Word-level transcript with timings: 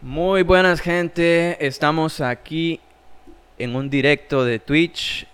Muy 0.00 0.44
buenas 0.44 0.80
gente, 0.80 1.66
estamos 1.66 2.20
aquí 2.20 2.80
en 3.58 3.74
un 3.74 3.90
directo 3.90 4.44
de 4.44 4.60
Twitch 4.60 5.26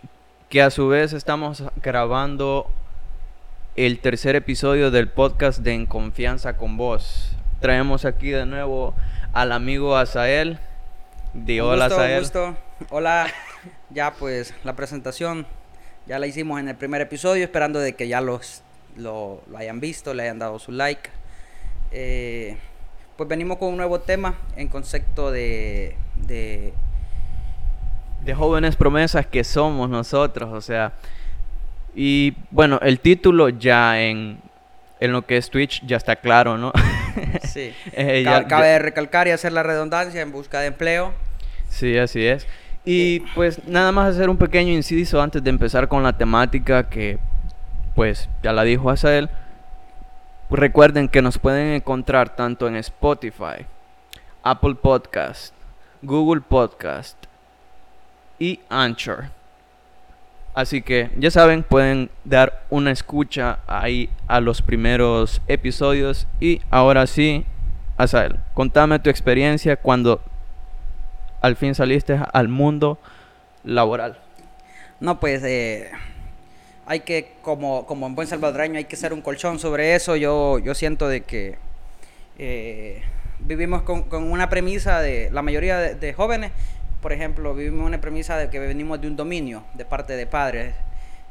que 0.48 0.62
a 0.62 0.70
su 0.70 0.88
vez 0.88 1.12
estamos 1.12 1.62
grabando 1.82 2.70
el 3.76 3.98
tercer 3.98 4.36
episodio 4.36 4.90
del 4.90 5.10
podcast 5.10 5.58
de 5.58 5.74
En 5.74 5.84
Confianza 5.84 6.56
con 6.56 6.78
Vos. 6.78 7.36
Traemos 7.60 8.06
aquí 8.06 8.30
de 8.30 8.46
nuevo 8.46 8.94
al 9.34 9.52
amigo 9.52 9.98
Azael. 9.98 10.58
De 11.34 11.60
hola 11.60 11.84
Azael. 11.84 12.24
Hola, 12.88 13.26
ya 13.90 14.14
pues 14.14 14.54
la 14.64 14.74
presentación 14.74 15.46
ya 16.06 16.18
la 16.18 16.26
hicimos 16.26 16.58
en 16.58 16.70
el 16.70 16.76
primer 16.76 17.02
episodio, 17.02 17.44
esperando 17.44 17.80
de 17.80 17.96
que 17.96 18.08
ya 18.08 18.22
los 18.22 18.62
lo, 18.96 19.42
hayan 19.54 19.80
visto, 19.80 20.14
le 20.14 20.22
hayan 20.22 20.38
dado 20.38 20.58
su 20.58 20.72
like. 20.72 21.10
Eh, 21.90 22.56
pues 23.16 23.28
venimos 23.28 23.58
con 23.58 23.68
un 23.68 23.76
nuevo 23.76 24.00
tema 24.00 24.34
en 24.56 24.68
concepto 24.68 25.30
de, 25.30 25.96
de... 26.26 26.72
De 28.24 28.34
jóvenes 28.34 28.76
promesas 28.76 29.26
que 29.26 29.44
somos 29.44 29.88
nosotros, 29.88 30.50
o 30.52 30.60
sea... 30.60 30.92
Y 31.94 32.34
bueno, 32.50 32.80
el 32.82 32.98
título 32.98 33.48
ya 33.50 34.00
en, 34.00 34.38
en 34.98 35.12
lo 35.12 35.26
que 35.26 35.36
es 35.36 35.50
Twitch 35.50 35.84
ya 35.86 35.96
está 35.96 36.16
claro, 36.16 36.58
¿no? 36.58 36.72
sí. 37.44 37.72
Eh, 37.92 38.24
cabe 38.48 38.78
recalcar 38.78 39.28
y 39.28 39.30
hacer 39.30 39.52
la 39.52 39.62
redundancia 39.62 40.20
en 40.20 40.32
busca 40.32 40.60
de 40.60 40.66
empleo. 40.68 41.12
Sí, 41.68 41.96
así 41.96 42.26
es. 42.26 42.46
Y 42.84 43.20
pues 43.34 43.66
nada 43.66 43.92
más 43.92 44.14
hacer 44.14 44.28
un 44.28 44.36
pequeño 44.36 44.72
inciso 44.72 45.22
antes 45.22 45.42
de 45.42 45.50
empezar 45.50 45.88
con 45.88 46.02
la 46.02 46.16
temática 46.16 46.88
que 46.88 47.18
pues 47.94 48.28
ya 48.42 48.52
la 48.52 48.64
dijo 48.64 48.90
Asael. 48.90 49.30
Recuerden 50.56 51.08
que 51.08 51.20
nos 51.20 51.36
pueden 51.36 51.72
encontrar 51.72 52.36
tanto 52.36 52.68
en 52.68 52.76
Spotify, 52.76 53.66
Apple 54.44 54.76
Podcast, 54.76 55.52
Google 56.00 56.42
Podcast 56.42 57.16
y 58.38 58.60
Anchor. 58.68 59.30
Así 60.54 60.80
que 60.80 61.10
ya 61.18 61.32
saben, 61.32 61.64
pueden 61.64 62.08
dar 62.22 62.62
una 62.70 62.92
escucha 62.92 63.58
ahí 63.66 64.08
a 64.28 64.38
los 64.38 64.62
primeros 64.62 65.42
episodios. 65.48 66.28
Y 66.38 66.60
ahora 66.70 67.08
sí, 67.08 67.44
Asael, 67.96 68.38
contame 68.54 69.00
tu 69.00 69.10
experiencia 69.10 69.74
cuando 69.74 70.22
al 71.40 71.56
fin 71.56 71.74
saliste 71.74 72.20
al 72.32 72.46
mundo 72.46 73.00
laboral. 73.64 74.20
No, 75.00 75.18
pues 75.18 75.42
eh, 75.42 75.90
hay 76.86 77.00
que, 77.00 77.32
como, 77.42 77.86
como 77.86 78.06
en 78.06 78.14
buen 78.14 78.28
salvadoreño, 78.28 78.78
hay 78.78 78.84
que 78.84 78.96
ser 78.96 79.12
un 79.12 79.22
colchón 79.22 79.58
sobre 79.58 79.94
eso. 79.94 80.16
Yo, 80.16 80.58
yo 80.58 80.74
siento 80.74 81.08
de 81.08 81.22
que 81.22 81.56
eh, 82.38 83.02
vivimos 83.40 83.82
con, 83.82 84.04
una 84.12 84.48
premisa 84.48 85.00
de, 85.00 85.30
la 85.30 85.42
mayoría 85.42 85.78
de, 85.78 86.12
jóvenes, 86.12 86.52
por 87.00 87.12
ejemplo, 87.12 87.54
vivimos 87.54 87.86
una 87.86 88.00
premisa 88.00 88.36
de 88.36 88.50
que 88.50 88.58
venimos 88.58 89.00
de 89.00 89.08
un 89.08 89.16
dominio 89.16 89.64
de 89.74 89.84
parte 89.84 90.16
de 90.16 90.26
padres. 90.26 90.74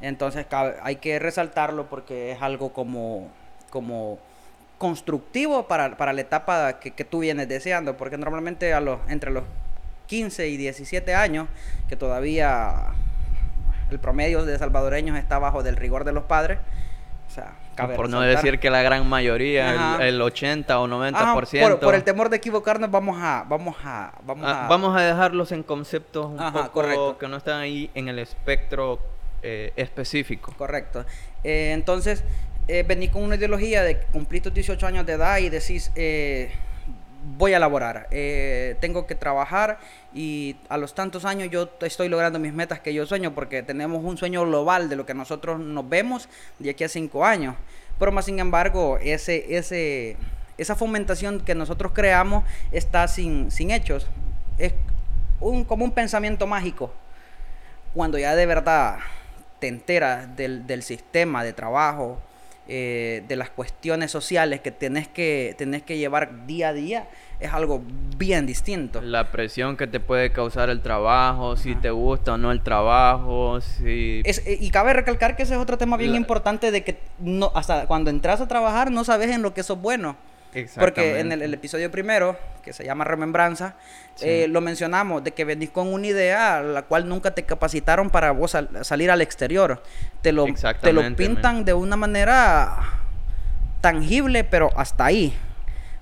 Entonces 0.01 0.45
hay 0.81 0.97
que 0.97 1.17
resaltarlo 1.19 1.87
porque 1.87 2.31
es 2.31 2.41
algo 2.41 2.73
como, 2.73 3.29
como 3.69 4.19
constructivo 4.77 5.67
para, 5.67 5.95
para 5.97 6.13
la 6.13 6.21
etapa 6.21 6.79
que, 6.79 6.91
que, 6.91 7.05
tú 7.05 7.19
vienes 7.19 7.47
deseando, 7.47 7.95
porque 7.95 8.17
normalmente 8.17 8.73
a 8.73 8.81
los, 8.81 8.99
entre 9.07 9.31
los 9.31 9.43
15 10.07 10.47
y 10.49 10.57
17 10.57 11.15
años, 11.15 11.47
que 11.87 11.95
todavía 11.95 12.93
el 13.91 13.99
promedio 13.99 14.45
de 14.45 14.57
salvadoreños 14.57 15.17
está 15.17 15.39
bajo 15.39 15.63
del 15.63 15.75
rigor 15.75 16.03
de 16.03 16.13
los 16.13 16.23
padres. 16.23 16.59
O 17.27 17.31
sea, 17.33 17.53
por 17.95 18.09
no 18.09 18.21
decir 18.21 18.59
que 18.59 18.69
la 18.69 18.81
gran 18.83 19.07
mayoría, 19.07 19.97
el, 20.01 20.21
80 20.21 20.79
o 20.79 20.87
90%. 20.87 21.79
por, 21.79 21.95
el 21.95 22.03
temor 22.03 22.29
de 22.29 22.37
equivocarnos, 22.37 22.91
vamos 22.91 23.17
a. 23.19 23.45
Vamos 23.47 23.75
a, 23.83 24.13
vamos 24.23 24.45
ah, 24.47 24.65
a, 24.65 24.67
vamos 24.67 24.95
a 24.95 25.01
dejarlos 25.01 25.51
en 25.51 25.63
conceptos 25.63 26.27
un 26.27 26.53
poco 26.53 27.17
que 27.17 27.27
no 27.27 27.37
están 27.37 27.59
ahí 27.61 27.89
en 27.95 28.07
el 28.07 28.19
espectro 28.19 28.99
eh, 29.41 29.73
específico. 29.75 30.53
Correcto. 30.57 31.05
Eh, 31.43 31.71
entonces, 31.73 32.23
eh, 32.67 32.83
venís 32.87 33.09
con 33.09 33.23
una 33.23 33.35
ideología 33.35 33.83
de 33.83 33.97
cumplir 33.97 34.43
tus 34.43 34.53
18 34.53 34.85
años 34.85 35.05
de 35.05 35.13
edad 35.13 35.37
y 35.39 35.49
decís. 35.49 35.91
Eh, 35.95 36.51
voy 37.23 37.53
a 37.53 37.59
laborar, 37.59 38.07
eh, 38.11 38.75
tengo 38.81 39.07
que 39.07 39.15
trabajar 39.15 39.79
y 40.13 40.57
a 40.69 40.77
los 40.77 40.93
tantos 40.93 41.25
años 41.25 41.49
yo 41.49 41.69
estoy 41.81 42.09
logrando 42.09 42.37
mis 42.37 42.53
metas 42.53 42.79
que 42.79 42.93
yo 42.93 43.05
sueño 43.05 43.33
porque 43.33 43.63
tenemos 43.63 44.03
un 44.03 44.17
sueño 44.17 44.45
global 44.45 44.89
de 44.89 44.95
lo 44.95 45.05
que 45.05 45.13
nosotros 45.13 45.59
nos 45.59 45.87
vemos 45.87 46.27
de 46.59 46.69
aquí 46.71 46.83
a 46.83 46.89
cinco 46.89 47.25
años. 47.25 47.55
Pero 47.97 48.11
más 48.11 48.25
sin 48.25 48.39
embargo, 48.39 48.97
ese, 49.01 49.55
ese, 49.55 50.17
esa 50.57 50.75
fomentación 50.75 51.39
que 51.39 51.55
nosotros 51.55 51.93
creamos 51.93 52.43
está 52.71 53.07
sin, 53.07 53.51
sin 53.51 53.71
hechos. 53.71 54.07
Es 54.57 54.73
un, 55.39 55.63
como 55.63 55.85
un 55.85 55.91
pensamiento 55.91 56.47
mágico. 56.47 56.91
Cuando 57.93 58.17
ya 58.17 58.35
de 58.35 58.45
verdad 58.45 58.97
te 59.59 59.67
enteras 59.67 60.35
del, 60.35 60.67
del 60.67 60.83
sistema 60.83 61.43
de 61.43 61.53
trabajo, 61.53 62.19
eh, 62.67 63.23
de 63.27 63.35
las 63.35 63.49
cuestiones 63.49 64.09
sociales 64.11 64.61
que 64.61 64.71
tenés 64.71 65.07
que, 65.07 65.53
tenés 65.57 65.83
que 65.83 65.97
llevar 65.97 66.45
día 66.45 66.69
a 66.69 66.73
día, 66.73 67.09
es 67.39 67.51
algo 67.51 67.81
bien 68.17 68.45
distinto. 68.45 69.01
La 69.01 69.31
presión 69.31 69.75
que 69.75 69.85
te 69.85 69.99
puede 69.99 70.31
causar 70.31 70.69
el 70.69 70.81
trabajo, 70.81 71.57
si 71.57 71.75
te 71.75 71.91
gusta 71.91 72.33
o 72.33 72.37
no 72.37 72.51
el 72.51 72.61
trabajo, 72.61 73.59
si... 73.59 74.21
Eh, 74.23 74.57
y 74.61 74.69
cabe 74.69 74.93
recalcar 74.93 75.35
que 75.35 75.43
ese 75.43 75.55
es 75.55 75.59
otro 75.59 75.77
tema 75.77 75.97
bien 75.97 76.15
importante 76.15 76.71
de 76.71 76.83
que 76.83 76.99
no, 77.19 77.51
hasta 77.53 77.85
cuando 77.85 78.09
entras 78.09 78.39
a 78.39 78.47
trabajar 78.47 78.91
no 78.91 79.03
sabes 79.03 79.29
en 79.31 79.41
lo 79.41 79.53
que 79.53 79.63
sos 79.63 79.81
bueno. 79.81 80.15
Porque 80.79 81.19
en 81.19 81.31
el, 81.31 81.53
episodio 81.53 81.89
primero, 81.89 82.37
que 82.63 82.73
se 82.73 82.83
llama 82.83 83.03
Remembranza, 83.03 83.75
eh, 84.21 84.47
lo 84.49 84.61
mencionamos, 84.61 85.23
de 85.23 85.31
que 85.31 85.45
venís 85.45 85.69
con 85.69 85.91
una 85.91 86.07
idea 86.07 86.57
a 86.57 86.61
la 86.61 86.83
cual 86.83 87.07
nunca 87.07 87.31
te 87.31 87.43
capacitaron 87.43 88.09
para 88.09 88.31
vos 88.31 88.55
salir 88.81 89.11
al 89.11 89.21
exterior. 89.21 89.81
Te 90.21 90.31
lo, 90.31 90.45
te 90.81 90.93
lo 90.93 91.15
pintan 91.15 91.65
de 91.65 91.73
una 91.73 91.95
manera 91.95 92.77
tangible, 93.81 94.43
pero 94.43 94.69
hasta 94.75 95.05
ahí. 95.05 95.33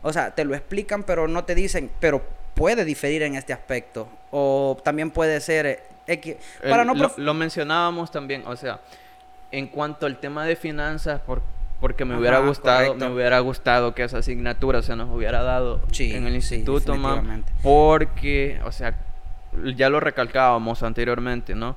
O 0.02 0.12
sea, 0.12 0.32
te 0.36 0.46
lo 0.46 0.56
explican, 0.56 1.04
pero 1.04 1.28
no 1.28 1.44
te 1.46 1.56
dicen, 1.56 1.92
pero 2.00 2.22
puede 2.54 2.86
diferir 2.86 3.24
en 3.24 3.36
este 3.36 3.54
aspecto. 3.54 4.10
O 4.32 4.78
también 4.84 5.12
puede 5.12 5.40
ser... 5.42 5.84
Eh, 6.08 6.38
para 6.62 6.84
no 6.84 6.94
lo, 6.94 7.12
lo 7.16 7.34
mencionábamos 7.34 8.12
también, 8.12 8.44
o 8.46 8.56
sea, 8.58 8.82
en 9.52 9.68
cuanto 9.68 10.08
al 10.08 10.20
tema 10.20 10.46
de 10.46 10.56
finanzas, 10.56 11.22
por 11.22 11.42
porque 11.82 12.06
me 12.06 12.18
hubiera 12.18 12.40
gustado 12.40 12.96
me 12.96 13.08
hubiera 13.08 13.40
gustado 13.40 13.94
que 13.94 14.04
esa 14.04 14.20
asignatura 14.20 14.82
se 14.82 14.96
nos 14.96 15.10
hubiera 15.10 15.44
dado 15.44 15.82
en 16.00 16.28
el 16.28 16.36
instituto 16.36 16.94
sí, 16.94 17.02
porque 17.62 18.62
o 18.64 18.72
sea 18.72 18.96
ya 19.76 19.90
lo 19.90 20.00
recalcábamos 20.00 20.84
anteriormente 20.84 21.56
no 21.56 21.76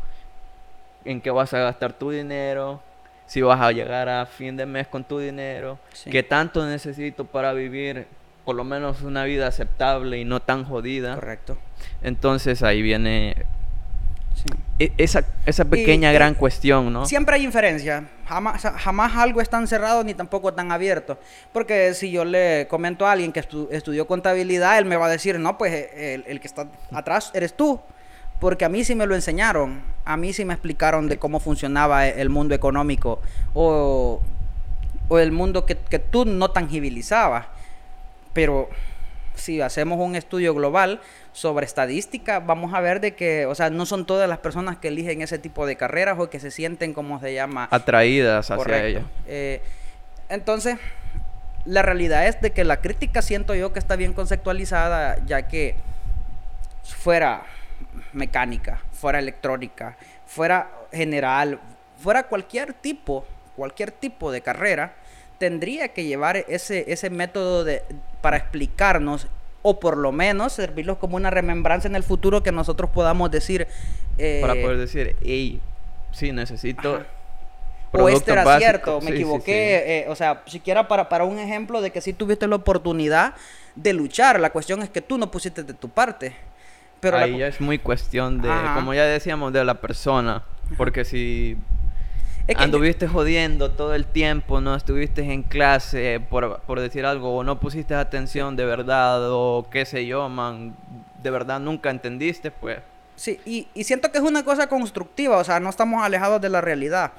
en 1.05 1.21
qué 1.21 1.31
vas 1.31 1.53
a 1.55 1.59
gastar 1.59 1.95
tu 1.95 2.11
dinero 2.11 2.81
si 3.27 3.43
vas 3.43 3.61
a 3.61 3.73
llegar 3.73 4.09
a 4.09 4.27
fin 4.27 4.57
de 4.57 4.67
mes 4.67 4.87
con 4.87 5.05
tu 5.05 5.19
dinero. 5.19 5.79
Qué 6.11 6.23
tanto 6.23 6.65
necesito 6.67 7.25
para 7.25 7.53
vivir 7.53 8.07
por 8.45 8.55
lo 8.55 8.65
menos 8.65 9.03
una 9.03 9.25
vida 9.25 9.47
aceptable 9.47 10.19
y 10.19 10.25
no 10.25 10.41
tan 10.41 10.65
jodida 10.65 11.15
correcto. 11.15 11.57
Entonces 12.03 12.63
ahí 12.63 12.83
viene 12.83 13.47
e, 14.79 14.93
esa, 14.99 15.25
esa 15.47 15.65
pequeña 15.65 16.11
gran 16.13 16.35
cuestión, 16.35 16.93
¿no? 16.93 17.07
Siempre 17.07 17.37
hay 17.37 17.45
inferencia. 17.45 18.09
Jamás, 18.27 18.63
jamás 18.63 19.17
algo 19.17 19.41
es 19.41 19.49
tan 19.49 19.69
cerrado 19.69 20.03
ni 20.03 20.15
tampoco 20.15 20.53
tan 20.53 20.73
abierto. 20.73 21.19
Porque 21.53 21.95
si 21.95 22.11
yo 22.11 22.25
le 22.25 22.67
comento 22.69 23.07
a 23.07 23.13
alguien 23.13 23.33
que 23.33 23.41
estudió 23.71 24.07
contabilidad, 24.07 24.79
él 24.79 24.85
me 24.85 24.97
va 24.97 25.07
a 25.07 25.11
decir, 25.11 25.39
no, 25.39 25.57
pues 25.59 25.91
el, 25.95 26.25
el, 26.27 26.41
que 26.41 26.47
está 26.47 26.67
atrás 26.93 27.31
eres 27.35 27.55
tú. 27.55 27.81
Porque 28.41 28.65
a 28.65 28.69
mí 28.69 28.85
sí 28.85 28.95
me 28.95 29.07
lo 29.07 29.15
enseñaron. 29.15 29.83
A 30.05 30.17
mí 30.17 30.33
sí 30.33 30.45
me 30.45 30.55
explicaron 30.55 31.09
de 31.09 31.19
cómo 31.19 31.39
funcionaba 31.39 32.09
el 32.09 32.29
mundo 32.29 32.55
económico. 32.55 33.21
O, 33.55 34.21
o 35.09 35.19
el 35.19 35.31
mundo 35.31 35.67
que, 35.67 35.77
que 35.77 36.01
tú 36.01 36.25
no 36.25 36.51
tangibilizabas. 36.51 37.47
Pero 38.33 38.69
si 39.35 39.61
hacemos 39.61 39.99
un 39.99 40.17
estudio 40.17 40.55
global 40.55 41.01
sobre 41.33 41.67
estadística, 41.67 42.41
vamos 42.41 42.75
a 42.75 42.81
ver 42.81 43.01
de 43.01 43.15
que, 43.15 43.47
o 43.47 43.55
sea, 43.55 43.71
no 43.71 43.87
son 43.87 44.07
todas 44.07 44.29
las 44.29 44.39
personas 44.39 44.77
que 44.77 44.89
eligen 44.89 45.23
ese 45.23 45.39
tipo 45.39 45.67
de 45.67 45.77
carreras 45.77 46.19
o 46.19 46.31
que 46.31 46.41
se 46.41 46.51
sienten, 46.51 46.95
como 46.95 47.21
se 47.21 47.35
llama, 47.35 47.69
atraídas 47.71 48.51
hacia 48.51 48.85
ella. 48.85 49.03
Eh, 49.27 49.61
entonces, 50.29 50.79
la 51.65 51.83
realidad 51.83 52.27
es 52.27 52.41
de 52.41 52.53
que 52.53 52.65
la 52.65 52.81
crítica 52.81 53.23
siento 53.23 53.55
yo 53.55 53.73
que 53.73 53.79
está 53.79 53.97
bien 53.97 54.13
conceptualizada, 54.13 55.17
ya 55.27 55.49
que 55.49 55.77
fuera 56.83 57.43
mecánica, 58.13 58.83
fuera 58.93 59.19
electrónica, 59.19 59.97
fuera 60.27 60.71
general, 60.93 61.59
fuera 61.99 62.25
cualquier 62.25 62.75
tipo, 62.75 63.25
cualquier 63.57 63.91
tipo 63.91 64.31
de 64.31 64.41
carrera, 64.43 64.95
tendría 65.45 65.89
que 65.89 66.05
llevar 66.05 66.39
ese, 66.49 66.91
ese 66.91 67.11
método 67.11 67.65
de, 67.65 67.83
para 68.23 68.39
explicarnos 68.39 69.27
o 69.61 69.79
por 69.79 69.99
lo 69.99 70.11
menos 70.11 70.55
servirlos 70.55 70.97
como 70.97 71.17
una 71.17 71.29
remembranza 71.29 71.87
en 71.87 71.97
el 71.97 72.03
futuro 72.03 72.43
que 72.43 72.51
nosotros 72.51 72.89
podamos 72.89 73.31
decir. 73.31 73.69
Eh, 74.17 74.39
para 74.41 74.55
poder 74.55 74.79
decir, 74.79 75.17
hey, 75.23 75.61
sí, 76.13 76.33
necesito. 76.33 77.05
O 77.93 78.09
este 78.09 78.33
era 78.33 78.59
cierto, 78.59 79.03
me 79.03 79.11
equivoqué. 79.11 79.99
Eh, 79.99 80.07
o 80.09 80.17
sea, 80.17 80.43
siquiera 80.47 80.89
para, 80.89 81.11
para 81.11 81.25
un 81.25 81.39
ejemplo 81.39 81.83
de 81.83 81.91
que 81.91 82.01
sí 82.01 82.15
tuviste 82.15 82.49
la 82.49 82.57
oportunidad 82.57 83.35
de 83.75 83.93
luchar. 83.93 84.41
La 84.41 84.49
cuestión 84.49 84.81
es 84.81 84.89
que 84.89 85.03
tú 85.03 85.19
no 85.19 85.31
pusiste 85.31 85.63
de 85.63 85.75
tu 85.75 85.91
parte. 85.91 86.35
Pero 87.01 87.19
Ahí 87.19 87.37
ya 87.37 87.49
es 87.49 87.61
muy 87.61 87.79
cuestión 87.79 88.41
de, 88.41 88.49
Ajá. 88.49 88.77
como 88.77 88.95
ya 88.95 89.05
decíamos, 89.05 89.53
de 89.53 89.63
la 89.63 89.75
persona. 89.75 90.43
Porque 90.79 91.05
si 91.05 91.59
Es 92.47 92.57
que- 92.57 92.63
anduviste 92.63 93.09
jodiendo 93.09 93.71
todo 93.71 93.95
el 93.95 94.05
tiempo, 94.05 94.61
no 94.61 94.75
estuviste 94.75 95.23
en 95.23 95.43
clase, 95.43 96.21
por, 96.29 96.61
por 96.61 96.81
decir 96.81 97.07
algo, 97.07 97.37
o 97.37 97.45
no 97.45 97.59
pusiste 97.59 97.95
atención 97.95 98.55
de 98.57 98.65
verdad, 98.67 99.31
o 99.33 99.67
qué 99.71 99.87
sé 99.87 100.07
yo, 100.07 100.29
man, 100.29 100.75
de 101.23 101.31
verdad 101.31 101.59
nunca 101.61 101.91
entendiste, 101.91 102.51
pues. 102.51 102.79
Sí, 103.17 103.39
y, 103.47 103.69
y 103.75 103.85
siento 103.85 104.11
que 104.11 104.19
es 104.19 104.25
una 104.25 104.45
cosa 104.45 104.67
constructiva, 104.67 105.39
o 105.39 105.45
sea, 105.45 105.61
no 105.61 105.71
estamos 105.71 106.03
alejados 106.03 106.41
de 106.41 106.49
la 106.49 106.61
realidad. 106.61 107.13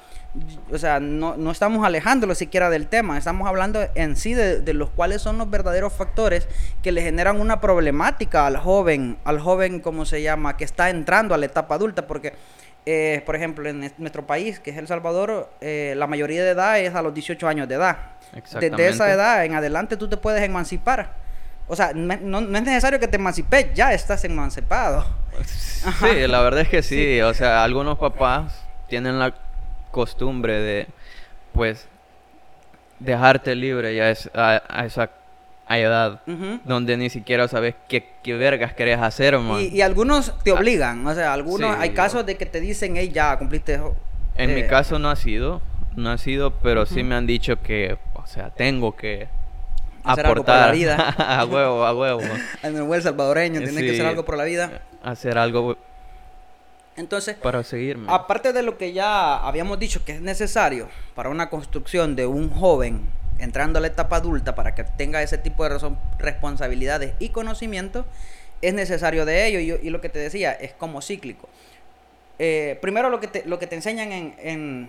O 0.70 0.76
sea, 0.76 1.00
no, 1.00 1.38
no 1.38 1.50
estamos 1.50 1.86
alejándolo 1.86 2.34
siquiera 2.34 2.68
del 2.68 2.86
tema, 2.86 3.16
estamos 3.16 3.48
hablando 3.48 3.80
en 3.94 4.14
sí 4.16 4.34
de, 4.34 4.60
de 4.60 4.74
los 4.74 4.90
cuales 4.90 5.22
son 5.22 5.38
los 5.38 5.48
verdaderos 5.48 5.94
factores 5.94 6.46
que 6.82 6.92
le 6.92 7.00
generan 7.00 7.40
una 7.40 7.62
problemática 7.62 8.46
al 8.46 8.58
joven, 8.58 9.16
al 9.24 9.40
joven, 9.40 9.80
como 9.80 10.04
se 10.04 10.20
llama, 10.20 10.58
que 10.58 10.64
está 10.64 10.90
entrando 10.90 11.34
a 11.34 11.38
la 11.38 11.46
etapa 11.46 11.76
adulta, 11.76 12.06
porque, 12.06 12.34
eh, 12.86 13.22
por 13.26 13.34
ejemplo, 13.36 13.68
en 13.68 13.82
es- 13.84 13.98
nuestro 13.98 14.26
país, 14.26 14.60
que 14.60 14.70
es 14.70 14.76
El 14.78 14.86
Salvador, 14.86 15.50
eh, 15.60 15.94
la 15.96 16.06
mayoría 16.06 16.42
de 16.44 16.50
edad 16.50 16.78
es 16.80 16.94
a 16.94 17.02
los 17.02 17.12
18 17.12 17.46
años 17.48 17.68
de 17.68 17.74
edad. 17.74 17.96
Desde 18.60 18.76
esa 18.94 19.12
edad 19.12 19.44
en 19.44 19.54
adelante 19.54 19.96
tú 19.96 20.08
te 20.08 20.16
puedes 20.16 20.42
emancipar. 20.42 21.10
O 21.68 21.74
sea, 21.76 21.92
no, 21.94 22.16
no- 22.40 22.56
es 22.58 22.64
necesario 22.64 22.98
que 23.00 23.08
te 23.08 23.16
emancipes, 23.16 23.74
ya 23.74 23.92
estás 23.92 24.24
emancipado. 24.24 25.04
Ajá. 25.84 26.08
Sí, 26.08 26.26
la 26.26 26.40
verdad 26.40 26.60
es 26.62 26.68
que 26.68 26.82
sí. 26.82 27.20
O 27.22 27.34
sea, 27.34 27.62
algunos 27.64 27.98
papás 27.98 28.62
tienen 28.88 29.18
la 29.18 29.34
costumbre 29.90 30.60
de, 30.60 30.86
pues, 31.52 31.88
dejarte 32.98 33.54
libre 33.54 33.94
ya 33.94 34.10
es 34.10 34.30
a, 34.34 34.62
a 34.68 34.86
esa 34.86 35.10
a 35.68 35.78
edad 35.78 36.20
Ujú. 36.26 36.60
donde 36.64 36.96
ni 36.96 37.10
siquiera 37.10 37.48
sabes 37.48 37.74
qué, 37.88 38.08
qué 38.22 38.34
vergas 38.34 38.72
querés 38.74 38.98
hacer, 39.00 39.38
man. 39.38 39.60
Y, 39.60 39.66
y 39.68 39.80
algunos 39.82 40.32
te 40.44 40.52
obligan, 40.52 41.04
o 41.06 41.14
sea, 41.14 41.32
algunos, 41.32 41.74
Sí, 41.74 41.80
hay 41.80 41.88
yo- 41.90 41.94
casos 41.96 42.24
de 42.26 42.36
que 42.36 42.46
te 42.46 42.60
dicen, 42.60 42.96
hey, 42.96 43.10
ya 43.12 43.36
cumpliste. 43.36 43.80
En 44.36 44.54
mi 44.54 44.60
eh, 44.60 44.66
caso 44.66 44.98
no 44.98 45.10
ha 45.10 45.16
sido, 45.16 45.60
no 45.96 46.10
ha 46.10 46.18
sido, 46.18 46.52
pero 46.62 46.86
sí 46.86 47.00
Ujú. 47.00 47.04
me 47.08 47.14
han 47.16 47.26
dicho 47.26 47.60
que, 47.62 47.98
o 48.14 48.26
sea, 48.26 48.50
tengo 48.50 48.94
que 48.96 49.28
Hacer 50.04 50.26
algo 50.26 50.44
por 50.44 50.48
la 50.54 50.54
aportar 50.66 50.74
vida. 50.76 50.96
a 51.18 51.44
huevo, 51.44 51.84
a 51.84 51.92
huevo. 51.94 52.20
En 52.62 52.76
el 52.76 52.82
buen 52.84 53.02
salvadoreño, 53.02 53.58
tienes 53.60 53.76
que 53.76 53.88
Sí. 53.88 53.94
hacer 53.94 54.06
algo 54.06 54.24
por 54.24 54.36
la 54.36 54.44
vida. 54.44 54.82
Hacer 55.02 55.36
algo 55.36 55.76
Entonces, 56.96 57.34
para 57.36 57.62
seguirme. 57.64 58.06
aparte 58.08 58.52
de 58.52 58.62
lo 58.62 58.78
que 58.78 58.92
ya 58.92 59.36
habíamos 59.36 59.78
dicho 59.80 60.04
que 60.04 60.12
es 60.12 60.20
necesario 60.20 60.88
para 61.14 61.28
una 61.28 61.50
construcción 61.50 62.14
de 62.16 62.26
un 62.26 62.50
joven 62.50 63.00
entrando 63.38 63.78
a 63.78 63.82
la 63.82 63.88
etapa 63.88 64.16
adulta 64.16 64.54
para 64.54 64.74
que 64.74 64.84
tenga 64.84 65.22
ese 65.22 65.38
tipo 65.38 65.68
de 65.68 65.78
responsabilidades 66.18 67.14
y 67.18 67.30
conocimiento, 67.30 68.06
es 68.62 68.74
necesario 68.74 69.24
de 69.24 69.46
ello. 69.46 69.78
Y, 69.82 69.90
lo 69.90 70.00
que 70.00 70.08
te 70.08 70.18
decía, 70.18 70.52
es 70.52 70.72
como 70.72 71.02
cíclico. 71.02 71.48
Eh, 72.38 72.78
primero 72.80 73.10
lo 73.10 73.20
que 73.20 73.28
te, 73.28 73.44
lo 73.46 73.58
que 73.58 73.66
te 73.66 73.76
enseñan 73.76 74.12
en, 74.12 74.34
en, 74.38 74.88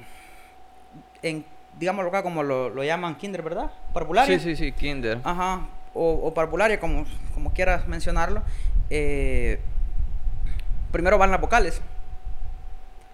en 1.21 1.45
digámoslo 1.79 2.09
acá 2.09 2.23
como 2.23 2.43
lo, 2.43 2.69
lo 2.69 2.83
llaman 2.83 3.15
kinder, 3.15 3.41
¿verdad? 3.41 3.71
Parvularia. 3.93 4.37
Sí, 4.39 4.43
sí, 4.43 4.55
sí, 4.55 4.71
kinder. 4.71 5.19
Ajá, 5.23 5.67
o, 5.93 6.11
o 6.11 6.33
parvularia, 6.33 6.79
como, 6.79 7.05
como 7.33 7.53
quieras 7.53 7.87
mencionarlo. 7.87 8.41
Eh, 8.89 9.59
primero 10.91 11.17
van 11.17 11.31
las 11.31 11.41
vocales. 11.41 11.81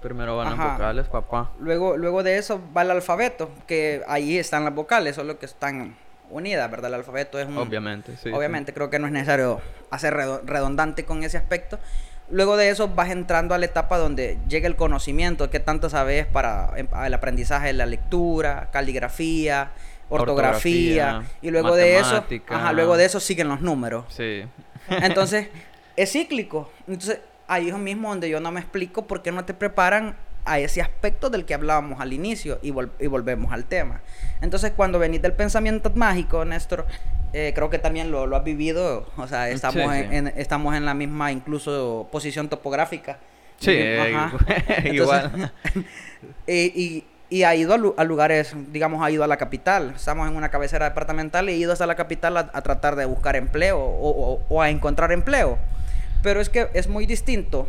Primero 0.03 0.37
van 0.37 0.49
Ajá. 0.49 0.65
las 0.65 0.73
vocales, 0.73 1.07
papá. 1.07 1.51
Luego, 1.59 1.97
luego 1.97 2.21
de 2.21 2.37
eso 2.37 2.61
va 2.75 2.81
el 2.83 2.91
alfabeto, 2.91 3.49
que 3.65 4.03
ahí 4.07 4.37
están 4.37 4.65
las 4.65 4.75
vocales, 4.75 5.15
solo 5.15 5.39
que 5.39 5.45
están 5.45 5.95
unidas, 6.29 6.69
¿verdad? 6.69 6.89
El 6.89 6.95
alfabeto 6.95 7.39
es 7.39 7.47
un... 7.47 7.57
Obviamente, 7.57 8.11
sí. 8.13 8.23
sí. 8.23 8.31
Obviamente, 8.33 8.73
creo 8.73 8.89
que 8.89 8.99
no 8.99 9.07
es 9.07 9.13
necesario 9.13 9.61
hacer 9.89 10.13
redundante 10.13 11.05
con 11.05 11.23
ese 11.23 11.37
aspecto. 11.37 11.79
Luego 12.29 12.57
de 12.57 12.69
eso 12.69 12.89
vas 12.89 13.11
entrando 13.11 13.55
a 13.55 13.57
la 13.57 13.65
etapa 13.65 13.97
donde 13.97 14.37
llega 14.47 14.67
el 14.67 14.75
conocimiento, 14.75 15.49
que 15.49 15.59
tanto 15.59 15.89
sabes 15.89 16.25
para 16.25 16.71
em- 16.75 16.87
el 17.05 17.13
aprendizaje 17.13 17.67
de 17.67 17.73
la 17.73 17.85
lectura, 17.85 18.69
caligrafía, 18.71 19.71
ortografía, 20.09 21.19
Ortografía, 21.19 21.23
y 21.41 21.49
luego 21.49 21.75
de 21.75 21.97
eso, 21.99 22.25
ajá, 22.49 22.73
luego 22.73 22.97
de 22.97 23.05
eso 23.05 23.19
siguen 23.19 23.47
los 23.47 23.61
números. 23.61 24.05
Sí. 24.09 24.43
Entonces, 24.89 25.47
es 25.95 26.11
cíclico. 26.11 26.71
Entonces, 26.87 27.19
ahí 27.47 27.69
es 27.69 27.77
mismo 27.77 28.09
donde 28.09 28.29
yo 28.29 28.39
no 28.39 28.51
me 28.51 28.59
explico 28.59 29.05
por 29.07 29.21
qué 29.21 29.31
no 29.31 29.45
te 29.45 29.53
preparan 29.53 30.15
a 30.45 30.59
ese 30.59 30.81
aspecto 30.81 31.29
del 31.29 31.45
que 31.45 31.53
hablábamos 31.53 32.01
al 32.01 32.11
inicio 32.11 32.59
y, 32.61 32.71
vol- 32.71 32.91
y 32.99 33.07
volvemos 33.07 33.53
al 33.53 33.63
tema. 33.65 34.01
Entonces, 34.41 34.71
cuando 34.75 34.99
venís 34.99 35.21
del 35.21 35.31
pensamiento 35.33 35.89
mágico, 35.95 36.43
Néstor, 36.43 36.85
eh, 37.31 37.53
creo 37.55 37.69
que 37.69 37.79
también 37.79 38.11
lo, 38.11 38.27
lo 38.27 38.35
has 38.35 38.43
vivido. 38.43 39.07
O 39.17 39.27
sea, 39.27 39.49
estamos, 39.49 39.75
Sí, 39.93 39.99
en, 40.11 40.27
estamos 40.35 40.75
en 40.75 40.85
la 40.85 40.93
misma, 40.93 41.31
incluso, 41.31 42.09
posición 42.11 42.49
topográfica. 42.49 43.19
Sí, 43.57 43.77
ajá. 43.97 44.33
igual. 44.91 45.51
y, 46.47 46.53
y, 46.53 47.05
y 47.29 47.43
ha 47.43 47.55
ido 47.55 47.73
a, 47.73 47.77
lu- 47.77 47.95
a 47.97 48.03
lugares, 48.03 48.53
digamos, 48.71 49.01
ha 49.03 49.09
ido 49.11 49.23
a 49.23 49.27
la 49.27 49.37
capital. 49.37 49.93
Estamos 49.95 50.27
en 50.29 50.35
una 50.35 50.49
cabecera 50.49 50.89
departamental 50.89 51.49
y 51.49 51.53
he 51.53 51.55
ido 51.55 51.71
hasta 51.71 51.85
la 51.87 51.95
capital 51.95 52.35
a, 52.37 52.49
a 52.53 52.61
tratar 52.61 52.95
de 52.97 53.05
buscar 53.05 53.35
empleo 53.37 53.79
o, 53.79 54.09
o- 54.33 54.41
o 54.49 54.61
a 54.61 54.69
encontrar 54.69 55.11
empleo. 55.13 55.57
Pero 56.23 56.41
es 56.41 56.49
que 56.49 56.69
es 56.73 56.87
muy 56.87 57.05
distinto 57.05 57.67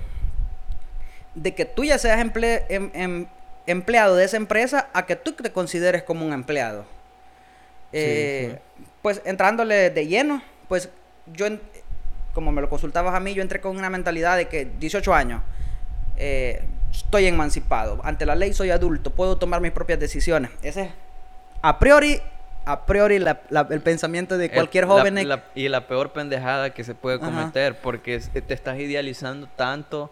de 1.35 1.55
que 1.55 1.65
tú 1.65 1.85
ya 1.85 1.99
seas 1.99 2.19
emple- 2.25 2.65
em- 2.69 2.91
em- 2.95 3.27
empleado 3.67 4.15
de 4.17 4.25
esa 4.25 4.37
empresa 4.37 4.89
a 4.95 5.05
que 5.07 5.17
tú 5.17 5.33
te 5.33 5.51
consideres 5.51 6.03
como 6.05 6.25
un 6.25 6.33
empleado. 6.33 6.87
Eh, 7.93 8.59
Pues 9.03 9.21
entrándole 9.27 9.91
de 9.91 10.07
lleno, 10.07 10.43
pues 10.69 10.89
yo, 11.27 11.47
como 12.33 12.53
me 12.53 12.63
lo 12.63 12.71
consultabas 12.71 13.15
a 13.15 13.21
mí, 13.21 13.35
yo 13.35 13.43
entré 13.43 13.61
con 13.61 13.77
una 13.77 13.91
mentalidad 13.91 14.37
de 14.39 14.49
que 14.49 14.65
18 14.81 15.13
años, 15.13 15.43
eh, 16.17 16.63
estoy 16.91 17.27
emancipado, 17.27 18.01
ante 18.03 18.25
la 18.25 18.35
ley 18.35 18.55
soy 18.55 18.71
adulto, 18.71 19.11
puedo 19.11 19.37
tomar 19.37 19.61
mis 19.61 19.73
propias 19.73 20.01
decisiones. 20.01 20.51
Ese 20.63 20.83
es 20.85 20.91
a 21.61 21.79
priori, 21.79 22.19
a 22.67 22.87
priori 22.87 23.19
la- 23.19 23.43
la- 23.51 23.67
el 23.71 23.81
pensamiento 23.81 24.39
de 24.39 24.51
cualquier 24.51 24.85
la- 24.85 24.91
joven. 24.91 25.29
la- 25.29 25.45
y 25.55 25.69
la 25.69 25.87
peor 25.87 26.13
pendejada 26.13 26.71
que 26.75 26.85
se 26.85 26.95
puede 26.95 27.17
Ajá. 27.17 27.27
cometer, 27.27 27.77
porque 27.81 28.15
es- 28.17 28.31
te 28.31 28.55
estás 28.55 28.79
idealizando 28.79 29.47
tanto 29.57 30.11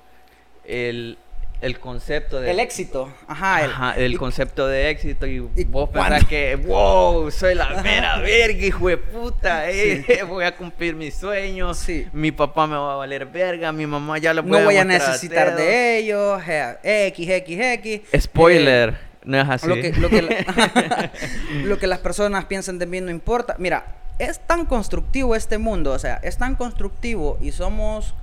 el, 0.64 1.18
el 1.60 1.78
concepto 1.78 2.40
de... 2.40 2.50
el 2.50 2.58
éxito, 2.60 3.12
ajá, 3.28 3.64
el- 3.64 3.70
Ajá, 3.70 3.94
el 3.96 4.12
y- 4.14 4.16
concepto 4.16 4.66
de 4.66 4.90
éxito 4.90 5.26
y, 5.26 5.48
y 5.56 5.64
vos 5.64 5.88
pensás 5.90 6.24
que, 6.26 6.56
wow, 6.56 7.30
soy 7.30 7.54
la 7.54 7.80
mera 7.82 8.18
verga, 8.18 8.66
hijo 8.66 8.88
de 8.88 8.96
puta, 8.96 9.70
eh, 9.70 10.22
voy 10.28 10.44
a 10.44 10.56
cumplir 10.56 10.94
mis 10.96 11.14
sueños, 11.14 11.78
Sí. 11.78 12.06
mi 12.12 12.32
papá 12.32 12.66
me 12.66 12.76
va 12.76 12.94
a 12.94 12.96
valer 12.96 13.26
verga, 13.26 13.70
mi 13.72 13.86
mamá 13.86 14.18
ya 14.18 14.34
lo 14.34 14.42
no 14.42 14.48
puede 14.48 14.64
voy 14.64 14.76
a 14.76 14.84
necesitar 14.84 15.54
de 15.56 15.98
ellos, 15.98 16.42
eh, 16.48 17.06
X, 17.08 17.28
X, 17.30 17.58
X. 17.60 18.00
Spoiler, 18.20 19.11
no 19.24 19.40
es 19.40 19.48
así. 19.48 19.66
Lo 19.68 19.74
que, 19.74 19.92
lo, 19.92 20.08
que 20.08 20.22
la- 20.22 21.10
lo 21.64 21.78
que 21.78 21.86
las 21.86 21.98
personas 22.00 22.44
piensan 22.46 22.78
de 22.78 22.86
mí 22.86 23.00
no 23.00 23.10
importa. 23.10 23.56
Mira, 23.58 23.86
es 24.18 24.38
tan 24.40 24.66
constructivo 24.66 25.34
este 25.34 25.58
mundo, 25.58 25.92
o 25.92 25.98
sea, 25.98 26.16
es 26.22 26.36
tan 26.38 26.54
constructivo 26.56 27.38
y 27.40 27.52
somos 27.52 28.14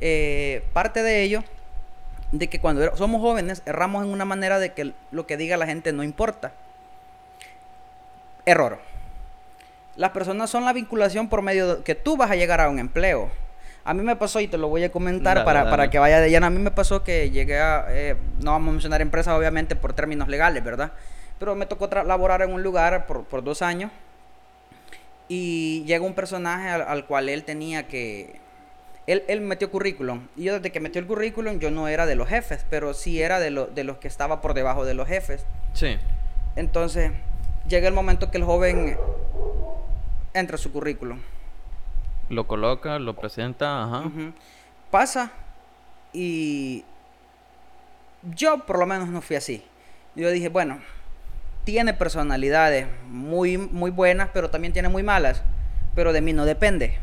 eh, 0.00 0.64
parte 0.72 1.02
de 1.02 1.22
ello, 1.22 1.44
de 2.32 2.48
que 2.48 2.58
cuando 2.60 2.82
er- 2.84 2.96
somos 2.96 3.20
jóvenes 3.20 3.62
erramos 3.66 4.04
en 4.04 4.10
una 4.10 4.24
manera 4.24 4.58
de 4.58 4.72
que 4.72 4.92
lo 5.12 5.26
que 5.26 5.36
diga 5.36 5.56
la 5.56 5.66
gente 5.66 5.92
no 5.92 6.02
importa. 6.02 6.52
Error. 8.44 8.78
Las 9.96 10.10
personas 10.10 10.50
son 10.50 10.64
la 10.64 10.72
vinculación 10.72 11.28
por 11.28 11.42
medio 11.42 11.76
de 11.76 11.82
que 11.82 11.94
tú 11.94 12.16
vas 12.16 12.30
a 12.30 12.36
llegar 12.36 12.60
a 12.60 12.68
un 12.68 12.78
empleo. 12.78 13.30
A 13.86 13.94
mí 13.94 14.02
me 14.02 14.16
pasó, 14.16 14.40
y 14.40 14.48
te 14.48 14.58
lo 14.58 14.68
voy 14.68 14.82
a 14.84 14.90
comentar 14.90 15.36
Dale, 15.36 15.44
para, 15.44 15.60
dale. 15.60 15.70
para 15.70 15.90
que 15.90 15.98
vaya 15.98 16.20
de 16.20 16.28
lleno. 16.28 16.46
A 16.46 16.50
mí 16.50 16.58
me 16.58 16.70
pasó 16.72 17.04
que 17.04 17.30
llegué 17.30 17.58
a, 17.60 17.86
eh, 17.90 18.16
no 18.42 18.50
vamos 18.50 18.68
a 18.68 18.72
mencionar 18.72 19.00
empresas 19.00 19.34
obviamente 19.34 19.76
por 19.76 19.92
términos 19.92 20.28
legales, 20.28 20.62
¿verdad? 20.64 20.92
Pero 21.38 21.54
me 21.54 21.66
tocó 21.66 21.88
laborar 22.04 22.42
en 22.42 22.52
un 22.52 22.62
lugar 22.62 23.06
por, 23.06 23.24
por 23.24 23.44
dos 23.44 23.62
años 23.62 23.90
y 25.28 25.84
llega 25.86 26.04
un 26.04 26.14
personaje 26.14 26.68
al, 26.68 26.82
al 26.82 27.06
cual 27.06 27.28
él 27.28 27.44
tenía 27.44 27.86
que... 27.88 28.40
Él, 29.06 29.22
él 29.28 29.40
metió 29.40 29.70
currículum. 29.70 30.26
Y 30.36 30.44
yo 30.44 30.54
desde 30.54 30.72
que 30.72 30.80
metió 30.80 31.00
el 31.00 31.06
currículum 31.06 31.58
yo 31.60 31.70
no 31.70 31.86
era 31.86 32.06
de 32.06 32.16
los 32.16 32.28
jefes, 32.28 32.66
pero 32.68 32.92
sí 32.92 33.22
era 33.22 33.38
de, 33.38 33.50
lo- 33.50 33.66
de 33.66 33.84
los 33.84 33.98
que 33.98 34.08
estaba 34.08 34.40
por 34.40 34.52
debajo 34.54 34.84
de 34.84 34.94
los 34.94 35.06
jefes. 35.06 35.44
Sí, 35.74 35.96
Entonces, 36.56 37.12
llega 37.68 37.86
el 37.86 37.94
momento 37.94 38.30
que 38.32 38.38
el 38.38 38.44
joven 38.44 38.96
entra 40.34 40.56
a 40.56 40.58
su 40.58 40.72
currículum. 40.72 41.20
Lo 42.28 42.46
coloca, 42.46 42.98
lo 42.98 43.14
presenta, 43.14 43.84
ajá. 43.84 44.10
Pasa 44.90 45.32
y 46.12 46.84
yo 48.34 48.64
por 48.66 48.78
lo 48.78 48.86
menos 48.86 49.08
no 49.08 49.20
fui 49.20 49.36
así. 49.36 49.62
Yo 50.14 50.30
dije, 50.30 50.48
bueno, 50.48 50.80
tiene 51.64 51.92
personalidades 51.94 52.86
muy, 53.08 53.58
muy 53.58 53.90
buenas, 53.90 54.30
pero 54.32 54.50
también 54.50 54.72
tiene 54.72 54.88
muy 54.88 55.02
malas. 55.02 55.42
Pero 55.94 56.12
de 56.12 56.20
mí 56.20 56.32
no 56.32 56.44
depende. 56.44 56.98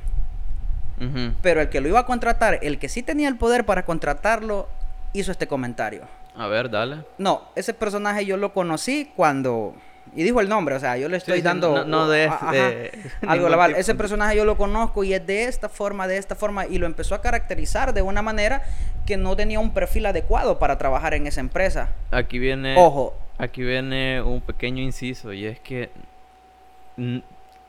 Pero 1.41 1.59
el 1.59 1.67
que 1.67 1.81
lo 1.81 1.89
iba 1.89 1.99
a 1.99 2.05
contratar, 2.05 2.59
el 2.61 2.79
que 2.79 2.87
sí 2.87 3.03
tenía 3.03 3.27
el 3.27 3.37
poder 3.37 3.65
para 3.65 3.83
contratarlo, 3.83 4.69
hizo 5.11 5.31
este 5.31 5.47
comentario. 5.47 6.03
A 6.35 6.47
ver, 6.47 6.69
dale. 6.69 7.03
No, 7.17 7.49
ese 7.55 7.73
personaje 7.73 8.25
yo 8.25 8.37
lo 8.37 8.53
conocí 8.53 9.11
cuando 9.15 9.75
y 10.15 10.23
dijo 10.23 10.41
el 10.41 10.49
nombre, 10.49 10.75
o 10.75 10.79
sea, 10.79 10.97
yo 10.97 11.09
le 11.09 11.17
estoy 11.17 11.37
Sí, 11.37 11.41
dando 11.41 11.73
no- 11.73 11.85
no 11.85 12.09
de- 12.09 12.25
ajá, 12.25 12.51
de 12.51 12.91
algo 13.27 13.47
global. 13.47 13.69
tipo 13.71 13.79
Ese 13.81 13.95
personaje 13.95 14.35
yo 14.35 14.45
lo 14.45 14.57
conozco 14.57 15.03
y 15.03 15.13
es 15.13 15.25
de 15.25 15.45
esta 15.45 15.69
forma, 15.69 16.07
de 16.07 16.17
esta 16.17 16.35
forma, 16.35 16.65
y 16.67 16.77
lo 16.77 16.85
empezó 16.85 17.15
a 17.15 17.21
caracterizar 17.21 17.93
de 17.93 18.01
una 18.01 18.21
manera 18.21 18.63
que 19.05 19.17
no 19.17 19.35
tenía 19.35 19.59
un 19.59 19.73
perfil 19.73 20.05
adecuado 20.05 20.59
para 20.59 20.77
trabajar 20.77 21.13
en 21.13 21.27
esa 21.27 21.39
empresa. 21.41 21.89
Aquí 22.11 22.39
viene. 22.39 22.75
Ojo, 22.77 23.15
Aquí 23.39 23.63
viene 23.63 24.21
un 24.21 24.41
pequeño 24.41 24.81
inciso 24.83 25.33
y 25.33 25.45
es 25.47 25.59
que 25.59 25.89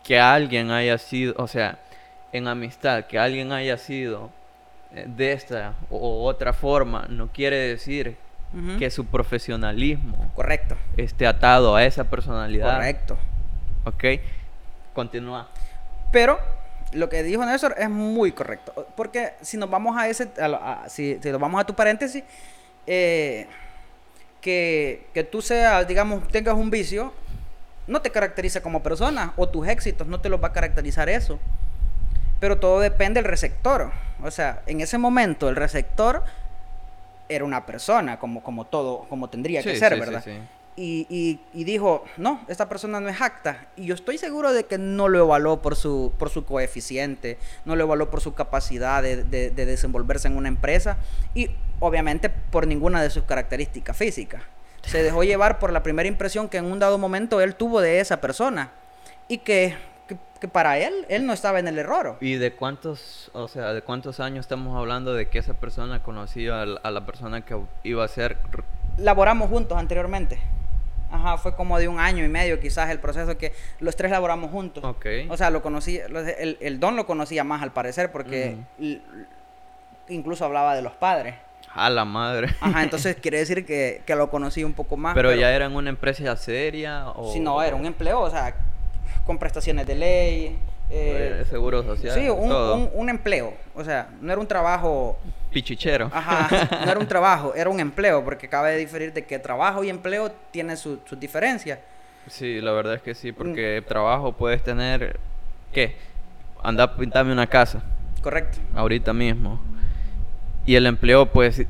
que 0.02 0.20
alguien 0.20 0.70
haya 0.70 0.98
sido, 0.98 1.34
o 1.38 1.48
sea, 1.48 1.78
en 2.32 2.46
amistad, 2.48 3.04
que 3.06 3.18
alguien 3.18 3.52
haya 3.52 3.78
sido 3.78 4.30
eh, 4.94 5.04
de 5.06 5.32
esta 5.32 5.74
o 5.90 6.24
otra 6.26 6.52
forma, 6.52 7.06
no 7.08 7.28
quiere 7.28 7.56
decir 7.56 8.16
que 8.78 8.90
su 8.90 9.06
profesionalismo 9.06 10.30
correcto, 10.34 10.76
esté 10.96 11.26
atado 11.26 11.74
a 11.76 11.84
esa 11.84 12.04
personalidad. 12.04 12.74
correcto. 12.76 13.16
¿Ok? 13.84 14.04
Continúa. 14.94 15.48
Pero 16.12 16.38
lo 16.92 17.08
que 17.08 17.22
dijo 17.22 17.44
Néstor 17.44 17.74
es 17.78 17.90
muy 17.90 18.32
correcto. 18.32 18.86
Porque 18.96 19.32
si 19.40 19.56
nos 19.56 19.68
vamos 19.68 19.96
a 19.96 20.08
ese, 20.08 20.28
a 20.40 20.48
lo- 20.48 20.62
a- 20.62 20.88
si, 20.88 21.18
si 21.20 21.30
nos 21.30 21.40
vamos 21.40 21.60
a 21.60 21.64
tu 21.64 21.74
paréntesis, 21.74 22.22
eh, 22.86 23.46
que, 24.40 25.06
que 25.14 25.24
tú 25.24 25.40
seas, 25.42 25.86
digamos, 25.88 26.28
tengas 26.28 26.54
un 26.54 26.70
vicio, 26.70 27.12
no 27.86 28.00
te 28.02 28.10
caracteriza 28.10 28.62
como 28.62 28.82
persona, 28.82 29.32
o 29.36 29.48
tus 29.48 29.66
éxitos 29.68 30.06
no 30.06 30.20
te 30.20 30.28
los 30.28 30.42
va 30.42 30.48
a 30.48 30.52
caracterizar 30.52 31.08
eso. 31.08 31.38
Pero 32.40 32.58
todo 32.58 32.80
depende 32.80 33.20
del 33.20 33.28
receptor. 33.30 33.90
O 34.22 34.30
sea, 34.30 34.62
en 34.66 34.80
ese 34.80 34.98
momento 34.98 35.48
el 35.48 35.56
receptor 35.56 36.22
era 37.28 37.44
una 37.44 37.64
persona, 37.66 38.18
como, 38.18 38.42
como 38.42 38.64
todo, 38.66 39.06
como 39.08 39.28
tendría 39.30 39.62
que 39.62 39.76
ser, 39.76 39.94
sí, 39.94 40.00
¿verdad? 40.00 40.22
sí. 40.24 40.32
y, 40.76 41.06
y- 41.08 41.40
y 41.52 41.64
dijo, 41.64 42.04
no, 42.16 42.40
esta 42.48 42.68
persona 42.68 42.98
no 43.00 43.08
es 43.08 43.20
acta. 43.20 43.68
Y 43.76 43.86
yo 43.86 43.94
estoy 43.94 44.18
seguro 44.18 44.52
de 44.52 44.64
que 44.64 44.76
no 44.76 45.08
lo 45.08 45.20
evaluó 45.20 45.62
por 45.62 45.76
su, 45.76 46.12
por 46.18 46.30
su 46.30 46.44
coeficiente, 46.44 47.38
no 47.64 47.76
lo 47.76 47.84
evaluó 47.84 48.10
por 48.10 48.20
su 48.20 48.34
capacidad 48.34 49.02
de, 49.02 49.22
de- 49.24 49.50
de 49.50 49.66
desenvolverse 49.66 50.28
en 50.28 50.36
una 50.36 50.48
empresa 50.48 50.96
y 51.34 51.50
obviamente 51.80 52.28
por 52.28 52.66
ninguna 52.66 53.02
de 53.02 53.10
sus 53.10 53.22
características 53.24 53.96
físicas. 53.96 54.42
Se 54.82 55.02
dejó 55.02 55.24
llevar 55.24 55.58
por 55.58 55.72
la 55.72 55.82
primera 55.82 56.08
impresión 56.08 56.48
que 56.50 56.58
en 56.58 56.66
un 56.66 56.78
dado 56.78 56.98
momento 56.98 57.40
él 57.40 57.54
tuvo 57.54 57.80
de 57.80 58.00
esa 58.00 58.20
persona 58.20 58.72
y 59.28 59.38
que, 59.38 59.74
que- 60.06 60.16
que 60.40 60.48
para 60.48 60.78
él, 60.78 60.92
él 61.08 61.26
no 61.26 61.32
estaba 61.32 61.58
en 61.58 61.68
el 61.68 61.78
error. 61.78 62.16
¿Y 62.20 62.34
de 62.36 62.52
cuántos, 62.52 63.30
o 63.32 63.48
sea, 63.48 63.72
de 63.72 63.82
cuántos 63.82 64.20
años 64.20 64.40
estamos 64.44 64.76
hablando 64.76 65.14
de 65.14 65.28
que 65.28 65.38
esa 65.38 65.54
persona 65.54 66.02
conocía 66.02 66.62
a 66.62 66.66
la, 66.66 66.80
a 66.82 66.90
la 66.90 67.06
persona 67.06 67.42
que 67.44 67.56
iba 67.82 68.04
a 68.04 68.08
ser? 68.08 68.36
Laboramos 68.98 69.48
juntos 69.48 69.76
anteriormente. 69.78 70.38
Ajá, 71.10 71.38
fue 71.38 71.54
como 71.54 71.78
de 71.78 71.86
un 71.86 72.00
año 72.00 72.24
y 72.24 72.28
medio 72.28 72.58
quizás 72.58 72.90
el 72.90 72.98
proceso 72.98 73.38
que 73.38 73.52
los 73.78 73.94
tres 73.94 74.10
laboramos 74.10 74.50
juntos. 74.50 74.82
Ok. 74.84 75.06
O 75.28 75.36
sea, 75.36 75.50
lo 75.50 75.62
conocí, 75.62 75.98
el, 75.98 76.58
el 76.60 76.80
don 76.80 76.96
lo 76.96 77.06
conocía 77.06 77.44
más 77.44 77.62
al 77.62 77.72
parecer 77.72 78.10
porque 78.10 78.56
incluso 80.08 80.44
hablaba 80.44 80.74
de 80.74 80.82
los 80.82 80.92
padres. 80.92 81.34
A 81.72 81.90
la 81.90 82.04
madre. 82.04 82.54
Ajá, 82.60 82.82
entonces 82.84 83.16
quiere 83.16 83.38
decir 83.38 83.64
que, 83.66 84.02
que 84.06 84.14
lo 84.16 84.30
conocí 84.30 84.62
un 84.64 84.74
poco 84.74 84.96
más. 84.96 85.14
pero, 85.14 85.32
ya 85.34 85.52
era 85.54 85.66
en 85.66 85.74
una 85.74 85.90
empresa 85.90 86.36
seria 86.36 87.08
o 87.10 87.32
Si 87.32 87.40
no, 87.40 87.62
era 87.62 87.76
un 87.76 87.86
empleo, 87.86 88.20
o 88.20 88.30
sea, 88.30 88.54
con 89.24 89.38
prestaciones 89.38 89.86
de 89.86 89.94
ley. 89.94 90.58
eh, 90.90 91.44
seguro 91.48 91.82
social. 91.82 92.14
sí, 92.14 92.28
un, 92.28 92.52
un- 92.52 92.90
un 92.92 93.08
empleo. 93.08 93.54
O 93.74 93.82
sea, 93.84 94.08
no 94.20 94.30
era 94.32 94.40
un 94.40 94.46
trabajo. 94.46 95.18
pichichero. 95.50 96.10
Ajá, 96.12 96.68
no 96.84 96.90
era 96.90 96.98
un 97.00 97.06
trabajo, 97.06 97.54
era 97.54 97.70
un 97.70 97.78
empleo, 97.80 98.24
porque 98.24 98.48
cabe 98.48 98.76
diferir 98.76 99.12
de 99.12 99.24
que 99.24 99.38
trabajo 99.38 99.82
y 99.84 99.88
empleo 99.88 100.30
tienen 100.50 100.76
su- 100.76 100.98
sus 101.04 101.18
diferencias. 101.18 101.78
Sí, 102.28 102.60
la 102.60 102.72
verdad 102.72 102.94
es 102.94 103.02
que 103.02 103.12
Mm. 103.12 103.14
sí, 103.14 103.32
porque 103.32 103.82
trabajo 103.86 104.32
puedes 104.32 104.62
tener 104.62 105.18
¿qué? 105.72 105.96
Anda 106.62 106.84
a 106.84 106.96
pintarme 106.96 107.32
una 107.32 107.46
casa 107.46 107.82
Correcto. 108.22 108.58
ahorita 108.74 109.12
mismo. 109.12 109.60
Y 110.66 110.74
el 110.76 110.86
empleo 110.86 111.26
pues 111.26 111.62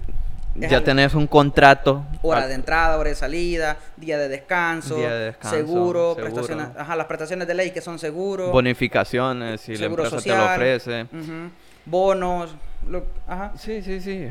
ya 0.55 0.83
tenés 0.83 1.15
un 1.15 1.27
contrato. 1.27 2.05
Hora 2.23 2.47
de 2.47 2.55
entrada, 2.55 2.97
hora 2.99 3.09
de 3.11 3.15
salida, 3.15 3.77
día 3.97 4.19
de 4.19 4.29
descanso, 4.29 4.97
Día 4.97 5.13
de 5.13 5.25
descanso, 5.27 5.57
seguro, 5.57 6.15
seguro. 6.15 6.33
prestaciones, 6.33 6.69
ajá, 6.77 6.97
las 6.97 7.07
prestaciones 7.07 7.49
de 7.49 7.55
ley 7.55 7.71
que 7.73 7.81
son 7.81 7.99
seguros, 7.99 8.53
bonificaciones 8.53 9.61
si 9.61 9.77
la 9.77 9.87
empresa 9.87 10.11
social, 10.11 10.37
te 10.37 10.39
lo 10.43 10.47
ofrece. 10.47 11.07
bonos, 11.85 12.55
lo- 12.89 13.05
ajá. 13.27 13.53
Sí, 13.57 13.83
sí, 13.83 14.01
sí. 14.01 14.29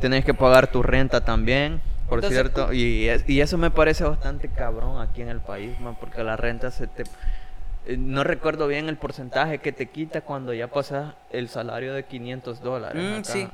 Tenés 0.00 0.24
que 0.24 0.34
pagar 0.34 0.66
tu 0.66 0.82
renta 0.82 1.20
también, 1.24 1.80
por 2.08 2.18
Entonces, 2.18 2.38
cierto. 2.40 2.72
Y, 2.72 3.08
es- 3.08 3.28
y 3.28 3.40
eso 3.40 3.56
me 3.58 3.70
parece 3.70 4.04
bastante 4.04 4.48
cabrón 4.48 5.00
aquí 5.00 5.22
en 5.22 5.28
el 5.28 5.40
país, 5.40 5.78
man, 5.80 5.96
porque 6.00 6.24
la 6.24 6.36
renta 6.36 6.70
se 6.72 6.88
te... 6.88 7.04
eh, 7.86 7.96
No 7.96 8.24
recuerdo 8.24 8.66
bien 8.66 8.88
el 8.88 8.96
porcentaje 8.96 9.58
que 9.58 9.70
te 9.70 9.86
quita 9.86 10.22
cuando 10.22 10.52
ya 10.52 10.66
pasas 10.68 11.14
el 11.30 11.48
salario 11.48 11.94
de 11.94 12.04
500 12.04 12.60
dólares. 12.60 13.00
Mm, 13.00 13.22
sí. 13.24 13.48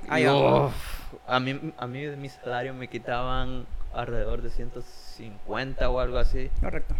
A, 1.26 1.40
mí, 1.40 1.72
a 1.76 1.86
mí 1.86 2.02
de 2.02 2.16
mi 2.16 2.28
salario 2.28 2.74
me 2.74 2.88
quitaban 2.88 3.66
alrededor 3.94 4.42
de 4.42 4.50
150 4.50 5.88
o 5.90 6.00
algo 6.00 6.18
así. 6.18 6.50
Correcto. 6.60 6.94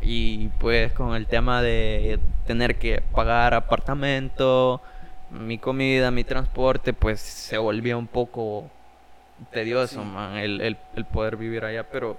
Y 0.00 0.48
pues 0.60 0.92
con 0.92 1.14
el 1.14 1.26
tema 1.26 1.62
de 1.62 2.18
tener 2.46 2.76
que 2.76 3.02
pagar 3.14 3.54
apartamento, 3.54 4.82
mi 5.30 5.58
comida, 5.58 6.10
mi 6.10 6.24
transporte, 6.24 6.92
pues 6.92 7.20
se 7.20 7.56
volvía 7.58 7.96
un 7.96 8.06
poco 8.06 8.70
tedioso, 9.50 10.00
Sí. 10.02 10.06
man, 10.06 10.36
el, 10.36 10.60
el- 10.60 10.78
el 10.96 11.04
poder 11.06 11.36
vivir 11.36 11.64
allá, 11.64 11.84
pero... 11.90 12.18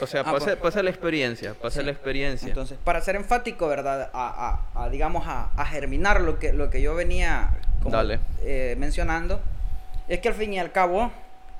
O 0.00 0.06
sea, 0.06 0.22
Ah, 0.22 0.32
pasa, 0.32 0.46
pues. 0.46 0.56
pasa 0.56 0.82
la 0.82 0.88
experiencia, 0.88 1.52
pasa 1.52 1.80
Sí. 1.80 1.84
la 1.86 1.92
experiencia. 1.92 2.48
Entonces, 2.48 2.78
para 2.82 3.02
ser 3.02 3.14
enfático, 3.14 3.68
¿verdad? 3.68 4.08
A, 4.14 4.62
a- 4.74 4.84
a, 4.84 4.88
digamos, 4.88 5.26
a, 5.26 5.50
a 5.54 5.66
germinar 5.66 6.22
lo 6.22 6.38
que, 6.38 6.54
lo 6.54 6.70
que 6.70 6.80
yo 6.80 6.94
venía 6.94 7.50
como, 7.82 7.94
Dale. 7.94 8.18
eh, 8.40 8.74
mencionando, 8.78 9.40
es 10.08 10.20
que 10.20 10.28
al 10.28 10.34
fin 10.34 10.52
y 10.52 10.58
al 10.58 10.72
cabo, 10.72 11.10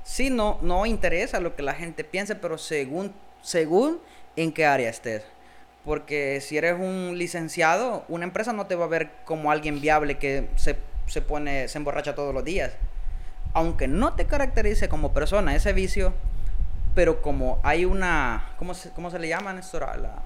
sí, 0.02 0.30
no, 0.30 0.58
no 0.62 0.86
interesa 0.86 1.40
lo 1.40 1.54
que 1.54 1.62
la 1.62 1.74
gente 1.74 2.04
piense, 2.04 2.34
pero 2.34 2.58
según, 2.58 3.12
según 3.42 4.00
en 4.36 4.52
qué 4.52 4.66
área 4.66 4.90
estés. 4.90 5.24
Porque 5.84 6.40
si 6.40 6.56
eres 6.56 6.78
un 6.78 7.18
licenciado, 7.18 8.04
una 8.08 8.24
empresa 8.24 8.52
no 8.52 8.66
te 8.66 8.76
va 8.76 8.84
a 8.84 8.88
ver 8.88 9.10
como 9.24 9.50
alguien 9.50 9.80
viable 9.80 10.18
que 10.18 10.48
se, 10.56 10.76
se 11.06 11.22
pone, 11.22 11.68
se 11.68 11.78
emborracha 11.78 12.14
todos 12.14 12.32
los 12.32 12.44
días. 12.44 12.72
Aunque 13.52 13.88
no 13.88 14.14
te 14.14 14.26
caracterice 14.26 14.88
como 14.88 15.12
persona 15.12 15.54
ese 15.54 15.72
vicio, 15.72 16.14
pero 16.94 17.20
como 17.20 17.58
hay 17.62 17.84
una, 17.84 18.52
¿cómo 18.58 18.74
se, 18.74 18.90
cómo 18.90 19.10
se 19.10 19.18
le 19.18 19.28
llama, 19.28 19.52
Néstor? 19.52 19.82
La, 19.98 20.22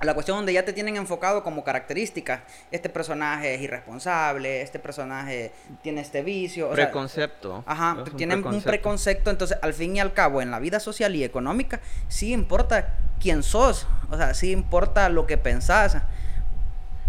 a 0.00 0.04
la 0.06 0.14
cuestión 0.14 0.38
donde 0.38 0.52
ya 0.54 0.64
te 0.64 0.72
tienen 0.72 0.96
enfocado 0.96 1.42
como 1.42 1.62
características. 1.62 2.40
Este 2.70 2.88
personaje 2.88 3.54
es 3.54 3.60
irresponsable, 3.60 4.62
este 4.62 4.78
personaje 4.78 5.52
tiene 5.82 6.00
este 6.00 6.22
vicio. 6.22 6.70
o 6.70 6.74
sea, 6.74 6.86
preconcepto. 6.86 7.62
Ajá, 7.66 7.98
es 8.06 8.16
tienen 8.16 8.38
un 8.38 8.42
preconcepto. 8.44 8.70
preconcepto, 8.70 9.30
entonces 9.30 9.58
al 9.60 9.74
fin 9.74 9.96
y 9.96 10.00
al 10.00 10.12
cabo 10.14 10.40
en 10.40 10.50
la 10.50 10.58
vida 10.58 10.80
social 10.80 11.14
y 11.14 11.22
económica 11.22 11.80
sí 12.08 12.32
importa 12.32 12.94
quién 13.20 13.42
sos, 13.42 13.86
o 14.10 14.16
sea, 14.16 14.32
sí 14.32 14.50
importa 14.52 15.08
lo 15.10 15.26
que 15.26 15.36
pensás. 15.36 15.98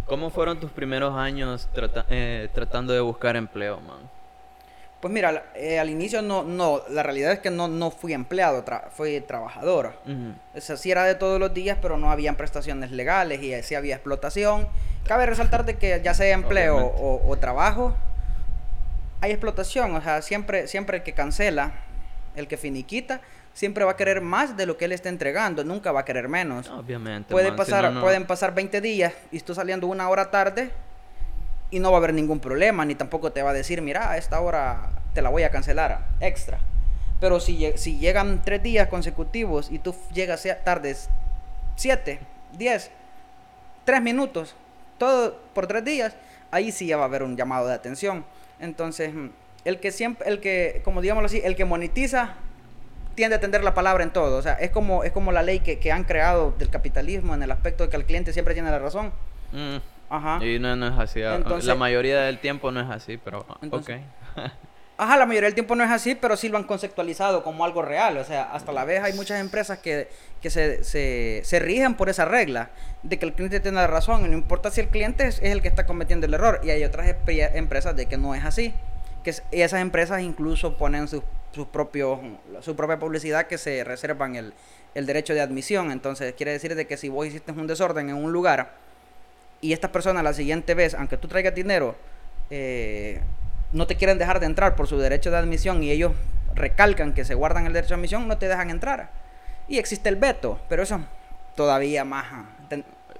¿Cómo 0.06 0.30
fueron 0.30 0.60
tus 0.60 0.72
primeros 0.72 1.16
años 1.18 1.70
trata- 1.74 2.06
eh, 2.10 2.50
tratando 2.54 2.92
de 2.92 3.00
buscar 3.00 3.38
empleo, 3.38 3.80
man? 3.80 4.00
Pues 5.02 5.12
mira, 5.14 5.46
eh, 5.56 5.80
al 5.80 5.90
inicio 5.90 6.22
no, 6.22 6.44
no, 6.44 6.82
la 6.90 7.02
realidad 7.04 7.32
es 7.32 7.40
que 7.40 7.50
no, 7.50 7.68
no 7.68 7.90
fui 7.92 8.14
empleado, 8.14 8.64
tra- 8.64 8.90
fui 8.92 9.20
trabajador. 9.22 9.94
Ujú. 10.06 10.36
O 10.56 10.62
sea, 10.62 10.78
sí 10.78 10.92
era 10.92 11.04
de 11.06 11.16
todos 11.16 11.40
los 11.40 11.54
días, 11.54 11.78
pero 11.82 11.98
no 11.98 12.12
habían 12.12 12.36
prestaciones 12.36 12.92
legales 12.92 13.42
y 13.42 13.62
sí 13.64 13.74
había 13.76 13.96
explotación. 13.96 14.68
Cabe 15.08 15.26
resaltar 15.26 15.66
de 15.66 15.76
que 15.78 16.00
ya 16.04 16.14
sea 16.14 16.34
empleo 16.34 16.78
o, 16.78 17.28
o 17.28 17.38
trabajo, 17.40 17.96
hay 19.22 19.32
explotación. 19.32 19.96
O 19.96 20.02
sea, 20.02 20.22
siempre, 20.22 20.68
siempre 20.68 20.98
el 20.98 21.04
que 21.04 21.14
cancela, 21.14 21.72
el 22.36 22.48
que 22.48 22.58
finiquita, 22.58 23.22
siempre 23.54 23.84
va 23.84 23.92
a 23.92 23.98
querer 23.98 24.22
más 24.22 24.56
de 24.56 24.66
lo 24.66 24.78
que 24.78 24.86
él 24.86 24.92
está 24.92 25.10
entregando, 25.10 25.64
nunca 25.64 25.92
va 25.92 26.02
a 26.02 26.06
querer 26.06 26.28
menos. 26.30 26.70
Obviamente. 26.70 27.32
Puede 27.32 27.50
man, 27.52 27.54
si 27.54 27.58
pasar, 27.72 27.84
no, 27.86 27.92
no- 27.92 28.02
Pueden 28.02 28.26
pasar 28.26 28.54
20 28.54 28.80
días 28.82 29.14
y 29.32 29.40
tú 29.40 29.54
saliendo 29.56 29.88
una 29.88 30.08
hora 30.10 30.30
tarde 30.32 30.72
y 31.72 31.80
no 31.80 31.92
va 31.92 31.98
a 31.98 32.00
haber 32.00 32.14
ningún 32.14 32.40
problema, 32.40 32.86
ni 32.86 32.96
tampoco 32.96 33.32
te 33.32 33.42
va 33.42 33.52
a 33.52 33.54
decir, 33.54 33.82
mira, 33.82 34.12
a 34.12 34.18
esta 34.18 34.40
hora 34.42 34.92
te 35.14 35.22
la 35.22 35.30
voy 35.30 35.44
a 35.44 35.50
cancelar 35.50 36.08
extra. 36.20 36.60
Pero 37.20 37.40
si, 37.40 37.72
si 37.76 37.98
llegan 37.98 38.42
tres 38.44 38.62
días 38.62 38.88
consecutivos 38.90 39.72
y 39.72 39.80
tú 39.80 39.96
llegas 40.14 40.46
tardes 40.64 41.10
7, 41.78 42.20
10, 42.58 42.92
3 43.86 44.02
minutos, 44.02 44.56
todo 44.98 45.40
por 45.54 45.68
tres 45.68 45.84
días, 45.84 46.16
ahí 46.52 46.72
sí 46.72 46.88
ya 46.88 46.98
va 46.98 47.04
a 47.04 47.06
haber 47.06 47.24
un 47.24 47.38
llamado 47.38 47.68
de 47.68 47.74
atención. 47.74 48.26
Entonces, 48.60 49.14
mm, 49.14 49.30
el 49.66 49.80
que 49.80 49.92
siempre, 49.92 50.28
el 50.30 50.40
que, 50.40 50.82
como 50.84 51.02
digámoslo 51.02 51.28
así, 51.28 51.42
el 51.44 51.56
que 51.56 51.66
monetiza 51.66 52.36
tiende 53.16 53.36
a 53.36 53.38
atender 53.38 53.64
la 53.64 53.74
palabra 53.74 54.04
en 54.04 54.12
todo. 54.12 54.38
O 54.38 54.42
sea, 54.42 54.54
es 54.54 54.72
como, 54.72 55.04
es 55.04 55.12
como 55.12 55.32
la 55.32 55.44
ley 55.44 55.60
que, 55.60 55.80
que 55.80 55.92
han 55.92 56.04
creado 56.04 56.54
del 56.58 56.70
capitalismo 56.70 57.34
en 57.34 57.44
el 57.44 57.52
aspecto 57.52 57.84
de 57.84 57.90
que 57.90 57.98
el 57.98 58.06
cliente 58.06 58.34
siempre 58.34 58.54
tiene 58.54 58.72
la 58.72 58.80
razón. 58.80 59.12
Mm, 59.52 59.78
Ajá. 60.12 60.44
Y 60.46 60.60
no, 60.60 60.76
no 60.76 60.88
es 60.90 61.00
así. 61.00 61.22
a- 61.24 61.36
Entonces- 61.36 61.66
la 61.66 61.76
mayoría 61.76 62.20
del 62.22 62.38
tiempo 62.40 62.70
no 62.72 62.82
es 62.82 62.90
así, 62.90 63.18
pero... 63.18 63.46
Entonces- 63.62 64.02
ok. 64.36 64.42
Ajá, 64.98 65.18
la 65.18 65.26
mayoría 65.26 65.48
del 65.48 65.56
tiempo 65.56 65.76
no 65.76 65.84
es 65.84 65.90
así, 65.90 66.14
pero 66.14 66.38
sí 66.38 66.48
lo 66.48 66.60
han 66.60 66.66
conceptualizado 66.66 67.44
como 67.44 67.66
algo 67.66 67.82
real. 67.82 68.18
O 68.18 68.24
sea, 68.24 68.44
hasta 68.54 68.72
la 68.72 68.86
vez 68.86 69.02
hay 69.02 69.14
muchas 69.14 69.40
empresas 69.42 69.80
que, 69.80 70.10
que 70.44 70.52
se, 70.52 70.84
se, 70.84 71.42
se, 71.44 71.60
rigen 71.60 71.96
por 71.96 72.08
esa 72.10 72.26
regla 72.26 72.70
de 73.02 73.18
que 73.18 73.26
el 73.26 73.34
cliente 73.34 73.60
tiene 73.62 73.78
la 73.78 73.88
razón 73.88 74.24
y 74.26 74.28
no 74.28 74.36
importa 74.38 74.70
si 74.70 74.80
el 74.82 74.90
cliente 74.90 75.26
es, 75.26 75.42
el 75.42 75.64
que 75.64 75.70
está 75.70 75.88
cometiendo 75.88 76.28
el 76.28 76.34
error. 76.36 76.60
Y 76.64 76.70
hay 76.70 76.84
otras 76.84 77.16
empresas 77.28 77.96
de 77.96 78.06
que 78.06 78.18
no 78.18 78.36
es 78.36 78.46
así. 78.46 78.76
Que 79.24 79.32
esas 79.52 79.82
empresas 79.82 80.22
incluso 80.22 80.78
ponen 80.78 81.08
sus, 81.08 81.24
sus 81.52 81.66
propios, 81.66 82.20
su 82.60 82.76
propia 82.76 83.00
publicidad 83.00 83.48
que 83.48 83.58
se 83.58 83.84
reservan 83.84 84.36
el, 84.36 84.54
el 84.94 85.08
derecho 85.08 85.34
de 85.34 85.42
admisión. 85.42 85.90
Entonces, 85.92 86.36
quiere 86.36 86.52
decir 86.52 86.76
de 86.76 86.86
que 86.86 86.96
si 86.98 87.10
vos 87.10 87.26
hiciste 87.26 87.52
un 87.54 87.66
desorden 87.66 88.10
en 88.10 88.18
un 88.18 88.32
lugar 88.32 88.74
y 89.62 89.74
estas 89.74 89.92
personas 89.92 90.24
la 90.24 90.34
siguiente 90.34 90.74
vez, 90.74 90.94
aunque 90.96 91.18
tú 91.18 91.28
traigas 91.28 91.56
dinero, 91.56 91.96
eh, 92.50 93.22
no 93.72 93.88
te 93.88 93.96
quieren 93.96 94.18
dejar 94.18 94.40
de 94.40 94.48
entrar 94.48 94.76
por 94.76 94.88
su 94.88 94.98
derecho 94.98 95.32
de 95.32 95.38
admisión 95.38 95.84
y 95.84 95.92
ellos 95.92 96.12
recalcan 96.54 97.14
que 97.14 97.24
se 97.24 97.36
guardan 97.36 97.66
el 97.66 97.74
derecho 97.74 97.94
de 97.94 98.00
admisión, 98.00 98.28
no 98.28 98.38
te 98.38 98.48
dejan 98.48 98.70
entrar. 98.70 99.12
Y 99.68 99.78
existe 99.78 100.10
el 100.10 100.18
veto, 100.18 100.60
pero 100.68 100.84
eso 100.84 101.00
todavía 101.56 102.04
más 102.04 102.26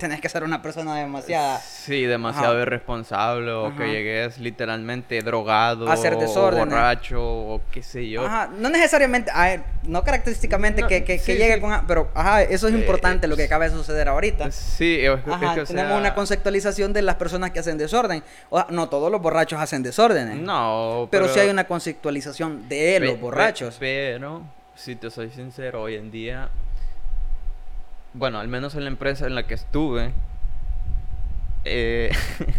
tenés 0.02 0.20
que 0.20 0.30
ser 0.30 0.44
una 0.44 0.62
persona 0.62 0.96
demasiada... 0.96 1.60
Sí, 1.60 2.06
demasiado 2.06 2.60
irresponsable 2.60 3.52
o 3.52 3.76
que 3.76 3.88
llegues 3.88 4.40
literalmente 4.40 5.22
drogado 5.22 5.88
a 5.88 5.94
hacer 5.94 6.18
desorden, 6.18 6.64
o 6.64 6.66
borracho 6.66 7.22
o 7.22 7.62
qué 7.72 7.84
sé 7.84 8.10
yo. 8.10 8.26
Ajá, 8.26 8.50
no 8.58 8.70
necesariamente, 8.70 9.32
no 9.84 10.04
característicamente 10.04 10.86
que, 10.88 11.04
que, 11.04 11.18
llegue 11.18 11.62
con... 11.62 11.86
Pero, 11.88 12.10
ajá, 12.16 12.42
eso 12.42 12.68
es 12.68 12.74
eh, 12.74 12.78
importante 12.78 13.28
lo 13.28 13.38
que 13.38 13.44
acaba 13.44 13.66
de 13.66 13.72
suceder 13.72 14.10
ahorita. 14.10 14.52
Sí, 14.52 15.06
ajá, 15.06 15.64
tenemos 15.64 16.00
una 16.00 16.16
conceptualización 16.16 16.92
de 16.94 17.04
las 17.04 17.16
personas 17.16 17.52
que 17.52 17.60
hacen 17.60 17.78
desorden. 17.78 18.24
O 18.50 18.66
no 18.70 18.90
todos 18.90 19.12
los 19.12 19.22
borrachos 19.22 19.60
hacen 19.62 19.84
desórdenes. 19.84 20.38
No, 20.38 21.08
pero... 21.12 21.26
Pero 21.26 21.34
sí 21.34 21.40
hay 21.40 21.50
una 21.50 21.66
conceptualización 21.66 22.68
de 22.68 23.00
los 23.00 23.20
borrachos. 23.20 23.78
Pero, 23.80 24.42
si 24.76 24.96
te 24.96 25.12
soy 25.12 25.30
sincero, 25.30 25.84
hoy 25.84 25.96
en 25.96 26.10
día 26.10 26.50
bueno, 28.14 28.40
al 28.40 28.48
menos 28.48 28.76
en 28.76 28.84
la 28.84 28.90
empresa 28.90 29.26
en 29.26 29.36
la 29.36 29.44
que 29.44 29.54
estuve, 29.54 30.14
eh, 31.64 32.12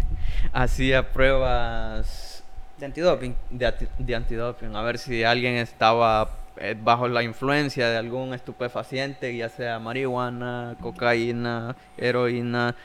hacía 0.53 1.11
pruebas 1.11 2.43
de 2.77 2.85
antidoping. 2.85 3.35
De, 3.51 4.15
antidoping, 4.15 4.75
a 4.75 4.81
ver 4.81 4.97
si 4.97 5.23
alguien 5.23 5.55
estaba 5.55 6.29
eh, 6.57 6.75
bajo 6.81 7.07
la 7.07 7.23
influencia 7.23 7.89
de 7.89 7.97
algún 7.97 8.33
estupefaciente, 8.33 9.35
ya 9.35 9.49
sea 9.49 9.79
marihuana, 9.79 10.75
cocaína, 10.81 11.75
heroína, 11.97 12.75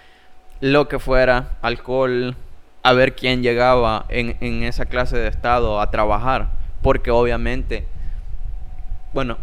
lo 0.61 0.89
que 0.89 0.99
fuera, 0.99 1.57
alcohol, 1.63 2.37
a 2.83 2.93
ver 2.93 3.15
quién 3.15 3.43
llegaba 3.43 4.05
en, 4.09 4.37
en 4.41 4.63
esa 4.63 4.87
clase 4.87 5.17
de 5.17 5.29
estado 5.29 5.81
a 5.81 5.91
trabajar, 5.91 6.49
porque 6.83 7.11
obviamente, 7.11 7.87
bueno, 9.13 9.39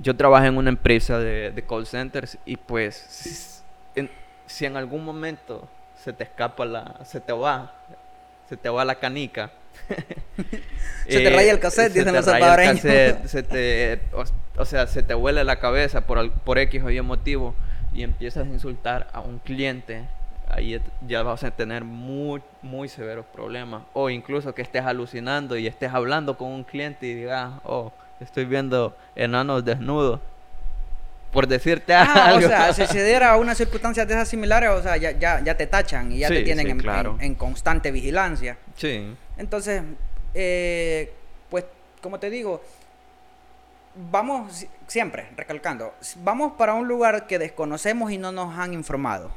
yo 0.00 0.16
trabajé 0.16 0.48
en 0.48 0.56
una 0.56 0.70
empresa 0.70 1.18
de, 1.18 1.64
call 1.68 1.86
centers 1.86 2.38
y 2.44 2.56
pues 2.56 3.64
si 4.46 4.64
en, 4.64 4.76
algún 4.76 5.04
momento 5.04 5.68
se 5.94 6.12
te 6.12 6.24
escapa 6.24 6.64
la, 6.64 7.00
se 7.04 7.20
te 7.20 7.32
va, 7.32 7.74
se 8.48 8.56
te 8.56 8.68
va 8.68 8.84
la 8.84 8.96
canica. 8.96 9.50
se 11.08 11.20
te 11.20 11.30
raya 11.30 11.52
el 11.52 11.60
cassette, 11.60 11.92
dicen 11.92 12.14
los 12.14 12.24
salvadoreños. 12.24 12.80
se 13.26 13.42
te, 13.42 14.00
o, 14.56 14.64
sea, 14.64 14.86
se 14.86 15.02
te 15.02 15.14
huele 15.14 15.44
la 15.44 15.58
cabeza 15.60 16.06
por, 16.06 16.30
por 16.32 16.58
X 16.58 16.82
o 16.82 16.90
Y 16.90 17.00
motivo 17.02 17.54
y 17.92 18.02
empiezas 18.02 18.46
a 18.46 18.50
insultar 18.50 19.08
a 19.12 19.20
un 19.20 19.38
cliente, 19.38 20.04
ahí 20.48 20.80
ya 21.06 21.22
vas 21.22 21.44
a 21.44 21.50
tener 21.50 21.84
muy, 21.84 22.42
muy 22.62 22.88
severos 22.88 23.26
problemas. 23.26 23.82
O 23.92 24.10
incluso 24.10 24.54
que 24.54 24.62
estés 24.62 24.84
alucinando 24.84 25.56
y 25.56 25.66
estés 25.66 25.92
hablando 25.92 26.36
con 26.38 26.48
un 26.52 26.64
cliente 26.64 27.06
y 27.06 27.14
digas, 27.14 27.52
oh, 27.64 27.92
estoy 28.20 28.44
viendo 28.44 28.96
enanos 29.14 29.64
desnudos. 29.64 30.20
Por 31.32 31.46
decirte 31.46 31.92
ah, 31.92 32.28
algo. 32.28 32.46
O 32.46 32.48
sea, 32.48 32.72
si 32.72 32.86
se 32.86 33.04
diera 33.04 33.36
una 33.36 33.54
circunstancia 33.56 34.06
de 34.06 34.14
esas 34.14 34.28
similares, 34.28 34.70
o 34.70 34.82
sea, 34.82 34.96
ya, 34.96 35.10
ya, 35.12 35.40
ya 35.44 35.56
te 35.56 35.66
tachan 35.66 36.10
y 36.10 36.18
ya 36.18 36.28
te 36.28 36.42
tienen 36.42 36.80
en, 37.20 37.34
constante 37.34 37.90
vigilancia. 37.90 38.56
Sí. 38.76 39.14
Entonces, 39.36 39.82
eh, 40.34 41.12
pues, 41.50 41.64
como 42.00 42.18
te 42.18 42.30
digo, 42.30 42.62
vamos 44.10 44.66
siempre, 44.86 45.28
recalcando, 45.36 45.94
vamos 46.22 46.52
para 46.56 46.74
un 46.74 46.88
lugar 46.88 47.26
que 47.26 47.38
desconocemos 47.38 48.10
y 48.10 48.18
no 48.18 48.32
nos 48.32 48.56
han 48.58 48.72
informado. 48.72 49.30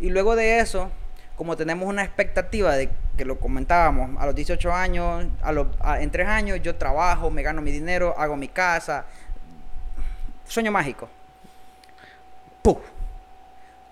Y 0.00 0.10
luego 0.10 0.36
de 0.36 0.58
eso, 0.58 0.90
como 1.36 1.56
tenemos 1.56 1.88
una 1.88 2.04
expectativa 2.04 2.76
de 2.76 2.90
que 3.16 3.24
lo 3.24 3.38
comentábamos, 3.38 4.10
a 4.20 4.26
los 4.26 4.34
18 4.34 4.72
años, 4.72 5.26
a 5.42 5.52
los, 5.52 5.68
en 5.98 6.10
3 6.10 6.28
años 6.28 6.60
yo 6.62 6.76
trabajo, 6.76 7.30
me 7.30 7.42
gano 7.42 7.60
mi 7.60 7.72
dinero, 7.72 8.14
hago 8.16 8.36
mi 8.36 8.48
casa. 8.48 9.04
Sueño 10.46 10.70
mágico. 10.70 11.08
¡Puf! 12.62 12.78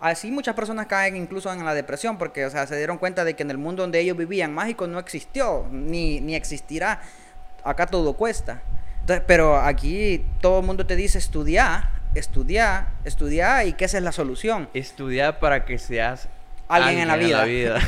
Así 0.00 0.32
muchas 0.32 0.56
personas 0.56 0.86
caen 0.86 1.16
incluso 1.16 1.52
en 1.52 1.64
la 1.64 1.74
depresión 1.74 2.18
porque, 2.18 2.44
o 2.44 2.50
sea, 2.50 2.66
se 2.66 2.76
dieron 2.76 2.98
cuenta 2.98 3.24
de 3.24 3.34
que 3.34 3.44
en 3.44 3.50
el 3.50 3.58
mundo 3.58 3.82
donde 3.82 4.00
ellos 4.00 4.16
vivían 4.16 4.52
mágico 4.52 4.86
no 4.88 4.98
existió, 4.98 5.66
ni, 5.70 6.20
ni 6.20 6.34
existirá. 6.34 7.00
Acá 7.62 7.86
todo 7.86 8.14
cuesta. 8.14 8.62
Entonces, 9.00 9.24
pero 9.26 9.60
aquí 9.60 10.24
todo 10.40 10.60
el 10.60 10.66
mundo 10.66 10.86
te 10.86 10.96
dice 10.96 11.18
estudiar, 11.18 11.90
estudiar, 12.14 12.88
estudiar 13.04 13.66
y 13.66 13.74
que 13.74 13.84
esa 13.84 13.98
es 13.98 14.04
la 14.04 14.12
solución. 14.12 14.68
Estudiar 14.74 15.38
para 15.38 15.64
que 15.64 15.78
seas 15.78 16.28
alguien, 16.76 17.00
en 17.00 17.08
la 17.08 17.16
vida. 17.16 17.78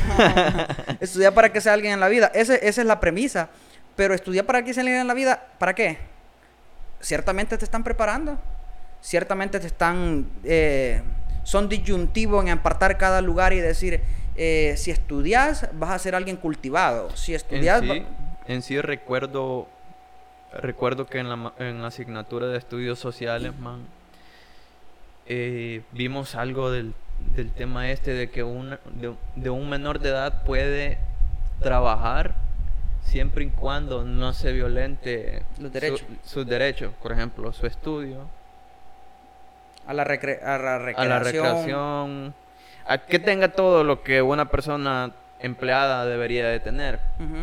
estudiar 0.99 1.33
para 1.33 1.51
que 1.51 1.61
sea 1.61 1.73
alguien 1.73 1.93
en 1.93 1.99
la 1.99 2.07
vida. 2.07 2.31
esa 2.33 2.55
es 2.55 2.77
la 2.77 2.99
premisa. 2.99 3.49
Pero 3.95 4.13
estudiar 4.13 4.45
para 4.45 4.63
que 4.63 4.73
sea 4.73 4.81
alguien 4.81 4.99
en 4.99 5.07
la 5.07 5.13
vida, 5.13 5.47
¿para 5.57 5.73
qué? 5.73 5.97
Ciertamente 6.99 7.57
te 7.57 7.65
están 7.65 7.83
preparando. 7.83 8.37
Ciertamente 9.01 9.59
te 9.59 9.67
están... 9.67 10.27
Eh, 10.43 11.01
son 11.43 11.69
disyuntivos 11.69 12.43
en 12.43 12.49
apartar 12.49 12.97
cada 12.97 13.21
lugar 13.21 13.53
y 13.53 13.59
decir, 13.59 14.01
eh, 14.35 14.73
si 14.77 14.91
estudias, 14.91 15.69
vas 15.73 15.91
a 15.91 15.99
ser 15.99 16.15
alguien 16.15 16.37
cultivado. 16.37 17.15
Si 17.15 17.33
estudias... 17.35 17.81
En 17.83 17.89
sí, 17.89 18.05
en 18.47 18.61
sí 18.63 18.81
recuerdo, 18.81 19.67
recuerdo 20.51 21.05
que 21.05 21.19
en 21.19 21.29
la, 21.29 21.53
en 21.59 21.81
la 21.81 21.89
asignatura 21.89 22.47
de 22.47 22.57
estudios 22.57 22.97
sociales, 22.99 23.57
man, 23.59 23.85
eh, 25.27 25.83
vimos 25.91 26.35
algo 26.35 26.71
del 26.71 26.93
del 27.35 27.51
tema 27.51 27.89
este 27.89 28.13
de 28.13 28.29
que 28.29 28.43
un, 28.43 28.77
de, 29.35 29.49
un 29.49 29.69
menor 29.69 29.99
de 29.99 30.09
edad 30.09 30.43
puede 30.43 30.97
trabajar 31.61 32.35
siempre 33.01 33.43
y 33.43 33.49
cuando 33.49 34.03
no 34.03 34.33
se 34.33 34.51
violente 34.51 35.43
los 35.59 35.71
derechos. 35.71 36.03
sus 36.23 36.45
derechos, 36.45 36.93
por 37.01 37.11
ejemplo, 37.11 37.51
su 37.53 37.65
estudio. 37.67 38.27
A 39.85 39.93
la, 39.93 40.01
a 40.01 40.05
la 40.05 40.05
recreación. 40.05 40.49
A 40.49 41.05
la 41.05 41.19
recreación. 41.19 42.33
A 42.87 42.97
que 42.99 43.19
tenga 43.19 43.49
todo 43.49 43.83
lo 43.83 44.01
que 44.01 44.21
una 44.21 44.49
persona 44.49 45.11
empleada 45.39 46.05
debería 46.05 46.47
de 46.47 46.59
tener. 46.59 46.99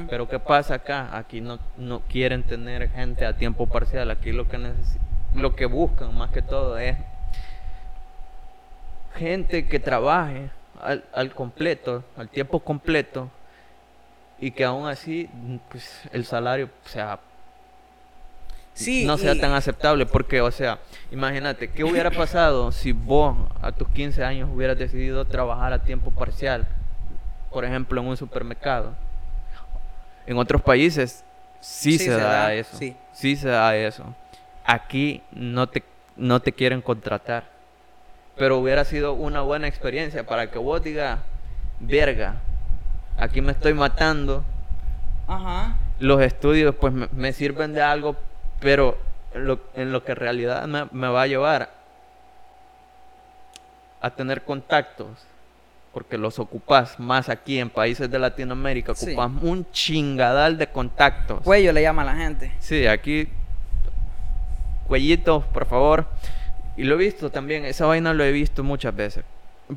Pero 0.09 0.29
¿qué 0.29 0.39
pasa 0.39 0.75
acá? 0.75 1.17
Aquí 1.17 1.41
no, 1.41 1.59
no 1.77 2.01
quieren 2.01 2.43
tener 2.43 2.91
gente 2.91 3.27
a 3.27 3.37
tiempo 3.37 3.67
parcial. 3.67 4.11
Aquí 4.11 4.33
lo 4.33 4.49
que, 4.49 4.59
lo 5.35 5.55
que 5.55 5.67
buscan 5.67 6.17
más 6.17 6.31
que 6.31 6.43
todo 6.43 6.79
es 6.79 6.97
gente 9.15 9.67
que 9.67 9.79
trabaje 9.79 10.51
al, 10.81 11.35
completo, 11.35 12.05
al 12.17 12.29
tiempo 12.29 12.61
completo, 12.61 13.31
y 14.41 14.51
que 14.51 14.65
aún 14.65 14.89
así 14.89 15.29
pues, 15.71 16.03
el 16.13 16.25
salario 16.25 16.69
sea 16.85 17.21
no 19.05 19.19
sea 19.19 19.39
tan 19.39 19.53
aceptable 19.53 20.07
porque 20.07 20.41
o 20.41 20.51
sea 20.51 20.79
imagínate 21.11 21.71
qué 21.71 21.85
hubiera 21.85 22.11
pasado 22.11 22.73
si 22.73 22.93
vos 22.93 23.37
a 23.61 23.71
tus 23.71 23.87
15 23.89 24.25
años 24.25 24.49
hubieras 24.51 24.79
decidido 24.79 25.27
trabajar 25.27 25.75
a 25.75 25.83
tiempo 25.83 26.11
parcial 26.11 26.67
por 27.51 27.67
ejemplo 27.67 28.01
en 28.01 28.09
un 28.09 28.17
supermercado 28.17 28.95
en 30.27 30.39
otros 30.39 30.63
países 30.63 31.23
sí, 31.63 31.99
se, 31.99 32.11
da, 32.11 32.53
eso. 32.53 32.77
sí. 32.77 32.97
sí 33.13 33.37
se 33.37 33.49
da 33.49 33.75
eso. 33.77 34.15
Aquí 34.65 35.23
no 35.33 35.69
te 35.69 35.83
no 36.17 36.41
te 36.41 36.53
quieren 36.53 36.83
contratar 36.83 37.45
pero 38.37 38.59
hubiera 38.59 38.85
sido 38.85 39.13
una 39.15 39.43
buena 39.43 39.69
experiencia 39.69 40.25
para 40.25 40.51
que 40.51 40.59
vos 40.59 40.83
digas, 40.83 41.19
verga, 41.81 42.37
aquí 43.19 43.41
me 43.41 43.53
estoy 43.53 43.75
matando. 43.75 44.45
Ajá. 45.29 45.77
Los 45.99 46.21
estudios 46.23 46.75
pues 46.75 46.93
me, 46.93 47.33
sirven 47.33 47.73
de 47.75 47.83
algo, 47.83 48.17
pero 48.61 48.99
en 49.35 49.93
lo 49.93 50.05
que 50.05 50.13
en 50.13 50.17
realidad 50.17 50.67
me, 50.67 51.09
va 51.09 51.23
a 51.23 51.27
llevar 51.27 51.71
a 54.01 54.11
tener 54.11 54.43
contactos, 54.43 55.09
porque 55.93 56.19
los 56.19 56.39
ocupas 56.41 56.99
más 56.99 57.29
aquí 57.29 57.61
en 57.61 57.71
países 57.71 58.11
de 58.11 58.19
Latinoamérica, 58.19 58.93
ocupas 58.93 59.31
un 59.43 59.71
chingadal 59.71 60.59
de 60.59 60.67
contactos. 60.67 61.43
Cuello 61.43 61.73
le 61.73 61.83
llama 61.83 62.03
a 62.03 62.07
la 62.07 62.17
gente. 62.17 62.53
Sí, 62.59 62.87
aquí, 62.87 63.29
cuellito, 64.89 65.43
por 65.53 65.67
favor. 65.67 66.07
Y 66.77 66.85
lo 66.85 66.95
he 66.95 66.99
visto 66.99 67.31
también, 67.31 67.65
esa 67.65 67.87
vaina 67.87 68.15
lo 68.15 68.25
he 68.25 68.33
visto 68.33 68.63
muchas 68.65 68.95
veces. 68.95 69.25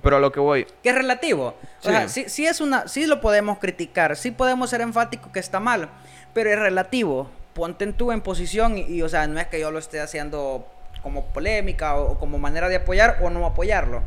Pero 0.01 0.17
a 0.17 0.19
lo 0.19 0.31
que 0.31 0.39
voy. 0.39 0.65
Que 0.84 0.89
es 0.89 0.95
relativo. 0.95 1.47
O 1.47 1.55
Sí. 1.81 1.89
sea, 1.89 2.08
sí, 2.10 2.25
sí 2.27 2.45
es 2.45 2.60
una, 2.62 2.88
sí 2.88 3.05
lo 3.05 3.21
podemos 3.21 3.60
criticar, 3.60 4.15
sí 4.17 4.31
podemos 4.31 4.69
ser 4.69 4.81
enfáticos 4.81 5.31
que 5.31 5.39
está 5.39 5.60
mal, 5.60 5.89
pero 6.34 6.49
es 6.49 6.60
relativo. 6.60 7.29
Ponte 7.53 7.86
en 7.86 7.93
tú 7.93 8.12
en 8.12 8.19
posición 8.21 8.77
y, 8.77 8.81
y, 8.81 9.01
o 9.01 9.08
sea, 9.10 9.27
no 9.27 9.39
es 9.39 9.47
que 9.47 9.60
yo 9.60 9.71
lo 9.71 9.79
esté 9.79 10.01
haciendo 10.01 10.67
como 11.01 11.25
polémica 11.27 11.95
o, 11.95 12.13
o 12.13 12.19
como 12.19 12.38
manera 12.39 12.67
de 12.67 12.77
apoyar 12.77 13.19
o 13.21 13.29
no 13.29 13.45
apoyarlo. 13.45 14.01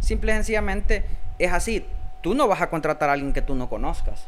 Simple 0.00 0.32
y 0.32 0.34
sencillamente 0.36 1.04
es 1.38 1.52
así. 1.52 1.86
Tú 2.22 2.34
no 2.34 2.46
vas 2.48 2.60
a 2.60 2.68
contratar 2.68 3.08
a 3.08 3.12
alguien 3.14 3.32
que 3.32 3.40
tú 3.40 3.54
no 3.54 3.68
conozcas. 3.70 4.24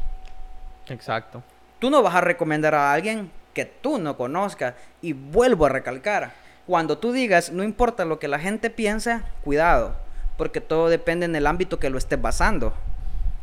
Exacto. 0.88 1.42
Tú 1.78 1.90
no 1.90 2.02
vas 2.02 2.14
a 2.14 2.20
recomendar 2.20 2.74
a 2.74 2.92
alguien 2.92 3.30
que 3.52 3.64
tú 3.66 3.98
no 3.98 4.16
conozcas. 4.16 4.74
Y 5.02 5.12
vuelvo 5.12 5.66
a 5.66 5.68
recalcar, 5.68 6.32
cuando 6.66 6.98
tú 6.98 7.12
digas, 7.12 7.50
no 7.50 7.64
importa 7.64 8.04
lo 8.04 8.18
que 8.18 8.28
la 8.28 8.38
gente 8.38 8.70
piensa, 8.70 9.24
cuidado, 9.44 9.96
porque 10.36 10.60
todo 10.60 10.88
depende 10.88 11.26
en 11.26 11.36
el 11.36 11.46
ámbito 11.46 11.78
que 11.78 11.90
lo 11.90 11.98
estés 11.98 12.20
basando. 12.20 12.72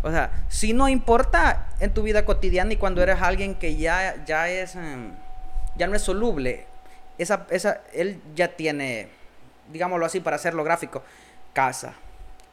O 0.01 0.12
sea, 0.12 0.43
si 0.47 0.71
no 0.73 0.88
importa 0.88 1.67
en 1.79 1.93
tu 1.93 2.03
vida 2.03 2.23
cotidiana 2.23 2.73
y 2.73 2.77
cuando 2.77 3.03
eres 3.03 3.21
alguien 3.21 3.55
que 3.55 3.75
ya, 3.75 4.23
ya 4.25 4.49
es, 4.49 4.75
em, 4.75 5.12
ya 5.75 5.88
no 5.88 5.95
es 5.95 6.01
soluble, 6.01 6.65
esa, 7.17 7.45
esa, 7.49 7.82
él 7.93 8.21
ya 8.34 8.55
tiene, 8.55 9.10
digámoslo 9.71 10.05
así 10.05 10.21
para 10.21 10.38
hacerlo 10.38 10.63
gráfico, 10.63 11.03
casa, 11.51 11.93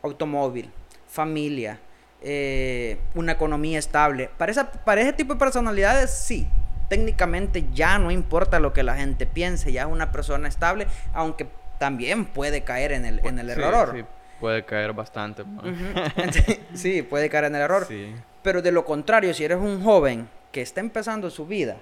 automóvil, 0.03 0.73
familia, 1.09 1.79
eh, 2.21 2.99
una 3.15 3.33
economía 3.33 3.79
estable. 3.79 4.29
Para, 4.37 4.51
esa, 4.51 4.71
para 4.71 5.01
ese 5.01 5.13
tipo 5.13 5.35
de 5.35 5.39
personalidades, 5.39 6.11
sí. 6.11 6.49
Técnicamente 6.89 7.65
ya 7.73 7.99
no 7.99 8.11
importa 8.11 8.61
lo 8.61 8.73
que 8.73 8.83
la 8.83 8.97
gente 8.97 9.27
piense, 9.27 9.73
ya 9.73 9.83
es 9.83 9.89
una 9.89 10.13
persona 10.13 10.49
estable, 10.49 10.87
aunque 11.13 11.47
también 11.79 12.25
puede 12.25 12.63
caer 12.63 12.93
en 12.93 13.05
el, 13.05 13.21
en 13.27 13.39
el 13.39 13.51
Sí, 13.53 13.61
error. 13.61 13.93
sí, 13.95 14.05
puede 14.41 14.65
caer 14.65 14.93
bastante. 14.93 15.45
sí, 16.75 17.03
puede 17.03 17.29
caer 17.29 17.45
en 17.45 17.57
el 17.57 17.63
error. 17.63 17.87
Sí. 17.89 18.15
Pero 18.43 18.63
de 18.63 18.73
lo 18.73 18.85
contrario, 18.85 19.35
si 19.35 19.45
eres 19.45 19.59
un 19.59 19.83
joven 19.83 20.29
que 20.53 20.63
está 20.63 20.81
empezando 20.81 21.29
su 21.31 21.47
vida, 21.47 21.77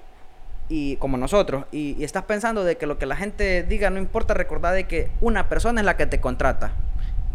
y 0.71 0.97
como 0.97 1.19
nosotros, 1.19 1.67
y, 1.71 1.95
y 1.99 2.05
estás 2.05 2.23
pensando 2.25 2.65
de 2.65 2.77
que 2.79 2.87
lo 2.87 2.97
que 2.99 3.05
la 3.05 3.17
gente 3.17 3.63
diga 3.65 3.91
no 3.91 3.99
importa, 3.99 4.33
recordad 4.33 4.73
de 4.73 4.85
que 4.85 5.11
una 5.21 5.49
persona 5.51 5.83
es 5.83 5.85
la 5.85 5.99
que 5.99 6.07
te 6.07 6.21
contrata. 6.21 6.73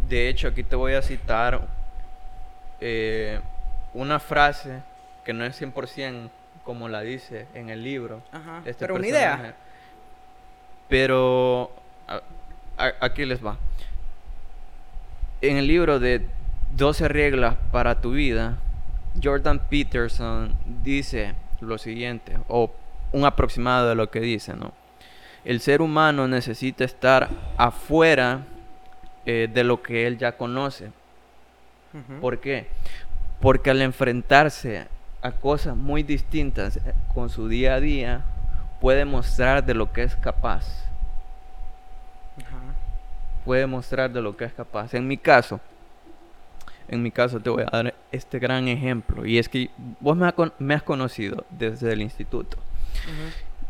De 0.07 0.27
hecho, 0.27 0.47
aquí 0.47 0.63
te 0.63 0.75
voy 0.75 0.95
a 0.95 1.03
citar 1.03 1.61
eh, 2.81 3.39
una 3.93 4.19
frase 4.19 4.81
que 5.23 5.33
no 5.33 5.45
es 5.45 5.61
100% 5.61 6.29
como 6.63 6.87
la 6.89 7.01
dice 7.01 7.47
en 7.53 7.69
el 7.69 7.83
libro. 7.83 8.21
Ajá. 8.31 8.61
este 8.65 8.85
Pero 8.85 8.95
una 8.95 9.07
idea. 9.07 9.55
Pero 10.87 11.71
a- 12.07 12.21
a- 12.77 12.93
aquí 13.05 13.25
les 13.25 13.43
va. 13.45 13.57
En 15.41 15.57
el 15.57 15.67
libro 15.67 15.99
de 15.99 16.25
12 16.75 17.07
reglas 17.07 17.55
para 17.71 18.01
tu 18.01 18.11
vida, 18.11 18.57
Jordan 19.21 19.59
Peterson 19.69 20.55
dice 20.83 21.33
lo 21.61 21.77
siguiente, 21.77 22.37
o 22.47 22.71
un 23.11 23.25
aproximado 23.25 23.89
de 23.89 23.95
lo 23.95 24.09
que 24.09 24.19
dice, 24.19 24.53
¿no? 24.55 24.73
El 25.45 25.61
ser 25.61 25.81
humano 25.81 26.27
necesita 26.27 26.83
estar 26.83 27.29
afuera 27.57 28.41
eh, 29.25 29.47
de 29.51 29.63
lo 29.63 29.81
que 29.81 30.07
él 30.07 30.17
ya 30.17 30.33
conoce. 30.37 30.91
¿Por 32.21 32.39
qué? 32.39 32.67
Porque 33.39 33.69
al 33.71 33.81
enfrentarse 33.81 34.87
a 35.21 35.31
cosas 35.31 35.75
muy 35.75 36.03
distintas 36.03 36.77
eh, 36.77 36.93
con 37.13 37.29
su 37.29 37.47
día 37.47 37.75
a 37.75 37.79
día, 37.79 38.21
puede 38.79 39.05
mostrar 39.05 39.65
de 39.65 39.73
lo 39.73 39.91
que 39.91 40.03
es 40.03 40.15
capaz. 40.15 40.85
Ajá. 42.39 42.57
Puede 43.45 43.65
mostrar 43.67 44.11
de 44.11 44.21
lo 44.21 44.35
que 44.37 44.45
es 44.45 44.53
capaz. 44.53 44.93
En 44.93 45.07
mi 45.07 45.17
caso, 45.17 45.59
en 46.87 47.03
mi 47.03 47.11
caso 47.11 47.39
te 47.39 47.49
voy 47.49 47.63
a 47.63 47.69
dar 47.69 47.93
este 48.11 48.39
gran 48.39 48.67
ejemplo. 48.67 49.25
Y 49.25 49.37
es 49.37 49.49
que 49.49 49.69
vos 49.99 50.15
me, 50.17 50.27
ha 50.27 50.31
con- 50.31 50.53
me 50.59 50.73
has 50.73 50.83
conocido 50.83 51.45
desde 51.49 51.91
el 51.93 52.01
instituto. 52.01 52.57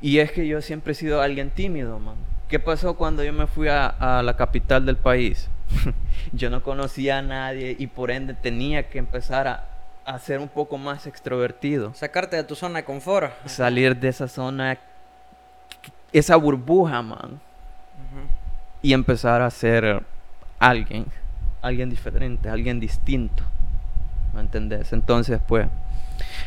Y 0.02 0.20
es 0.20 0.32
que 0.32 0.48
yo 0.48 0.62
siempre 0.62 0.94
he 0.94 0.96
sido 0.96 1.22
alguien 1.22 1.50
tímido, 1.50 2.00
man. 2.00 2.16
¿Qué 2.48 2.60
pasó 2.60 2.96
cuando 2.96 3.24
yo 3.24 3.32
me 3.34 3.46
fui 3.48 3.68
a, 3.68 3.88
a 3.88 4.24
la 4.24 4.36
capital 4.38 4.86
del 4.86 4.96
país? 4.98 5.50
yo 6.32 6.50
no 6.50 6.64
conocía 6.64 7.20
a 7.20 7.22
nadie 7.22 7.76
y 7.78 7.88
por 7.88 8.10
ende 8.10 8.34
tenía 8.34 8.90
que 8.90 8.98
empezar 8.98 9.48
a, 9.48 9.68
a 10.10 10.18
ser 10.18 10.40
un 10.40 10.48
poco 10.48 10.80
más 10.80 11.06
extrovertido. 11.06 11.94
Sacarte 11.94 12.36
de 12.36 12.44
tu 12.44 12.56
zona 12.56 12.80
de 12.80 12.84
confort. 12.84 13.32
Salir 13.46 13.96
de 13.96 14.08
esa 14.08 14.28
zona, 14.28 14.80
esa 16.12 16.36
burbuja, 16.36 17.04
man. 17.04 17.40
Y 18.82 18.94
empezar 18.94 19.44
a 19.44 19.50
ser 19.52 20.02
alguien, 20.58 21.06
alguien 21.62 21.92
diferente, 21.92 22.50
alguien 22.50 22.80
distinto. 22.80 23.44
¿Me 24.34 24.42
entendés? 24.42 24.94
Entonces, 24.94 25.40
pues, 25.48 25.68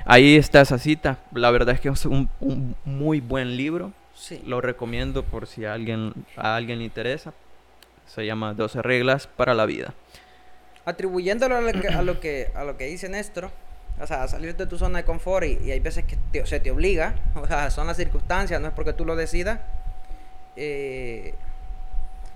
ahí 0.07 0.35
está 0.35 0.63
esa 0.63 0.79
cita. 0.79 1.19
La 1.33 1.53
verdad 1.53 1.77
es 1.77 1.81
que 1.81 1.89
es 1.89 2.05
un, 2.05 2.29
un 2.41 2.75
muy 2.85 3.21
buen 3.21 3.57
libro. 3.57 3.93
Sí. 4.13 4.43
Lo 4.45 4.61
recomiendo 4.61 5.23
por 5.23 5.47
si 5.47 5.67
a 5.67 5.75
alguien, 5.75 6.15
a 6.37 6.57
alguien 6.57 6.81
le 6.81 6.85
interesa. 6.85 7.33
Se 8.07 8.27
llama 8.27 8.55
12 8.55 8.83
reglas 8.83 9.29
para 9.29 9.55
la 9.55 9.67
vida. 9.67 9.95
Atribuyéndolo 10.85 11.57
a 11.57 11.61
lo 11.61 11.73
que, 11.81 11.89
a 11.89 12.03
lo 12.03 12.21
que, 12.21 12.51
a 12.55 12.65
lo 12.65 12.77
que 12.77 12.87
dice 12.87 13.09
Néstor, 13.09 13.51
o 14.01 14.07
sea, 14.07 14.27
salir 14.27 14.57
de 14.57 14.67
tu 14.67 14.79
zona 14.79 14.99
de 14.99 15.05
confort 15.05 15.47
y, 15.47 15.59
y 15.65 15.71
hay 15.71 15.81
veces 15.81 16.05
que 16.05 16.17
te- 16.33 16.45
se 16.47 16.59
te 16.61 16.71
obliga, 16.71 17.15
o 17.35 17.47
sea, 17.47 17.71
son 17.71 17.87
las 17.87 17.97
circunstancias, 17.97 18.61
no 18.61 18.69
es 18.69 18.75
porque 18.75 18.93
tú 18.93 19.05
lo 19.05 19.15
decidas. 19.17 19.61
eh, 20.57 21.35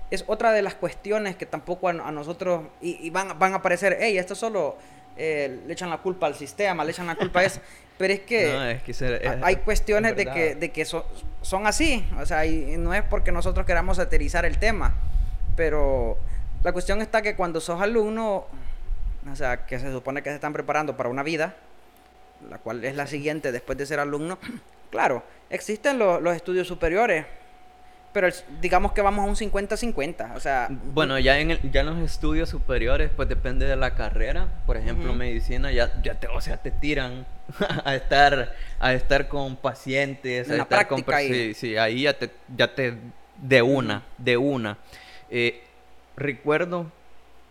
es 0.09 0.23
otra 0.27 0.53
de 0.53 0.61
las 0.61 0.73
cuestiones 0.75 1.35
que 1.35 1.45
tampoco 1.45 1.89
a, 1.89 1.91
a 1.91 2.11
nosotros, 2.13 2.63
y, 2.81 2.97
y 3.05 3.09
van, 3.09 3.37
van 3.37 3.51
a 3.51 3.57
aparecer, 3.57 3.97
hey, 3.99 4.17
esto 4.17 4.35
solo 4.35 4.77
eh, 5.17 5.59
le 5.67 5.73
echan 5.73 5.89
la 5.89 5.97
culpa 5.97 6.27
al 6.27 6.35
sistema, 6.35 6.85
le 6.85 6.91
echan 6.91 7.07
la 7.07 7.15
culpa 7.15 7.41
a 7.41 7.43
eso, 7.43 7.59
pero 7.97 8.13
es 8.13 8.21
que... 8.21 8.53
No, 8.53 8.63
es 8.69 8.81
que 8.83 8.93
ser- 8.93 9.27
Ha- 9.27 9.33
es- 9.33 9.43
hay 9.43 9.55
es 9.55 9.59
cuestiones 9.61 10.15
de 10.15 10.25
que, 10.25 10.55
de 10.55 10.71
que 10.71 10.85
so- 10.85 11.05
son 11.41 11.67
así, 11.67 12.07
o 12.21 12.25
sea, 12.25 12.45
y 12.45 12.75
y 12.75 12.77
no 12.77 12.93
es 12.93 13.03
porque 13.03 13.33
nosotros 13.33 13.65
queramos 13.65 13.97
satirizar 13.97 14.45
el 14.45 14.57
tema, 14.59 14.93
pero 15.57 16.17
la 16.67 16.73
cuestión 16.73 17.01
está 17.01 17.21
que 17.21 17.33
cuando 17.33 17.61
sos 17.61 17.81
alumno, 17.81 18.45
o 19.31 19.35
sea, 19.37 19.65
que 19.65 19.79
se 19.79 19.89
supone 19.89 20.21
que 20.21 20.31
se 20.31 20.35
están 20.35 20.51
preparando 20.51 20.97
para 20.97 21.07
una 21.07 21.23
vida, 21.23 21.55
la 22.49 22.57
cual 22.57 22.83
es 22.83 22.93
la 22.93 23.07
siguiente 23.07 23.53
después 23.53 23.77
de 23.77 23.85
ser 23.85 24.01
alumno, 24.01 24.37
claro, 24.91 25.23
existen 25.49 25.97
lo- 25.97 26.19
los 26.19 26.35
estudios 26.35 26.67
superiores, 26.67 27.25
pero 28.11 28.27
el- 28.27 28.33
digamos 28.59 28.91
que 28.91 29.01
vamos 29.01 29.23
a 29.25 29.29
un 29.29 29.37
50-50, 29.37 30.33
o 30.35 30.41
sea, 30.41 30.67
Bueno, 30.69 31.17
ya 31.19 31.39
en, 31.39 31.51
el- 31.51 31.71
ya 31.71 31.79
en 31.79 31.85
los 31.85 31.99
estudios 31.99 32.49
superiores, 32.49 33.09
pues 33.15 33.29
depende 33.29 33.65
de 33.65 33.77
la 33.77 33.95
carrera. 33.95 34.49
Por 34.65 34.75
ejemplo, 34.75 35.11
Ujú. 35.11 35.19
medicina, 35.19 35.71
ya, 35.71 36.01
ya 36.03 36.15
te, 36.15 36.27
o 36.27 36.41
sea, 36.41 36.57
te 36.57 36.71
tiran 36.71 37.25
a 37.85 37.95
estar, 37.95 38.53
a 38.77 38.91
estar 38.93 39.29
con 39.29 39.55
pacientes, 39.55 40.49
a 40.51 40.55
En 40.55 40.59
estar 40.59 40.85
con 40.89 41.01
práctica 41.03 41.15
ahí. 41.15 41.29
sí, 41.29 41.53
sí, 41.53 41.77
ahí 41.77 42.01
ya 42.01 42.13
te, 42.19 42.29
ya 42.53 42.75
te, 42.75 42.97
de 43.37 43.61
una, 43.61 44.03
de 44.17 44.35
una. 44.35 44.77
Eh, 45.29 45.63
recuerdo, 46.17 46.91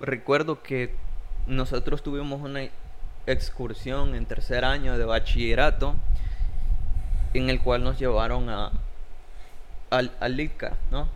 recuerdo 0.00 0.62
que 0.62 0.94
nosotros 1.46 2.02
tuvimos 2.02 2.40
una 2.42 2.62
excursión 3.26 4.14
en 4.14 4.26
tercer 4.26 4.64
año 4.64 4.98
de 4.98 5.04
bachillerato, 5.04 5.94
en 7.34 7.48
el 7.50 7.60
cual 7.60 7.82
nos 7.84 7.98
llevaron 7.98 8.48
a 8.50 8.72
al, 9.90 10.10
al 10.20 10.38
ITCA, 10.40 10.74
¿no? 10.90 11.08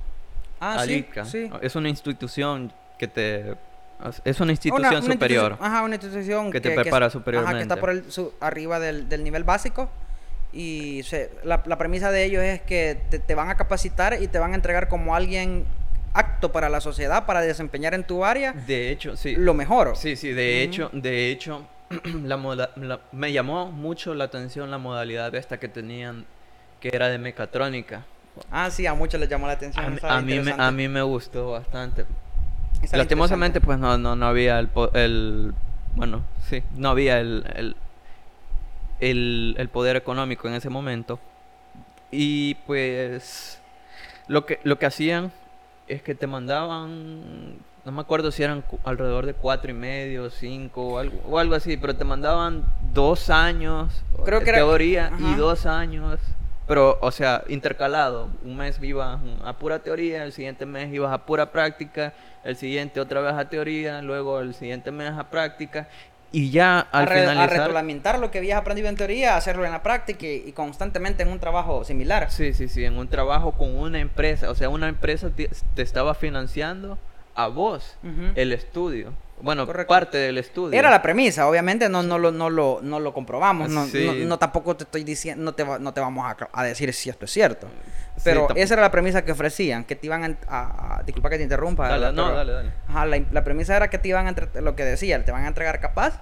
ah, 0.61 0.83
sí, 0.87 0.95
ITCA. 0.95 1.25
sí. 1.25 1.51
Es 1.61 1.75
una 1.77 1.89
institución 1.89 2.73
que 2.99 3.09
te... 3.09 3.57
Es 4.25 4.41
una 4.41 4.53
institución 4.53 4.87
una 4.87 5.03
superior. 5.03 5.53
institución- 5.53 5.59
ajá, 5.73 5.83
una 5.83 5.95
institución 5.97 6.51
que 6.53 6.61
te 6.61 6.71
prepara 6.71 7.07
Ajá, 7.07 7.13
que 7.13 7.19
superiormente. 7.19 7.63
está 7.63 7.77
por 7.77 7.91
el, 7.91 8.11
su- 8.11 8.33
arriba 8.41 8.79
del, 8.81 9.09
del 9.11 9.25
nivel 9.25 9.45
básico. 9.45 9.91
Y 10.53 11.03
se- 11.03 11.31
la, 11.45 11.63
la 11.67 11.77
premisa 11.77 12.11
de 12.11 12.25
ellos 12.25 12.43
es 12.43 12.63
que 12.63 12.99
te, 13.11 13.19
te 13.19 13.35
van 13.35 13.51
a 13.51 13.57
capacitar 13.57 14.23
y 14.23 14.29
te 14.29 14.39
van 14.39 14.53
a 14.53 14.55
entregar 14.55 14.89
como 14.89 15.15
alguien 15.15 15.67
apto 16.13 16.51
para 16.53 16.69
la 16.69 16.81
sociedad, 16.81 17.27
para 17.27 17.41
desempeñar 17.41 17.95
en 17.95 18.05
tu 18.05 18.25
área 18.25 18.53
De 18.53 18.91
hecho, 18.91 19.17
sí. 19.17 19.35
lo 19.37 19.55
mejor. 19.55 19.97
Sí, 19.97 20.17
sí, 20.17 20.33
de 20.33 20.63
Ujú. 20.65 20.71
hecho, 20.73 20.91
de 20.93 21.31
hecho, 21.31 21.67
la 22.25 22.37
moda- 22.37 22.71
la- 22.77 23.01
me 23.13 23.33
llamó 23.33 23.71
mucho 23.71 24.15
la 24.15 24.25
atención 24.25 24.71
la 24.71 24.79
modalidad 24.79 25.35
esta 25.35 25.59
que 25.61 25.69
tenían, 25.69 26.25
que 26.81 26.91
era 26.93 27.09
de 27.09 27.19
mecatrónica. 27.19 28.05
Ah, 28.51 28.71
sí, 28.71 28.87
a 28.87 28.95
muchos 28.95 29.21
les 29.21 29.29
llamó 29.29 29.47
la 29.47 29.53
atención. 29.55 29.99
A, 30.03 30.17
a 30.17 30.21
mí 30.23 30.39
me, 30.41 30.55
a 30.57 30.71
mí 30.71 30.89
me 30.89 31.03
gustó 31.03 31.53
bastante. 31.53 32.07
Lastimosamente, 32.93 33.61
pues 33.61 33.79
no, 33.79 33.99
no, 33.99 34.17
no 34.17 34.27
había 34.27 34.59
el, 34.59 34.71
el... 34.95 35.55
Bueno, 35.95 36.23
sí, 36.49 36.63
no 36.77 36.89
había 36.91 37.19
el, 37.21 37.45
el, 37.55 37.77
el, 39.01 39.55
el 39.59 39.69
poder 39.69 39.97
económico 39.97 40.49
en 40.49 40.55
ese 40.55 40.71
momento. 40.71 41.19
Y 42.11 42.55
pues 42.67 43.61
lo 44.29 44.47
que, 44.47 44.61
lo 44.65 44.79
que 44.79 44.87
hacían 44.87 45.33
es 45.93 46.03
que 46.03 46.15
te 46.15 46.27
mandaban, 46.27 47.57
no 47.85 47.93
me 47.93 48.01
acuerdo 48.01 48.31
si 48.31 48.43
eran 48.43 48.65
alrededor 48.85 49.27
de 49.27 49.35
cuatro 49.35 49.71
y 49.71 49.75
medio, 49.75 50.31
cinco 50.31 50.87
o 50.89 50.99
algo, 50.99 51.21
o 51.29 51.39
algo 51.39 51.55
así, 51.55 51.77
pero 51.77 51.95
te 51.97 52.05
mandaban 52.05 52.65
dos 52.95 53.31
años 53.31 54.03
Creo 54.25 54.41
que 54.41 54.51
era- 54.51 54.59
teoría 54.59 55.13
y 55.19 55.35
dos 55.35 55.67
años 55.67 56.19
pero, 56.67 56.99
o 57.01 57.11
sea, 57.11 57.43
intercalado. 57.49 58.29
Un 58.45 58.57
mes 58.57 58.79
ibas 58.81 59.19
a 59.45 59.55
pura 59.55 59.81
teoría, 59.81 60.23
el 60.23 60.33
siguiente 60.33 60.67
mes 60.67 60.95
ibas 60.95 61.13
a 61.13 61.27
pura 61.27 61.51
práctica, 61.51 62.13
el 62.45 62.55
siguiente 62.55 63.01
otra 63.01 63.21
vez 63.21 63.33
a 63.33 63.49
teoría, 63.49 64.01
luego 64.03 64.39
el 64.39 64.55
siguiente 64.55 64.93
mes 64.93 65.11
a 65.11 65.25
práctica. 65.31 65.89
Y 66.33 66.51
ya 66.51 66.79
al 66.79 67.09
a, 67.09 67.13
a 67.13 67.15
finalizar... 67.15 67.67
reglamentar 67.67 68.19
lo 68.19 68.31
que 68.31 68.39
habías 68.39 68.59
aprendido 68.59 68.89
en 68.89 68.97
teoría, 68.97 69.37
hacerlo 69.37 69.65
en 69.65 69.73
la 69.73 69.83
práctica 69.83 70.27
y, 70.27 70.45
y 70.47 70.53
constantemente 70.53 71.23
en 71.23 71.29
un 71.29 71.41
trabajo 71.41 71.85
similar. 71.85 72.31
Sí, 72.31 72.53
sí, 72.55 72.69
sí, 72.69 72.85
en 72.85 72.97
un 72.99 73.09
trabajo 73.09 73.53
con 73.53 73.77
una 73.77 73.99
empresa. 73.99 74.51
O 74.51 74.55
sea, 74.55 74.69
una 74.69 74.89
empresa 74.89 75.31
te, 75.31 75.51
te 75.75 75.83
estaba 75.83 76.15
financiando 76.15 76.99
a 77.35 77.49
vos 77.49 77.97
el 78.35 78.53
estudio. 78.53 79.13
Bueno, 79.43 79.67
Correcto. 79.67 79.89
parte 79.89 80.19
del 80.19 80.39
estudio. 80.39 80.79
Era 80.79 80.91
la 80.91 81.01
premisa, 81.03 81.49
obviamente 81.49 81.89
no, 81.89 82.03
no, 82.03 82.19
lo, 82.19 82.31
no, 82.31 82.51
lo, 82.51 82.81
no 82.83 83.01
lo 83.01 83.13
comprobamos, 83.15 83.71
no, 83.71 83.87
Sí. 83.87 84.05
no, 84.07 84.13
no 84.13 84.39
tampoco 84.39 84.77
te 84.77 84.85
estoy 84.85 85.03
diciendo, 85.05 85.43
no 85.45 85.53
te, 85.55 85.65
va- 85.65 85.79
no 85.79 85.95
te 85.95 86.01
vamos 86.01 86.27
a, 86.27 86.37
a 86.53 86.65
decir 86.65 86.93
si 86.93 87.09
esto 87.11 87.25
es 87.25 87.31
cierto. 87.31 87.67
Pero 88.23 88.41
tampoco. 88.41 88.61
esa 88.61 88.75
era 88.75 88.83
la 88.83 88.91
premisa 88.91 89.25
que 89.25 89.33
ofrecían, 89.33 89.85
que 89.85 89.97
te 89.97 90.07
iban 90.07 90.25
a... 90.25 90.37
a- 90.49 90.97
a- 90.99 91.03
disculpa 91.05 91.31
que 91.31 91.39
te 91.39 91.43
interrumpa. 91.45 91.89
Dale, 91.89 92.13
no, 92.13 92.25
Pero- 92.27 92.37
dale, 92.37 92.53
dale. 92.53 92.71
Ajá, 92.89 93.07
la, 93.07 93.23
la 93.33 93.45
premisa 93.45 93.77
era 93.77 93.89
que 93.89 93.99
te 93.99 94.09
iban 94.09 94.27
a 94.27 94.61
lo 94.61 94.77
que 94.77 94.85
decía, 94.85 95.25
te 95.25 95.33
van 95.33 95.45
a 95.45 95.49
entregar 95.49 95.81
capaz 95.81 96.21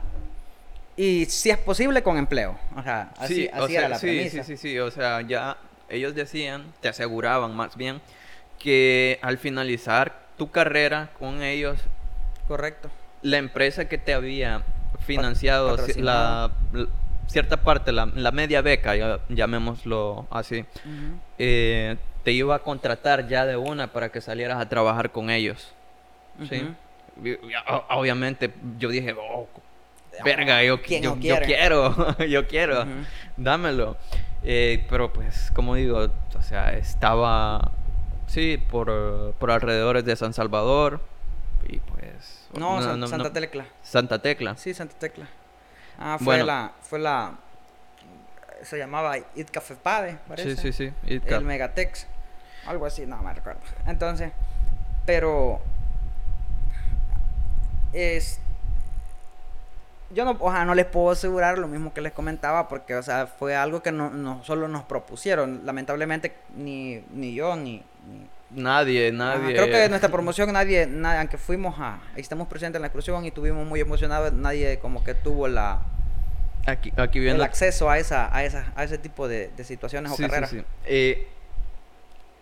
y 0.97 1.27
si 1.27 1.51
es 1.51 1.59
posible 1.59 2.03
con 2.03 2.19
empleo. 2.19 2.59
O 2.77 2.83
sea, 2.83 3.11
así, 3.19 3.35
Sí, 3.35 3.51
así 3.53 3.63
o 3.63 3.69
sea, 3.69 3.79
era 3.81 3.89
la 3.89 3.99
sí, 3.99 4.07
premisa. 4.07 4.45
sí, 4.45 4.57
sí, 4.57 4.69
sí, 4.71 4.79
o 4.79 4.91
sea, 4.91 5.21
ya 5.23 5.57
ellos 5.89 6.15
decían, 6.15 6.73
te 6.81 6.89
aseguraban 6.89 7.55
más 7.57 7.77
bien, 7.77 8.01
que 8.59 9.19
al 9.23 9.39
finalizar 9.39 10.27
tu 10.37 10.51
carrera 10.51 11.11
con 11.19 11.43
ellos, 11.43 11.81
Correcto. 12.49 12.91
La 13.23 13.39
empresa 13.39 13.89
que 13.89 13.99
te 13.99 14.15
había 14.15 14.63
financiado 15.01 15.77
la, 15.97 16.51
la- 16.73 16.87
cierta 17.27 17.59
parte, 17.59 17.93
la, 17.93 18.07
la 18.07 18.33
media 18.33 18.63
beca, 18.63 18.97
ya- 18.97 19.21
llamémoslo 19.29 20.27
así, 20.31 20.61
Ujú. 20.61 21.19
eh, 21.39 21.97
te 22.25 22.33
iba 22.33 22.55
a 22.55 22.59
contratar 22.61 23.29
ya 23.29 23.45
de 23.47 23.57
una 23.57 23.93
para 23.93 24.11
que 24.11 24.21
salieras 24.21 24.59
a 24.61 24.69
trabajar 24.69 25.11
con 25.13 25.31
ellos. 25.31 25.73
¿sí? 26.49 26.67
Y- 27.23 27.31
y, 27.31 27.37
o- 27.69 27.85
Obviamente 27.99 28.53
yo 28.79 28.89
dije, 28.91 29.15
oh, 29.19 29.49
verga, 30.25 30.63
yo, 30.65 30.81
¿Quién 30.83 31.03
yo, 31.03 31.17
yo 31.19 31.39
quiero, 31.41 32.17
yo 32.27 32.47
quiero, 32.47 32.83
Ujú. 32.83 32.91
dámelo. 33.37 33.97
Eh, 34.45 34.87
pero 34.89 35.13
pues, 35.13 35.51
como 35.53 35.75
digo, 35.75 35.99
o 36.39 36.43
sea, 36.43 36.73
estaba, 36.75 37.73
sí, 38.27 38.57
por, 38.71 39.35
por 39.39 39.51
alrededores 39.51 40.05
de 40.05 40.15
San 40.17 40.33
Salvador 40.33 41.01
y 41.69 41.79
pues... 41.81 42.38
No, 42.55 42.81
San- 42.83 42.99
no- 43.01 43.07
Santa 43.09 43.33
Tecla. 43.33 43.67
Santa 43.83 44.19
Tecla. 44.21 44.57
Sí, 44.57 44.73
Santa 44.75 44.97
Tecla. 44.99 45.27
Ah, 45.99 46.17
fue 46.19 46.27
Bueno. 46.27 46.45
la, 46.47 46.73
fue 46.83 46.99
la, 46.99 47.33
se 48.63 48.79
llamaba 48.79 49.17
It 49.19 49.51
Café 49.51 49.75
Pade, 49.77 50.19
parece. 50.29 50.57
Sí, 50.57 50.73
sí, 50.73 50.93
sí. 51.07 51.15
Itka. 51.15 51.37
El 51.37 51.45
Megatex, 51.45 52.07
algo 52.67 52.87
así, 52.87 53.07
no 53.07 53.17
me 53.23 53.35
recuerdo. 53.35 53.61
Entonces, 53.87 54.33
pero 55.05 55.61
es 57.93 58.41
yo 60.11 60.25
no, 60.25 60.37
o 60.41 60.51
sea, 60.51 60.65
no 60.65 60.75
les 60.75 60.87
puedo 60.87 61.11
asegurar 61.11 61.59
lo 61.59 61.69
mismo 61.69 61.93
que 61.93 62.01
les 62.01 62.13
comentaba 62.13 62.67
porque, 62.67 62.95
o 62.97 63.03
sea, 63.03 63.27
fue 63.27 63.55
algo 63.55 63.83
que 63.83 63.93
no, 63.93 64.09
no 64.09 64.43
solo 64.43 64.67
nos 64.67 64.85
propusieron. 64.85 65.67
Lamentablemente 65.67 66.35
ni, 66.57 67.05
ni 67.13 67.35
yo 67.35 67.55
ni, 67.57 67.83
ni- 68.07 68.27
Nadie, 68.51 69.09
Ajá, 69.09 69.17
nadie. 69.17 69.55
creo 69.55 69.67
que 69.67 69.85
en 69.85 69.91
nuestra 69.91 70.11
promoción 70.11 70.51
nadie, 70.53 70.87
nadie, 70.87 71.19
aunque 71.19 71.37
fuimos 71.37 71.75
a, 71.79 72.01
estamos 72.17 72.49
presentes 72.49 72.77
en 72.77 72.83
la 72.83 72.87
excursión 72.89 73.25
y 73.25 73.29
estuvimos 73.29 73.67
muy 73.67 73.81
emocionados, 73.81 74.33
nadie 74.33 74.79
como 74.79 75.05
que 75.05 75.15
tuvo 75.15 75.49
la, 75.49 75.83
Aquí, 76.67 76.91
aquí 76.97 77.19
el 77.19 77.25
viendo. 77.25 77.45
acceso 77.45 77.91
a 77.91 77.99
esa, 77.99 78.35
a 78.35 78.45
esa, 78.45 78.73
a 78.75 78.85
ese 78.85 78.97
tipo 78.99 79.29
de, 79.29 79.49
de 79.57 79.65
situaciones 79.65 80.15
Sí, 80.17 80.25
o 80.25 80.29
carreras. 80.29 80.51
sí. 80.51 80.63
Eh, 80.87 81.29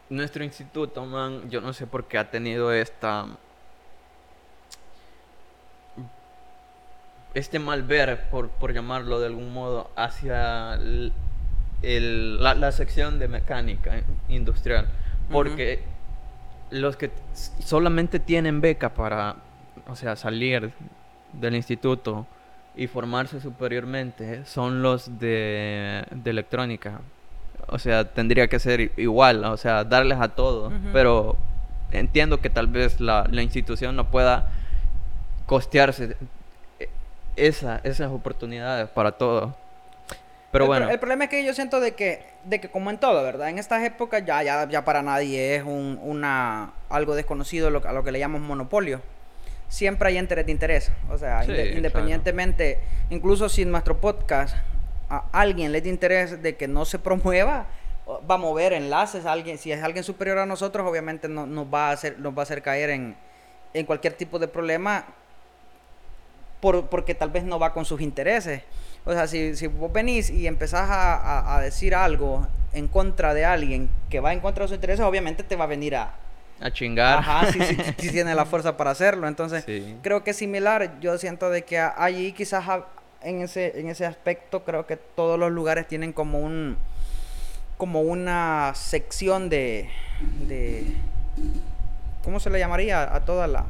nuestro 0.09 0.45
instituto, 0.45 1.05
man, 1.07 1.51
yo 1.51 1.61
no 1.61 1.73
sé 1.73 1.87
por 1.89 2.07
qué 2.07 2.19
ha 2.19 2.31
tenido 2.31 2.73
esta. 2.73 3.27
Este 7.35 7.59
mal 7.59 7.83
ver, 7.83 8.29
por, 8.31 8.49
por 8.49 8.73
llamarlo 8.73 9.21
de 9.21 9.27
algún 9.27 9.53
modo, 9.53 9.91
hacia 9.97 10.75
el- 10.75 11.13
el- 11.83 12.43
la, 12.43 12.55
la 12.55 12.73
sección 12.73 13.19
de 13.19 13.29
mecánica 13.29 14.01
industrial. 14.29 14.89
Porque 15.31 15.81
los 16.71 16.97
que 16.97 17.11
solamente 17.61 18.19
tienen 18.19 18.61
beca 18.61 18.95
para, 18.95 19.37
o 19.89 19.97
sea, 19.97 20.17
salir 20.17 20.73
del 21.33 21.55
instituto 21.55 22.27
y 22.75 22.87
formarse 22.87 23.41
superiormente 23.41 24.45
son 24.45 24.83
los 24.83 25.19
de, 25.19 26.05
de 26.11 26.31
electrónica. 26.31 27.01
O 27.69 27.79
sea, 27.79 28.05
tendría 28.05 28.49
que 28.49 28.59
ser 28.59 28.93
igual, 28.97 29.45
o 29.45 29.57
sea, 29.57 29.85
darles 29.85 30.19
a 30.21 30.29
todo. 30.29 30.69
Ujú. 30.69 30.77
Pero 30.93 31.37
entiendo 31.91 32.41
que 32.41 32.51
tal 32.51 32.67
vez 32.67 33.01
la, 33.01 33.27
la 33.31 33.43
institución 33.43 33.97
no 33.97 34.11
pueda 34.11 34.51
costearse 35.47 36.17
eh, 36.79 36.89
esa, 37.37 37.81
esas 37.85 38.11
oportunidades 38.11 38.89
para 38.91 39.13
todo. 39.13 39.57
Pero 40.53 40.65
el, 40.65 40.69
bueno, 40.69 40.87
pro- 40.87 40.93
el 40.95 40.99
problema 41.01 41.25
es 41.25 41.31
que 41.31 41.45
yo 41.45 41.53
siento 41.55 41.81
de 41.81 41.93
que, 41.93 42.25
de 42.45 42.61
que 42.61 42.69
como 42.71 42.91
en 42.91 42.99
todo, 42.99 43.23
¿verdad? 43.23 43.49
En 43.51 43.59
estas 43.59 43.83
épocas 43.85 44.25
ya, 44.25 44.43
ya, 44.43 44.69
ya 44.69 44.85
para 44.85 45.03
nadie 45.03 45.57
es 45.57 45.63
un, 45.65 45.99
una, 46.03 46.73
algo 46.89 47.15
desconocido 47.15 47.71
lo, 47.71 47.87
a 47.87 47.93
lo 47.93 48.05
que 48.05 48.13
le 48.13 48.19
llamamos 48.19 48.47
monopolio. 48.49 49.01
Siempre 49.69 50.09
hay 50.09 50.19
interés 50.19 50.47
de 50.47 50.53
interés. 50.53 50.93
O 51.11 51.19
sea, 51.19 51.43
Sí, 51.43 51.51
inde- 51.51 51.55
claro. 51.63 51.77
independientemente, 51.77 52.79
incluso 53.11 53.49
si 53.49 53.63
en 53.63 53.73
nuestro 53.73 53.99
podcast 54.01 54.57
a 55.11 55.25
alguien 55.33 55.73
le 55.73 55.81
da 55.83 55.89
interés 55.89 56.41
de 56.43 56.57
que 56.57 56.69
no 56.69 56.85
se 56.85 56.99
promueva, 57.01 57.67
va 58.09 58.37
a 58.37 58.39
mover 58.39 58.73
enlaces 58.73 59.27
a 59.27 59.33
alguien. 59.33 59.59
Si 59.59 59.73
es 59.73 59.83
alguien 59.83 60.05
superior 60.05 60.39
a 60.39 60.47
nosotros, 60.47 60.87
obviamente 60.89 61.29
no, 61.29 61.45
nos, 61.47 61.67
va 61.73 61.89
a 61.89 61.93
hacer, 61.93 62.19
nos 62.21 62.33
va 62.35 62.41
a 62.41 62.43
hacer 62.45 62.63
caer 62.63 62.91
en, 62.91 63.17
en 63.75 63.85
cualquier 63.85 64.13
tipo 64.15 64.39
de 64.39 64.47
problema 64.49 65.05
por- 66.61 66.87
porque 66.87 67.15
tal 67.15 67.31
vez 67.31 67.45
no 67.45 67.59
va 67.59 67.73
con 67.73 67.85
sus 67.85 68.01
intereses. 68.01 68.63
O 69.07 69.13
sea, 69.13 69.27
si, 69.27 69.55
si 69.57 69.69
vos 69.69 69.91
venís 69.93 70.29
y 70.31 70.47
empezás 70.47 70.91
a, 70.91 71.15
a- 71.15 71.57
a 71.57 71.61
decir 71.61 71.95
algo 71.95 72.47
en 72.75 72.89
contra 72.89 73.33
de 73.33 73.45
alguien 73.47 73.89
que 74.11 74.21
va 74.21 74.33
en 74.35 74.41
contra 74.41 74.65
de 74.65 74.69
sus 74.69 74.75
intereses, 74.75 75.03
obviamente 75.05 75.43
te 75.45 75.57
va 75.57 75.65
a 75.65 75.69
venir 75.69 75.95
a... 75.97 76.13
a 76.61 76.71
chingar. 76.71 77.19
Ajá, 77.21 77.51
si, 77.53 77.61
si- 77.63 77.77
si 77.99 78.11
tiene 78.11 78.35
la 78.35 78.45
fuerza 78.45 78.77
para 78.77 78.91
hacerlo. 78.91 79.29
Entonces, 79.29 79.63
Sí. 79.65 79.97
creo 80.03 80.25
que 80.25 80.33
es 80.33 80.37
similar. 80.37 80.99
Yo 81.01 81.17
siento 81.19 81.49
de 81.51 81.63
que 81.65 81.79
allí 81.79 82.33
quizás 82.33 82.65
en 83.23 83.43
ese, 83.43 83.79
en 83.81 83.89
ese 83.89 84.05
aspecto 84.05 84.65
creo 84.65 84.87
que 84.87 84.97
todos 84.97 85.39
los 85.39 85.51
lugares 85.53 85.87
tienen 85.87 86.13
como 86.13 86.41
un... 86.41 86.77
como 87.79 88.01
una 88.03 88.73
sección 88.75 89.49
de... 89.49 89.89
de 90.49 90.85
¿Cómo 92.25 92.41
se 92.41 92.51
le 92.51 92.59
llamaría 92.59 93.15
a 93.15 93.21
toda 93.21 93.47
la 93.47 93.67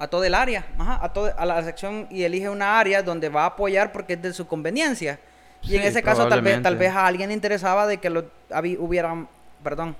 a 0.00 0.08
todo 0.08 0.24
el 0.24 0.34
área, 0.34 0.64
ajá, 0.78 0.98
a, 1.02 1.12
todo, 1.12 1.30
a 1.36 1.44
la 1.44 1.62
sección 1.62 2.08
y 2.10 2.22
elige 2.22 2.48
una 2.48 2.80
área 2.80 3.02
donde 3.02 3.28
va 3.28 3.42
a 3.42 3.46
apoyar 3.46 3.92
porque 3.92 4.14
es 4.14 4.22
de 4.22 4.32
su 4.32 4.48
conveniencia. 4.48 5.20
Y 5.62 5.76
en 5.76 5.82
ese 5.82 6.02
caso 6.02 6.26
tal 6.26 6.40
vez, 6.40 6.62
tal 6.62 6.76
vez 6.76 6.90
a 6.90 7.06
alguien 7.06 7.28
le 7.28 7.34
interesaba 7.34 7.86
de 7.86 7.98
que 7.98 8.08
lo, 8.08 8.24
hubieran, 8.78 9.28
perdón, 9.62 9.94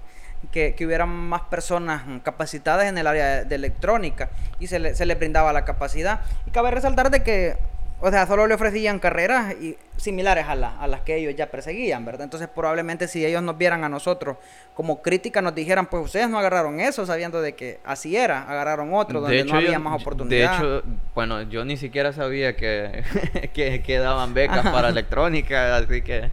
que, 0.50 0.74
que 0.74 0.86
hubieran 0.86 1.10
más 1.10 1.42
personas 1.42 2.02
capacitadas 2.22 2.86
en 2.86 2.96
el 2.96 3.06
área 3.06 3.26
de, 3.26 3.44
de 3.44 3.54
electrónica 3.54 4.30
y 4.58 4.68
se 4.68 4.78
le, 4.78 4.94
se 4.94 5.04
le 5.04 5.16
brindaba 5.16 5.52
la 5.52 5.66
capacidad. 5.66 6.22
Y 6.46 6.50
cabe 6.50 6.70
resaltar 6.70 7.10
de 7.10 7.22
que, 7.22 7.58
o 8.00 8.10
sea, 8.10 8.26
solo 8.26 8.46
le 8.46 8.54
ofrecían 8.54 8.98
carreras 8.98 9.54
y, 9.60 9.76
similares 9.96 10.46
a, 10.48 10.54
la- 10.54 10.78
a 10.80 10.86
las 10.86 11.02
que 11.02 11.16
ellos 11.16 11.34
ya 11.36 11.50
perseguían, 11.50 12.04
¿verdad? 12.06 12.22
Entonces 12.24 12.48
probablemente 12.48 13.06
si 13.06 13.24
ellos 13.26 13.42
nos 13.42 13.58
vieran 13.58 13.84
a 13.84 13.88
nosotros 13.90 14.38
como 14.74 15.02
crítica 15.02 15.42
nos 15.42 15.54
dijeran, 15.54 15.84
pues 15.86 16.02
ustedes 16.06 16.30
no 16.30 16.38
agarraron 16.38 16.80
eso 16.80 17.04
sabiendo 17.04 17.42
de 17.42 17.54
que 17.54 17.80
así 17.84 18.16
era, 18.16 18.44
agarraron 18.44 18.94
otro 18.94 19.20
donde 19.20 19.44
no 19.44 19.56
había 19.56 19.72
yo- 19.72 19.80
más 19.80 19.98
De 19.98 20.02
oportunidad. 20.02 20.56
hecho, 20.56 20.82
bueno, 21.14 21.42
yo 21.42 21.64
ni 21.66 21.76
siquiera 21.76 22.12
sabía 22.14 22.56
que, 22.56 23.02
que, 23.52 23.82
que 23.82 23.98
daban 23.98 24.32
becas 24.32 24.58
Ajá. 24.60 24.72
para 24.72 24.88
electrónica, 24.88 25.76
así 25.76 26.00
que 26.00 26.30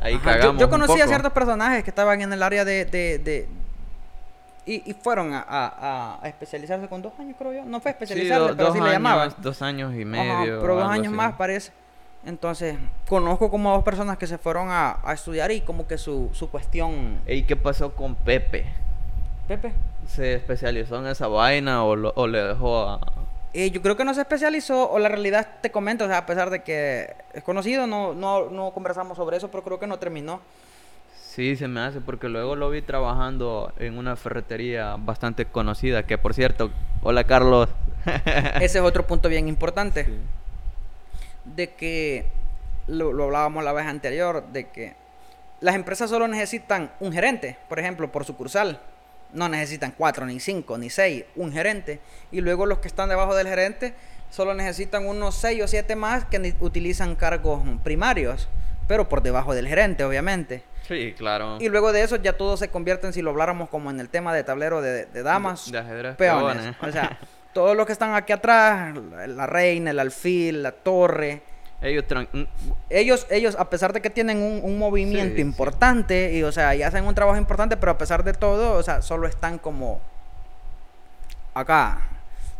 ahí 0.00 0.14
Ajá, 0.14 0.32
yo- 0.34 0.38
cagamos 0.40 0.60
Yo, 0.60 0.68
conocí 0.70 0.92
a 0.94 0.96
poco. 0.96 1.08
ciertos 1.08 1.32
personajes 1.32 1.84
que 1.84 1.90
estaban 1.90 2.20
en 2.20 2.32
el 2.32 2.42
área 2.42 2.64
de... 2.64 2.84
de- 2.84 3.18
de- 3.18 3.46
y, 4.66 4.88
y 4.90 4.94
fueron 4.94 5.32
a, 5.34 5.40
a- 5.46 6.18
a 6.22 6.28
especializarse 6.28 6.88
con 6.88 7.02
dos 7.02 7.12
años, 7.18 7.36
creo 7.38 7.52
yo. 7.52 7.64
No 7.64 7.80
fue 7.80 7.90
Sí, 7.92 7.96
especializarse, 8.00 8.40
do- 8.48 8.56
pero 8.56 8.64
dos 8.68 8.74
sí 8.74 8.80
le 8.82 8.90
llamaban. 8.90 9.34
dos 9.38 9.62
años 9.62 9.92
y 9.94 10.02
Ajá, 10.02 10.06
medio. 10.10 10.60
pero 10.60 10.76
dos 10.76 10.88
años 10.90 11.08
así. 11.08 11.16
más 11.16 11.34
parece. 11.34 11.72
Entonces, 12.26 12.76
conozco 13.06 13.50
como 13.50 13.70
a 13.70 13.74
dos 13.74 13.84
personas 13.84 14.16
que 14.16 14.26
se 14.26 14.38
fueron 14.38 14.68
a, 14.70 14.98
a 15.04 15.12
estudiar 15.12 15.50
y 15.52 15.60
como 15.60 15.86
que 15.86 15.98
su, 15.98 16.30
su 16.32 16.50
cuestión... 16.50 17.20
¿Y 17.26 17.42
qué 17.42 17.54
pasó 17.56 17.94
con 17.94 18.14
Pepe? 18.14 18.64
Pepe. 19.46 19.72
¿Se 20.08 20.34
especializó 20.34 20.98
en 21.00 21.06
esa 21.08 21.28
vaina 21.28 21.84
o, 21.84 21.96
lo- 21.96 22.12
o 22.16 22.26
le 22.26 22.42
dejó 22.42 22.80
a...? 22.88 23.00
Eh, 23.52 23.70
yo 23.70 23.82
creo 23.82 23.96
que 23.96 24.04
no 24.04 24.14
se 24.14 24.22
especializó, 24.22 24.90
o 24.90 24.98
la 24.98 25.08
realidad 25.08 25.46
te 25.60 25.70
comento, 25.70 26.04
o 26.04 26.08
sea, 26.08 26.18
a 26.18 26.26
pesar 26.26 26.50
de 26.50 26.62
que 26.64 27.14
es 27.34 27.44
conocido, 27.44 27.86
no, 27.86 28.12
no, 28.14 28.50
no 28.50 28.72
conversamos 28.72 29.16
sobre 29.16 29.36
eso, 29.36 29.48
pero 29.50 29.62
creo 29.62 29.78
que 29.78 29.86
no 29.86 29.98
terminó. 29.98 30.40
Sí, 31.34 31.56
se 31.56 31.66
me 31.66 31.80
hace 31.80 32.00
porque 32.00 32.28
luego 32.28 32.54
lo 32.54 32.70
vi 32.70 32.80
trabajando 32.80 33.72
en 33.80 33.98
una 33.98 34.14
ferretería 34.14 34.94
bastante 34.96 35.46
conocida, 35.46 36.04
que 36.04 36.16
por 36.16 36.32
cierto, 36.32 36.70
hola 37.02 37.24
Carlos. 37.24 37.68
Ese 38.60 38.78
es 38.78 38.84
otro 38.84 39.04
punto 39.04 39.28
bien 39.28 39.48
importante. 39.48 40.04
Sí. 40.04 40.12
de 41.56 41.74
que 41.74 42.26
lo, 42.86 43.12
lo 43.12 43.24
hablábamos 43.24 43.64
la 43.64 43.72
vez 43.72 43.86
anterior, 43.86 44.44
de 44.52 44.68
que 44.68 44.94
las 45.60 45.74
empresas 45.74 46.08
solo 46.08 46.28
necesitan 46.28 46.92
un 47.00 47.12
gerente, 47.12 47.58
por 47.68 47.80
ejemplo, 47.80 48.12
por 48.12 48.24
sucursal. 48.24 48.80
No 49.32 49.48
necesitan 49.48 49.92
cuatro, 49.98 50.26
ni 50.26 50.38
cinco, 50.38 50.78
ni 50.78 50.88
seis, 50.88 51.24
un 51.34 51.50
gerente. 51.50 51.98
Y 52.30 52.42
luego 52.42 52.64
los 52.64 52.78
que 52.78 52.86
están 52.86 53.08
debajo 53.08 53.34
del 53.34 53.48
gerente 53.48 53.94
solo 54.30 54.54
necesitan 54.54 55.04
unos 55.04 55.34
seis 55.34 55.60
o 55.64 55.66
siete 55.66 55.96
más 55.96 56.26
que 56.26 56.54
utilizan 56.60 57.16
cargos 57.16 57.60
primarios, 57.82 58.48
pero 58.86 59.08
por 59.08 59.20
debajo 59.20 59.52
del 59.52 59.66
gerente, 59.66 60.04
obviamente. 60.04 60.62
Sí, 60.86 61.14
claro. 61.16 61.56
Y 61.60 61.68
luego 61.68 61.92
de 61.92 62.02
eso 62.02 62.16
ya 62.16 62.34
todo 62.34 62.56
se 62.56 62.68
convierte 62.68 63.06
en, 63.06 63.12
si 63.12 63.22
lo 63.22 63.30
habláramos 63.30 63.68
como 63.70 63.90
en 63.90 64.00
el 64.00 64.08
tema 64.10 64.34
de 64.34 64.44
tablero 64.44 64.82
de, 64.82 65.06
de 65.06 65.22
damas, 65.22 65.70
De 65.72 65.78
ajedrez, 65.78 66.16
peones. 66.16 66.56
peones. 66.56 66.76
O 66.82 66.92
sea, 66.92 67.18
todos 67.54 67.76
los 67.76 67.86
que 67.86 67.92
están 67.92 68.14
aquí 68.14 68.32
atrás, 68.32 68.94
la, 69.28 69.46
reina, 69.46 69.92
el 69.92 69.98
alfil, 70.00 70.62
la 70.62 70.72
torre, 70.72 71.40
Ellos 71.80 72.04
mm, 72.32 72.42
ellos, 72.90 73.26
ellos, 73.30 73.56
a 73.58 73.70
pesar 73.70 73.92
de 73.92 74.02
que 74.02 74.10
tienen 74.10 74.42
un, 74.42 74.60
un 74.62 74.78
movimiento 74.78 75.30
Sí, 75.36 75.36
sí. 75.36 75.40
importante 75.42 76.32
y, 76.34 76.42
o 76.42 76.52
sea, 76.52 76.74
y 76.74 76.82
hacen 76.82 77.04
un 77.06 77.14
trabajo 77.14 77.38
importante, 77.38 77.76
pero 77.76 77.92
a 77.92 77.98
pesar 77.98 78.22
de 78.24 78.32
todo, 78.34 78.72
o 78.74 78.82
sea, 78.82 79.00
solo 79.02 79.26
están 79.26 79.58
como 79.58 80.00
acá. 81.54 82.02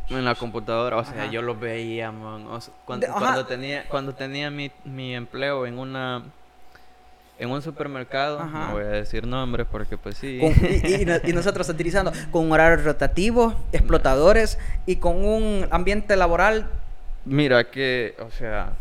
en 0.08 0.24
la 0.24 0.34
computadora, 0.34 0.96
o 0.98 1.04
sea, 1.04 1.26
yo 1.30 1.42
los 1.42 1.58
veía, 1.58 2.12
man. 2.12 2.46
o 2.46 2.60
sea, 2.60 2.72
cuando, 2.84 3.06
De- 3.06 3.12
cuando 3.12 3.46
tenía 3.46 3.84
cuando 3.88 4.14
tenía 4.14 4.50
mi, 4.50 4.70
mi 4.84 5.14
empleo 5.14 5.66
en 5.66 5.78
una 5.78 6.22
en 7.38 7.50
un 7.50 7.62
supermercado, 7.62 8.38
Ajá. 8.40 8.68
no 8.68 8.72
voy 8.74 8.84
a 8.84 8.88
decir 8.88 9.26
nombres 9.26 9.66
porque 9.70 9.96
pues 9.98 10.16
sí. 10.16 10.38
Con- 10.40 10.52
y, 10.52 11.02
y 11.02 11.04
no- 11.04 11.16
y 11.24 11.32
nosotros 11.34 11.68
utilizando 11.68 12.12
con 12.30 12.50
horarios 12.52 12.84
rotativos, 12.84 13.54
explotadores 13.72 14.58
y 14.86 14.96
con 14.96 15.24
un 15.24 15.66
ambiente 15.70 16.16
laboral. 16.16 16.68
Mira 17.24 17.70
que, 17.70 18.14
o 18.20 18.30
sea, 18.30 18.72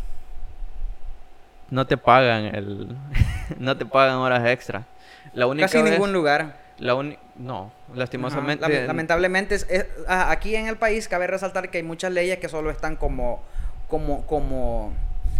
no 1.70 1.86
te 1.86 1.96
pagan 1.96 2.44
el 2.54 2.96
no 3.58 3.76
te 3.76 3.86
pagan 3.86 4.16
horas 4.16 4.46
extra. 4.46 4.84
La 5.32 5.46
única 5.46 5.66
Casi 5.66 5.82
vez- 5.82 5.92
ningún 5.92 6.12
lugar. 6.12 6.62
La 6.78 6.96
uni- 6.96 7.18
no, 7.36 7.72
lastimosamente 7.94 8.64
Lam- 8.66 8.86
lamentablemente, 8.88 9.54
es- 9.54 9.66
es- 9.70 9.86
aquí 10.08 10.56
en 10.56 10.66
el 10.66 10.76
país 10.76 11.06
cabe 11.08 11.26
resaltar 11.28 11.70
que 11.70 11.78
hay 11.78 11.84
muchas 11.84 12.10
leyes 12.12 12.38
que 12.38 12.48
solo 12.48 12.70
están 12.70 12.96
como, 12.96 13.42
como, 13.88 14.26
como, 14.26 14.92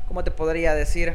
¿cómo 0.07 0.23
te 0.23 0.31
podría 0.31 0.75
decir? 0.75 1.15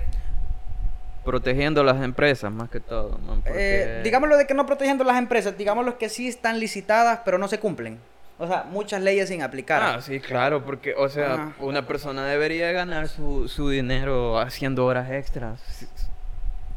Protegiendo 1.29 1.83
las 1.83 2.01
empresas 2.03 2.51
más 2.51 2.69
que 2.71 2.79
todo, 2.79 3.19
man, 3.19 3.37
Eh, 3.39 3.41
porque- 3.45 4.01
digámoslo 4.03 4.35
de 4.35 4.47
que 4.47 4.55
no 4.55 4.65
protegiendo 4.65 5.03
las 5.03 5.15
empresas, 5.19 5.55
digámoslo 5.55 5.99
que 5.99 6.09
sí 6.09 6.27
están 6.27 6.59
licitadas, 6.59 7.19
pero 7.23 7.37
no 7.37 7.47
se 7.47 7.59
cumplen. 7.59 7.99
O 8.39 8.47
sea, 8.47 8.63
muchas 8.63 8.99
leyes 9.03 9.29
sin 9.29 9.43
aplicar. 9.43 9.79
Ah, 9.83 10.01
sí, 10.01 10.19
claro, 10.19 10.65
porque, 10.65 10.95
o 10.97 11.07
sea, 11.07 11.33
Ajá. 11.33 11.53
una 11.59 11.85
persona 11.85 12.25
debería 12.25 12.71
ganar 12.71 13.09
su, 13.09 13.47
su 13.47 13.69
dinero 13.69 14.39
haciendo 14.39 14.85
horas 14.87 15.11
extras. 15.11 15.59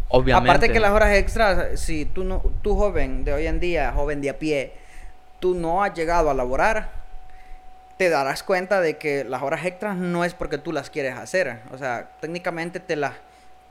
Obviamente. 0.09 0.51
Aparte 0.51 0.71
que 0.71 0.81
las 0.81 0.91
horas 0.91 1.15
extras, 1.17 1.81
si 1.81 2.05
tú 2.05 2.23
no, 2.25 2.43
tú 2.61 2.77
joven 2.77 3.25
de 3.25 3.33
hoy 3.33 3.47
en 3.47 3.59
día, 3.59 3.91
joven 3.93 4.21
de 4.21 4.29
a 4.29 4.38
pie, 4.38 4.75
tú 5.41 5.55
no 5.55 5.83
has 5.83 5.95
llegado 5.95 6.29
a 6.29 6.35
laborar, 6.35 6.91
te 7.97 8.11
darás 8.11 8.43
cuenta 8.43 8.83
de 8.83 8.99
que 8.99 9.25
las 9.25 9.41
horas 9.43 9.65
extras 9.65 9.97
no 9.97 10.27
es 10.27 10.35
porque 10.35 10.59
tú 10.59 10.73
las 10.73 10.91
quieres 10.91 11.17
hacer. 11.17 11.61
O 11.73 11.79
sea, 11.79 12.11
técnicamente 12.21 12.81
te 12.81 12.97
las, 12.97 13.15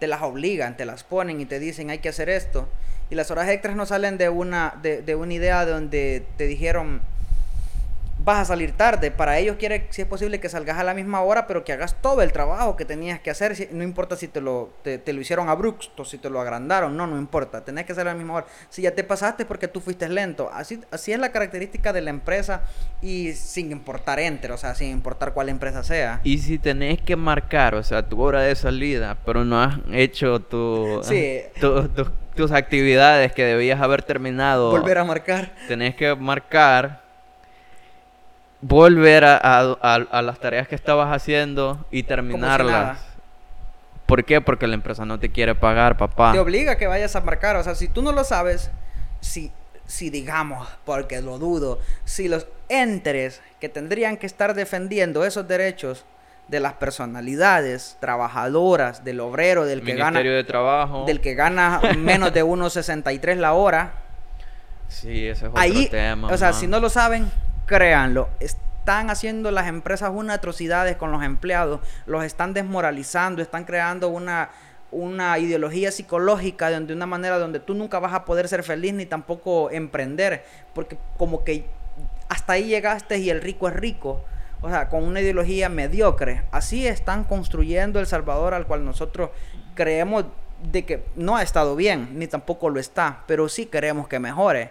te 0.02 0.08
las 0.08 0.24
obligan, 0.24 0.78
te 0.78 0.86
las 0.86 1.04
ponen 1.04 1.40
y 1.42 1.46
te 1.46 1.60
dicen 1.60 1.92
hay 1.92 2.00
que 2.00 2.10
hacer 2.10 2.28
esto. 2.28 2.68
Y 3.12 3.16
las 3.16 3.30
horas 3.30 3.48
extras 3.50 3.76
no 3.76 3.86
salen 3.86 4.18
de 4.18 4.30
una, 4.30 4.80
de, 4.82 5.04
de 5.04 5.14
una 5.14 5.32
idea 5.32 5.64
donde 5.64 6.26
te 6.38 6.48
dijeron 6.48 7.04
vas 8.24 8.40
a 8.40 8.46
salir 8.46 8.72
tarde. 8.74 9.12
Para 9.12 9.38
ellos 9.40 9.56
quiere, 9.58 9.88
si 9.90 10.02
es 10.02 10.08
posible, 10.08 10.40
que 10.40 10.50
salgas 10.50 10.78
a 10.78 10.84
la 10.84 10.94
misma 10.94 11.22
hora, 11.22 11.48
pero 11.48 11.64
que 11.64 11.74
hagas 11.74 11.96
todo 12.02 12.22
el 12.22 12.32
trabajo 12.32 12.76
que 12.76 12.86
tenías 12.86 13.20
que 13.20 13.30
hacer. 13.30 13.70
no 13.72 13.84
importa 13.84 14.16
si 14.16 14.28
te 14.28 14.42
lo, 14.42 14.70
te, 14.84 14.98
te 14.98 15.14
lo 15.14 15.22
hicieron 15.22 15.50
abrupto, 15.50 16.06
si 16.06 16.18
te 16.18 16.30
lo 16.30 16.40
agrandaron, 16.42 16.96
no, 16.96 17.08
no 17.08 17.18
importa. 17.18 17.64
Tenés 17.64 17.86
que 17.86 17.94
hacer 17.94 18.08
a 18.08 18.12
la 18.12 18.18
misma 18.18 18.34
hora. 18.36 18.46
Si 18.70 18.82
ya 18.82 18.92
te 18.92 19.04
pasaste 19.04 19.46
porque 19.46 19.68
tú 19.68 19.80
fuiste 19.82 20.08
lento. 20.10 20.50
Así, 20.54 20.80
así 20.92 21.12
es 21.12 21.20
la 21.20 21.32
característica 21.32 21.94
de 21.94 22.02
la 22.02 22.10
empresa 22.12 22.64
y 23.02 23.34
sin 23.34 23.72
importar 23.72 24.20
enter, 24.20 24.52
o 24.52 24.58
sea, 24.58 24.76
sin 24.76 24.90
importar 24.92 25.34
cuál 25.34 25.50
empresa 25.50 25.84
sea. 25.84 26.20
Y 26.24 26.38
si 26.40 26.60
tenés 26.60 27.02
que 27.02 27.16
marcar, 27.16 27.76
o 27.76 27.84
sea, 27.84 28.08
tu 28.08 28.22
hora 28.22 28.42
de 28.42 28.56
salida, 28.56 29.18
pero 29.26 29.44
no 29.46 29.62
has 29.62 29.78
hecho 29.92 30.40
tu, 30.40 31.02
Sí. 31.04 31.40
tu- 31.60 31.88
tu- 31.90 32.12
tus 32.36 32.52
actividades 32.52 33.34
que 33.34 33.44
debías 33.44 33.82
haber 33.82 34.04
terminado, 34.04 34.72
Volver 34.72 34.98
a 35.00 35.04
marcar. 35.04 35.54
tenés 35.68 35.96
que 35.96 36.16
marcar, 36.16 37.01
volver 38.62 39.24
a, 39.26 39.38
a- 39.38 39.78
a- 39.82 39.96
a 40.12 40.22
las 40.22 40.40
tareas 40.40 40.68
que 40.68 40.76
estabas 40.76 41.14
haciendo 41.16 41.86
y 41.92 42.04
terminarlas. 42.04 43.00
¿Por 44.06 44.24
qué? 44.26 44.42
Porque 44.42 44.68
la 44.68 44.76
empresa 44.76 45.06
no 45.06 45.20
te 45.20 45.32
quiere 45.32 45.56
pagar, 45.56 45.98
papá. 45.98 46.34
te 46.34 46.40
obliga 46.40 46.74
a 46.74 46.78
que 46.78 46.88
vayas 46.88 47.16
a 47.16 47.22
marcar. 47.22 47.56
O 47.56 47.64
sea, 47.64 47.76
si 47.76 47.88
tú 47.88 48.02
no 48.02 48.12
lo 48.12 48.24
sabes, 48.26 48.70
si, 49.22 49.52
si 49.86 50.10
digamos, 50.10 50.68
porque 50.86 51.22
lo 51.22 51.40
dudo, 51.40 51.80
si 52.04 52.28
los 52.28 52.46
entres 52.68 53.42
que 53.62 53.70
tendrían 53.70 54.18
que 54.18 54.26
estar 54.26 54.54
defendiendo 54.54 55.24
esos 55.26 55.48
derechos 55.48 56.06
de 56.50 56.60
las 56.60 56.74
personalidades 56.74 57.96
trabajadoras, 58.02 59.06
del 59.06 59.22
obrero, 59.22 59.64
del 59.66 59.82
que 59.82 59.96
gana, 59.96 60.20
de 60.20 60.44
Trabajo. 60.44 61.06
del 61.06 61.22
que 61.22 61.34
gana 61.34 61.80
menos 61.98 62.34
de 62.34 62.44
1.63 62.44 63.36
la 63.38 63.54
hora, 63.54 63.94
Sí, 64.90 65.26
ese 65.30 65.46
es 65.46 65.50
otro 65.52 65.62
ahí, 65.62 65.88
tema. 65.88 66.28
o 66.28 66.38
sea, 66.38 66.52
man. 66.52 66.60
si 66.60 66.68
no 66.68 66.82
lo 66.82 66.90
saben, 66.90 67.32
créanlo. 67.72 68.30
Están 68.40 69.10
haciendo 69.10 69.50
las 69.50 69.68
empresas 69.68 70.12
unas 70.14 70.38
atrocidades 70.38 70.98
con 70.98 71.12
los 71.12 71.24
empleados, 71.24 71.80
los 72.06 72.24
están 72.24 72.54
desmoralizando, 72.54 73.42
están 73.42 73.64
creando 73.64 74.10
una, 74.10 74.50
una 74.92 75.40
ideología 75.40 75.92
psicológica 75.92 76.70
de, 76.70 76.94
una 76.94 77.06
manera 77.06 77.40
donde 77.40 77.60
tú 77.60 77.74
nunca 77.74 78.00
vas 78.00 78.14
a 78.14 78.26
poder 78.26 78.48
ser 78.50 78.64
feliz 78.64 78.94
ni 78.94 79.06
tampoco 79.06 79.72
emprender, 79.72 80.44
porque 80.74 80.98
como 81.18 81.44
que 81.46 81.66
hasta 82.28 82.54
ahí 82.54 82.66
llegaste 82.66 83.18
y 83.20 83.30
el 83.30 83.42
rico 83.42 83.68
es 83.70 83.74
rico. 83.74 84.24
O 84.64 84.70
sea, 84.70 84.90
con 84.90 85.04
una 85.04 85.22
ideología 85.22 85.70
mediocre. 85.70 86.44
Así 86.52 86.86
están 86.86 87.24
construyendo 87.24 88.00
El 88.00 88.06
Salvador 88.06 88.54
al 88.54 88.68
cual 88.68 88.86
nosotros 88.86 89.32
creemos 89.74 90.26
de 90.72 90.86
que 90.86 91.04
no 91.16 91.36
ha 91.36 91.42
estado 91.42 91.76
bien, 91.76 92.20
ni 92.20 92.28
tampoco 92.28 92.70
lo 92.70 92.80
está, 92.80 93.24
pero 93.26 93.50
sí 93.50 93.66
queremos 93.66 94.08
que 94.08 94.20
mejore. 94.20 94.70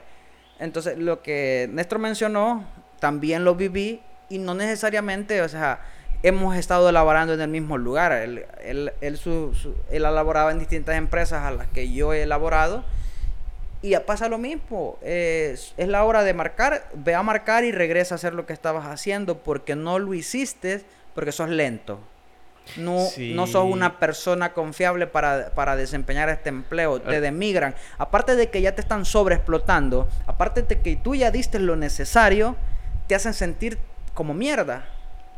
Entonces, 0.60 0.96
lo 0.98 1.22
que 1.22 1.68
Néstor 1.72 1.98
mencionó, 1.98 2.64
también 3.00 3.44
lo 3.44 3.54
viví 3.56 4.00
y 4.28 4.38
no 4.38 4.54
necesariamente, 4.54 5.42
o 5.42 5.48
sea, 5.48 5.80
hemos 6.22 6.54
estado 6.56 6.88
elaborando 6.88 7.34
en 7.34 7.40
el 7.40 7.48
mismo 7.48 7.78
lugar. 7.78 8.12
Él, 8.12 8.44
él, 8.62 8.92
él, 9.00 9.16
su- 9.18 9.54
su- 9.54 9.74
él 9.90 10.04
ha 10.04 10.10
laborado 10.10 10.50
en 10.50 10.58
distintas 10.58 10.96
empresas 10.96 11.42
a 11.44 11.50
las 11.50 11.66
que 11.68 11.92
yo 11.92 12.12
he 12.12 12.22
elaborado 12.22 12.84
y 13.82 13.96
pasa 14.06 14.28
lo 14.28 14.36
mismo. 14.38 14.98
Es, 15.02 15.72
es 15.78 15.88
la 15.88 16.04
hora 16.04 16.22
de 16.22 16.34
marcar, 16.34 16.86
ve 16.94 17.14
a 17.14 17.22
marcar 17.22 17.64
y 17.64 17.72
regresa 17.72 18.14
a 18.14 18.16
hacer 18.16 18.34
lo 18.34 18.44
que 18.46 18.52
estabas 18.52 18.86
haciendo 18.86 19.38
porque 19.38 19.74
no 19.74 19.98
lo 19.98 20.12
hiciste, 20.14 20.84
porque 21.14 21.32
sos 21.32 21.48
lento. 21.48 21.98
No, 22.76 23.08
no 23.34 23.46
sos 23.48 23.64
una 23.64 23.98
persona 23.98 24.52
confiable 24.52 25.06
para, 25.08 25.50
para 25.54 25.74
desempeñar 25.74 26.28
este 26.28 26.50
empleo. 26.50 27.00
Te 27.00 27.16
Eh. 27.16 27.20
demigran. 27.22 27.74
Aparte 27.98 28.36
de 28.36 28.50
que 28.50 28.60
ya 28.60 28.74
te 28.74 28.82
están 28.82 29.06
sobreexplotando, 29.06 30.06
aparte 30.26 30.62
de 30.62 30.80
que 30.80 30.94
tú 30.96 31.14
ya 31.14 31.30
diste 31.32 31.58
lo 31.58 31.74
necesario, 31.74 32.54
te 33.10 33.16
hacen 33.16 33.34
sentir 33.34 33.76
como 34.14 34.34
mierda. 34.34 34.84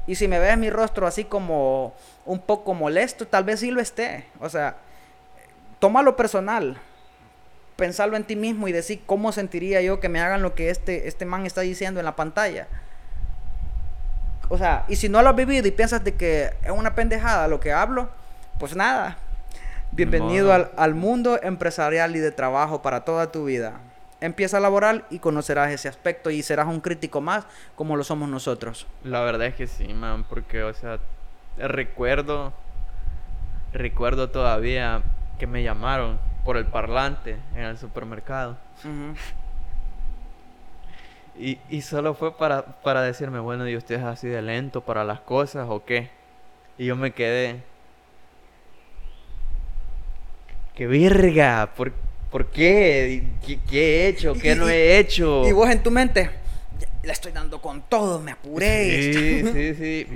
Y 0.06 0.16
si 0.16 0.28
me 0.28 0.38
ves 0.38 0.58
mi 0.58 0.68
rostro 0.68 1.06
así 1.06 1.24
como 1.24 1.94
un 2.26 2.38
poco 2.38 2.74
molesto, 2.74 3.26
tal 3.26 3.44
vez 3.44 3.60
sí 3.60 3.70
lo 3.70 3.80
esté. 3.80 4.26
O 4.40 4.50
sea, 4.50 4.76
tómalo 5.78 6.14
personal. 6.14 6.76
Pensarlo 7.76 8.18
en 8.18 8.24
ti 8.24 8.36
mismo 8.36 8.68
y 8.68 8.72
decir 8.72 9.00
cómo 9.06 9.32
sentiría 9.32 9.80
yo 9.80 10.00
que 10.00 10.10
me 10.10 10.20
hagan 10.20 10.42
lo 10.42 10.54
que 10.54 10.68
este, 10.68 11.08
este 11.08 11.24
man 11.24 11.46
está 11.46 11.62
diciendo 11.62 11.98
en 11.98 12.04
la 12.04 12.14
pantalla. 12.14 12.68
O 14.50 14.58
sea, 14.58 14.84
y 14.86 14.96
si 14.96 15.08
no 15.08 15.22
lo 15.22 15.30
has 15.30 15.36
vivido 15.36 15.66
y 15.66 15.70
piensas 15.70 16.04
de 16.04 16.14
que 16.14 16.50
es 16.62 16.70
una 16.70 16.94
pendejada 16.94 17.48
lo 17.48 17.58
que 17.58 17.72
hablo, 17.72 18.10
pues 18.58 18.76
nada. 18.76 19.16
Bienvenido 19.92 20.52
al, 20.52 20.70
al 20.76 20.94
mundo 20.94 21.40
empresarial 21.42 22.14
y 22.16 22.18
de 22.18 22.32
trabajo 22.32 22.82
para 22.82 23.06
toda 23.06 23.32
tu 23.32 23.46
vida. 23.46 23.80
Empieza 24.22 24.58
a 24.58 24.60
laborar 24.60 25.04
y 25.10 25.18
conocerás 25.18 25.72
ese 25.72 25.88
aspecto 25.88 26.30
y 26.30 26.44
serás 26.44 26.68
un 26.68 26.80
crítico 26.80 27.20
más 27.20 27.44
como 27.74 27.96
lo 27.96 28.04
somos 28.04 28.28
nosotros. 28.28 28.86
La 29.02 29.20
verdad 29.22 29.48
es 29.48 29.56
que 29.56 29.66
sí, 29.66 29.92
man, 29.92 30.24
porque, 30.28 30.62
o 30.62 30.72
sea, 30.72 31.00
recuerdo, 31.58 32.52
recuerdo 33.72 34.30
todavía 34.30 35.02
que 35.40 35.48
me 35.48 35.64
llamaron 35.64 36.20
por 36.44 36.56
el 36.56 36.66
parlante 36.66 37.36
en 37.56 37.64
el 37.64 37.76
supermercado. 37.78 38.56
Y, 41.36 41.58
y 41.68 41.82
solo 41.82 42.14
fue 42.14 42.36
para, 42.36 42.62
para 42.82 43.02
decirme, 43.02 43.40
bueno, 43.40 43.68
¿y 43.68 43.76
usted 43.76 43.96
es 43.96 44.04
así 44.04 44.28
de 44.28 44.40
lento 44.40 44.82
para 44.82 45.02
las 45.02 45.18
cosas 45.18 45.66
o 45.68 45.84
qué? 45.84 46.10
Y 46.78 46.86
yo 46.86 46.94
me 46.94 47.10
quedé. 47.10 47.60
¡Qué 50.76 50.86
verga! 50.86 51.72
¿Por, 51.74 51.92
por 52.32 52.46
qué? 52.46 53.22
qué? 53.46 53.58
qué 53.70 53.80
he 54.04 54.08
hecho? 54.08 54.32
¿Qué 54.34 54.52
Y- 54.52 54.56
no 54.56 54.68
he 54.68 54.98
hecho? 54.98 55.46
Y 55.46 55.52
vos 55.52 55.70
en 55.70 55.82
tu 55.82 55.90
mente, 55.90 56.30
"Ya, 56.80 56.88
le 57.04 57.12
estoy 57.12 57.30
dando 57.30 57.60
con 57.60 57.82
todo, 57.82 58.18
me 58.18 58.32
apuré. 58.32 59.12
Sí, 59.12 59.74
sí, 59.74 59.74
sí. 59.74 60.06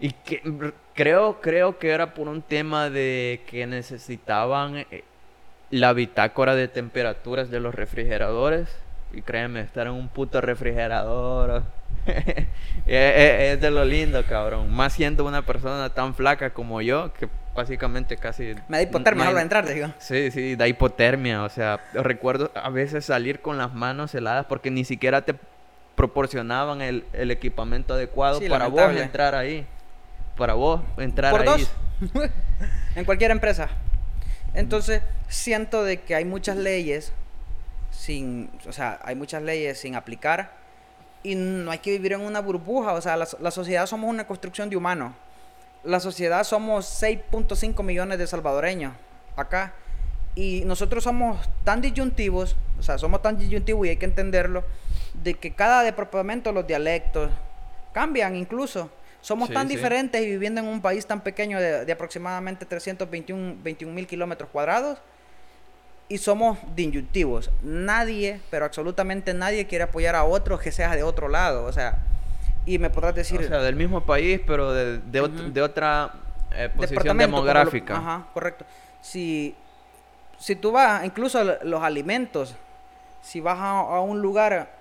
Y 0.00 0.10
que 0.12 0.40
creo, 0.94 1.40
creo 1.40 1.78
que 1.78 1.88
era 1.90 2.14
por 2.14 2.28
un 2.28 2.42
tema 2.42 2.88
de 2.90 3.40
que 3.50 3.66
necesitaban 3.66 4.76
eh, 4.76 5.02
la 5.70 5.92
bitácora 5.92 6.54
de 6.54 6.68
temperaturas 6.68 7.50
de 7.50 7.58
los 7.60 7.74
refrigeradores. 7.74 8.68
Y 9.12 9.22
créeme, 9.22 9.60
estar 9.62 9.86
en 9.86 9.94
un 9.94 10.08
puto 10.08 10.40
refrigerador 10.40 11.62
es, 12.86 13.60
de 13.60 13.70
lo 13.70 13.84
lindo, 13.84 14.24
cabrón. 14.24 14.72
Más 14.72 14.92
siendo 14.92 15.24
una 15.24 15.42
persona 15.42 15.90
tan 15.90 16.14
flaca 16.14 16.50
como 16.50 16.80
yo, 16.80 17.12
que 17.14 17.28
básicamente 17.54 18.16
casi... 18.16 18.54
Me 18.68 18.78
da 18.78 18.82
hipotermia 18.82 19.28
al 19.28 19.38
entrar, 19.38 19.66
digo. 19.66 19.88
Sí, 19.98 20.30
sí, 20.30 20.56
da 20.56 20.68
hipotermia. 20.68 21.42
O 21.42 21.48
sea, 21.48 21.80
recuerdo 21.92 22.50
a 22.54 22.70
veces 22.70 23.04
salir 23.04 23.40
con 23.40 23.58
las 23.58 23.74
manos 23.74 24.14
heladas 24.14 24.46
porque 24.46 24.70
ni 24.70 24.84
siquiera 24.84 25.22
te 25.22 25.34
proporcionaban 25.94 26.80
el, 26.80 27.04
equipamiento 27.12 27.94
adecuado 27.94 28.40
para 28.48 28.68
vos 28.68 28.96
entrar 28.96 29.34
ahí. 29.34 29.66
Para 30.36 30.54
vos 30.54 30.80
entrar 30.96 31.32
Por 31.32 31.40
ahí. 31.40 31.46
Dos. 31.46 31.70
en 32.94 33.04
cualquier 33.04 33.32
empresa. 33.32 33.68
Entonces, 34.54 35.02
siento 35.28 35.82
de 35.82 36.00
que 36.00 36.14
hay 36.14 36.24
muchas 36.24 36.56
leyes 36.56 37.12
sin, 37.90 38.50
o 38.68 38.72
sea, 38.72 39.00
hay 39.02 39.16
muchas 39.16 39.42
leyes 39.42 39.78
sin 39.80 39.96
aplicar 39.96 40.57
y 41.22 41.34
no 41.34 41.70
hay 41.70 41.78
que 41.78 41.90
vivir 41.90 42.12
en 42.12 42.20
una 42.20 42.40
burbuja, 42.40 42.92
o 42.92 43.00
sea, 43.00 43.16
la, 43.16 43.26
la 43.40 43.50
sociedad 43.50 43.86
somos 43.86 44.08
una 44.10 44.26
construcción 44.26 44.70
de 44.70 44.76
humanos. 44.76 45.12
La 45.84 46.00
sociedad 46.00 46.44
somos 46.44 46.86
6.5 47.02 47.82
millones 47.82 48.18
de 48.18 48.26
salvadoreños 48.26 48.94
acá 49.36 49.74
y 50.34 50.62
nosotros 50.64 51.04
somos 51.04 51.48
tan 51.64 51.80
disyuntivos, 51.80 52.56
o 52.78 52.82
sea, 52.82 52.98
somos 52.98 53.22
tan 53.22 53.38
disyuntivos 53.38 53.86
y 53.86 53.90
hay 53.90 53.96
que 53.96 54.06
entenderlo, 54.06 54.64
de 55.14 55.34
que 55.34 55.52
cada 55.52 55.82
departamento, 55.82 56.52
los 56.52 56.66
dialectos, 56.66 57.30
cambian 57.92 58.36
incluso. 58.36 58.90
Somos 59.20 59.50
tan 59.50 59.66
diferentes 59.66 60.22
y 60.22 60.26
viviendo 60.26 60.60
en 60.60 60.68
un 60.68 60.80
país 60.80 61.04
tan 61.04 61.20
pequeño 61.22 61.58
de, 61.58 61.90
aproximadamente 61.90 62.64
321 62.64 63.92
mil 63.92 64.06
kilómetros 64.06 64.48
cuadrados 64.50 64.98
y 66.08 66.18
somos 66.18 66.58
disyuntivos. 66.74 67.50
Nadie, 67.62 68.40
pero 68.50 68.64
absolutamente 68.64 69.34
nadie 69.34 69.66
quiere 69.66 69.84
apoyar 69.84 70.14
a 70.14 70.24
otro 70.24 70.58
que 70.58 70.72
sea 70.72 70.94
de 70.96 71.02
otro 71.02 71.28
lado. 71.28 71.64
O 71.64 71.72
sea, 71.72 71.98
y 72.64 72.78
me 72.78 72.90
podrás 72.90 73.14
decir... 73.14 73.40
O 73.40 73.46
sea, 73.48 73.58
del 73.62 73.76
mismo 73.76 74.04
país, 74.04 74.40
pero 74.46 74.72
de, 74.72 74.98
de, 74.98 75.62
otra 75.62 76.12
eh, 76.52 76.70
posición 76.74 77.18
demográfica. 77.18 77.96
ajá, 77.96 78.26
correcto. 78.32 78.64
Si, 79.00 79.54
si 80.38 80.56
tú 80.56 80.72
vas, 80.72 81.04
incluso 81.04 81.42
los 81.62 81.82
alimentos, 81.82 82.56
si 83.22 83.40
vas 83.40 83.58
a 83.58 84.00
un 84.00 84.22
lugar 84.22 84.78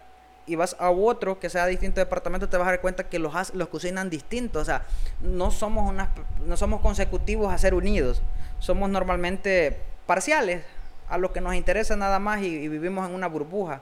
y 0.47 0.55
vas 0.55 0.77
a 0.79 0.89
otro 0.89 1.39
que 1.39 1.49
sea 1.49 1.65
distinto 1.65 1.99
departamento, 1.99 2.47
te 2.47 2.55
vas 2.57 2.67
a 2.67 2.71
dar 2.71 2.81
cuenta 2.81 3.09
que 3.09 3.19
los, 3.19 3.53
los 3.53 3.67
cocinan 3.67 4.09
distintos. 4.09 4.61
O 4.61 4.65
sea, 4.65 4.83
no 5.19 5.51
somos, 5.51 5.89
unas, 5.89 6.09
no 6.45 6.55
somos 6.55 6.79
consecutivos 6.79 7.53
a 7.53 7.57
ser 7.57 7.73
unidos. 7.73 8.21
Somos 8.59 8.89
normalmente 8.89 9.77
parciales 10.05 10.63
a 11.09 11.17
lo 11.17 11.31
que 11.31 11.41
nos 11.41 11.55
interesa 11.55 11.95
nada 11.95 12.19
más 12.19 12.41
y, 12.41 12.67
vivimos 12.67 13.07
en 13.07 13.15
una 13.15 13.27
burbuja. 13.27 13.81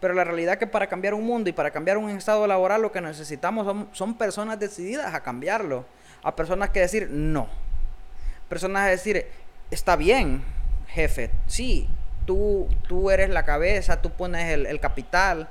Pero 0.00 0.14
la 0.14 0.24
realidad 0.24 0.54
es 0.54 0.58
que 0.58 0.66
para 0.66 0.86
cambiar 0.86 1.14
un 1.14 1.24
mundo 1.24 1.50
y 1.50 1.52
para 1.52 1.70
cambiar 1.70 1.98
un 1.98 2.08
estado 2.10 2.46
laboral 2.46 2.80
lo 2.80 2.90
que 2.92 3.00
necesitamos 3.00 3.66
son, 3.66 3.88
son 3.92 4.14
personas 4.14 4.58
decididas 4.58 5.14
a 5.14 5.22
cambiarlo. 5.22 5.84
A 6.22 6.34
personas 6.34 6.70
que 6.70 6.80
decir 6.80 7.08
no. 7.10 7.48
Personas 8.48 8.82
a 8.82 8.86
decir, 8.86 9.26
está 9.70 9.96
bien, 9.96 10.42
jefe, 10.88 11.30
sí, 11.46 11.88
tú, 12.26 12.68
tú 12.88 13.10
eres 13.10 13.30
la 13.30 13.44
cabeza, 13.44 14.00
tú 14.00 14.10
pones 14.10 14.50
el, 14.50 14.66
el 14.66 14.80
capital, 14.80 15.48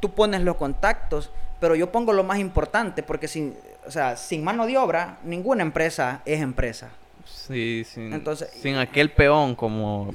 tú 0.00 0.12
pones 0.12 0.42
los 0.42 0.56
contactos, 0.56 1.30
pero 1.60 1.74
yo 1.74 1.90
pongo 1.90 2.12
lo 2.12 2.24
más 2.24 2.38
importante, 2.38 3.02
porque 3.02 3.28
sin, 3.28 3.56
o 3.86 3.90
sea, 3.90 4.16
sin 4.16 4.44
mano 4.44 4.66
de 4.66 4.76
obra, 4.76 5.18
ninguna 5.24 5.62
empresa 5.62 6.20
es 6.24 6.40
empresa. 6.40 6.90
Sí, 7.24 7.84
sin, 7.86 8.12
Entonces, 8.12 8.50
sin 8.60 8.76
aquel 8.76 9.10
peón 9.10 9.54
como... 9.54 10.12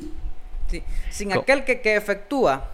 Sí, 0.69 0.83
sin 1.09 1.33
aquel 1.33 1.65
que, 1.65 1.81
que, 1.81 1.95
efectúa 1.95 2.71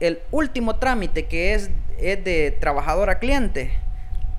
el 0.00 0.20
último 0.30 0.76
trámite 0.76 1.26
que 1.26 1.54
es, 1.54 1.70
es 1.98 2.24
de 2.24 2.56
trabajador 2.60 3.10
a 3.10 3.18
cliente, 3.18 3.72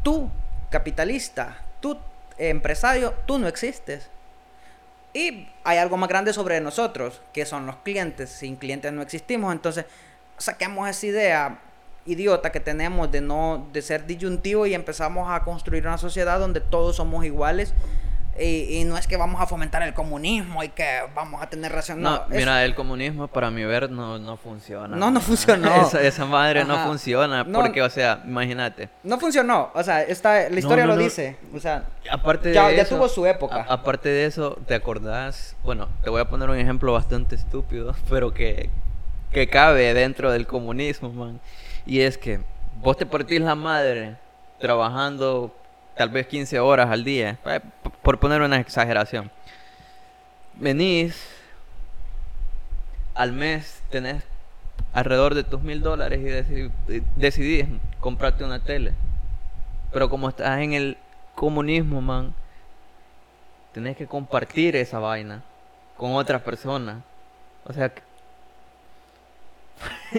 tú, 0.04 0.30
capitalista, 0.70 1.64
tú, 1.80 1.97
empresario, 2.38 3.14
tú 3.26 3.39
no 3.39 3.47
existes. 3.47 4.10
Y 5.14 5.47
hay 5.64 5.78
algo 5.78 5.97
más 5.97 6.10
grande 6.10 6.34
sobre 6.34 6.60
nosotros, 6.60 7.22
que 7.34 7.45
son 7.45 7.66
los 7.68 7.76
clientes. 7.78 8.32
Sin 8.32 8.56
clientes 8.56 8.91
no 8.91 9.01
existimos. 9.01 9.54
Entonces, 9.54 9.86
saquemos 10.38 10.89
esa 10.89 11.06
idea 11.06 11.60
idiota 12.06 12.51
que 12.51 12.60
tenemos 12.60 13.12
de 13.12 13.22
no 13.22 13.68
de 13.72 13.82
ser 13.82 14.06
disyuntivo 14.06 14.66
y 14.66 14.74
empezamos 14.74 15.32
a 15.32 15.43
construir 15.43 15.88
una 15.88 15.97
sociedad 15.97 16.39
donde 16.39 16.60
todos 16.60 16.97
somos 16.97 17.24
iguales 17.24 17.74
y, 18.40 18.84
no 18.86 18.98
es 18.98 19.08
que 19.08 19.18
vamos 19.18 19.42
a 19.42 19.46
fomentar 19.46 19.84
el 19.84 19.94
comunismo 19.94 20.64
y 20.64 20.70
que 20.70 21.02
vamos 21.14 21.42
a 21.42 21.50
tener 21.50 21.72
relación 21.72 22.02
no, 22.02 22.24
mira 22.30 22.66
el 22.66 22.74
comunismo 22.74 23.28
para 23.28 23.52
mi 23.52 23.64
ver 23.64 23.92
no, 23.92 24.18
no 24.18 24.38
funciona. 24.38 24.96
No 24.96 25.12
no 25.12 25.22
funcionó. 25.22 25.70
Esa, 26.00 26.26
madre 26.26 26.66
no 26.66 26.78
funciona 26.86 27.46
porque 27.46 27.82
o 27.82 27.90
sea 27.90 28.22
imagínate. 28.26 28.90
No 29.04 29.20
funcionó 29.20 29.72
o 29.74 29.84
sea 29.84 30.02
esta 30.02 30.50
la 30.50 30.60
historia 30.60 30.86
lo 30.86 30.98
dice 30.98 31.38
o 31.54 31.60
sea 31.60 31.84
aparte 32.10 32.54
ya, 32.54 32.68
de 32.70 32.78
ya 32.78 32.86
tuvo 32.86 33.08
su 33.08 33.26
época. 33.26 33.66
aparte 33.70 34.10
de 34.10 34.26
eso 34.26 34.58
te 34.68 34.74
acordás 34.74 35.56
bueno 35.64 35.88
te 36.04 36.10
voy 36.10 36.22
a 36.22 36.26
poner 36.26 36.50
un 36.50 36.58
ejemplo 36.58 36.94
bastante 36.94 37.36
estúpido 37.36 37.96
pero 38.10 38.34
que 38.34 38.70
que 39.34 39.50
cabe 39.50 39.94
dentro 39.94 40.32
del 40.32 40.48
comunismo 40.48 41.12
man. 41.12 41.42
Y 41.86 42.02
es 42.02 42.18
que 42.18 42.40
vos 42.82 42.96
te 42.96 43.06
partís 43.06 43.42
la 43.42 43.56
madre 43.56 44.16
trabajando 44.60 45.54
tal 45.98 46.10
vez 46.10 46.28
15 46.28 46.60
horas 46.60 46.90
al 46.90 47.04
día, 47.04 47.38
eh, 47.46 47.60
por 48.04 48.20
poner 48.20 48.41
una 48.41 48.60
exageración. 48.60 49.32
Venís, 50.56 51.16
al 53.16 53.32
mes 53.32 53.82
tenés 53.89 54.24
alrededor 54.93 55.34
de 55.34 55.43
tus 55.43 55.62
mil 55.62 55.82
dólares 55.82 56.20
y 56.20 57.01
decidís, 57.16 57.66
comprarte 57.99 58.43
una 58.43 58.64
tele. 58.64 58.93
Pero 59.91 60.10
como 60.10 60.30
estás 60.30 60.60
en 60.60 60.74
el 60.74 60.97
comunismo, 61.36 62.01
man, 62.01 62.34
tenés 63.72 63.97
que 63.97 64.06
compartir 64.06 64.76
esa 64.76 64.99
vaina 64.99 65.43
con 65.97 66.14
otras 66.14 66.41
personas. 66.41 66.97
O 67.66 67.74
sea, 67.74 67.91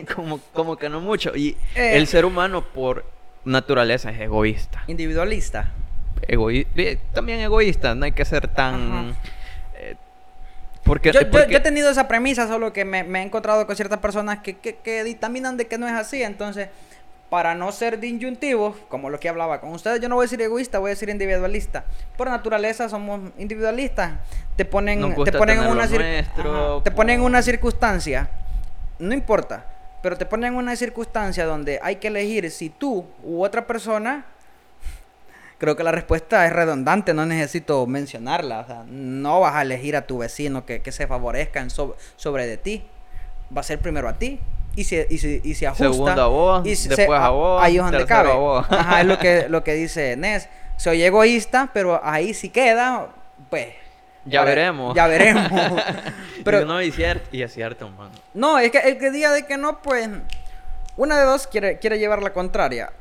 como, 0.15 0.41
como 0.53 0.77
que 0.77 0.89
no 0.89 1.01
mucho. 1.01 1.33
Y 1.37 1.57
eh. 1.75 1.97
el 1.97 2.07
ser 2.07 2.25
humano 2.25 2.63
por 2.63 3.05
naturaleza 3.45 4.11
es 4.11 4.21
egoísta. 4.21 4.85
Individualista. 4.87 5.73
También 7.13 7.41
egoísta, 7.41 7.95
no 7.95 8.05
hay 8.05 8.13
que 8.13 8.25
ser 8.25 8.49
tan... 8.49 9.17
Eh, 9.77 9.97
porque, 10.85 11.13
yo, 11.13 11.21
he 11.21 11.61
tenido 11.61 11.91
esa 11.91 12.09
premisa, 12.09 12.47
solo 12.47 12.73
que 12.73 12.85
me, 12.85 13.01
he 13.01 13.23
encontrado 13.23 13.67
con 13.67 13.75
ciertas 13.75 13.99
personas 14.01 14.41
que, 14.41 14.59
que, 14.59 14.77
que 14.77 15.03
dictaminan 15.05 15.57
de 15.57 15.67
que 15.67 15.79
no 15.79 15.87
es 15.87 15.95
así. 15.95 16.23
Entonces, 16.23 16.69
para 17.31 17.55
no 17.55 17.73
ser 17.73 17.99
disyuntivos, 17.99 18.77
como 18.89 19.09
lo 19.09 19.19
que 19.19 19.29
hablaba 19.29 19.61
con 19.61 19.71
ustedes, 19.73 20.01
yo 20.01 20.09
no 20.09 20.17
voy 20.17 20.25
a 20.25 20.27
decir 20.27 20.43
egoísta, 20.43 20.79
voy 20.79 20.91
a 20.91 20.91
decir 20.91 21.09
individualista. 21.09 21.85
Por 22.17 22.29
naturaleza 22.29 22.89
somos 22.89 23.33
individualistas. 23.39 24.13
Te 24.57 24.65
ponen, 24.65 25.15
te 25.25 25.33
ponen 25.33 25.63
en 25.63 25.67
una 25.67 25.89
te 25.89 26.91
ponen 26.91 27.21
en 27.21 27.25
una 27.25 27.43
circunstancia 27.43 28.29
no 28.99 29.15
importa, 29.15 29.67
pero 30.03 30.17
te 30.17 30.27
ponen 30.27 30.53
en 30.53 30.59
una 30.59 30.77
circunstancia 30.77 31.47
donde 31.47 31.81
hay 31.83 31.97
que 31.97 32.09
elegir 32.09 32.51
si 32.51 32.71
tú 32.71 33.07
u 33.23 33.43
otra 33.43 33.67
persona, 33.67 34.25
creo 35.65 35.77
que 35.77 35.83
la 35.83 35.93
respuesta 35.93 36.47
es 36.47 36.53
redundante, 36.53 37.15
no 37.15 37.27
necesito 37.27 37.87
mencionarla. 37.87 38.61
O 38.61 38.67
sea, 38.67 38.85
no 38.87 39.41
vas 39.41 39.55
a 39.55 39.63
elegir 39.63 39.97
a 39.97 40.07
tu 40.07 40.19
vecino 40.19 40.65
que, 40.65 40.81
se 40.93 41.07
favorezca 41.07 41.67
sobre 42.17 42.47
de 42.47 42.57
ti. 42.57 42.85
Va 43.55 43.61
a 43.61 43.65
ser 43.65 43.79
primero 43.79 44.09
a 44.09 44.15
ti. 44.15 44.39
Y 44.77 44.85
se, 44.85 45.07
y 45.09 45.19
se, 45.19 45.41
y 45.43 45.55
se 45.55 45.67
ajusta. 45.67 45.93
Segundo 45.93 46.23
a 46.23 46.27
vos, 46.27 46.65
después 46.65 47.21
a, 47.21 47.29
vos. 47.31 47.63
Ahí 47.63 47.77
es 47.77 47.83
donde 47.83 48.07
cabe. 48.07 48.31
Ajá, 48.69 49.01
es 49.01 49.07
lo 49.07 49.19
que, 49.19 49.49
lo 49.49 49.65
que 49.65 49.75
dice 49.75 50.17
Nes. 50.17 50.49
Soy 50.77 51.03
egoísta, 51.03 51.71
pero 51.73 52.01
ahí 52.05 52.35
sí 52.35 52.49
queda, 52.49 53.09
pues 53.49 53.69
ya 54.27 54.45
veremos. 54.45 54.95
Ya 54.95 55.07
veremos. 55.07 55.51
Pero 56.45 56.65
no, 56.65 56.83
y, 56.83 56.93
y 57.31 57.43
es 57.43 57.53
cierto, 57.53 57.89
man. 57.91 58.11
No, 58.33 58.59
es 58.59 58.71
que 58.71 58.79
el 58.79 58.99
que 58.99 59.11
diga 59.11 59.33
de 59.33 59.47
que 59.47 59.57
no, 59.57 59.83
pues. 59.83 60.09
Una 60.97 61.19
de 61.19 61.25
dos 61.25 61.47
quiere, 61.47 61.79
quiere 61.79 61.99
llevar 61.99 62.23
la 62.23 62.33
contraria. 62.33 62.93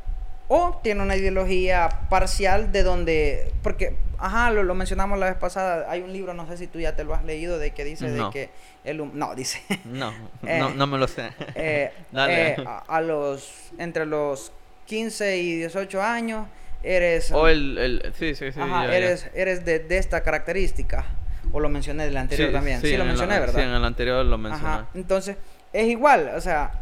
O 0.56 0.80
tiene 0.84 1.01
una 1.01 1.16
ideología 1.16 1.89
parcial 2.12 2.72
de 2.72 2.84
donde. 2.84 3.51
Porque, 3.64 3.95
ajá, 4.20 4.51
lo, 4.51 4.76
mencionamos 4.76 5.18
la 5.18 5.26
vez 5.26 5.36
pasada. 5.36 5.89
Hay 5.89 6.01
un 6.01 6.14
libro, 6.14 6.36
no 6.36 6.45
sé 6.45 6.58
si 6.58 6.68
tú 6.68 6.80
ya 6.80 6.95
te 6.95 7.04
lo 7.04 7.16
has 7.16 7.24
leído, 7.26 7.58
de 7.58 7.72
que 7.72 7.84
dice 7.84 8.12
de 8.12 8.24
que. 8.32 8.51
El, 8.84 9.18
no, 9.18 9.34
dice. 9.34 9.64
No, 9.86 10.14
eh, 10.45 10.58
no, 10.60 10.70
no, 10.70 10.86
me 10.86 10.99
lo 10.99 11.08
sé. 11.08 11.32
Eh, 11.56 11.91
Dale. 12.12 12.49
Eh, 12.49 12.66
a, 12.88 13.01
los. 13.01 13.72
Entre 13.80 14.06
los 14.06 14.51
15 14.86 15.38
y 15.38 15.56
18 15.56 16.04
años 16.04 16.45
eres... 16.84 17.32
O 17.32 17.47
el... 17.47 18.14
sí, 18.20 18.36
sí, 18.36 18.51
sí. 18.51 18.60
eres, 18.91 19.32
eres 19.34 19.66
de, 19.66 19.80
de, 19.80 19.97
esta 19.97 20.22
característica. 20.22 21.04
O 21.51 21.60
lo 21.60 21.68
mencioné 21.68 22.06
del 22.06 22.18
anterior 22.18 22.51
también. 22.51 22.80
Sí, 22.80 22.95
lo 22.95 23.06
mencioné, 23.06 23.39
¿verdad? 23.39 23.56
Sí, 23.56 23.62
en 23.62 23.74
el 23.74 23.84
anterior 23.84 24.24
lo 24.24 24.38
mencioné. 24.38 24.68
Ajá. 24.68 24.86
Entonces, 24.93 25.36
es 25.72 25.88
igual, 25.88 26.32
o 26.36 26.41
sea... 26.41 26.74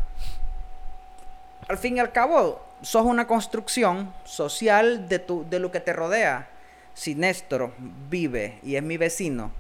Al 1.69 1.77
fin 1.77 1.95
y 1.95 1.99
al 2.01 2.11
cabo, 2.11 2.70
sos 2.81 3.05
una 3.05 3.27
construcción 3.27 4.13
social 4.23 5.07
de, 5.07 5.19
tu, 5.19 5.45
de 5.49 5.59
lo 5.59 5.71
que 5.71 5.79
te 5.79 5.93
rodea. 5.93 6.49
Si 6.93 7.15
Néstor 7.15 7.71
vive 8.09 8.59
y 8.63 8.75
es 8.75 8.83
mi 8.83 8.97
vecino 8.97 9.51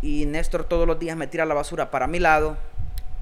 y 0.00 0.26
Néstor 0.26 0.64
todos 0.64 0.86
los 0.86 0.98
días 0.98 1.16
me 1.16 1.26
tira 1.26 1.44
la 1.44 1.54
basura 1.54 1.90
para 1.90 2.06
mi 2.06 2.20
lado, 2.20 2.56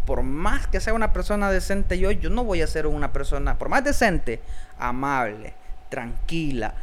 por 0.05 0.23
más 0.23 0.67
que 0.67 0.81
sea 0.81 0.95
una 0.95 1.13
persona 1.13 1.51
decente 1.51 1.99
yo, 1.99 2.11
yo 2.11 2.31
no 2.31 2.45
voy 2.45 2.63
a 2.63 2.67
ser 2.67 2.87
una 2.87 3.13
persona, 3.13 3.59
por 3.59 3.69
más 3.69 3.83
decente, 3.83 4.41
amable, 4.79 5.55
tranquila, 5.89 6.75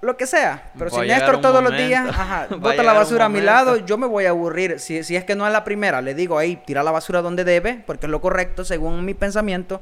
lo 0.00 0.16
que 0.16 0.26
sea. 0.26 0.70
Pero 0.76 0.90
si 0.90 1.00
Néstor 1.00 1.40
todos 1.40 1.62
los 1.62 1.76
días 1.76 2.14
bota 2.58 2.82
la 2.82 2.92
basura 2.92 3.26
a, 3.26 3.28
mi 3.28 3.40
lado, 3.40 3.76
yo 3.78 3.96
me 3.96 4.06
voy 4.06 4.26
a 4.26 4.30
aburrir. 4.30 4.78
Si, 4.78 5.02
si 5.02 5.16
es 5.16 5.24
que 5.24 5.34
no 5.34 5.46
es 5.46 5.52
la 5.52 5.64
primera, 5.64 6.02
le 6.02 6.14
digo 6.14 6.36
ahí, 6.36 6.56
tira 6.56 6.82
la 6.82 6.90
basura 6.90 7.22
donde 7.22 7.44
debe, 7.44 7.82
porque 7.86 8.06
es 8.06 8.10
lo 8.10 8.20
correcto 8.20 8.64
según 8.64 9.04
mi 9.04 9.14
pensamiento. 9.14 9.80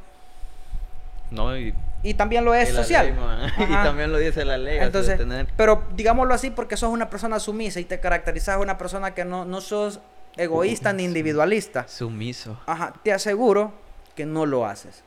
No, 1.33 1.57
y, 1.57 1.74
también 2.14 2.45
lo 2.45 2.55
es 2.55 2.70
social. 2.70 3.14
y 3.59 3.72
también 3.72 4.12
lo 4.12 4.18
dice 4.18 4.45
la 4.45 4.59
ley. 4.59 4.78
Entonces, 4.80 5.20
pero 5.57 5.85
digámoslo 5.95 6.35
así 6.35 6.51
porque 6.51 6.76
sos 6.76 6.91
una 6.91 7.09
persona 7.09 7.39
sumisa 7.41 7.80
y 7.80 7.85
te 7.85 8.01
caracterizas 8.01 8.59
una 8.61 8.78
persona 8.78 9.14
que 9.14 9.24
no, 9.24 9.45
no 9.45 9.61
sos 9.61 10.01
egoísta 10.37 10.93
ni 10.93 11.05
individualista. 11.05 11.87
Sumiso. 11.89 12.61
Ajá, 12.66 12.93
te 13.03 13.12
aseguro 13.12 13.72
que 14.14 14.26
no 14.26 14.47
lo 14.47 14.66
haces. 14.66 15.05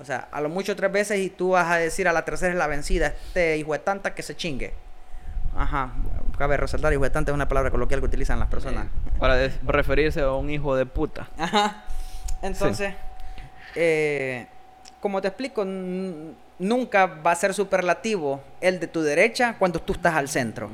O 0.00 0.04
sea, 0.04 0.28
a 0.32 0.40
lo 0.40 0.48
mucho 0.48 0.74
tres 0.74 0.90
veces 0.90 1.20
y 1.20 1.30
tú 1.30 1.50
vas 1.50 1.70
a 1.70 1.76
decir 1.76 2.08
a 2.08 2.12
la 2.12 2.24
tercera 2.24 2.52
es 2.52 2.58
la 2.58 2.66
vencida, 2.66 3.08
este 3.08 3.58
hijo 3.58 3.72
de 3.72 3.78
tanta 3.78 4.14
que 4.14 4.22
se 4.22 4.34
chingue. 4.34 4.74
Ajá, 5.56 5.92
cabe 6.36 6.56
resaltar, 6.56 6.92
hijo 6.92 7.04
de 7.04 7.10
tanta 7.10 7.30
es 7.30 7.34
una 7.34 7.48
palabra 7.48 7.70
coloquial 7.70 8.00
que 8.00 8.06
utilizan 8.06 8.38
las 8.38 8.48
personas. 8.48 8.86
para 9.18 9.48
referirse 9.66 10.20
a 10.20 10.32
un 10.32 10.50
hijo 10.50 10.74
de 10.74 10.86
puta. 10.86 11.28
Ajá. 11.38 11.84
Entonces, 12.42 12.94
eh, 13.74 14.46
como 15.00 15.20
te 15.20 15.28
explico, 15.28 15.64
nunca 15.64 17.06
va 17.06 17.30
a 17.30 17.34
ser 17.34 17.54
superlativo 17.54 18.40
el 18.60 18.80
de 18.80 18.88
tu 18.88 19.00
derecha 19.02 19.56
cuando 19.58 19.80
tú 19.80 19.92
estás 19.92 20.14
al 20.14 20.28
centro. 20.28 20.70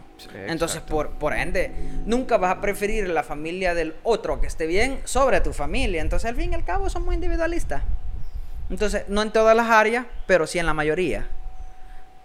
Entonces, 0.47 0.81
por, 0.81 1.11
por 1.11 1.35
ende, 1.35 1.71
nunca 2.07 2.39
vas 2.39 2.53
a 2.57 2.61
preferir 2.61 3.09
la 3.09 3.23
familia 3.23 3.75
del 3.75 3.95
otro 4.03 4.41
que 4.41 4.47
esté 4.47 4.67
bien 4.67 5.01
sobre 5.05 5.41
tu 5.41 5.53
familia. 5.53 6.01
Entonces, 6.01 6.31
al 6.31 6.37
fin 6.37 6.53
y 6.53 6.55
al 6.55 6.65
cabo, 6.65 6.89
somos 6.89 7.15
individualistas. 7.15 7.83
Entonces, 8.71 9.05
no 9.09 9.21
en 9.23 9.31
todas 9.31 9.55
las 9.55 9.69
áreas, 9.69 10.07
pero 10.27 10.47
sí 10.47 10.59
en 10.59 10.67
la 10.67 10.75
mayoría. 10.75 11.27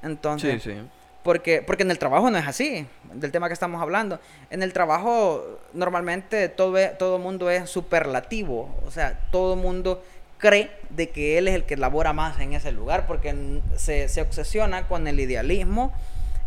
Entonces, 0.01 0.63
sí, 0.63 0.71
sí. 0.71 0.77
Porque, 1.21 1.61
porque 1.61 1.83
en 1.83 1.91
el 1.91 1.99
trabajo 1.99 2.31
no 2.31 2.37
es 2.37 2.47
así, 2.47 2.87
del 3.13 3.31
tema 3.31 3.47
que 3.47 3.53
estamos 3.53 3.81
hablando. 3.81 4.21
En 4.49 4.63
el 4.63 4.71
trabajo, 4.71 5.59
normalmente 5.73 6.47
todo, 6.47 6.77
todo 6.97 7.19
mundo 7.19 7.49
es 7.49 7.69
superlativo. 7.69 8.73
O 8.87 8.91
sea, 8.91 9.19
todo 9.29 9.57
mundo 9.57 10.01
cree 10.39 10.71
de 10.89 11.09
que 11.09 11.37
él 11.37 11.47
es 11.47 11.53
el 11.53 11.65
que 11.65 11.77
labora 11.77 12.13
más 12.13 12.39
en 12.39 12.53
ese 12.53 12.71
lugar 12.71 13.05
porque 13.05 13.61
se, 13.75 14.09
se 14.09 14.21
obsesiona 14.21 14.87
con 14.87 15.07
el 15.07 15.19
idealismo 15.19 15.93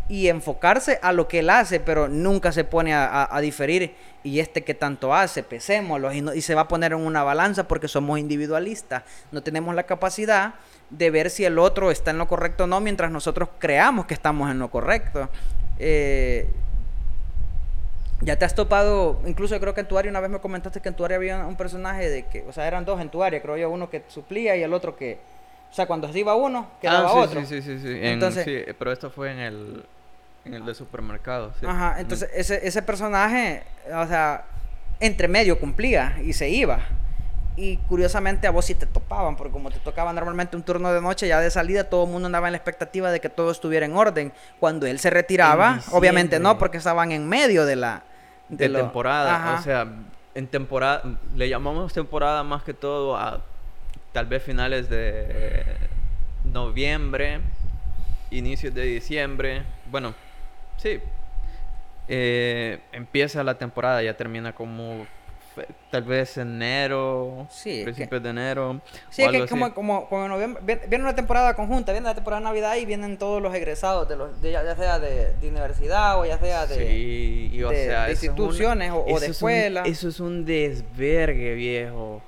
y 0.09 0.27
enfocarse 0.27 0.99
a 1.01 1.13
lo 1.13 1.29
que 1.29 1.39
él 1.39 1.49
hace, 1.49 1.79
pero 1.79 2.09
nunca 2.09 2.51
se 2.51 2.65
pone 2.65 2.93
a, 2.93 3.39
diferir 3.41 3.95
y 4.21 4.39
este 4.39 4.63
que 4.63 4.73
tanto 4.73 5.13
hace, 5.13 5.43
pesémoslo 5.43 6.11
y, 6.11 6.23
y, 6.35 6.41
se 6.41 6.55
va 6.55 6.61
a 6.61 6.67
poner 6.67 6.91
en 6.91 6.99
una 6.99 7.23
balanza 7.23 7.67
porque 7.67 7.87
somos 7.87 8.19
individualistas, 8.19 9.03
no 9.31 9.41
tenemos 9.41 9.73
la 9.75 9.83
capacidad 9.83 10.55
de 10.89 11.09
ver 11.09 11.29
si 11.29 11.45
el 11.45 11.57
otro 11.57 11.89
está 11.89 12.11
en 12.11 12.17
lo 12.17 12.27
correcto 12.27 12.65
o 12.65 12.67
no 12.67 12.81
mientras 12.81 13.11
nosotros 13.11 13.49
creamos 13.59 14.05
que 14.05 14.13
estamos 14.13 14.51
en 14.51 14.59
lo 14.59 14.69
correcto. 14.69 15.29
Eh, 15.79 16.49
ya 18.23 18.37
te 18.37 18.45
has 18.45 18.55
topado, 18.55 19.19
incluso 19.25 19.59
creo 19.59 19.73
que 19.73 19.81
en 19.81 19.87
tu 19.87 19.97
área 19.97 20.09
una 20.09 20.19
vez 20.19 20.29
me 20.29 20.39
comentaste 20.39 20.79
que 20.81 20.89
en 20.89 20.95
tu 20.95 21.05
área 21.05 21.17
había 21.17 21.45
un 21.45 21.55
personaje 21.55 22.09
de 22.09 22.25
que, 22.25 22.43
o 22.47 22.51
sea, 22.51 22.67
eran 22.67 22.85
dos 22.85 22.99
en 23.01 23.09
tu 23.09 23.23
área, 23.23 23.41
creo 23.41 23.57
yo, 23.57 23.69
uno 23.69 23.89
que 23.89 24.03
suplía 24.07 24.55
y 24.55 24.63
el 24.63 24.73
otro 24.73 24.95
que, 24.95 25.19
o 25.71 25.73
sea, 25.73 25.85
cuando 25.85 26.11
se 26.11 26.19
iba 26.19 26.35
uno, 26.35 26.69
quedaba 26.81 27.09
ah, 27.09 27.13
sí, 27.13 27.19
otro. 27.19 27.45
Sí, 27.45 27.61
sí, 27.61 27.79
sí, 27.79 27.99
Entonces, 28.01 28.45
sí, 28.45 28.73
pero 28.77 28.91
esto 28.91 29.09
fue 29.09 29.31
en 29.31 29.39
el, 29.39 29.85
en 30.45 30.53
el 30.53 30.65
de 30.65 30.73
supermercado. 30.73 31.53
Sí. 31.59 31.65
Ajá, 31.65 31.99
entonces 31.99 32.29
ese, 32.33 32.65
ese 32.65 32.81
personaje, 32.81 33.63
o 33.93 34.07
sea, 34.07 34.45
entre 34.99 35.27
medio 35.27 35.59
cumplía 35.59 36.17
y 36.23 36.33
se 36.33 36.49
iba. 36.49 36.79
Y 37.55 37.77
curiosamente 37.77 38.47
a 38.47 38.51
vos 38.51 38.65
sí 38.65 38.73
te 38.73 38.87
topaban, 38.87 39.35
porque 39.35 39.51
como 39.51 39.69
te 39.69 39.77
tocaba 39.79 40.11
normalmente 40.11 40.55
un 40.55 40.63
turno 40.63 40.91
de 40.91 41.01
noche, 41.01 41.27
ya 41.27 41.39
de 41.39 41.51
salida 41.51 41.83
todo 41.83 42.05
el 42.05 42.09
mundo 42.09 42.25
andaba 42.25 42.47
en 42.47 42.53
la 42.53 42.57
expectativa 42.57 43.11
de 43.11 43.19
que 43.19 43.29
todo 43.29 43.51
estuviera 43.51 43.85
en 43.85 43.95
orden. 43.95 44.33
Cuando 44.59 44.87
él 44.87 44.97
se 44.97 45.11
retiraba, 45.11 45.79
obviamente 45.91 46.39
no, 46.39 46.57
porque 46.57 46.77
estaban 46.77 47.11
en 47.11 47.27
medio 47.27 47.65
de 47.65 47.75
la... 47.75 48.03
De, 48.49 48.69
temporada, 48.69 49.55
o 49.59 49.63
sea, 49.63 49.87
en 50.35 50.47
temporada, 50.47 51.01
le 51.35 51.49
llamamos 51.49 51.93
temporada 51.93 52.43
más 52.43 52.63
que 52.63 52.73
todo 52.73 53.15
a 53.15 53.41
tal 54.11 54.25
vez 54.27 54.43
finales 54.43 54.89
de 54.89 55.63
noviembre, 56.43 57.39
inicios 58.29 58.73
de 58.73 58.83
diciembre, 58.83 59.63
bueno, 59.89 60.13
Sí. 60.77 60.99
Eh, 62.09 62.81
empieza 62.91 63.43
la 63.43 63.57
temporada, 63.57 64.03
ya 64.03 64.17
termina 64.17 64.53
como 64.53 65.07
tal 65.91 66.03
vez 66.03 66.37
enero, 66.37 67.47
sí, 67.49 67.81
principios 67.83 68.21
de 68.23 68.29
enero. 68.29 68.81
Sí, 69.09 69.27
que 69.29 69.47
como, 69.47 69.73
como, 69.73 70.09
como 70.09 70.37
viene 70.37 70.99
una 70.99 71.15
temporada 71.15 71.55
conjunta, 71.55 71.91
viene 71.91 72.07
la 72.07 72.15
temporada 72.15 72.41
de 72.41 72.45
Navidad 72.45 72.75
y 72.77 72.85
vienen 72.85 73.17
todos 73.17 73.41
los 73.41 73.53
egresados, 73.53 74.07
de 74.09 74.15
los, 74.15 74.41
de, 74.41 74.51
ya 74.51 74.75
sea 74.75 74.99
de, 74.99 75.35
universidad 75.41 76.19
o 76.19 76.25
ya 76.25 76.37
sea 76.37 76.65
de, 76.65 76.75
sí, 76.75 77.63
o 77.63 77.69
sea, 77.69 78.09
instituciones 78.09 78.91
o, 78.93 79.19
de 79.19 79.27
escuela. 79.27 79.83
eso 79.83 80.09
es 80.09 80.19
un 80.19 80.45
desvergue, 80.45 81.53
viejo. 81.55 82.21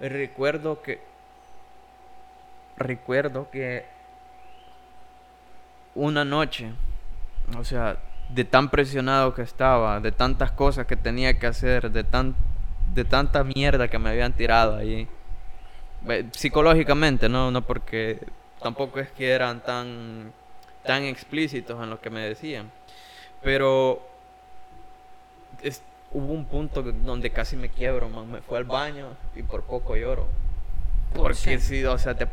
Recuerdo 0.00 0.82
que. 0.82 1.00
Recuerdo 2.76 3.50
que. 3.50 3.84
Una 5.94 6.24
noche 6.24 6.72
o 7.58 7.64
sea, 7.64 7.98
de 8.34 8.44
tan 8.44 8.68
presionado 8.68 9.32
que 9.32 9.42
estaba, 9.42 10.00
de 10.00 10.10
tantas 10.10 10.50
cosas 10.50 10.86
que 10.86 10.96
tenía 10.96 11.38
que 11.38 11.46
hacer, 11.46 11.92
de, 11.92 12.02
tan, 12.02 12.34
de 12.92 13.04
tanta 13.04 13.44
mierda 13.44 13.86
que 13.86 13.98
me 13.98 14.10
habían 14.10 14.32
tirado 14.32 14.76
ahí. 14.76 15.06
Psicológicamente, 16.32 17.28
¿no? 17.28 17.52
No 17.52 17.62
porque 17.62 18.18
tampoco 18.60 18.98
es 18.98 19.08
que 19.12 19.30
eran 19.30 19.60
tan, 19.60 20.32
tan 20.84 21.04
explícitos 21.04 21.80
en 21.80 21.90
lo 21.90 22.00
que 22.00 22.10
me 22.10 22.20
decían. 22.22 22.72
Pero 23.40 24.02
hubo 26.10 26.32
un 26.32 26.44
punto 26.44 26.82
donde 26.82 27.30
casi 27.30 27.56
me 27.56 27.68
quiebro, 27.68 28.08
man. 28.08 28.30
Me 28.32 28.40
fue 28.40 28.58
al 28.58 28.64
baño 28.64 29.10
y 29.36 29.44
por 29.44 29.62
poco 29.62 29.96
lloro. 29.96 30.26
Porque 31.14 31.60
sí, 31.60 31.84
o 31.84 31.98
sea, 31.98 32.16
te 32.16 32.26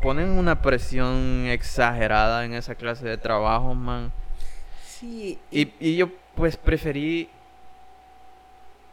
ponen 0.00 0.30
una 0.30 0.62
presión 0.62 1.44
exagerada 1.48 2.46
en 2.46 2.54
esa 2.54 2.74
clase 2.76 3.06
de 3.06 3.18
trabajo, 3.18 3.74
man 3.74 4.10
y, 5.50 5.96
yo 5.96 6.10
pues 6.34 6.56
preferí 6.56 7.28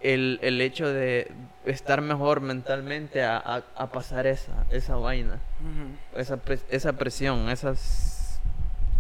el, 0.02 0.62
hecho 0.62 0.88
de 0.88 1.32
estar 1.66 2.02
mejor 2.02 2.42
mentalmente 2.42 3.24
a, 3.24 3.64
pasar 3.92 4.28
esa, 4.28 4.66
esa 4.72 4.96
vaina, 4.96 5.40
esa, 6.16 6.40
esa 6.70 6.94
presión, 6.94 7.50
esa 7.50 7.74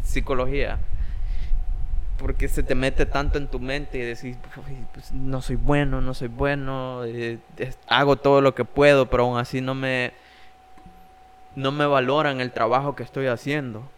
psicología. 0.04 0.80
Porque 2.18 2.48
se 2.48 2.62
te 2.62 2.76
mete 2.76 3.08
tanto 3.08 3.40
en 3.40 3.48
tu 3.48 3.60
mente 3.60 3.98
y 3.98 4.02
decís, 4.02 4.38
pues, 4.94 5.12
no 5.12 5.42
soy 5.42 5.56
bueno, 5.56 6.02
no 6.02 6.14
soy 6.14 6.28
bueno, 6.28 7.04
eh, 7.04 7.40
hago 7.88 8.16
todo 8.16 8.42
lo 8.42 8.54
que 8.54 8.64
puedo, 8.64 9.10
pero 9.10 9.24
aún 9.24 9.40
así 9.40 9.60
no 9.60 9.74
me, 9.74 10.14
no 11.56 11.72
me 11.72 11.88
valoran 11.88 12.40
el 12.40 12.52
trabajo 12.52 12.96
que 12.96 13.02
estoy 13.02 13.26
haciendo. 13.26 13.90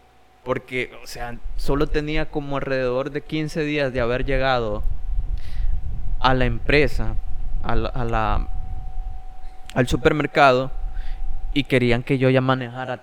Porque, 0.44 0.90
o 1.02 1.06
sea, 1.06 1.36
solo 1.56 1.86
tenía 1.86 2.26
como 2.26 2.56
alrededor 2.56 3.10
de 3.10 3.22
15 3.22 3.62
días 3.62 3.92
de 3.92 4.00
haber 4.00 4.24
llegado 4.24 4.82
a 6.20 6.34
la 6.34 6.44
empresa, 6.44 7.16
a 7.62 7.74
la, 7.74 8.48
al 9.74 9.88
supermercado, 9.88 10.70
y 11.54 11.64
querían 11.64 12.02
que 12.02 12.18
yo 12.18 12.28
ya 12.30 12.40
manejara 12.40 13.00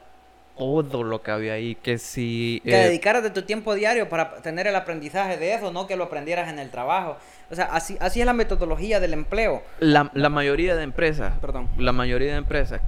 todo 0.57 1.03
lo 1.03 1.23
que 1.23 1.31
había 1.31 1.53
ahí, 1.53 1.73
que 1.75 1.97
si... 1.97 2.61
Que 2.63 2.79
eh, 2.79 2.83
dedicaras 2.85 3.23
de 3.23 3.31
tu 3.31 3.41
tiempo 3.41 3.73
diario 3.73 4.09
para 4.09 4.35
tener 4.41 4.67
el 4.67 4.75
aprendizaje 4.75 5.37
de 5.37 5.55
eso, 5.55 5.71
no 5.71 5.87
que 5.87 5.95
lo 5.95 6.03
aprendieras 6.03 6.49
en 6.49 6.59
el 6.59 6.69
trabajo. 6.69 7.17
O 7.49 7.55
sea, 7.55 7.65
así, 7.65 7.97
así 7.99 8.19
es 8.19 8.25
la 8.27 8.33
metodología 8.33 8.99
del 8.99 9.13
empleo. 9.13 9.63
La, 9.79 10.11
la 10.13 10.29
mayoría 10.29 10.75
de 10.75 10.83
empresas, 10.83 11.33
perdón, 11.39 11.67
la 11.77 11.91
mayoría 11.91 12.33
de 12.33 12.37
empresas 12.37 12.81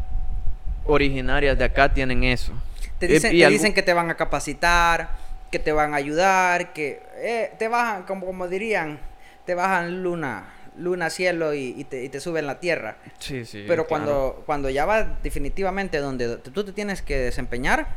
originarias 0.86 1.58
de 1.58 1.66
acá 1.66 1.94
tienen 1.94 2.24
eso. 2.24 2.54
Te 3.00 3.08
dicen, 3.08 3.74
que 3.74 3.82
te 3.82 3.94
van 3.94 4.10
a 4.10 4.16
capacitar, 4.16 5.10
que 5.52 5.60
te 5.60 5.72
van 5.72 5.94
a 5.94 5.98
ayudar, 5.98 6.74
que 6.74 7.02
eh, 7.18 7.52
te 7.58 7.68
bajan, 7.68 8.04
como, 8.04 8.26
como 8.26 8.48
dirían, 8.48 9.00
te 9.46 9.56
bajan 9.56 10.04
luna, 10.04 10.54
luna, 10.78 11.10
cielo 11.10 11.54
y, 11.54 11.84
te, 11.84 12.04
y 12.04 12.10
te, 12.10 12.20
suben 12.20 12.48
la 12.48 12.60
tierra. 12.60 12.98
Sí, 13.20 13.46
sí. 13.46 13.66
Pero 13.68 13.88
cuando, 13.88 14.44
cuando 14.46 14.70
ya 14.70 14.86
va 14.86 15.04
definitivamente 15.22 15.98
donde 16.00 16.38
tú 16.38 16.64
te 16.64 16.72
tienes 16.72 17.02
que 17.02 17.18
desempeñar, 17.18 17.88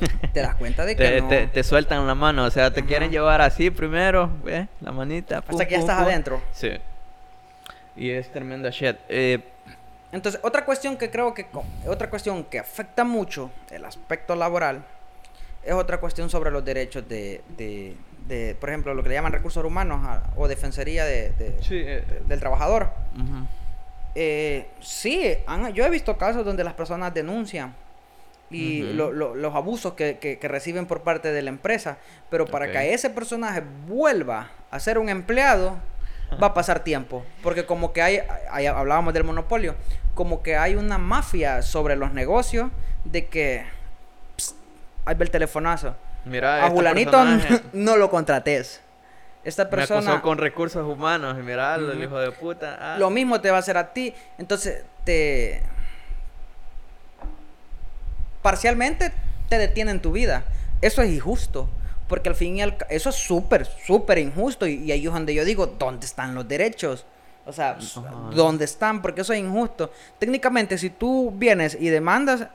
te 0.32 0.40
das 0.40 0.54
cuenta 0.56 0.84
de 0.84 0.96
que 0.96 1.22
te, 1.22 1.46
te, 1.46 1.64
sueltan 1.64 2.06
la 2.06 2.14
mano, 2.14 2.44
o 2.44 2.50
sea, 2.50 2.72
te 2.72 2.84
quieren 2.84 3.10
llevar 3.10 3.40
así 3.40 3.70
primero, 3.70 4.30
¿eh? 4.46 4.66
la 4.80 4.92
manita. 4.92 5.42
Hasta 5.46 5.66
que 5.66 5.72
ya 5.72 5.80
estás 5.80 6.00
adentro. 6.00 6.40
Sí. 6.52 6.70
Y 7.96 8.10
es 8.10 8.30
tremenda 8.30 8.70
shit. 8.70 8.96
Eh, 9.08 9.40
entonces, 10.16 10.40
otra 10.42 10.64
cuestión 10.64 10.96
que 10.96 11.10
creo 11.10 11.32
que 11.34 11.46
otra 11.86 12.10
cuestión 12.10 12.44
que 12.44 12.58
afecta 12.58 13.04
mucho 13.04 13.50
el 13.70 13.84
aspecto 13.84 14.34
laboral 14.34 14.84
es 15.64 15.72
otra 15.74 15.98
cuestión 15.98 16.28
sobre 16.30 16.50
los 16.50 16.64
derechos 16.64 17.08
de, 17.08 17.42
de, 17.56 17.96
de 18.28 18.54
por 18.58 18.68
ejemplo, 18.70 18.94
lo 18.94 19.02
que 19.02 19.08
le 19.10 19.14
llaman 19.16 19.32
recursos 19.32 19.64
humanos 19.64 20.00
a- 20.04 20.22
o 20.36 20.48
defensoría 20.48 21.04
de, 21.04 21.30
de- 21.30 21.62
Sí, 21.62 21.76
eh, 21.78 22.04
de- 22.08 22.20
del 22.26 22.40
trabajador. 22.40 22.90
Eh, 24.14 24.66
sí, 24.80 25.34
han- 25.46 25.72
yo 25.74 25.84
he 25.84 25.90
visto 25.90 26.16
casos 26.16 26.44
donde 26.44 26.64
las 26.64 26.72
personas 26.74 27.12
denuncian 27.12 27.74
y 28.50 28.82
lo- 28.94 29.12
lo- 29.12 29.34
los 29.34 29.54
abusos 29.54 29.94
que, 29.94 30.18
que- 30.18 30.38
que 30.38 30.48
reciben 30.48 30.86
por 30.86 31.02
parte 31.02 31.32
de 31.32 31.42
la 31.42 31.50
empresa, 31.50 31.98
pero 32.30 32.46
para 32.46 32.66
que 32.70 32.94
ese 32.94 33.10
personaje 33.10 33.62
vuelva 33.86 34.50
a 34.70 34.78
ser 34.80 34.98
un 34.98 35.08
empleado, 35.08 35.78
va 36.42 36.48
a 36.48 36.54
pasar 36.54 36.80
tiempo, 36.82 37.24
porque 37.42 37.66
como 37.66 37.92
que 37.92 38.02
hay, 38.02 38.20
hay- 38.50 38.66
hablábamos 38.66 39.12
del 39.14 39.24
monopolio, 39.24 39.74
como 40.16 40.42
que 40.42 40.56
hay 40.56 40.74
una 40.74 40.98
mafia 40.98 41.62
sobre 41.62 41.94
los 41.94 42.12
negocios 42.12 42.70
de 43.04 43.26
que, 43.26 43.64
psst, 44.36 44.56
ahí 45.04 45.14
va 45.14 45.22
el 45.22 45.30
telefonazo, 45.30 45.94
Mira, 46.24 46.56
a 46.56 46.60
este 46.66 46.70
Julanito 46.72 47.12
personaje 47.12 47.62
no 47.72 47.96
lo 47.96 48.10
contrates. 48.10 48.80
Esta 49.44 49.62
me 49.64 49.70
persona... 49.70 50.10
acusó 50.10 50.22
con 50.22 50.38
recursos 50.38 50.84
humanos 50.84 51.36
y 51.38 51.42
mira, 51.44 51.76
el 51.76 51.84
Ujú. 51.90 52.02
hijo 52.02 52.18
de 52.18 52.32
puta. 52.32 52.76
ah. 52.80 52.98
Lo 52.98 53.10
mismo 53.10 53.40
te 53.40 53.48
va 53.52 53.58
a 53.58 53.60
hacer 53.60 53.76
a 53.76 53.92
ti. 53.92 54.12
Entonces, 54.38 54.82
te. 55.04 55.62
Parcialmente 58.42 59.12
te 59.48 59.58
detienen 59.58 60.00
tu 60.00 60.12
vida. 60.12 60.44
Eso 60.80 61.02
es 61.02 61.10
injusto. 61.10 61.68
Porque 62.08 62.28
al 62.28 62.34
fin 62.34 62.56
y 62.56 62.62
al 62.62 62.76
ca- 62.76 62.86
Eso 62.90 63.10
es 63.10 63.16
súper, 63.16 63.66
súper 63.66 64.18
injusto. 64.18 64.66
Y, 64.66 64.74
y 64.84 64.92
ahí 64.92 65.06
es 65.06 65.12
donde 65.12 65.34
yo 65.34 65.44
digo: 65.44 65.66
¿dónde 65.66 66.06
están 66.06 66.34
los 66.34 66.46
derechos? 66.48 67.06
O 67.46 67.52
sea, 67.52 67.78
Ajá. 67.78 68.30
¿dónde 68.34 68.64
están? 68.64 69.00
Porque 69.00 69.20
eso 69.20 69.32
es 69.32 69.38
injusto. 69.38 69.90
Técnicamente, 70.18 70.76
si 70.78 70.90
tú 70.90 71.32
vienes 71.34 71.76
y 71.78 71.88
demandas, 71.88 72.48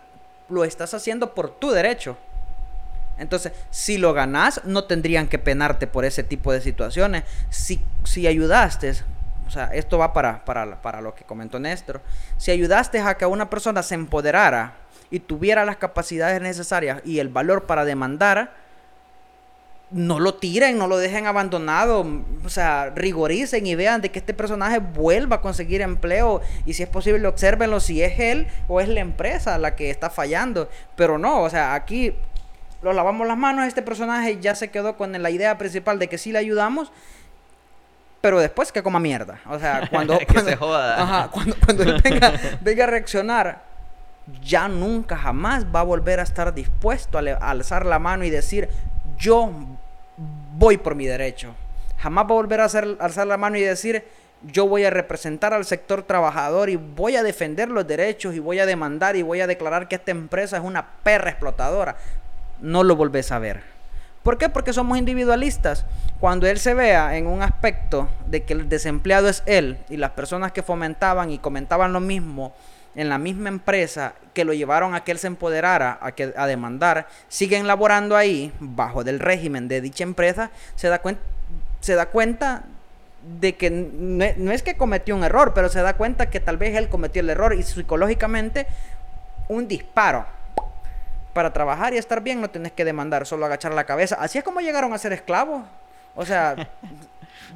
lo 0.49 0.65
estás 0.65 0.93
haciendo 0.93 1.33
por 1.33 1.49
tu 1.49 1.71
derecho. 1.71 2.17
Entonces, 3.17 3.53
si 3.69 3.97
lo 3.97 4.13
ganás, 4.13 4.61
no 4.65 4.83
tendrían 4.83 5.27
que 5.27 5.39
penarte 5.39 5.87
por 5.87 6.05
ese 6.05 6.23
tipo 6.23 6.51
de 6.51 6.59
situaciones. 6.59 7.23
Si, 7.49 7.79
si 8.03 8.27
ayudaste, 8.27 8.93
o 9.47 9.51
sea, 9.51 9.65
esto 9.73 9.97
va 9.97 10.11
para, 10.11 10.43
para, 10.43 10.81
para 10.81 11.01
lo 11.01 11.13
que 11.13 11.23
comentó 11.23 11.59
Néstor, 11.59 12.01
si 12.37 12.51
ayudaste 12.51 12.99
a 12.99 13.15
que 13.15 13.25
una 13.25 13.49
persona 13.49 13.83
se 13.83 13.95
empoderara 13.95 14.73
y 15.11 15.19
tuviera 15.19 15.65
las 15.65 15.77
capacidades 15.77 16.41
necesarias 16.41 17.01
y 17.05 17.19
el 17.19 17.29
valor 17.29 17.65
para 17.65 17.85
demandar, 17.85 18.55
no 19.91 20.19
lo 20.19 20.35
tiren, 20.35 20.77
no 20.77 20.87
lo 20.87 20.97
dejen 20.97 21.27
abandonado, 21.27 22.05
o 22.45 22.49
sea, 22.49 22.91
rigoricen 22.95 23.67
y 23.67 23.75
vean 23.75 24.01
de 24.01 24.09
que 24.09 24.19
este 24.19 24.33
personaje 24.33 24.79
vuelva 24.79 25.37
a 25.37 25.41
conseguir 25.41 25.81
empleo 25.81 26.41
y 26.65 26.73
si 26.75 26.83
es 26.83 26.89
posible 26.89 27.27
observenlo 27.27 27.79
si 27.81 28.01
es 28.01 28.17
él 28.19 28.47
o 28.69 28.79
es 28.79 28.87
la 28.87 29.01
empresa 29.01 29.57
la 29.57 29.75
que 29.75 29.89
está 29.89 30.09
fallando, 30.09 30.69
pero 30.95 31.17
no, 31.17 31.41
o 31.41 31.49
sea, 31.49 31.73
aquí 31.73 32.15
lo 32.81 32.93
lavamos 32.93 33.27
las 33.27 33.37
manos, 33.37 33.67
este 33.67 33.81
personaje 33.81 34.39
ya 34.39 34.55
se 34.55 34.69
quedó 34.69 34.95
con 34.95 35.11
la 35.21 35.29
idea 35.29 35.57
principal 35.57 35.99
de 35.99 36.07
que 36.07 36.17
sí 36.17 36.31
le 36.31 36.39
ayudamos, 36.39 36.91
pero 38.21 38.39
después 38.39 38.71
que 38.71 38.83
coma 38.83 38.99
mierda, 38.99 39.39
o 39.49 39.59
sea, 39.59 39.87
cuando, 39.91 40.17
Que 40.19 40.25
cuando- 40.25 40.49
se 40.51 40.55
joda. 40.55 41.01
ajá, 41.01 41.31
cuando, 41.31 41.55
cuando 41.65 41.83
él 41.83 42.01
venga, 42.03 42.33
venga 42.61 42.83
a 42.85 42.87
reaccionar, 42.87 43.63
ya 44.43 44.67
nunca 44.67 45.17
jamás 45.17 45.65
va 45.65 45.81
a 45.81 45.83
volver 45.83 46.19
a 46.19 46.23
estar 46.23 46.53
dispuesto 46.53 47.17
a 47.17 47.21
alzar 47.49 47.85
la 47.85 47.99
mano 47.99 48.23
y 48.23 48.29
decir, 48.29 48.69
yo 49.17 49.51
voy 50.61 50.77
por 50.77 50.93
mi 50.93 51.07
derecho. 51.07 51.55
Jamás 51.97 52.25
va 52.25 52.29
a 52.29 52.33
volver 52.33 52.61
a 52.61 52.65
hacer, 52.65 52.95
alzar 52.99 53.25
la 53.25 53.35
mano 53.35 53.57
y 53.57 53.61
decir, 53.61 54.05
yo 54.43 54.67
voy 54.67 54.83
a 54.83 54.91
representar 54.91 55.55
al 55.55 55.65
sector 55.65 56.03
trabajador 56.03 56.69
y 56.69 56.75
voy 56.75 57.15
a 57.15 57.23
defender 57.23 57.67
los 57.69 57.87
derechos 57.87 58.35
y 58.35 58.39
voy 58.39 58.59
a 58.59 58.67
demandar 58.67 59.15
y 59.15 59.23
voy 59.23 59.41
a 59.41 59.47
declarar 59.47 59.87
que 59.87 59.95
esta 59.95 60.11
empresa 60.11 60.57
es 60.57 60.63
una 60.63 60.87
perra 61.01 61.31
explotadora. 61.31 61.97
No 62.59 62.83
lo 62.83 62.95
volvés 62.95 63.31
a 63.31 63.39
ver. 63.39 63.63
¿Por 64.21 64.37
qué? 64.37 64.49
Porque 64.49 64.71
somos 64.71 64.99
individualistas. 64.99 65.83
Cuando 66.19 66.45
él 66.45 66.59
se 66.59 66.75
vea 66.75 67.17
en 67.17 67.25
un 67.25 67.41
aspecto 67.41 68.07
de 68.27 68.43
que 68.43 68.53
el 68.53 68.69
desempleado 68.69 69.29
es 69.29 69.41
él 69.47 69.79
y 69.89 69.97
las 69.97 70.11
personas 70.11 70.51
que 70.51 70.61
fomentaban 70.61 71.31
y 71.31 71.39
comentaban 71.39 71.91
lo 71.91 71.99
mismo 71.99 72.53
en 72.95 73.09
la 73.09 73.17
misma 73.17 73.49
empresa 73.49 74.13
que 74.33 74.45
lo 74.45 74.53
llevaron 74.53 74.95
a 74.95 75.03
que 75.03 75.11
él 75.11 75.19
se 75.19 75.27
empoderara, 75.27 75.97
a, 76.01 76.11
que, 76.13 76.33
a 76.35 76.47
demandar, 76.47 77.07
siguen 77.27 77.67
laborando 77.67 78.15
ahí 78.15 78.51
bajo 78.59 79.03
del 79.03 79.19
régimen 79.19 79.67
de 79.67 79.81
dicha 79.81 80.03
empresa, 80.03 80.51
se 80.75 80.87
da, 80.89 81.01
se 81.79 81.95
da 81.95 82.05
cuenta 82.07 82.63
de 83.39 83.55
que 83.55 83.69
no 83.69 84.25
no 84.37 84.51
es 84.51 84.63
que 84.63 84.75
cometió 84.75 85.15
un 85.15 85.23
error, 85.23 85.53
pero 85.53 85.69
se 85.69 85.81
da 85.81 85.93
cuenta 85.93 86.29
que 86.29 86.39
tal 86.39 86.57
vez 86.57 86.75
él 86.75 86.89
cometió 86.89 87.21
el 87.21 87.29
error 87.29 87.53
y 87.53 87.63
psicológicamente 87.63 88.67
un 89.47 89.67
disparo. 89.67 90.25
Para 91.33 91.53
trabajar 91.53 91.93
y 91.93 91.97
estar 91.97 92.21
bien 92.21 92.41
no 92.41 92.49
tienes 92.49 92.73
que 92.73 92.83
demandar, 92.83 93.25
solo 93.25 93.45
agachar 93.45 93.73
la 93.73 93.85
cabeza. 93.85 94.17
Así 94.19 94.37
es 94.37 94.43
como 94.43 94.59
llegaron 94.59 94.91
a 94.91 94.97
ser 94.97 95.13
esclavos. 95.13 95.63
O 96.15 96.25
sea, 96.25 96.69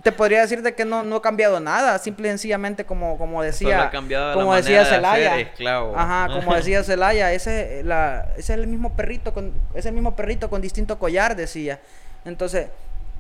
te 0.04 0.12
podría 0.12 0.42
decir 0.42 0.62
de 0.62 0.74
que 0.74 0.86
no, 0.86 1.04
no 1.04 1.18
ha 1.18 1.22
cambiado 1.22 1.60
nada, 1.60 1.98
simple 2.00 2.28
y 2.28 2.32
sencillamente 2.32 2.86
como, 2.86 3.18
como 3.18 3.42
decía, 3.42 3.92
como 4.34 4.56
decía 4.56 4.80
de 4.80 4.86
Celaya. 4.86 5.52
Ajá, 5.96 6.34
como 6.34 6.56
decía 6.56 6.84
Celaya, 6.84 7.34
ese, 7.34 7.84
la, 7.84 8.28
ese 8.38 8.54
es 8.54 8.60
el 8.60 8.68
mismo 8.68 8.96
perrito 8.96 9.34
con, 9.34 9.54
es 9.74 9.86
el 9.86 9.94
mismo 9.94 10.16
perrito 10.16 10.50
con 10.50 10.62
distinto 10.62 11.00
collar, 11.00 11.36
decía. 11.36 11.80
Entonces, 12.24 12.68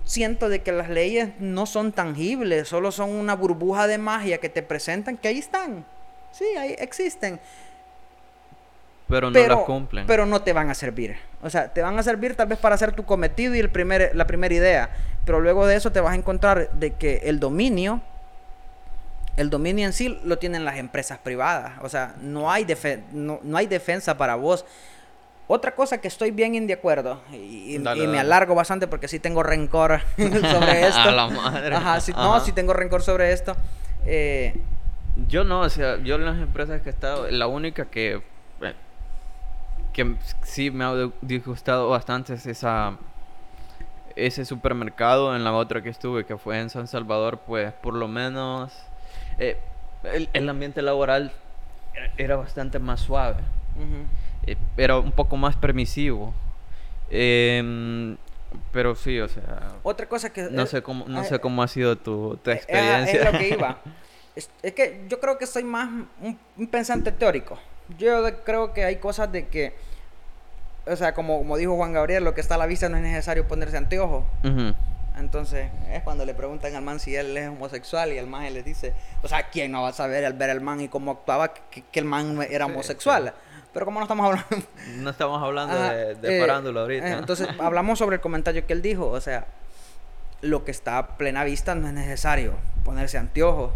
siento 0.03 0.49
de 0.49 0.61
que 0.61 0.71
las 0.71 0.89
leyes 0.89 1.29
no 1.39 1.65
son 1.65 1.91
tangibles, 1.91 2.67
solo 2.67 2.91
son 2.91 3.09
una 3.09 3.35
burbuja 3.35 3.87
de 3.87 3.97
magia 3.97 4.37
que 4.39 4.49
te 4.49 4.63
presentan, 4.63 5.17
que 5.17 5.27
ahí 5.27 5.39
están. 5.39 5.85
Sí, 6.31 6.45
ahí 6.57 6.75
existen 6.79 7.39
pero 9.07 9.27
no 9.29 9.33
pero, 9.33 9.55
las 9.55 9.65
cumplen. 9.65 10.05
pero 10.07 10.25
no 10.25 10.41
te 10.41 10.53
van 10.53 10.69
a 10.69 10.73
servir. 10.73 11.15
O 11.41 11.49
sea, 11.49 11.73
te 11.73 11.81
van 11.81 11.97
a 11.99 12.03
servir 12.03 12.35
tal 12.35 12.47
vez 12.47 12.57
para 12.59 12.75
hacer 12.75 12.91
tu 12.93 13.03
cometido 13.05 13.53
y 13.55 13.59
el 13.59 13.69
primer, 13.69 14.11
la 14.15 14.25
primera 14.27 14.53
idea. 14.53 14.89
Pero 15.25 15.39
luego 15.41 15.67
de 15.67 15.75
eso 15.75 15.91
te 15.91 15.99
vas 15.99 16.13
a 16.13 16.15
encontrar 16.15 16.71
de 16.71 16.91
que 16.93 17.21
el 17.25 17.39
dominio, 17.39 18.01
el 19.37 19.49
dominio 19.49 19.85
en 19.85 19.93
sí 19.93 20.19
lo 20.23 20.37
tienen 20.37 20.63
las 20.65 20.77
empresas 20.77 21.17
privadas. 21.19 21.73
O 21.81 21.89
sea, 21.89 22.15
no 22.21 22.49
hay, 22.51 22.63
defe- 22.65 23.03
no, 23.11 23.39
no 23.43 23.57
hay 23.57 23.67
defensa 23.67 24.17
para 24.17 24.35
vos. 24.35 24.65
Otra 25.47 25.75
cosa 25.75 25.99
que 25.99 26.07
estoy 26.07 26.31
bien 26.31 26.55
en 26.55 26.65
de 26.65 26.73
acuerdo, 26.73 27.21
y, 27.31 27.75
y- 27.75 27.77
Dale, 27.77 28.03
y 28.03 28.07
me 28.07 28.17
alargo 28.19 28.55
bastante 28.55 28.87
porque 28.87 29.07
sí 29.07 29.19
tengo 29.19 29.43
rencor 29.43 29.99
sobre 30.17 30.81
esto. 30.87 30.99
A 31.01 31.11
la 31.11 31.27
madre. 31.27 31.75
Ajá, 31.75 31.99
sí, 32.01 32.11
no, 32.13 32.39
sí 32.39 32.51
tengo 32.53 32.73
rencor 32.73 33.03
sobre 33.03 33.31
esto. 33.31 33.55
Eh, 34.05 34.59
Yo 35.27 35.43
no, 35.43 35.59
o 35.61 35.69
sea, 35.69 35.97
yo 36.01 36.15
en 36.15 36.25
las 36.25 36.37
empresas 36.37 36.81
que 36.81 36.89
he 36.89 36.91
estado, 36.91 37.29
la 37.29 37.45
única 37.47 37.85
que, 37.85 38.21
que 39.95 40.15
sí 40.43 40.71
me 40.71 40.83
ha 40.83 40.93
disgustado 41.21 41.87
bastante 41.89 42.33
es 42.33 42.45
esa, 42.45 42.97
ese 44.17 44.43
supermercado 44.43 45.35
en 45.35 45.43
la 45.45 45.53
otra 45.53 45.81
que 45.81 45.89
estuve, 45.89 46.25
que 46.25 46.37
fue 46.37 46.59
en 46.59 46.69
San 46.69 46.87
Salvador, 46.87 47.39
pues 47.47 47.71
por 47.73 47.93
lo 47.93 48.07
menos 48.09 48.73
eh, 49.39 49.57
el, 50.03 50.29
el 50.33 50.49
ambiente 50.49 50.81
laboral 50.81 51.31
era- 51.93 52.11
era 52.17 52.35
bastante 52.35 52.77
más 52.77 52.99
suave, 52.99 53.37
ujú. 53.75 54.03
eh, 54.45 54.57
era 54.77 54.99
un 54.99 55.11
poco 55.13 55.37
más 55.37 55.55
permisivo. 55.55 56.33
Em, 57.09 58.17
pero 58.73 58.95
sí, 58.95 59.19
o 59.19 59.27
sea, 59.29 59.73
Otra 59.83 60.07
cosa 60.09 60.31
que... 60.33 60.43
no 60.51 60.63
eh, 60.63 60.67
sé 60.67 60.81
cómo, 60.81 61.05
no 61.07 61.21
eh, 61.21 61.25
sé 61.25 61.39
cómo 61.39 61.63
ha 61.63 61.67
sido 61.69 61.95
tu, 61.97 62.37
tu 62.43 62.49
Eh, 62.51 62.53
experiencia. 62.53 63.19
Es, 63.21 63.25
lo 63.33 63.39
que 63.39 63.49
iba. 63.49 63.77
Es, 64.35 64.49
es 64.63 64.73
que 64.73 65.05
yo 65.07 65.21
creo 65.21 65.37
que 65.37 65.47
soy 65.47 65.63
más 65.63 65.87
un, 65.87 66.37
un 66.57 66.67
pensante 66.67 67.09
teórico. 67.13 67.57
Yo 67.97 68.43
creo 68.43 68.73
que 68.73 68.83
hay 68.85 68.97
cosas 68.97 69.31
de 69.31 69.47
que, 69.47 69.75
o 70.85 70.95
sea, 70.95 71.13
como, 71.13 71.37
como 71.39 71.57
dijo 71.57 71.75
Juan 71.75 71.93
Gabriel, 71.93 72.23
lo 72.23 72.33
que 72.33 72.41
está 72.41 72.55
a 72.55 72.57
la 72.57 72.65
vista 72.65 72.89
no 72.89 72.97
es 72.97 73.03
necesario 73.03 73.47
ponerse 73.47 73.77
anteojos. 73.77 74.23
Entonces, 75.17 75.69
es 75.91 76.03
cuando 76.03 76.25
le 76.25 76.33
preguntan 76.33 76.75
al 76.75 76.81
man 76.81 76.99
si 76.99 77.15
él 77.15 77.37
es 77.37 77.47
homosexual 77.47 78.11
y 78.11 78.17
el 78.17 78.27
man 78.27 78.53
les 78.53 78.65
dice, 78.65 78.93
o 79.23 79.27
sea, 79.29 79.49
¿quién 79.49 79.71
no 79.71 79.81
va 79.83 79.89
a 79.89 79.93
saber 79.93 80.25
al 80.25 80.33
ver 80.33 80.49
al 80.49 80.59
man 80.59 80.81
y 80.81 80.89
cómo 80.89 81.11
actuaba 81.11 81.53
que, 81.53 81.83
que 81.83 81.99
el 81.99 82.05
man 82.05 82.37
era 82.49 82.65
Sí, 82.65 82.71
homosexual? 82.71 83.33
Pero 83.73 83.85
como 83.85 83.99
no 83.99 84.05
estamos 84.05 84.25
hablando 84.25 84.67
No 84.97 85.09
estamos 85.09 85.41
hablando 85.41 85.73
Ajá, 85.75 85.93
de, 85.93 86.15
de 86.15 86.37
eh, 86.37 86.41
farándula 86.41 86.81
ahorita. 86.81 87.07
eh, 87.07 87.17
entonces, 87.17 87.47
hablamos 87.59 87.99
sobre 87.99 88.17
el 88.17 88.21
comentario 88.21 88.65
que 88.67 88.73
él 88.73 88.81
dijo. 88.81 89.07
O 89.07 89.21
sea, 89.21 89.45
lo 90.41 90.65
que 90.65 90.71
está 90.71 90.97
a 90.97 91.07
plena 91.17 91.43
vista 91.45 91.75
no 91.75 91.87
es 91.87 91.93
necesario 91.93 92.53
ponerse 92.83 93.17
anteojos. 93.17 93.71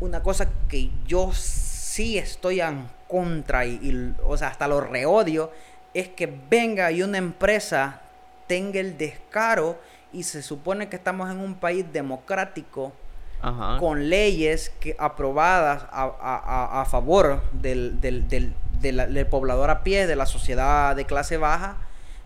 Una 0.00 0.22
cosa 0.22 0.48
que 0.68 0.90
yo 1.06 1.32
sí 1.32 2.18
estoy 2.18 2.60
contra 3.08 3.64
y, 3.66 3.74
y, 3.82 4.14
o 4.24 4.36
sea, 4.36 4.48
hasta 4.48 4.68
lo 4.68 4.80
reodio 4.80 5.50
es 5.94 6.08
que 6.08 6.26
venga 6.50 6.92
y 6.92 7.02
una 7.02 7.18
empresa 7.18 8.00
tenga 8.46 8.78
el 8.80 8.96
descaro 8.98 9.78
y 10.12 10.22
se 10.22 10.42
supone 10.42 10.88
que 10.88 10.96
estamos 10.96 11.30
en 11.30 11.38
un 11.38 11.54
país 11.54 11.84
democrático 11.92 12.92
Ajá. 13.40 13.78
con 13.78 14.08
leyes 14.08 14.70
que 14.80 14.94
aprobadas 14.98 15.84
a, 15.90 16.04
a- 16.04 16.42
a- 16.78 16.82
a 16.82 16.84
favor 16.86 17.42
del, 17.52 18.00
del, 18.00 18.28
del, 18.28 18.54
de 18.80 18.92
la- 18.92 19.06
del 19.06 19.26
poblador 19.26 19.70
a 19.70 19.82
pie, 19.82 20.06
de 20.06 20.16
la 20.16 20.26
sociedad 20.26 20.94
de 20.96 21.04
clase 21.04 21.36
baja, 21.36 21.76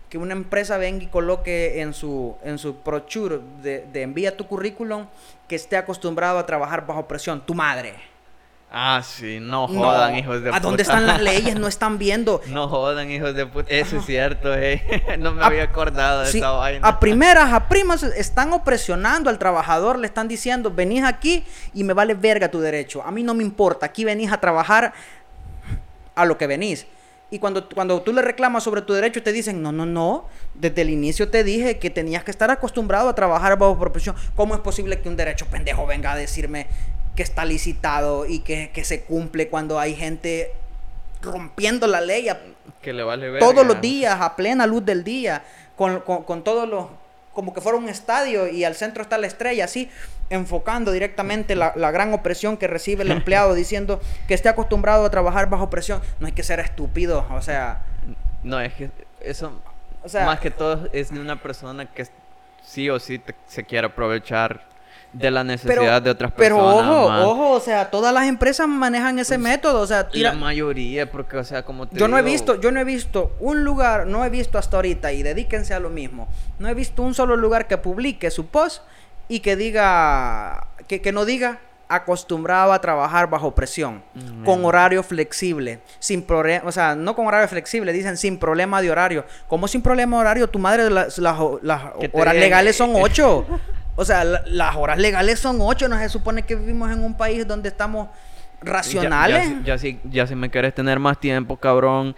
que 0.09 0.17
una 0.17 0.33
empresa 0.33 0.77
venga 0.77 1.03
y 1.03 1.07
coloque 1.07 1.81
en 1.81 1.93
su, 1.93 2.35
en 2.43 2.57
su 2.57 2.75
brochure 2.83 3.39
de, 3.61 3.85
de 3.91 4.01
envía 4.03 4.37
tu 4.37 4.47
currículum 4.47 5.07
que 5.47 5.55
esté 5.55 5.75
acostumbrado 5.77 6.37
a 6.39 6.45
trabajar 6.45 6.85
bajo 6.85 7.07
presión, 7.07 7.41
tu 7.45 7.53
madre. 7.53 7.95
Ah, 8.75 9.03
sí, 9.05 9.37
no 9.39 9.67
jodan, 9.67 10.17
hijos 10.17 10.41
de 10.41 10.49
puta. 10.49 10.57
¿A 10.57 10.59
dónde 10.59 10.81
están 10.81 11.05
las 11.05 11.21
leyes? 11.21 11.55
No 11.59 11.67
están 11.67 11.99
viendo. 11.99 12.41
No 12.47 12.67
jodan, 12.67 13.11
hijos 13.11 13.35
de 13.35 13.45
puta. 13.45 13.69
Eso 13.69 13.97
es 13.97 14.05
cierto, 14.05 14.51
eh. 14.51 14.81
No 15.19 15.31
me 15.31 15.43
había 15.43 15.65
acordado 15.65 16.23
de 16.23 16.29
esa 16.31 16.49
vaina. 16.49 16.87
A 16.87 16.99
primeras, 16.99 17.53
a 17.53 17.69
primas, 17.69 18.01
están 18.01 18.51
opresionando 18.51 19.29
al 19.29 19.37
trabajador, 19.37 19.99
le 19.99 20.07
están 20.07 20.27
diciendo, 20.27 20.71
venís 20.71 21.03
aquí 21.03 21.43
y 21.75 21.83
me 21.83 21.93
vale 21.93 22.15
verga 22.15 22.49
tu 22.49 22.61
derecho. 22.61 23.03
A 23.03 23.11
mí 23.11 23.21
no 23.21 23.35
me 23.35 23.43
importa, 23.43 23.85
aquí 23.85 24.05
venís 24.05 24.31
a 24.31 24.39
trabajar 24.39 24.91
a 26.15 26.25
lo 26.25 26.39
que 26.39 26.47
venís. 26.47 26.87
Y 27.29 27.37
cuando, 27.37 27.69
cuando 27.69 28.01
tú 28.01 28.11
le 28.11 28.23
reclamas 28.23 28.63
sobre 28.63 28.81
tu 28.81 28.93
derecho, 28.93 29.21
te 29.21 29.31
dicen, 29.31 29.61
no, 29.61 29.71
no, 29.71 29.85
no, 29.85 30.27
desde 30.55 30.81
el 30.81 30.89
inicio 30.89 31.29
te 31.29 31.43
dije 31.43 31.77
que 31.77 31.91
tenías 31.91 32.23
que 32.23 32.31
estar 32.31 32.49
acostumbrado 32.49 33.07
a 33.09 33.13
trabajar 33.13 33.55
bajo 33.55 33.77
profesión. 33.77 34.15
¿Cómo 34.35 34.55
es 34.55 34.61
posible 34.61 34.99
que 34.99 35.09
un 35.09 35.15
derecho 35.15 35.45
pendejo 35.45 35.85
venga 35.85 36.13
a 36.13 36.15
decirme 36.15 36.67
que 37.15 37.23
está 37.23 37.45
licitado 37.45 38.25
y 38.25 38.39
que, 38.39 38.71
se 38.83 39.03
cumple 39.03 39.47
cuando 39.47 39.79
hay 39.79 39.95
gente 39.95 40.51
rompiendo 41.21 41.87
la 41.87 42.01
ley 42.01 42.27
que 42.81 42.91
le 42.91 43.03
vale 43.03 43.39
todos 43.39 43.65
los 43.65 43.79
días, 43.79 44.19
a 44.19 44.35
plena 44.35 44.67
luz 44.67 44.83
del 44.83 45.03
día, 45.03 45.43
con, 45.75 46.01
con 46.01 46.43
todos 46.43 46.67
los 46.67 46.87
como 47.33 47.53
que 47.53 47.61
fuera 47.61 47.77
un 47.77 47.89
estadio 47.89 48.47
y 48.47 48.63
al 48.63 48.75
centro 48.75 49.01
está 49.01 49.17
la 49.17 49.27
estrella, 49.27 49.65
así, 49.65 49.89
enfocando 50.29 50.91
directamente 50.91 51.55
la, 51.55 51.73
gran 51.91 52.13
opresión 52.13 52.57
que 52.57 52.67
recibe 52.67 53.03
el 53.03 53.11
empleado, 53.11 53.53
diciendo 53.55 53.99
que 54.27 54.33
esté 54.33 54.49
acostumbrado 54.49 55.05
a 55.05 55.09
trabajar 55.09 55.49
bajo 55.49 55.69
presión. 55.69 56.01
No 56.19 56.27
hay 56.27 56.33
que 56.33 56.43
ser 56.43 56.59
estúpido, 56.59 57.25
o 57.31 57.41
sea... 57.41 57.81
No, 58.43 58.59
es 58.59 58.73
que 58.73 58.91
eso, 59.21 59.59
o 60.03 60.09
sea, 60.09 60.25
más 60.25 60.39
que 60.39 60.51
todo, 60.51 60.89
es 60.91 61.11
de 61.11 61.19
una 61.19 61.41
persona 61.41 61.85
que 61.91 62.05
sí 62.61 62.89
o 62.89 62.99
sí 62.99 63.21
se 63.47 63.63
quiere 63.63 63.87
aprovechar 63.87 64.67
de 65.13 65.31
la 65.31 65.43
necesidad 65.43 66.01
de 66.01 66.09
otras 66.09 66.31
personas. 66.31 66.65
Pero 66.65 66.97
ojo, 66.97 67.31
ojo, 67.31 67.51
o 67.51 67.59
sea, 67.59 67.89
todas 67.89 68.13
las 68.13 68.27
empresas 68.27 68.67
manejan 68.67 69.19
ese 69.19 69.35
pues, 69.35 69.43
método, 69.43 69.81
o 69.81 69.87
sea, 69.87 70.09
la 70.13 70.33
mayoría, 70.33 71.09
porque 71.09 71.37
o 71.37 71.43
sea, 71.43 71.63
como 71.63 71.87
te 71.87 71.97
Yo 71.97 72.07
no 72.07 72.17
he 72.17 72.23
visto, 72.23 72.59
yo 72.59 72.71
no 72.71 72.79
he 72.79 72.83
visto 72.83 73.35
un 73.39 73.63
lugar, 73.63 74.07
no 74.07 74.25
he 74.25 74.29
visto 74.29 74.57
hasta 74.57 74.77
ahorita 74.77 75.13
y 75.13 75.23
dedíquense 75.23 75.73
a 75.73 75.79
lo 75.79 75.89
mismo. 75.89 76.27
No 76.59 76.67
he 76.67 76.73
visto 76.73 77.03
un 77.03 77.13
solo 77.13 77.35
lugar 77.35 77.67
que 77.67 77.77
publique 77.77 78.31
su 78.31 78.47
post 78.47 78.83
y 79.27 79.39
que 79.39 79.55
diga 79.55 80.67
que, 80.87 81.01
que 81.01 81.11
no 81.11 81.25
diga 81.25 81.59
acostumbrado 81.87 82.73
a 82.73 82.81
trabajar 82.81 83.29
bajo 83.29 83.53
presión, 83.53 84.03
mm, 84.15 84.43
con 84.45 84.65
horario 84.65 85.03
flexible, 85.03 85.79
sin 85.99 86.23
problema, 86.23 86.67
o 86.67 86.71
sea, 86.71 86.95
no 86.95 87.15
con 87.15 87.27
horario 87.27 87.47
flexible, 87.47 87.93
dicen 87.93 88.17
sin 88.17 88.39
problema 88.39 88.81
de 88.81 88.89
horario. 88.89 89.25
¿Cómo 89.47 89.67
sin 89.67 89.81
problema 89.81 90.17
de 90.17 90.21
horario? 90.21 90.49
Tu 90.49 90.59
madre, 90.59 90.89
las, 90.89 91.17
las, 91.19 91.37
horas 91.39 92.35
legales 92.35 92.75
son 92.75 92.93
ocho. 92.95 93.45
O 93.95 94.05
sea, 94.05 94.23
las 94.23 94.75
horas 94.75 94.97
legales 94.97 95.39
son 95.39 95.57
ocho. 95.59 95.87
No 95.87 95.97
se 95.97 96.09
supone 96.09 96.43
que 96.43 96.55
vivimos 96.55 96.91
en 96.91 97.03
un 97.03 97.15
país 97.15 97.47
donde 97.47 97.69
estamos 97.69 98.09
racionales. 98.61 99.63
Ya, 99.63 99.77
si, 99.77 99.99
ya 100.03 100.27
si 100.27 100.35
me 100.35 100.49
quieres 100.49 100.73
tener 100.73 100.99
más 100.99 101.19
tiempo, 101.19 101.57
cabrón. 101.57 102.15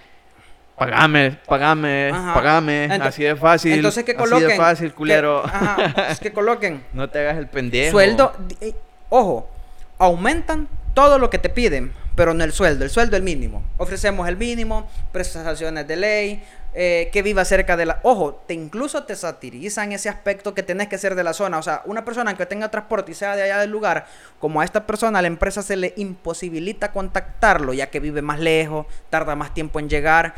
Pagame, 0.78 1.38
pagame, 1.48 2.12
pagame. 2.12 2.86
así 3.02 3.24
de 3.24 3.36
fácil. 3.36 3.74
Entonces 3.74 4.04
que 4.04 4.14
coloquen. 4.14 4.46
Así 4.46 4.52
de 4.52 4.58
fácil, 4.58 4.94
culero. 4.94 5.44
Que, 5.44 5.50
ajá, 5.50 6.16
que 6.22 6.34
coloquen. 6.34 6.84
no 6.94 7.10
te 7.10 7.20
hagas 7.20 7.38
el 7.38 7.48
pendejo. 7.48 7.92
Sueldo. 7.92 8.34
Eh, 8.60 8.76
ojo, 9.10 9.50
aumentan 9.98 10.68
todo 10.94 11.18
lo 11.18 11.30
que 11.30 11.38
te 11.38 11.50
piden, 11.50 11.94
pero 12.16 12.34
no 12.34 12.44
el 12.44 12.52
sueldo. 12.52 12.84
El 12.84 12.90
sueldo 12.90 13.16
es 13.16 13.20
el 13.22 13.24
mínimo. 13.24 13.64
Ofrecemos 13.78 14.28
el 14.28 14.36
mínimo, 14.36 14.90
prestaciones 15.14 15.88
de 15.88 15.96
ley, 15.96 16.44
eh, 16.78 17.10
que 17.14 17.22
viva 17.22 17.46
cerca 17.46 17.78
de 17.78 17.86
la... 17.86 18.02
Ojo, 18.04 18.44
te 18.46 18.54
incluso 18.54 19.06
te 19.06 19.16
satirizan 19.16 19.94
ese 19.94 20.10
aspecto 20.10 20.54
que 20.54 20.62
tenés 20.62 20.90
que 20.90 20.98
ser 20.98 21.16
de 21.16 21.24
la 21.24 21.32
zona. 21.32 21.58
O 21.58 21.64
sea, 21.64 21.82
una 21.86 22.04
persona 22.04 22.36
que 22.36 22.46
tenga 22.46 22.70
transporte 22.70 23.14
y 23.14 23.16
sea 23.16 23.38
de 23.38 23.44
allá 23.44 23.60
del 23.60 23.70
lugar, 23.70 24.08
como 24.40 24.60
a 24.60 24.66
esta 24.66 24.86
persona, 24.86 25.20
a 25.20 25.22
la 25.22 25.30
empresa 25.30 25.62
se 25.62 25.78
le 25.78 25.94
imposibilita 25.96 26.92
contactarlo, 26.92 27.72
ya 27.72 27.90
que 27.90 28.02
vive 28.02 28.22
más 28.22 28.42
lejos, 28.42 28.88
tarda 29.10 29.38
más 29.38 29.54
tiempo 29.54 29.80
en 29.80 29.88
llegar. 29.88 30.36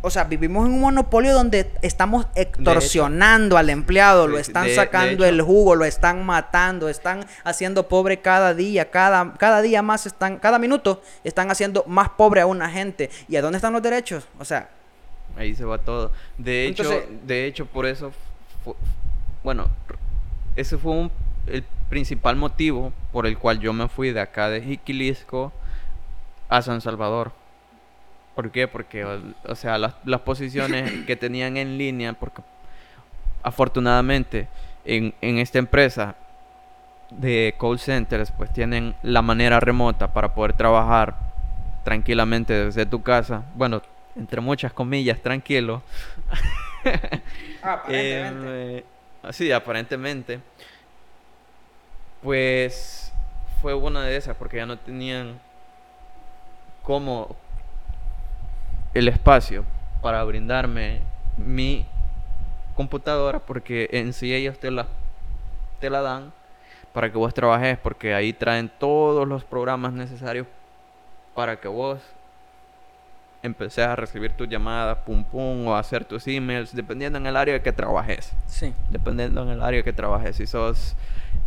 O 0.00 0.08
sea, 0.08 0.24
vivimos 0.24 0.66
en 0.66 0.72
un 0.72 0.80
monopolio 0.80 1.34
donde 1.34 1.70
estamos 1.82 2.26
extorsionando 2.34 3.58
al 3.58 3.68
empleado, 3.68 4.28
lo 4.28 4.38
están 4.38 4.70
sacando 4.70 5.26
el 5.26 5.42
jugo, 5.42 5.74
lo 5.74 5.84
están 5.84 6.24
matando, 6.24 6.88
están 6.88 7.26
haciendo 7.44 7.86
pobre 7.88 8.20
cada 8.22 8.54
día, 8.54 8.90
cada, 8.90 9.34
cada 9.34 9.60
día 9.60 9.82
más 9.82 10.06
están, 10.06 10.38
cada 10.38 10.58
minuto 10.58 11.02
están 11.22 11.50
haciendo 11.50 11.84
más 11.86 12.08
pobre 12.08 12.40
a 12.40 12.46
una 12.46 12.70
gente. 12.70 13.10
¿Y 13.28 13.36
a 13.36 13.42
dónde 13.42 13.56
están 13.56 13.74
los 13.74 13.82
derechos? 13.82 14.26
O 14.38 14.44
sea, 14.44 14.70
Ahí 15.36 15.54
se 15.54 15.64
va 15.64 15.78
todo. 15.78 16.12
De 16.38 16.66
hecho, 16.66 16.84
de 17.26 17.46
hecho 17.46 17.66
por 17.66 17.86
eso, 17.86 18.12
bueno, 19.44 19.68
ese 20.56 20.78
fue 20.78 21.10
el 21.46 21.64
principal 21.88 22.36
motivo 22.36 22.92
por 23.12 23.26
el 23.26 23.38
cual 23.38 23.60
yo 23.60 23.72
me 23.72 23.88
fui 23.88 24.12
de 24.12 24.20
acá 24.20 24.48
de 24.48 24.62
Jiquilisco 24.62 25.52
a 26.48 26.62
San 26.62 26.80
Salvador. 26.80 27.32
¿Por 28.34 28.50
qué? 28.50 28.68
Porque, 28.68 29.04
o, 29.04 29.54
sea, 29.54 29.78
las, 29.78 29.94
las, 30.04 30.20
posiciones 30.20 30.92
que 31.06 31.16
tenían 31.16 31.56
en 31.56 31.78
línea, 31.78 32.12
porque 32.12 32.42
afortunadamente 33.42 34.48
en, 34.84 35.14
en 35.20 35.38
esta 35.38 35.58
empresa 35.58 36.16
de 37.10 37.54
call 37.58 37.78
centers, 37.78 38.32
pues 38.32 38.52
tienen 38.52 38.94
la 39.02 39.22
manera 39.22 39.60
remota 39.60 40.12
para 40.12 40.34
poder 40.34 40.54
trabajar 40.54 41.14
tranquilamente 41.84 42.52
desde 42.52 42.84
tu 42.84 43.02
casa. 43.02 43.44
Bueno, 43.54 43.82
entre 44.16 44.40
muchas 44.40 44.72
comillas, 44.72 45.20
tranquilo. 45.20 45.82
aparentemente. 47.62 48.84
Eh, 49.22 49.32
sí, 49.32 49.50
aparentemente. 49.50 50.40
Pues 52.22 53.12
fue 53.60 53.74
una 53.74 54.04
de 54.04 54.16
esas 54.16 54.36
porque 54.36 54.58
ya 54.58 54.66
no 54.66 54.78
tenían 54.78 55.40
como 56.82 57.36
el 58.94 59.08
espacio 59.08 59.64
para 60.00 60.22
brindarme 60.24 61.00
mi 61.36 61.84
computadora 62.76 63.40
porque 63.40 63.88
en 63.92 64.12
sí 64.12 64.32
ellos 64.32 64.58
te 64.58 64.70
la, 64.70 64.86
te 65.80 65.90
la 65.90 66.00
dan 66.02 66.32
para 66.92 67.10
que 67.10 67.18
vos 67.18 67.34
trabajes 67.34 67.78
porque 67.78 68.14
ahí 68.14 68.32
traen 68.32 68.70
todos 68.78 69.26
los 69.26 69.44
programas 69.44 69.92
necesarios 69.92 70.46
para 71.34 71.60
que 71.60 71.68
vos 71.68 72.00
empecé 73.46 73.82
a 73.82 73.96
recibir 73.96 74.32
tus 74.32 74.48
llamadas, 74.48 74.98
pum 74.98 75.24
pum, 75.24 75.66
o 75.68 75.76
hacer 75.76 76.04
tus 76.04 76.26
emails, 76.26 76.74
dependiendo 76.74 77.18
en 77.18 77.26
el 77.26 77.36
área 77.36 77.62
que 77.62 77.72
trabajes. 77.72 78.32
Sí. 78.46 78.74
Dependiendo 78.90 79.42
en 79.42 79.48
el 79.50 79.62
área 79.62 79.82
que 79.82 79.92
trabajes. 79.92 80.36
Si 80.36 80.46
sos 80.46 80.94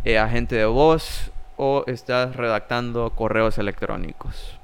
eh, 0.04 0.18
agente 0.18 0.56
de 0.56 0.64
voz 0.64 1.30
o 1.56 1.84
estás 1.86 2.36
redactando 2.36 3.10
correos 3.10 3.58
electrónicos. 3.58 4.58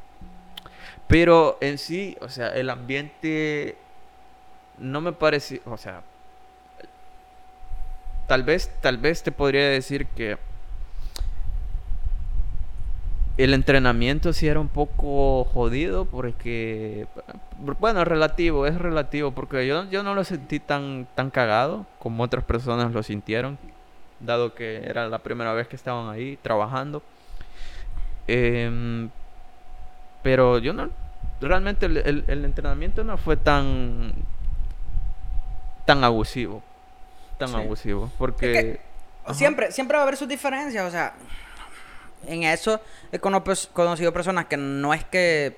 Pero 1.07 1.59
en 1.61 1.79
sí, 1.79 2.17
o 2.21 2.29
sea, 2.29 2.49
el 2.49 2.71
ambiente 2.71 3.77
no 4.79 5.01
me 5.01 5.13
parece, 5.13 5.63
o 5.65 5.77
sea, 5.77 6.03
tal 8.27 8.43
vez, 8.43 8.71
tal 8.81 8.99
vez 8.99 9.23
te 9.23 9.31
podría 9.31 9.69
decir 9.69 10.07
que 10.07 10.39
el 13.37 13.53
entrenamiento 13.53 14.33
sí 14.33 14.49
era 14.49 14.61
un 14.61 14.69
poco 14.69 15.45
jodido 15.45 16.07
porque, 16.07 17.07
bueno, 17.79 18.05
relativo, 18.05 18.67
es 18.67 18.79
relativo 18.79 19.33
porque 19.33 19.67
yo, 19.67 19.85
yo 19.91 20.03
no 20.03 20.15
lo 20.15 20.25
sentí 20.25 20.59
tan, 20.59 21.07
tan 21.15 21.31
cagado 21.31 21.87
como 21.99 22.23
otras 22.23 22.45
personas 22.45 22.93
lo 22.93 23.03
sintieron, 23.03 23.59
dado 24.21 24.55
que 24.55 24.77
era 24.87 25.09
la 25.09 25.19
primera 25.19 25.53
vez 25.53 25.69
que 25.69 25.77
estaban 25.77 26.09
ahí 26.09 26.39
trabajando. 26.41 27.03
Em, 28.27 29.11
pero 30.23 30.59
yo 30.59 30.73
no, 30.73 30.89
realmente 31.41 31.87
el, 31.87 32.45
entrenamiento 32.45 33.05
no 33.05 33.19
fue 33.19 33.37
tan, 33.37 34.15
tan 35.85 36.03
abusivo, 36.05 36.63
tan 37.39 37.55
abusivo, 37.55 38.11
porque... 38.17 38.81
siempre, 39.33 39.73
siempre 39.73 39.99
va 39.99 40.05
a 40.05 40.07
haber 40.07 40.17
sus 40.17 40.27
diferencias, 40.27 40.87
o 40.87 40.91
sea 40.91 41.13
en 42.27 42.43
eso 42.45 42.81
he 43.13 43.19
conocido 43.19 44.13
personas 44.13 44.47
que 44.47 44.57
no 44.57 44.95
es 44.95 45.05
que 45.05 45.57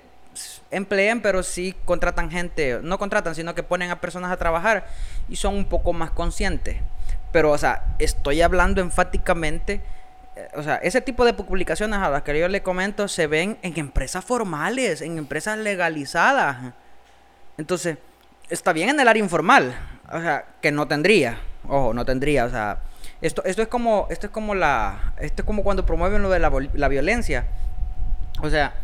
empleen, 0.70 1.20
pero 1.20 1.42
sí 1.42 1.74
contratan 1.84 2.30
gente, 2.30 2.80
no 2.82 2.98
contratan, 2.98 3.34
sino 3.34 3.54
que 3.54 3.62
ponen 3.62 3.90
a 3.90 4.00
personas 4.00 4.30
a 4.30 4.36
trabajar 4.36 4.86
y 5.28 5.36
son 5.36 5.54
un 5.54 5.64
poco 5.64 5.92
más 5.92 6.10
conscientes. 6.10 6.76
Pero, 7.32 7.50
o 7.50 7.58
sea, 7.58 7.84
estoy 7.98 8.42
hablando 8.42 8.80
enfáticamente, 8.80 9.82
eh, 10.36 10.48
o 10.54 10.62
sea, 10.62 10.76
ese 10.76 11.00
tipo 11.00 11.24
de 11.24 11.34
publicaciones 11.34 11.98
a 11.98 12.10
las 12.10 12.22
que 12.22 12.38
yo 12.38 12.48
le 12.48 12.62
comento 12.62 13.08
se 13.08 13.26
ven 13.26 13.58
en 13.62 13.78
empresas 13.78 14.24
formales, 14.24 15.02
en 15.02 15.18
empresas 15.18 15.58
legalizadas. 15.58 16.72
Entonces, 17.58 17.98
está 18.48 18.72
bien 18.72 18.88
en 18.90 19.00
el 19.00 19.08
área 19.08 19.22
informal, 19.22 19.76
o 20.10 20.20
sea, 20.20 20.46
que 20.62 20.72
no 20.72 20.88
tendría, 20.88 21.38
ojo, 21.66 21.92
no 21.92 22.04
tendría, 22.04 22.44
o 22.44 22.50
sea, 22.50 22.78
esto, 23.20 23.44
esto 23.44 23.62
es 23.62 23.68
como, 23.68 24.06
esto 24.10 24.26
es 24.26 24.32
como 24.32 24.54
la, 24.54 25.14
esto 25.18 25.42
es 25.42 25.46
como 25.46 25.62
cuando 25.62 25.84
promueven 25.84 26.22
lo 26.22 26.30
de 26.30 26.38
la, 26.38 26.52
la 26.74 26.88
violencia. 26.88 27.46
O 28.42 28.50
sea, 28.50 28.74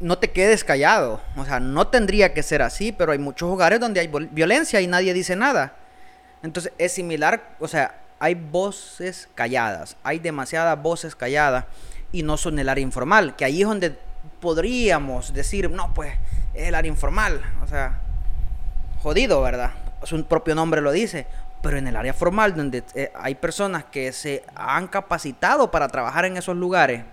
no 0.00 0.18
te 0.18 0.30
quedes 0.30 0.64
callado. 0.64 1.20
O 1.36 1.44
sea, 1.44 1.60
no 1.60 1.86
tendría 1.86 2.34
que 2.34 2.42
ser 2.42 2.62
así, 2.62 2.92
pero 2.92 3.12
hay 3.12 3.18
muchos 3.18 3.48
hogares 3.48 3.80
donde 3.80 4.00
hay 4.00 4.10
violencia 4.30 4.80
y 4.80 4.86
nadie 4.86 5.14
dice 5.14 5.36
nada. 5.36 5.74
Entonces 6.42 6.72
es 6.76 6.92
similar, 6.92 7.54
o 7.60 7.68
sea, 7.68 8.00
hay 8.18 8.34
voces 8.34 9.28
calladas, 9.34 9.96
hay 10.02 10.18
demasiadas 10.18 10.80
voces 10.80 11.14
calladas 11.14 11.64
y 12.10 12.22
no 12.22 12.36
son 12.36 12.58
el 12.58 12.68
área 12.68 12.82
informal, 12.82 13.36
que 13.36 13.44
ahí 13.44 13.62
es 13.62 13.68
donde 13.68 13.96
podríamos 14.40 15.32
decir, 15.32 15.70
no, 15.70 15.94
pues 15.94 16.14
es 16.54 16.68
el 16.68 16.74
área 16.74 16.88
informal, 16.88 17.40
o 17.62 17.66
sea, 17.66 18.00
jodido, 19.02 19.40
¿verdad? 19.42 19.70
Su 20.02 20.24
propio 20.24 20.54
nombre 20.54 20.80
lo 20.80 20.90
dice, 20.92 21.26
pero 21.62 21.78
en 21.78 21.86
el 21.86 21.96
área 21.96 22.12
formal, 22.12 22.54
donde 22.54 22.82
eh, 22.94 23.10
hay 23.14 23.34
personas 23.36 23.84
que 23.84 24.12
se 24.12 24.44
han 24.54 24.88
capacitado 24.88 25.70
para 25.70 25.88
trabajar 25.88 26.24
en 26.24 26.36
esos 26.36 26.56
lugares, 26.56 27.04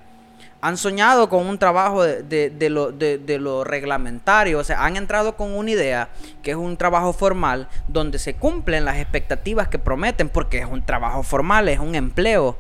han 0.62 0.76
soñado 0.76 1.30
con 1.30 1.48
un 1.48 1.58
trabajo 1.58 2.04
de, 2.04 2.70
lo, 2.70 2.92
de, 2.92 3.38
lo, 3.40 3.64
reglamentario, 3.64 4.60
o 4.60 4.64
sea, 4.64 4.84
han 4.84 4.98
entrado 4.98 5.38
con 5.38 5.54
una 5.54 5.72
idea 5.72 6.10
que 6.44 6.52
es 6.52 6.58
un 6.58 6.76
trabajo 6.76 7.14
formal 7.14 7.70
donde 7.88 8.20
se 8.20 8.34
cumplen 8.34 8.84
las 8.84 8.98
expectativas 8.98 9.70
que 9.70 9.80
prometen, 9.80 10.28
porque 10.28 10.60
es 10.60 10.66
un 10.66 10.86
trabajo 10.86 11.24
formal, 11.24 11.70
es 11.70 11.80
un 11.80 11.96
empleo. 11.96 12.58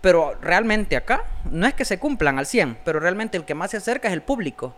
Pero 0.00 0.34
realmente 0.40 0.96
acá 0.96 1.24
no 1.50 1.66
es 1.66 1.74
que 1.74 1.84
se 1.84 1.98
cumplan 1.98 2.38
al 2.38 2.46
100, 2.46 2.78
pero 2.84 3.00
realmente 3.00 3.36
el 3.36 3.44
que 3.44 3.54
más 3.54 3.70
se 3.70 3.78
acerca 3.78 4.08
es 4.08 4.14
el 4.14 4.22
público. 4.22 4.74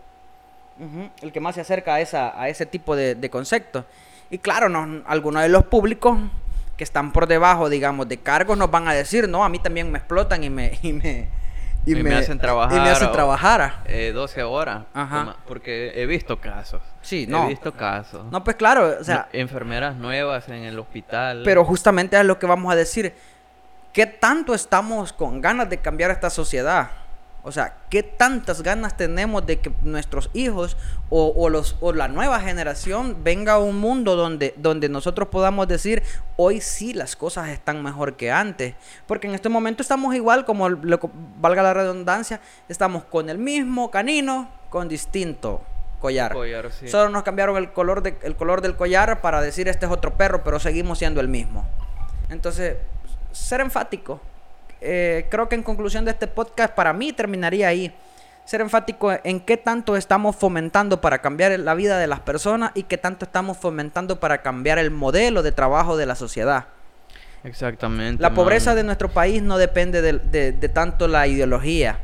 El 1.21 1.31
que 1.31 1.39
más 1.39 1.55
se 1.55 1.61
acerca 1.61 1.95
a, 1.95 2.01
esa, 2.01 2.39
a 2.39 2.47
ese 2.47 2.65
tipo 2.65 2.95
de, 2.95 3.29
conceptos. 3.29 3.85
Y 4.29 4.37
claro, 4.37 4.69
no, 4.69 5.03
algunos 5.05 5.41
de 5.41 5.49
los 5.49 5.65
públicos 5.65 6.17
que 6.77 6.83
están 6.83 7.11
por 7.11 7.27
debajo, 7.27 7.69
digamos, 7.69 8.07
de 8.07 8.17
cargos 8.17 8.57
nos 8.57 8.71
van 8.71 8.87
a 8.87 8.93
decir, 8.93 9.27
no, 9.27 9.43
a 9.43 9.49
mí 9.49 9.59
también 9.59 9.91
me 9.91 9.97
explotan 9.97 10.43
y 10.43 10.49
me, 10.49 10.79
y 10.83 10.93
me, 10.93 11.27
y, 11.85 11.95
me, 11.95 12.15
hacen 12.15 12.39
trabajar. 12.39 12.77
Y 12.77 12.81
me 12.81 12.89
hacen 12.89 13.11
trabajar. 13.11 13.83
12 14.13 14.43
horas. 14.43 14.83
Ajá. 14.93 15.35
Porque 15.47 15.91
he 15.95 16.05
visto 16.05 16.39
casos. 16.39 16.81
Sí, 17.01 17.25
no. 17.27 17.45
He 17.45 17.49
visto 17.49 17.73
casos. 17.73 18.25
No, 18.31 18.43
pues 18.43 18.55
claro, 18.55 18.95
o 18.99 19.03
sea. 19.03 19.27
enfermeras 19.33 19.95
nuevas 19.95 20.47
en 20.49 20.63
el 20.63 20.77
hospital. 20.79 21.41
Pero 21.43 21.65
justamente 21.65 22.19
es 22.19 22.25
lo 22.25 22.39
que 22.39 22.45
vamos 22.45 22.71
a 22.71 22.75
decir. 22.75 23.13
¿Qué 23.93 24.05
tanto 24.05 24.53
estamos 24.53 25.11
con 25.13 25.41
ganas 25.41 25.69
de 25.69 25.79
cambiar 25.79 26.11
esta 26.11 26.29
sociedad? 26.29 26.91
O 27.43 27.51
sea, 27.51 27.77
¿qué 27.89 28.03
tantas 28.03 28.63
ganas 28.63 28.97
tenemos 28.97 29.45
de 29.45 29.59
que 29.59 29.71
nuestros 29.81 30.29
hijos 30.33 30.75
o, 31.09 31.49
los, 31.49 31.77
o 31.79 31.93
la 31.93 32.07
nueva 32.07 32.39
generación 32.41 33.23
venga 33.23 33.53
a 33.53 33.59
un 33.59 33.79
mundo 33.79 34.15
donde, 34.15 34.53
donde 34.57 34.89
nosotros 34.89 35.29
podamos 35.29 35.67
decir, 35.67 36.03
hoy 36.35 36.59
sí 36.61 36.93
las 36.93 37.15
cosas 37.15 37.49
están 37.49 37.81
mejor 37.81 38.15
que 38.15 38.31
antes? 38.31 38.75
Porque 39.07 39.27
en 39.27 39.35
este 39.35 39.49
momento 39.49 39.81
estamos 39.81 40.13
igual, 40.15 40.45
como 40.45 40.69
valga 41.39 41.63
la 41.63 41.73
redundancia, 41.73 42.41
estamos 42.67 43.05
con 43.05 43.29
el 43.29 43.37
mismo 43.37 43.89
canino, 43.89 44.49
con 44.69 44.89
distinto 44.89 45.61
collar. 45.99 46.35
Solo 46.87 47.09
nos 47.09 47.23
cambiaron 47.23 47.57
el 47.57 47.71
color, 47.71 48.01
de, 48.01 48.17
el 48.23 48.35
color 48.35 48.61
del 48.61 48.75
collar 48.75 49.21
para 49.21 49.41
decir 49.41 49.67
este 49.67 49.85
es 49.85 49.91
otro 49.91 50.15
perro, 50.15 50.43
pero 50.43 50.59
seguimos 50.59 50.99
siendo 50.99 51.21
el 51.21 51.27
mismo. 51.27 51.65
Entonces, 52.29 52.77
ser 53.31 53.61
enfático 53.61 54.21
eh, 54.81 55.27
creo 55.29 55.49
que 55.49 55.55
en 55.55 55.63
conclusión 55.63 56.05
de 56.05 56.11
este 56.11 56.27
podcast, 56.27 56.73
para 56.73 56.93
mí 56.93 57.13
terminaría 57.13 57.67
ahí. 57.67 57.93
Ser 58.45 58.61
enfático 58.61 59.11
en 59.23 59.41
qué 59.41 59.57
tanto 59.57 59.95
estamos 59.95 60.35
fomentando 60.35 61.01
para 61.01 61.19
cambiar 61.19 61.57
la 61.59 61.75
vida 61.75 61.99
de 61.99 62.07
las 62.07 62.19
personas 62.21 62.71
y 62.73 62.83
qué 62.83 62.97
tanto 62.97 63.25
estamos 63.25 63.57
fomentando 63.57 64.19
para 64.19 64.41
cambiar 64.41 64.79
el 64.79 64.89
modelo 64.89 65.43
de 65.43 65.51
trabajo 65.51 65.97
de 65.97 66.07
la 66.07 66.15
sociedad. 66.15 66.65
Exactamente. 67.43 68.21
La 68.21 68.33
pobreza 68.33 68.73
de 68.73 68.83
nuestro 68.83 69.09
país 69.09 69.43
no 69.43 69.57
depende 69.59 70.01
de 70.01 70.69
tanto 70.69 71.07
la 71.07 71.27
ideología 71.27 71.99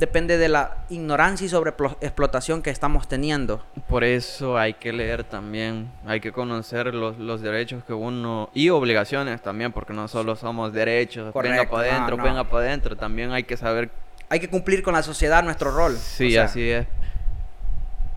depende 0.00 0.38
de 0.38 0.48
la 0.48 0.78
ignorancia 0.88 1.44
y 1.44 1.48
sobre 1.50 1.72
explotación 2.00 2.62
que 2.62 2.70
estamos 2.70 3.06
teniendo. 3.06 3.62
Por 3.86 4.02
eso 4.02 4.56
hay 4.56 4.72
que 4.72 4.92
leer 4.92 5.24
también, 5.24 5.92
hay 6.06 6.20
que 6.20 6.32
conocer 6.32 6.94
los, 6.94 7.18
los 7.18 7.42
derechos 7.42 7.84
que 7.84 7.92
uno 7.92 8.48
y 8.54 8.70
obligaciones 8.70 9.42
también, 9.42 9.72
porque 9.72 9.92
no 9.92 10.08
solo 10.08 10.36
somos 10.36 10.72
derechos, 10.72 11.34
venga 11.34 11.68
para 11.68 11.96
adentro, 11.96 12.16
venga 12.16 12.44
para 12.44 12.64
adentro, 12.64 12.96
también 12.96 13.30
hay 13.30 13.44
que 13.44 13.56
saber... 13.58 13.90
Hay 14.30 14.40
que 14.40 14.48
cumplir 14.48 14.82
con 14.82 14.94
la 14.94 15.02
sociedad 15.02 15.42
nuestro 15.42 15.70
rol. 15.70 15.96
Sí, 15.96 16.36
así 16.36 16.70
es. 16.70 16.86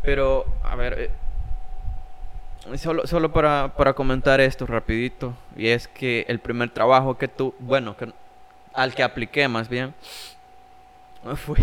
Pero, 0.03 0.45
a 0.63 0.75
ver, 0.75 1.11
eh, 2.71 2.77
solo, 2.77 3.05
solo 3.07 3.33
para, 3.33 3.73
para 3.75 3.93
comentar 3.93 4.39
esto 4.39 4.65
rapidito, 4.65 5.35
y 5.57 5.67
es 5.67 5.87
que 5.87 6.25
el 6.29 6.39
primer 6.39 6.69
trabajo 6.69 7.17
que 7.17 7.27
tú, 7.27 7.53
bueno, 7.59 7.97
que, 7.97 8.13
al 8.73 8.93
que 8.93 9.03
apliqué 9.03 9.47
más 9.47 9.67
bien, 9.67 9.93
fue, 11.35 11.57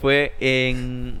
fue 0.00 0.34
en, 0.40 1.20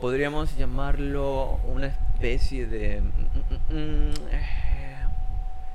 podríamos 0.00 0.56
llamarlo 0.56 1.60
una 1.64 1.86
especie 1.86 2.66
de, 2.66 3.00
mm, 3.00 3.74
mm, 3.74 4.08
mm, 4.10 4.12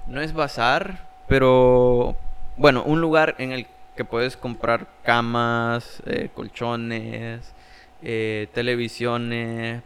no 0.08 0.22
es 0.22 0.34
bazar, 0.34 1.10
pero 1.28 2.16
bueno, 2.58 2.84
un 2.84 3.02
lugar 3.02 3.36
en 3.40 3.52
el 3.52 3.68
que 3.96 4.06
puedes 4.06 4.38
comprar 4.38 4.88
camas, 5.04 6.02
eh, 6.06 6.30
colchones, 6.34 7.54
eh, 8.02 8.48
televisiones, 8.54 9.82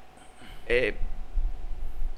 eh, 0.67 0.95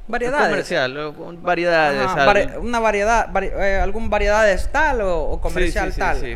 Variedades. 0.10 0.50
Comercial, 0.50 1.14
variedades. 1.40 2.58
una 2.60 2.80
variedad, 2.80 3.30
eh, 3.44 3.80
algún 3.80 4.10
variedades 4.10 4.72
tal 4.72 5.02
o, 5.02 5.40
comercial 5.40 5.94
tal. 5.96 6.20
Sí, 6.20 6.34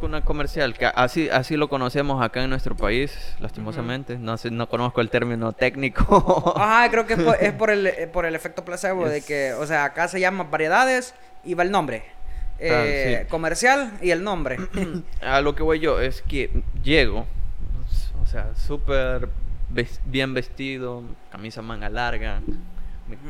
una 0.00 0.24
comercial, 0.24 0.72
que 0.74 0.86
así, 0.86 1.28
así 1.28 1.56
lo 1.56 1.68
conocemos 1.68 2.24
acá 2.24 2.44
en 2.44 2.50
nuestro 2.50 2.76
país, 2.76 3.34
lastimosamente. 3.40 4.16
No 4.18 4.36
sé, 4.36 4.52
no 4.52 4.68
conozco 4.68 5.00
el 5.00 5.10
término 5.10 5.52
técnico. 5.52 6.54
Ajá, 6.56 6.88
creo 6.92 7.06
que 7.06 7.14
es 7.40 7.52
por, 7.54 7.70
el, 7.70 7.88
eh, 7.88 8.06
por 8.12 8.24
el 8.24 8.36
efecto 8.36 8.64
placebo, 8.64 9.08
de 9.08 9.20
que, 9.22 9.52
o 9.54 9.66
sea, 9.66 9.82
acá 9.82 10.06
se 10.06 10.20
llama 10.20 10.44
variedades 10.44 11.12
y 11.42 11.54
va 11.54 11.64
el 11.64 11.72
nombre. 11.72 12.04
Eh, 12.60 13.26
comercial 13.28 13.94
y 14.00 14.12
el 14.12 14.22
nombre. 14.22 14.58
A 15.22 15.40
lo 15.40 15.56
que 15.56 15.64
voy 15.64 15.80
yo 15.80 16.00
es 16.00 16.22
que 16.22 16.62
llego, 16.84 17.26
o 18.22 18.26
sea, 18.26 18.54
súper 18.54 19.28
bien 20.06 20.34
vestido, 20.34 21.02
camisa 21.32 21.62
manga 21.62 21.88
larga 21.88 22.42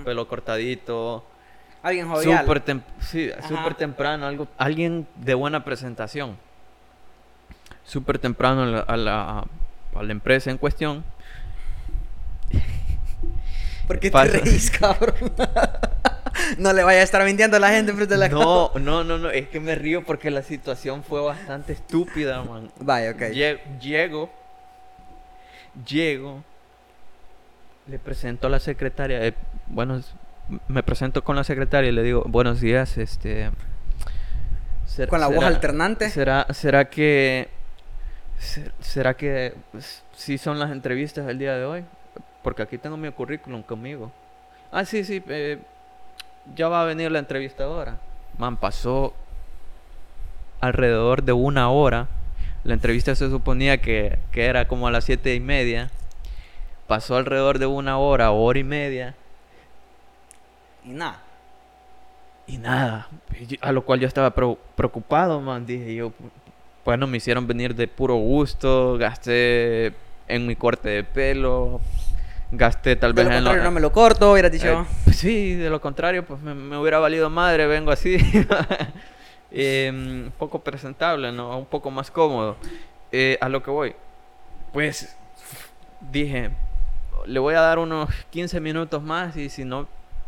pelo 0.05 0.29
cortadito. 0.29 1.24
Alguien 1.83 2.09
jovial. 2.09 2.45
Súper 2.45 2.83
sí, 3.01 3.31
super 3.47 3.74
temprano, 3.74 4.26
algo, 4.26 4.49
alguien 4.59 5.07
de 5.16 5.35
buena 5.35 5.64
presentación. 5.64 6.37
Súper 7.85 8.18
temprano 8.18 8.62
a 8.87 8.97
la, 8.97 9.47
a 9.95 10.03
la, 10.03 10.12
empresa 10.12 10.51
en 10.51 10.59
cuestión. 10.59 11.05
¿Por 13.87 13.99
qué 13.99 14.11
te 14.11 14.24
reís, 14.24 14.70
cabrón? 14.70 15.14
no 16.59 16.72
le 16.72 16.83
vaya 16.83 17.01
a 17.01 17.03
estar 17.03 17.24
mintiendo 17.24 17.57
a 17.57 17.61
la 17.61 17.70
gente 17.70 17.93
frente 17.93 18.14
a 18.14 18.18
la 18.18 18.29
No, 18.29 18.72
no, 18.74 19.05
no, 19.05 19.18
no, 19.18 19.31
es 19.31 19.49
que 19.49 19.61
me 19.61 19.74
río 19.74 20.05
porque 20.05 20.31
la 20.31 20.43
situación 20.43 21.03
fue 21.03 21.20
bastante 21.20 21.72
estúpida, 21.72 22.43
man. 22.43 22.70
Vaya, 22.81 23.12
ok. 23.12 23.22
Llego, 23.81 24.31
llego, 25.87 26.45
le 27.87 27.99
presento 27.99 28.47
a 28.47 28.51
la 28.51 28.59
secretaria, 28.59 29.35
bueno, 29.70 30.00
me 30.68 30.82
presento 30.82 31.22
con 31.22 31.36
la 31.36 31.44
secretaria 31.44 31.90
y 31.90 31.92
le 31.92 32.02
digo, 32.02 32.24
buenos 32.26 32.60
días, 32.60 32.98
este... 32.98 33.50
con 35.08 35.20
la 35.20 35.28
voz 35.28 35.44
alternante. 35.44 36.10
¿Será, 36.10 36.46
será 36.50 36.88
que... 36.88 37.48
¿Será 38.80 39.14
que 39.14 39.54
sí 40.14 40.38
son 40.38 40.58
las 40.58 40.70
entrevistas 40.70 41.26
del 41.26 41.38
día 41.38 41.56
de 41.56 41.64
hoy? 41.64 41.84
Porque 42.42 42.62
aquí 42.62 42.78
tengo 42.78 42.96
mi 42.96 43.10
currículum 43.10 43.62
conmigo. 43.62 44.12
Ah, 44.70 44.84
sí, 44.84 45.02
sí, 45.02 45.22
eh, 45.28 45.58
ya 46.54 46.68
va 46.68 46.82
a 46.82 46.84
venir 46.84 47.10
la 47.10 47.18
entrevistadora. 47.18 47.98
Man, 48.38 48.56
pasó 48.56 49.12
alrededor 50.60 51.24
de 51.24 51.32
una 51.32 51.68
hora. 51.70 52.06
La 52.62 52.74
entrevista 52.74 53.14
se 53.14 53.28
suponía 53.28 53.80
que, 53.80 54.18
que 54.30 54.46
era 54.46 54.68
como 54.68 54.86
a 54.86 54.90
las 54.92 55.04
siete 55.04 55.34
y 55.34 55.40
media. 55.40 55.90
Pasó 56.86 57.16
alrededor 57.16 57.58
de 57.58 57.66
una 57.66 57.98
hora, 57.98 58.30
hora 58.30 58.58
y 58.58 58.64
media. 58.64 59.14
Y 60.89 60.93
nada. 60.93 61.20
Y 62.47 62.57
nada. 62.57 63.09
A 63.61 63.72
lo 63.72 63.84
cual 63.84 64.01
yo 64.01 64.09
estaba 64.09 64.34
preocupado, 64.34 65.41
man. 65.41 65.66
Dije 65.66 65.95
yo, 65.95 66.12
bueno, 66.84 67.07
me 67.07 67.18
hicieron 67.18 67.47
venir 67.47 67.74
de 67.74 67.89
puro 67.89 68.14
gusto. 68.14 68.97
Gasté 68.97 69.93
en 70.28 70.47
mi 70.47 70.57
corte 70.57 70.89
de 70.89 71.05
pelo. 71.05 71.82
Gasté 72.51 72.97
tal 72.97 73.12
vez 73.12 73.28
en 73.28 73.45
lo... 73.45 73.55
no 73.55 73.70
me 73.70 73.80
lo 73.80 73.93
corto, 73.93 74.32
hubiera 74.32 74.49
dicho. 74.49 74.80
Eh, 74.80 74.84
pues 75.05 75.16
sí, 75.16 75.55
de 75.55 75.68
lo 75.68 75.82
contrario, 75.82 76.24
pues 76.24 76.41
me, 76.41 76.78
hubiera 76.78 76.99
valido 76.99 77.28
madre. 77.28 77.66
Vengo 77.66 77.91
así. 77.91 78.16
eh, 79.51 79.91
un 79.93 80.32
poco 80.39 80.61
presentable, 80.61 81.30
¿no? 81.32 81.59
Un 81.59 81.66
poco 81.66 81.91
más 81.91 82.11
cómodo. 82.11 82.57
Eh, 83.12 83.36
a 83.43 83.51
lo 83.51 83.62
que 83.62 83.70
voy. 83.70 83.95
Pues 84.72 85.14
dije, 86.11 86.51
le 87.26 87.39
voy 87.39 87.55
a 87.55 87.61
dar 87.61 87.78
unos 87.78 88.09
15 88.30 88.59
minutos 88.61 89.03
más 89.03 89.36
y 89.36 89.51
si 89.51 89.66
no 89.66 89.86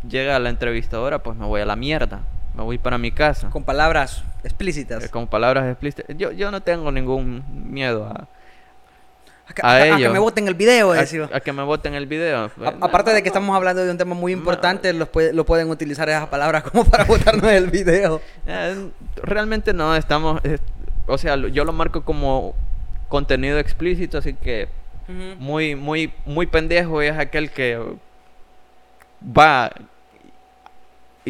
llega 0.08 0.38
la 0.38 0.50
entrevistadora, 0.50 1.22
pues 1.22 1.36
me 1.36 1.46
voy 1.46 1.60
a 1.60 1.66
la 1.66 1.76
mierda. 1.76 2.20
Me 2.54 2.62
voy 2.62 2.78
para 2.78 2.98
mi 2.98 3.12
casa. 3.12 3.50
Con 3.50 3.64
palabras 3.64 4.24
explícitas. 4.42 5.04
Eh, 5.04 5.08
con 5.08 5.26
palabras 5.28 5.68
explícitas. 5.68 6.16
Yo, 6.16 6.32
yo 6.32 6.50
no 6.50 6.62
tengo 6.62 6.90
ningún 6.90 7.44
miedo 7.70 8.06
a, 8.06 8.28
a, 9.62 9.96
que, 9.96 10.08
me 10.08 10.18
voten 10.18 10.48
el 10.48 10.54
video, 10.54 10.92
a, 10.92 11.00
a, 11.00 11.40
que 11.40 11.52
me 11.52 11.62
voten 11.62 11.94
el 11.94 12.06
video. 12.06 12.50
aparte 12.80 13.12
de 13.12 13.22
que 13.22 13.28
estamos 13.28 13.54
hablando 13.56 13.84
de 13.84 13.90
un 13.90 13.98
tema 13.98 14.14
muy 14.14 14.32
importante, 14.32 14.92
los 14.92 15.08
lo 15.32 15.44
pueden 15.44 15.70
utilizar 15.70 16.08
esas 16.08 16.28
palabras 16.28 16.62
como 16.70 16.84
para 16.84 17.04
votarnos 17.04 17.50
el 17.50 17.70
video. 17.70 18.20
Eh, 18.46 18.90
realmente 19.22 19.72
no, 19.72 19.94
estamos... 19.96 20.40
o 21.06 21.18
sea, 21.18 21.36
yo 21.36 21.64
lo 21.64 21.72
marco 21.72 22.04
como 22.04 22.54
contenido 23.08 23.58
explícito, 23.58 24.18
así 24.18 24.34
que 24.34 24.68
muy, 25.38 25.74
muy, 25.74 26.12
muy 26.24 26.46
pendejo 26.46 27.02
es 27.02 27.18
aquel 27.18 27.50
que 27.50 27.80
va 29.20 29.72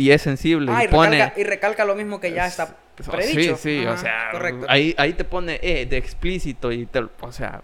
y 0.01 0.11
es 0.11 0.22
sensible 0.22 0.72
Ah, 0.74 0.82
y 0.82 0.86
y, 0.86 0.88
pone... 0.88 1.11
recalca, 1.11 1.40
y 1.40 1.44
recalca 1.44 1.84
lo 1.84 1.94
mismo 1.94 2.20
que 2.20 2.32
ya 2.32 2.46
está 2.46 2.66
Sí, 2.98 3.11
predicho. 3.11 3.57
sí, 3.57 3.84
o 3.86 3.90
Ajá, 3.92 3.96
sea, 3.98 4.28
correcto. 4.32 4.66
ahí, 4.68 4.94
ahí 4.98 5.12
te 5.12 5.24
pone 5.24 5.59
eh, 5.62 5.86
de 5.86 5.96
explícito 5.96 6.72
y 6.72 6.86
te, 6.86 7.01
o 7.20 7.32
sea, 7.32 7.62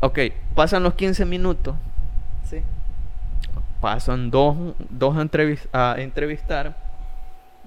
ok, 0.00 0.18
pasan 0.54 0.82
los 0.82 0.94
15 0.94 1.24
minutos, 1.24 1.74
Sí. 2.48 2.62
pasan 3.80 4.30
dos, 4.30 4.56
dos 4.90 5.14
entrevis- 5.16 5.68
a 5.72 5.96
entrevistar, 5.98 6.76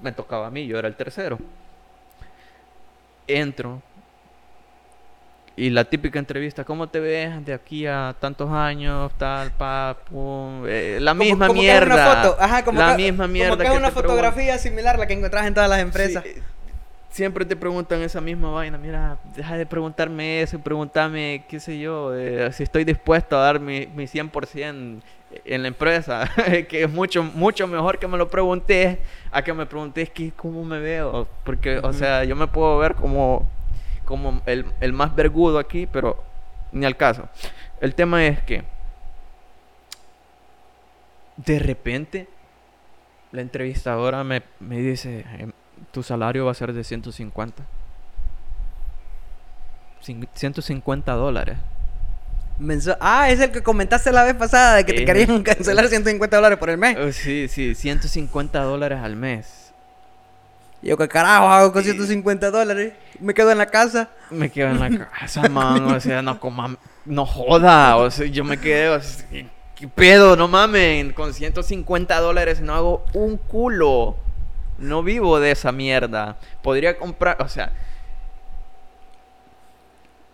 me 0.02 0.12
tocaba 0.12 0.48
a 0.48 0.52
mí, 0.52 0.66
yo 0.68 0.78
era 0.80 0.88
el 0.88 0.96
tercero. 0.96 1.40
Entro 3.28 3.82
y 5.56 5.70
la 5.70 5.84
típica 5.86 6.18
entrevista, 6.18 6.64
¿cómo 6.64 6.88
te 6.88 7.00
ves 7.00 7.46
de 7.46 7.54
aquí 7.54 7.86
a 7.86 8.16
tantos 8.20 8.50
años, 8.50 9.12
tal, 9.18 9.52
pa, 9.52 9.98
pum? 10.10 10.64
Eh, 10.68 10.98
la 11.02 11.12
Como- 11.12 11.24
misma 11.24 11.48
como 11.48 11.60
que 11.60 11.66
mierda. 11.66 11.94
Una 11.94 12.16
foto. 12.24 12.42
Ajá, 12.42 12.64
como 12.64 12.80
la 12.80 12.96
que, 12.96 13.04
misma 13.04 13.28
mierda. 13.28 13.52
Como 13.52 13.62
que 13.62 13.68
es 13.74 13.78
una 13.78 13.92
fotografía 13.92 14.58
similar 14.58 14.98
la 14.98 15.08
que 15.08 15.14
encontrás 15.14 15.46
en 15.46 15.54
todas 15.54 15.70
las 15.70 15.80
empresas. 15.80 16.24
Sí, 16.24 16.30
eh, 16.36 16.42
siempre 17.10 17.46
te 17.46 17.56
preguntan 17.56 18.02
esa 18.02 18.22
misma 18.22 18.52
vaina. 18.52 18.78
Mira, 18.78 19.18
deja 19.36 19.58
de 19.58 19.66
preguntarme 19.66 20.42
eso, 20.42 20.58
pregúntame, 20.60 21.44
qué 21.50 21.60
sé 21.60 21.78
yo, 21.78 22.16
eh, 22.16 22.52
si 22.54 22.64
estoy 22.64 22.86
dispuesto 22.86 23.38
a 23.38 23.42
dar 23.42 23.60
mi, 23.60 23.88
mi 23.88 24.08
100% 24.08 25.02
en 25.46 25.62
la 25.62 25.68
empresa. 25.68 26.30
que 26.70 26.84
es 26.84 26.90
mucho, 26.90 27.24
mucho 27.24 27.68
mejor 27.68 28.00
que 28.00 28.08
me 28.08 28.18
lo 28.18 28.30
preguntes 28.30 28.98
a 29.32 29.42
que 29.44 29.54
me 29.54 29.66
preguntes 29.66 30.10
que, 30.10 30.32
cómo 30.32 30.64
me 30.64 30.80
veo. 30.80 31.28
Porque, 31.44 31.78
o 31.80 31.94
sea, 31.94 32.24
yo 32.24 32.36
me 32.36 32.48
puedo 32.48 32.78
ver 32.78 32.96
como, 32.96 33.48
como 34.12 34.42
el, 34.46 34.66
el 34.80 34.94
más 34.94 35.16
vergudo 35.16 35.58
aquí, 35.58 35.88
pero 35.88 36.24
ni 36.72 36.86
al 36.86 36.96
caso. 36.98 37.28
El 37.80 37.96
tema 37.96 38.24
es 38.28 38.40
que 38.44 38.64
de 41.38 41.58
repente 41.60 42.28
la 43.32 43.42
entrevistadora 43.42 44.24
me, 44.24 44.44
me 44.60 44.78
dice, 44.78 45.26
em, 45.40 45.52
tu 45.92 46.04
salario 46.04 46.46
va 46.46 46.52
a 46.52 46.56
ser 46.56 46.74
de 46.74 46.84
150. 46.84 47.64
Cin- 50.06 50.28
150 50.34 51.14
dólares. 51.14 51.58
Menso- 52.60 52.98
Ah, 53.00 53.30
es 53.32 53.40
el 53.40 53.52
que 53.52 53.64
comentaste 53.64 54.12
la 54.12 54.24
vez 54.24 54.36
pasada 54.36 54.76
de 54.76 54.86
que 54.86 54.94
te 54.94 55.04
Eh, 55.04 55.06
querían 55.06 55.42
cancelar 55.44 55.88
150 55.88 56.36
dólares 56.36 56.58
por 56.60 56.70
el 56.70 56.78
mes. 56.78 56.98
Oh, 56.98 57.12
sí, 57.12 57.48
sí, 57.48 57.74
150 57.74 58.62
dólares 58.64 59.00
al 59.02 59.16
mes. 59.16 59.71
Y 60.82 60.88
yo, 60.88 60.98
¿qué 60.98 61.08
carajo 61.08 61.48
hago 61.48 61.72
con 61.74 61.84
Sí. 61.84 61.92
150 61.92 62.50
dólares? 62.52 62.94
Me 63.20 63.34
quedo 63.34 63.52
en 63.52 63.58
la 63.60 63.68
casa. 63.68 64.10
Me 64.32 64.50
quedo 64.50 64.70
en 64.70 64.80
la 64.80 65.08
casa, 65.20 65.48
man. 65.50 65.84
O 65.94 66.00
sea, 66.00 66.22
no 66.22 66.40
coma, 66.40 66.76
no 67.06 67.26
joda. 67.26 67.98
O 67.98 68.10
sea, 68.10 68.26
yo 68.28 68.44
me 68.44 68.58
quedé, 68.60 68.90
o 68.90 69.02
sea, 69.02 69.26
¿qué 69.76 69.88
pedo? 69.88 70.36
No 70.36 70.48
mamen. 70.48 71.14
Con 71.14 71.34
150 71.34 72.20
dólares 72.20 72.62
no 72.62 72.74
hago 72.74 73.06
un 73.14 73.38
culo. 73.38 74.16
No 74.80 75.04
vivo 75.04 75.40
de 75.40 75.52
esa 75.52 75.72
mierda. 75.72 76.38
Podría 76.64 76.98
comprar, 76.98 77.38
o 77.42 77.48
sea. 77.48 77.72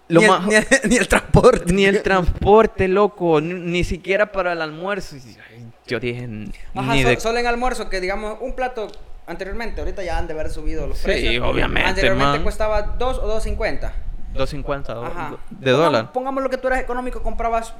Lo 0.10 0.22
ni, 0.22 0.26
el, 0.26 0.32
más- 0.32 0.46
ni, 0.48 0.56
el, 0.56 0.66
ni 0.86 0.96
el 0.96 1.08
transporte. 1.10 1.74
Ni 1.74 1.84
el 1.86 2.02
transporte, 2.02 2.88
loco, 2.88 3.42
ni, 3.42 3.54
ni 3.56 3.84
siquiera 3.84 4.32
para 4.32 4.54
el 4.54 4.62
almuerzo. 4.62 5.18
Yo 5.86 6.00
dije, 6.00 6.30
Ajá, 6.74 6.94
ni 6.94 7.04
so- 7.04 7.10
de... 7.10 7.20
solo 7.20 7.40
en 7.40 7.48
almuerzo, 7.48 7.90
que 7.90 8.00
digamos, 8.00 8.38
un 8.40 8.54
plato 8.56 8.88
anteriormente, 9.28 9.82
ahorita 9.82 10.04
ya 10.04 10.18
han 10.18 10.26
de 10.28 10.34
haber 10.34 10.50
subido 10.50 10.88
los 10.88 10.98
Sí, 10.98 11.04
precios. 11.06 11.46
obviamente, 11.46 11.90
Anteriormente 11.90 12.38
man. 12.38 12.44
costaba 12.44 12.82
2 12.82 13.18
o 13.20 13.28
2.50. 13.40 13.92
2.50 14.34 14.94
do- 14.94 15.06
Ajá. 15.06 15.36
de 15.50 15.72
dólar. 15.72 16.12
Pongamos 16.12 16.42
lo 16.44 16.50
que 16.50 16.58
tú 16.58 16.68
eras 16.68 16.80
económico, 16.80 17.22
comprabas 17.22 17.74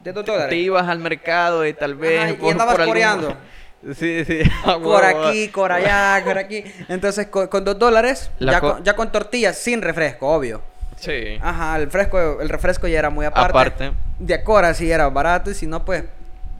de 0.00 0.12
2 0.12 0.24
Te 0.24 0.32
dólares. 0.32 0.54
ibas 0.58 0.88
al 0.88 0.98
mercado 0.98 1.66
y 1.66 1.72
tal 1.72 1.94
vez... 1.94 2.22
Ajá, 2.34 2.36
y 2.46 2.50
andabas 2.50 2.78
coreando. 2.78 3.36
Sí, 3.94 4.24
sí. 4.24 4.40
Por 4.82 5.04
aquí, 5.04 5.48
por 5.48 5.70
allá, 5.70 6.20
por 6.24 6.38
aquí. 6.38 6.64
Entonces, 6.88 7.28
co- 7.28 7.48
con 7.48 7.62
2 7.64 7.78
dólares, 7.78 8.30
La 8.40 8.52
ya, 8.52 8.60
co- 8.60 8.72
con, 8.74 8.82
ya 8.84 8.96
con 8.96 9.12
tortillas, 9.12 9.56
sin 9.58 9.80
refresco, 9.80 10.26
obvio. 10.28 10.60
Sí. 10.96 11.38
Ajá, 11.40 11.76
el, 11.78 11.88
fresco, 11.90 12.40
el 12.40 12.48
refresco 12.48 12.88
ya 12.88 12.98
era 12.98 13.10
muy 13.10 13.26
aparte. 13.26 13.50
Aparte, 13.50 13.92
De 14.18 14.34
Acora 14.34 14.72
sí 14.74 14.90
era 14.90 15.08
barato, 15.10 15.50
y 15.50 15.54
si 15.54 15.66
no, 15.68 15.84
pues, 15.84 16.02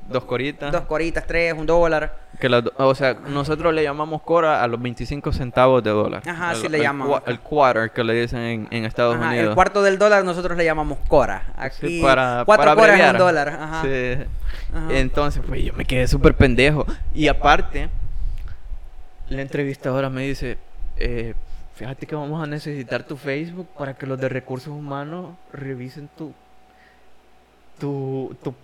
dos 0.08 0.24
coritas. 0.24 0.72
dos 0.72 0.82
coritas, 0.82 1.26
tres, 1.26 1.52
un 1.54 1.66
dólar. 1.66 2.26
Que 2.40 2.48
do- 2.48 2.72
o 2.76 2.94
sea, 2.94 3.14
nosotros 3.14 3.72
le 3.72 3.82
llamamos 3.82 4.22
cora 4.22 4.62
a 4.62 4.66
los 4.66 4.80
25 4.80 5.32
centavos 5.32 5.82
de 5.82 5.90
dólar. 5.90 6.22
Ajá, 6.28 6.52
El- 6.52 6.56
sí 6.58 6.68
le 6.68 6.76
el 6.78 6.82
llaman 6.84 7.08
cua- 7.08 7.18
acá. 7.18 7.30
El 7.30 7.40
quarter 7.40 7.90
que 7.90 8.04
le 8.04 8.14
dicen 8.14 8.40
en, 8.40 8.68
en 8.70 8.84
Estados 8.84 9.16
Ajá, 9.16 9.28
Unidos. 9.28 9.48
el 9.48 9.54
cuarto 9.54 9.82
del 9.82 9.98
dólar 9.98 10.24
nosotros 10.24 10.56
le 10.58 10.64
llamamos 10.64 10.98
Cora. 11.08 11.44
Sí, 11.46 11.86
Aquí, 11.86 12.02
para, 12.02 12.42
cuatro 12.44 12.64
para 12.64 12.74
coras 12.74 13.12
un 13.12 13.18
dólar. 13.18 13.48
Ajá. 13.48 13.82
Sí. 13.82 13.88
Ajá. 14.74 14.86
Entonces, 14.98 15.42
pues 15.46 15.64
yo 15.64 15.72
me 15.72 15.84
quedé 15.84 16.06
súper 16.06 16.34
pendejo. 16.34 16.84
Y 17.14 17.28
aparte, 17.28 17.88
la 19.28 19.42
entrevistadora 19.42 20.10
me 20.10 20.22
dice, 20.22 20.58
eh, 20.98 21.34
fíjate 21.74 22.06
que 22.06 22.14
vamos 22.14 22.42
a 22.42 22.46
necesitar 22.46 23.02
tu 23.04 23.16
Facebook 23.16 23.68
para 23.78 23.94
que 23.94 24.06
los 24.06 24.20
de 24.20 24.28
recursos 24.28 24.68
humanos 24.68 25.34
revisen 25.52 26.08
tu, 26.16 26.32
tu, 27.78 28.36
tu, 28.42 28.54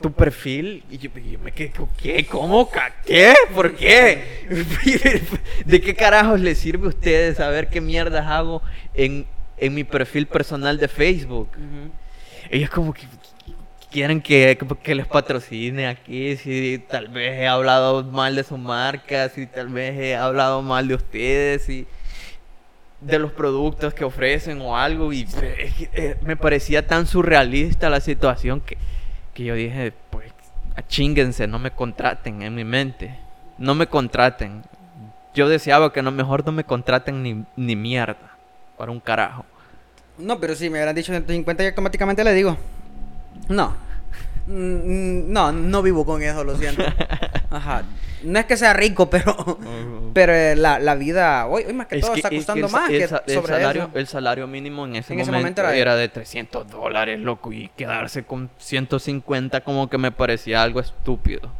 tu 0.00 0.12
perfil. 0.12 0.84
Y 0.90 0.98
yo, 0.98 1.10
me 1.42 1.52
quedé, 1.52 1.72
¿qué? 1.96 2.26
¿Cómo? 2.26 2.70
¿Qué? 3.04 3.34
¿Por 3.54 3.74
qué? 3.74 4.46
¿De 5.64 5.80
qué 5.80 5.94
carajos 5.94 6.40
les 6.40 6.58
sirve 6.58 6.86
a 6.86 6.88
ustedes 6.88 7.36
saber 7.36 7.68
qué 7.68 7.80
mierdas 7.80 8.26
hago 8.26 8.62
en, 8.94 9.26
en 9.56 9.74
mi 9.74 9.84
perfil 9.84 10.26
personal 10.26 10.78
de 10.78 10.88
Facebook? 10.88 11.48
Ellos 12.50 12.70
como 12.70 12.92
que 12.92 13.06
quieren 13.90 14.20
que, 14.20 14.58
que 14.82 14.94
les 14.94 15.06
patrocine 15.06 15.86
aquí, 15.86 16.36
si 16.36 16.84
tal 16.88 17.08
vez 17.08 17.38
he 17.40 17.46
hablado 17.46 18.04
mal 18.04 18.36
de 18.36 18.44
su 18.44 18.58
marca, 18.58 19.28
si 19.28 19.46
tal 19.46 19.68
vez 19.68 19.98
he 19.98 20.14
hablado 20.14 20.62
mal 20.62 20.86
de 20.88 20.94
ustedes 20.94 21.68
y 21.68 21.86
de 23.00 23.18
los 23.18 23.32
productos 23.32 23.94
que 23.94 24.04
ofrecen 24.04 24.60
o 24.60 24.76
algo 24.76 25.12
y 25.12 25.26
eh, 25.42 26.16
me 26.22 26.36
parecía 26.36 26.86
tan 26.86 27.06
surrealista 27.06 27.90
la 27.90 28.00
situación 28.00 28.60
que, 28.60 28.76
que 29.36 29.44
yo 29.44 29.54
dije, 29.54 29.92
pues 30.08 30.32
achínguense, 30.76 31.46
no 31.46 31.58
me 31.58 31.70
contraten 31.70 32.40
en 32.40 32.54
mi 32.54 32.64
mente, 32.64 33.18
no 33.58 33.74
me 33.74 33.86
contraten. 33.86 34.62
Yo 35.34 35.46
deseaba 35.46 35.92
que 35.92 36.00
no 36.00 36.10
mejor 36.10 36.44
no 36.46 36.52
me 36.52 36.64
contraten 36.64 37.22
ni, 37.22 37.44
ni 37.54 37.76
mierda 37.76 38.36
para 38.78 38.90
un 38.90 38.98
carajo. 38.98 39.44
No, 40.16 40.40
pero 40.40 40.54
si 40.54 40.70
me 40.70 40.78
hubieran 40.78 40.94
dicho 40.94 41.12
150 41.12 41.62
y 41.62 41.66
automáticamente 41.66 42.24
le 42.24 42.32
digo. 42.32 42.56
No. 43.50 43.76
No, 44.46 45.52
no 45.52 45.82
vivo 45.82 46.06
con 46.06 46.22
eso, 46.22 46.42
lo 46.42 46.56
siento. 46.56 46.82
Ajá. 47.56 47.82
No 48.22 48.38
es 48.38 48.46
que 48.46 48.56
sea 48.56 48.72
rico, 48.72 49.08
pero 49.10 49.58
pero 50.14 50.32
eh, 50.34 50.56
la, 50.56 50.78
la 50.78 50.94
vida 50.94 51.46
hoy, 51.46 51.64
hoy 51.64 51.72
más 51.74 51.86
que 51.86 51.96
Es 51.96 52.00
todo 52.00 52.12
que- 52.14 52.18
está 52.20 52.28
es 52.28 52.30
que 52.30 52.36
costando 52.38 52.66
el 52.66 52.72
más 52.72 52.90
el 52.90 52.96
que 52.98 53.02
el 53.04 53.08
sobre 53.34 53.52
salario, 53.54 53.82
eso. 53.82 53.90
El 53.98 54.06
salario 54.06 54.46
mínimo 54.46 54.84
en 54.86 54.96
ese, 54.96 55.12
En 55.12 55.20
ese 55.20 55.30
momento, 55.30 55.62
momento 55.62 55.62
era- 55.62 55.76
era... 55.92 55.96
de 55.96 56.08
300 56.08 56.68
dólares, 56.70 57.20
loco, 57.20 57.52
y 57.52 57.68
quedarse 57.76 58.24
con 58.24 58.50
150 58.58 59.60
como 59.62 59.88
que 59.90 59.98
me 59.98 60.10
parecía 60.12 60.62
algo 60.62 60.80
estúpido. 60.80 61.50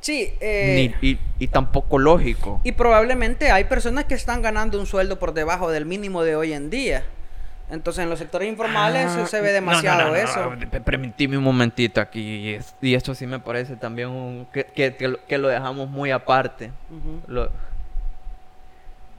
Sí, 0.00 0.32
eh, 0.40 0.94
Ni- 1.02 1.10
y, 1.10 1.18
y 1.38 1.48
tampoco 1.48 1.98
lógico. 1.98 2.60
y 2.64 2.72
probablemente 2.72 3.50
hay 3.50 3.64
personas 3.64 4.04
que 4.06 4.14
están 4.14 4.40
ganando 4.40 4.78
un 4.80 4.86
sueldo 4.86 5.18
por 5.18 5.34
debajo 5.34 5.70
del 5.70 5.84
mínimo 5.84 6.22
de 6.22 6.36
hoy 6.36 6.52
en 6.54 6.70
día. 6.70 7.04
Entonces 7.70 8.02
en 8.02 8.10
los 8.10 8.18
sectores 8.18 8.48
informales 8.48 9.06
Ah, 9.06 9.26
se 9.26 9.40
ve 9.40 9.52
demasiado 9.52 9.98
no, 10.00 10.04
no, 10.06 10.10
no, 10.10 10.16
eso. 10.16 10.52
pe- 10.70 10.80
Permitime 10.80 11.38
un 11.38 11.44
momentito 11.44 12.00
aquí. 12.00 12.20
Y, 12.20 12.54
es- 12.54 12.74
y 12.82 12.94
esto 12.94 13.14
sí 13.14 13.26
me 13.26 13.38
parece 13.38 13.76
también 13.76 14.08
un- 14.08 14.46
que, 14.52 14.64
que- 14.64 14.96
que 14.96 15.08
lo- 15.08 15.24
que 15.26 15.38
lo 15.38 15.48
dejamos 15.48 15.88
muy 15.88 16.10
aparte. 16.10 16.72
Lo- 17.28 17.50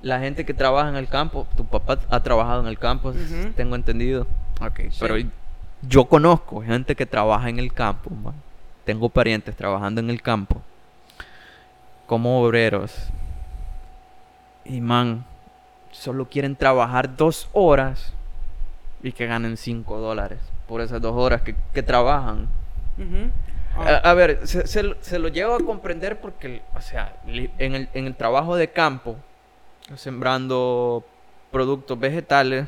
la 0.01 0.19
gente 0.19 0.45
que 0.45 0.53
trabaja 0.53 0.89
en 0.89 0.95
el 0.95 1.07
campo, 1.07 1.47
tu 1.55 1.65
papá 1.65 1.99
ha 2.09 2.19
trabajado 2.23 2.61
en 2.61 2.67
el 2.67 2.77
campo, 2.79 3.13
tengo 3.55 3.75
entendido. 3.75 4.27
Ok, 4.59 4.79
Sí. 4.89 4.97
pero 4.99 5.15
yo 5.83 6.05
conozco 6.05 6.61
gente 6.61 6.95
que 6.95 7.05
trabaja 7.05 7.49
en 7.49 7.59
el 7.59 7.71
campo, 7.73 8.09
man. 8.09 8.33
Tengo 8.83 9.09
parientes 9.09 9.55
trabajando 9.55 10.01
en 10.01 10.09
el 10.09 10.21
campo 10.21 10.61
como 12.07 12.41
obreros. 12.41 12.93
Y 14.65 14.81
man, 14.81 15.23
solo 15.91 16.27
quieren 16.27 16.55
trabajar 16.55 17.15
dos 17.15 17.47
horas 17.53 18.13
y 19.03 19.11
que 19.11 19.25
ganen 19.27 19.57
cinco 19.57 19.97
dólares 19.99 20.39
por 20.67 20.81
esas 20.81 21.01
dos 21.01 21.15
horas 21.15 21.41
que, 21.41 21.55
que 21.73 21.83
trabajan. 21.83 22.47
Ah, 23.77 24.01
a 24.03 24.13
ver, 24.13 24.45
se, 24.47 24.67
se 24.67 24.83
lo- 24.83 24.95
se 25.01 25.17
lo 25.17 25.29
llevo 25.29 25.55
a 25.55 25.59
comprender 25.59 26.19
porque, 26.19 26.61
o 26.75 26.81
sea, 26.81 27.15
en 27.25 27.73
el, 27.75 27.89
en 27.93 28.05
el 28.05 28.15
trabajo 28.15 28.55
de 28.55 28.69
campo, 28.69 29.15
sembrando 29.95 31.05
productos 31.51 31.99
vegetales, 31.99 32.67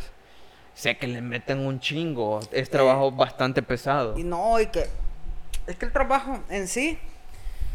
sé 0.73 0.97
que 0.97 1.07
le 1.07 1.21
meten 1.21 1.59
un 1.59 1.79
chingo. 1.79 2.39
Es 2.51 2.69
trabajo 2.69 3.11
bastante 3.11 3.61
pesado. 3.61 4.17
Y 4.17 4.23
no, 4.23 4.59
y 4.59 4.67
que 4.67 4.87
es 5.67 5.75
que 5.77 5.85
el 5.85 5.91
trabajo 5.91 6.39
en 6.49 6.67
sí, 6.67 6.97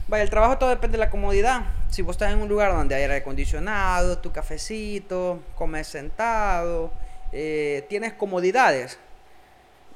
vaya, 0.08 0.22
el 0.24 0.30
trabajo 0.30 0.58
todo 0.58 0.70
depende 0.70 0.98
de 0.98 1.04
la 1.04 1.10
comodidad. 1.10 1.64
Si 1.90 2.02
vos 2.02 2.12
estás 2.16 2.32
en 2.32 2.40
un 2.40 2.48
lugar 2.48 2.72
donde 2.72 2.94
hay 2.94 3.02
aire 3.02 3.16
acondicionado, 3.16 4.18
tu 4.18 4.32
cafecito, 4.32 5.40
comes 5.54 5.86
sentado 5.86 6.90
eh, 7.32 7.84
tienes 7.88 8.12
comodidades, 8.14 8.98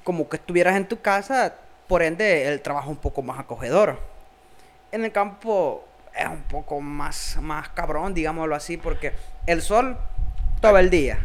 como 0.05 0.29
que 0.29 0.37
estuvieras 0.37 0.77
en 0.77 0.87
tu 0.87 1.01
casa, 1.01 1.55
por 1.89 2.03
ende 2.03 2.49
el 2.49 2.61
trabajo 2.61 2.91
es 2.91 2.97
un 2.97 3.03
poco 3.03 3.23
más 3.23 3.39
acogedor. 3.39 3.99
En 4.91 5.05
el 5.05 5.13
campo 5.13 5.85
es 6.15 6.27
un 6.29 6.43
poco 6.43 6.81
más, 6.81 7.39
más 7.41 7.69
cabrón, 7.71 8.13
digámoslo 8.15 8.55
así, 8.55 8.77
porque 8.77 9.13
el 9.47 9.63
sol 9.63 9.97
todo 10.61 10.79
el 10.79 10.91
día. 10.91 11.19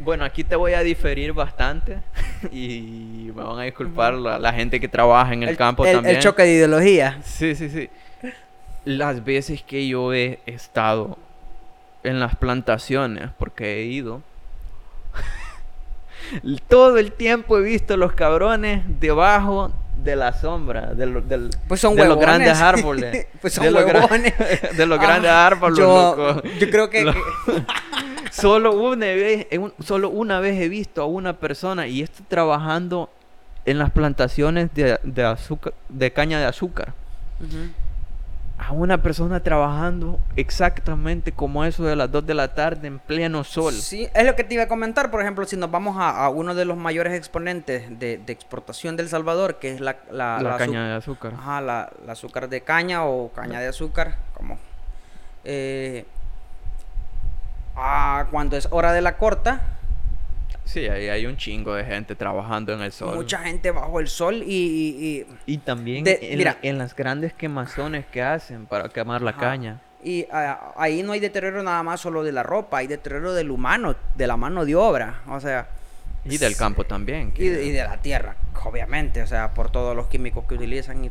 Bueno, 0.00 0.24
aquí 0.24 0.42
te 0.42 0.56
voy 0.56 0.74
a 0.74 0.80
diferir 0.80 1.32
bastante 1.32 1.98
y 2.50 3.30
me 3.34 3.42
van 3.42 3.58
a 3.60 3.62
disculpar 3.62 4.14
la, 4.14 4.38
la 4.38 4.52
gente 4.52 4.80
que 4.80 4.88
trabaja 4.88 5.32
en 5.32 5.44
el, 5.44 5.56
campo 5.56 5.84
el- 5.86 5.94
también. 5.94 6.16
El 6.16 6.22
choque 6.22 6.42
de 6.42 6.52
ideología. 6.54 7.20
Sí, 7.24 7.54
sí, 7.54 7.68
sí. 7.70 7.88
Las 8.84 9.22
veces 9.22 9.62
que 9.62 9.86
yo 9.86 10.12
he 10.12 10.40
estado 10.46 11.16
en 12.02 12.18
las 12.18 12.34
plantaciones, 12.34 13.30
porque 13.38 13.80
he 13.80 13.84
ido, 13.84 14.22
todo 16.68 16.98
el 16.98 17.12
tiempo 17.12 17.58
he 17.58 17.62
visto 17.62 17.96
los 17.96 18.12
cabrones 18.12 18.82
debajo 19.00 19.72
de 20.02 20.16
la 20.16 20.32
sombra, 20.32 20.94
de, 20.94 21.06
lo- 21.06 21.20
del- 21.20 21.50
Pues 21.68 21.80
son 21.80 21.94
de 21.94 22.06
los 22.06 22.18
grandes 22.18 22.58
árboles. 22.60 23.26
Pues 23.40 23.52
son 23.52 23.64
de 23.64 23.70
los, 23.70 23.84
de 23.86 23.92
Ah, 23.92 24.96
grandes 24.96 25.30
árboles, 25.30 25.78
yo, 25.78 26.16
loco. 26.16 26.42
yo 26.58 26.70
creo 26.70 26.90
que, 26.90 27.04
Lo- 27.04 27.12
que- 27.12 27.20
Solo 28.32 28.72
una 28.72 29.06
vez, 29.06 29.46
en 29.50 29.62
un- 29.62 29.74
solo 29.84 30.08
una 30.08 30.40
vez 30.40 30.58
he 30.60 30.68
visto 30.68 31.02
a 31.02 31.06
una 31.06 31.34
persona 31.34 31.86
y 31.86 32.00
está 32.02 32.24
trabajando 32.26 33.10
en 33.66 33.78
las 33.78 33.90
plantaciones 33.90 34.70
de, 34.74 34.98
de 35.02 35.24
azúcar, 35.24 35.74
de 35.90 36.12
caña 36.12 36.40
de 36.40 36.46
azúcar. 36.46 36.94
Ujú. 37.40 37.68
A 38.58 38.72
una 38.72 39.02
persona 39.02 39.40
trabajando 39.40 40.20
exactamente 40.36 41.32
como 41.32 41.64
eso 41.64 41.84
de 41.84 41.96
las 41.96 42.12
2 42.12 42.24
de 42.26 42.34
la 42.34 42.54
tarde 42.54 42.86
en 42.86 43.00
pleno 43.00 43.42
sol. 43.42 43.72
Sí, 43.74 44.08
es 44.14 44.24
lo 44.24 44.36
que 44.36 44.44
te 44.44 44.54
iba 44.54 44.62
a 44.64 44.68
comentar. 44.68 45.10
Por 45.10 45.20
ejemplo, 45.20 45.44
si 45.46 45.56
nos 45.56 45.70
vamos 45.70 45.96
a, 45.98 46.24
a 46.24 46.28
uno 46.28 46.54
de 46.54 46.64
los 46.64 46.76
mayores 46.76 47.12
exponentes 47.14 47.98
de, 47.98 48.18
de 48.18 48.32
exportación 48.32 48.96
del 48.96 49.08
Salvador, 49.08 49.56
que 49.58 49.72
es 49.74 49.80
la, 49.80 49.96
la, 50.12 50.36
la, 50.36 50.42
la 50.42 50.54
azu- 50.54 50.58
caña 50.58 50.88
de 50.88 50.94
azúcar. 50.94 51.32
Ajá, 51.34 51.60
la, 51.60 51.90
la 52.06 52.12
azúcar 52.12 52.48
de 52.48 52.60
caña 52.60 53.04
o 53.04 53.32
caña 53.32 53.58
de 53.60 53.66
azúcar, 53.66 54.16
como. 54.34 54.58
eh, 55.44 56.04
ah, 57.76 58.26
cuando 58.30 58.56
es 58.56 58.68
hora 58.70 58.92
de 58.92 59.00
la 59.02 59.16
corta, 59.16 59.60
Sí, 60.72 60.86
ahí 60.88 61.08
hay 61.08 61.26
un 61.26 61.36
chingo 61.36 61.74
de 61.74 61.84
gente 61.84 62.14
trabajando 62.14 62.72
en 62.72 62.80
el 62.80 62.92
sol. 62.92 63.14
mucha 63.14 63.38
gente 63.40 63.70
bajo 63.70 64.00
el 64.00 64.08
sol 64.08 64.36
y. 64.36 64.46
y- 64.46 65.26
y- 65.46 65.54
Y 65.54 65.58
también 65.58 66.02
De- 66.04 66.18
en, 66.22 66.38
mira. 66.38 66.56
en 66.62 66.78
las 66.78 66.96
grandes 66.96 67.34
quemazones 67.34 68.06
que 68.06 68.22
hacen 68.22 68.64
para 68.66 68.88
quemar 68.88 69.20
la 69.22 69.32
Ajá. 69.32 69.40
caña. 69.40 69.80
y, 70.04 70.26
ah, 70.32 70.72
ahí 70.76 71.02
no 71.04 71.12
hay 71.12 71.20
deterioro 71.20 71.62
nada 71.62 71.82
más 71.84 72.00
solo 72.00 72.24
de 72.24 72.32
la 72.32 72.42
ropa, 72.42 72.78
hay 72.78 72.86
deterioro 72.88 73.34
del 73.34 73.50
humano, 73.52 73.94
de 74.16 74.26
la 74.26 74.36
mano 74.36 74.64
de 74.64 74.74
obra. 74.74 75.20
O 75.28 75.38
sea. 75.38 75.68
Y 76.24 76.38
del 76.38 76.56
campo 76.56 76.84
también. 76.84 77.32
Y 77.36 77.48
de, 77.48 77.64
y 77.64 77.70
de 77.72 77.82
la 77.82 77.96
tierra, 78.00 78.36
obviamente, 78.64 79.22
o 79.22 79.26
sea, 79.26 79.54
por 79.54 79.70
todos 79.72 79.96
los 79.96 80.06
químicos 80.06 80.44
que 80.48 80.54
utilizan 80.54 81.04
y 81.04 81.10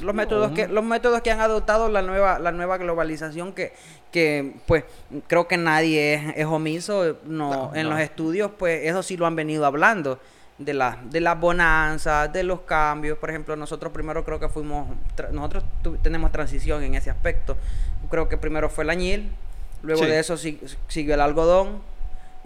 los 0.00 0.14
métodos 0.14 0.52
que 0.52 0.66
los 0.66 0.82
métodos 0.82 1.20
que 1.20 1.30
han 1.30 1.40
adoptado 1.40 1.90
la 1.90 2.00
nueva 2.00 2.38
la 2.38 2.52
nueva 2.52 2.78
globalización 2.78 3.52
que 3.52 3.74
que 4.10 4.54
pues 4.66 4.84
creo 5.26 5.46
que 5.46 5.58
nadie 5.58 6.14
es, 6.14 6.22
es 6.36 6.46
omiso, 6.46 7.18
no, 7.26 7.50
No, 7.50 7.74
en 7.74 7.82
no. 7.84 7.90
los 7.90 8.00
estudios 8.00 8.50
pues 8.58 8.86
eso 8.86 9.02
sí 9.02 9.18
lo 9.18 9.26
han 9.26 9.36
venido 9.36 9.66
hablando 9.66 10.18
de 10.56 10.72
la 10.72 10.98
de 11.04 11.20
las 11.20 11.38
bonanzas, 11.38 12.32
de 12.32 12.42
los 12.42 12.60
cambios, 12.60 13.18
por 13.18 13.28
ejemplo, 13.28 13.56
nosotros 13.56 13.92
primero 13.92 14.24
creo 14.24 14.40
que 14.40 14.48
fuimos 14.48 14.88
tra- 15.14 15.28
nosotros 15.32 15.64
tu- 15.82 15.98
tenemos 15.98 16.32
transición 16.32 16.82
en 16.82 16.94
ese 16.94 17.10
aspecto. 17.10 17.58
Creo 18.08 18.26
que 18.30 18.38
primero 18.38 18.70
fue 18.70 18.84
el 18.84 18.90
añil, 18.90 19.30
luego 19.82 20.04
Sí. 20.04 20.08
de 20.08 20.18
eso 20.18 20.38
si- 20.38 20.58
siguió 20.88 21.12
el 21.12 21.20
algodón 21.20 21.82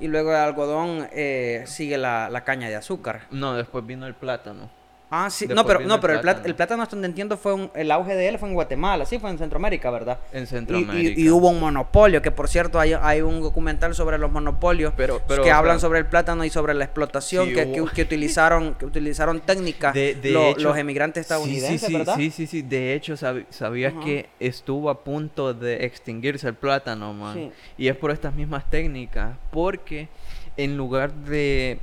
y 0.00 0.08
luego 0.08 0.30
del 0.30 0.40
algodón 0.40 1.08
eh, 1.12 1.64
sigue 1.66 1.98
la, 1.98 2.28
la 2.30 2.42
caña 2.42 2.68
de 2.68 2.76
azúcar. 2.76 3.22
No, 3.30 3.54
después 3.54 3.86
vino 3.86 4.06
el 4.06 4.14
plátano. 4.14 4.79
Ah, 5.12 5.28
sí. 5.28 5.46
No, 5.48 5.66
pero, 5.66 5.80
no, 5.80 5.94
el 5.96 6.00
pero 6.00 6.12
el, 6.14 6.20
plátano. 6.20 6.46
el 6.46 6.54
plátano, 6.54 6.82
hasta 6.84 6.94
donde 6.94 7.08
entiendo, 7.08 7.36
fue 7.36 7.52
un- 7.52 7.70
el 7.74 7.90
auge 7.90 8.14
de 8.14 8.28
él 8.28 8.38
fue 8.38 8.48
en 8.48 8.54
Guatemala, 8.54 9.04
sí, 9.06 9.18
fue 9.18 9.28
en 9.30 9.38
Centroamérica, 9.38 9.90
¿verdad? 9.90 10.18
En 10.32 10.46
Centroamérica. 10.46 11.20
Y, 11.20 11.24
y 11.26 11.30
hubo 11.30 11.48
un 11.48 11.58
monopolio, 11.58 12.22
que 12.22 12.30
por 12.30 12.48
cierto 12.48 12.78
hay, 12.78 12.92
hay 12.92 13.20
un 13.20 13.40
documental 13.40 13.94
sobre 13.94 14.18
los 14.18 14.30
monopolios 14.30 14.92
Pero- 14.96 15.20
pero, 15.26 15.42
que 15.42 15.50
hablan 15.50 15.80
sobre 15.80 15.98
el 15.98 16.06
plátano 16.06 16.44
y 16.44 16.50
sobre 16.50 16.74
la 16.74 16.84
explotación 16.84 17.48
sí 17.48 17.54
que, 17.54 17.64
hubo- 17.66 17.86
que- 17.88 17.92
que 17.96 18.02
utilizaron 18.02 18.74
que 18.74 18.86
utilizaron 18.86 19.40
técnicas 19.40 19.94
lo- 20.22 20.54
los 20.56 20.76
emigrantes 20.78 21.22
estadounidenses, 21.22 21.80
sí, 21.80 21.86
sí, 21.88 21.92
¿verdad? 21.92 22.14
Sí, 22.16 22.30
sí, 22.30 22.46
sí. 22.46 22.62
De 22.62 22.94
hecho, 22.94 23.16
sabías 23.16 23.92
que 24.04 24.28
estuvo 24.38 24.90
a 24.90 25.02
punto 25.02 25.54
de 25.54 25.84
extinguirse 25.86 26.46
el 26.46 26.54
plátano, 26.54 27.12
man. 27.14 27.50
Y 27.76 27.88
es 27.88 27.96
por 27.96 28.12
estas 28.12 28.32
mismas 28.34 28.68
técnicas. 28.70 29.36
Porque 29.50 30.08
en 30.56 30.76
lugar 30.76 31.12
de 31.12 31.78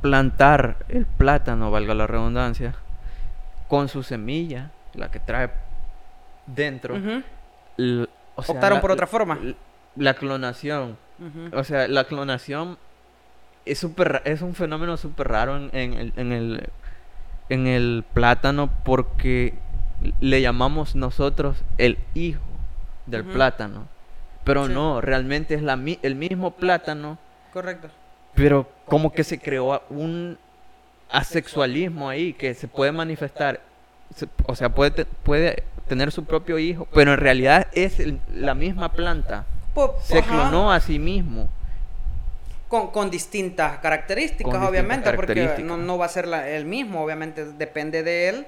plantar 0.00 0.76
el 0.88 1.06
plátano, 1.06 1.70
valga 1.70 1.94
la 1.94 2.06
redundancia, 2.06 2.74
con 3.68 3.88
su 3.88 4.02
semilla, 4.02 4.70
la 4.94 5.10
que 5.10 5.20
trae 5.20 5.50
dentro, 6.46 6.94
Ujú, 6.96 7.22
l- 7.78 8.08
o 8.36 8.42
sea, 8.42 8.54
Optaron 8.54 8.76
la- 8.76 8.80
por 8.80 8.90
otra 8.92 9.06
forma. 9.06 9.38
La 9.96 10.14
clonación. 10.14 10.98
O 11.52 11.64
sea, 11.64 11.88
la 11.88 12.04
clonación 12.04 12.76
es 13.64 13.78
súper 13.78 14.12
ra- 14.12 14.22
es 14.24 14.42
un 14.42 14.54
fenómeno 14.54 14.96
súper 14.98 15.28
raro 15.28 15.56
en, 15.56 15.70
en 15.72 15.94
el, 15.94 16.12
en, 16.16 16.32
el, 16.32 16.68
en 17.48 17.66
el 17.66 18.04
plátano 18.12 18.68
porque 18.84 19.54
le 20.20 20.42
llamamos 20.42 20.94
nosotros 20.94 21.64
el 21.78 21.98
hijo 22.14 22.42
del 23.06 23.24
plátano. 23.24 23.88
Pero 24.44 24.66
Sí. 24.66 24.72
no, 24.74 25.00
realmente 25.00 25.54
es 25.54 25.62
la, 25.62 25.76
mi- 25.76 25.98
el 26.02 26.14
mismo 26.14 26.52
plátano, 26.52 27.18
Correcto. 27.52 27.88
Pero 28.36 28.68
como 28.84 29.10
que 29.12 29.24
se 29.24 29.38
creó 29.40 29.82
un 29.90 30.38
asexualismo 31.10 32.08
ahí 32.08 32.32
que 32.32 32.54
se 32.54 32.68
puede 32.68 32.92
manifestar. 32.92 33.60
O 34.46 34.54
sea, 34.54 34.68
puede, 34.68 35.04
puede 35.24 35.64
tener 35.88 36.12
su 36.12 36.24
propio 36.24 36.58
hijo, 36.58 36.86
pero 36.94 37.12
en 37.14 37.18
realidad 37.18 37.66
es 37.72 37.98
el- 37.98 38.20
la 38.32 38.54
misma 38.54 38.92
planta. 38.92 39.46
Se 40.02 40.22
clonó 40.22 40.70
a 40.72 40.78
sí 40.80 40.98
mismo. 40.98 41.48
Con, 42.68 42.90
con 42.90 43.10
distintas 43.10 43.78
características, 43.78 44.42
Con 44.44 44.52
distintas 44.54 44.70
obviamente, 44.70 45.12
porque 45.12 45.34
características. 45.34 45.64
no, 45.64 45.76
no 45.76 45.98
va 45.98 46.06
a 46.06 46.08
ser 46.08 46.26
la- 46.26 46.48
el 46.48 46.64
mismo, 46.64 47.02
obviamente 47.04 47.44
depende 47.44 48.02
de 48.02 48.28
él 48.28 48.46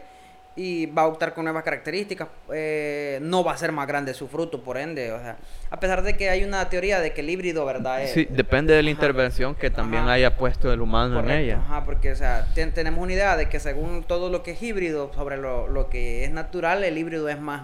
y 0.60 0.86
va 0.86 1.02
a 1.02 1.06
optar 1.06 1.34
con 1.34 1.44
nuevas 1.44 1.62
características. 1.62 2.26
eh, 2.52 3.20
no 3.22 3.44
va 3.44 3.52
a 3.52 3.56
ser 3.56 3.70
más 3.70 3.86
grande 3.86 4.12
su 4.12 4.26
fruto, 4.26 4.60
por 4.64 4.76
ende, 4.76 5.12
o 5.12 5.18
sea, 5.20 5.36
a 5.70 5.78
pesar 5.78 6.02
de 6.02 6.16
que 6.16 6.30
hay 6.30 6.42
una 6.42 6.68
teoría 6.68 6.98
de 6.98 7.12
que 7.12 7.20
el 7.20 7.30
híbrido, 7.30 7.64
¿verdad? 7.64 8.02
Es- 8.02 8.10
Sí, 8.10 8.26
depende 8.28 8.74
de 8.74 8.82
la 8.82 8.90
Ajá. 8.90 8.96
intervención 9.00 9.54
que 9.54 9.70
también 9.70 10.02
Ajá. 10.02 10.12
haya 10.14 10.36
puesto 10.36 10.72
el 10.72 10.80
humano 10.80 11.14
Correcto, 11.14 11.32
en 11.34 11.40
ella. 11.44 11.58
Ajá, 11.64 11.84
porque, 11.84 12.10
o 12.10 12.16
sea, 12.16 12.44
ten- 12.56 12.72
tenemos 12.74 13.00
una 13.00 13.12
idea 13.12 13.36
de 13.36 13.48
que 13.48 13.60
según 13.60 14.02
todo 14.02 14.30
lo 14.30 14.42
que 14.42 14.50
es 14.50 14.62
híbrido, 14.62 15.12
sobre 15.14 15.36
lo, 15.36 15.68
lo 15.68 15.88
que 15.90 16.24
es 16.24 16.32
natural, 16.32 16.82
el 16.82 16.98
híbrido 16.98 17.28
es 17.28 17.38
más, 17.40 17.62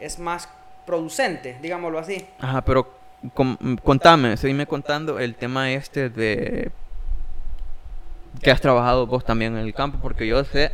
es 0.00 0.18
más 0.18 0.48
producente, 0.86 1.58
digámoslo 1.60 1.98
así. 1.98 2.26
Ajá, 2.40 2.62
pero 2.62 2.88
com- 3.34 3.58
contame, 3.82 4.38
seguime 4.38 4.66
contando 4.66 5.18
el 5.18 5.34
tema 5.34 5.70
este 5.70 6.08
de 6.08 6.70
que 8.42 8.50
has 8.50 8.60
trabajado 8.60 9.06
vos 9.06 9.24
también 9.24 9.56
en 9.56 9.64
el 9.64 9.74
campo, 9.74 9.98
porque 10.02 10.26
yo 10.26 10.42
sé 10.44 10.72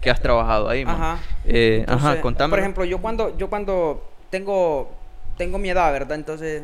que 0.00 0.10
has 0.10 0.20
trabajado 0.20 0.68
ahí, 0.68 0.84
man. 0.84 0.94
Ajá. 0.94 1.18
Eh, 1.44 1.84
ajá, 1.88 2.20
contame. 2.20 2.50
Por 2.50 2.58
ejemplo, 2.60 2.84
yo 2.84 2.98
cuando, 3.00 3.36
yo 3.36 3.48
cuando 3.48 4.08
tengo, 4.30 4.90
tengo 5.36 5.58
mi 5.58 5.70
edad, 5.70 5.90
¿verdad? 5.92 6.16
Entonces, 6.16 6.62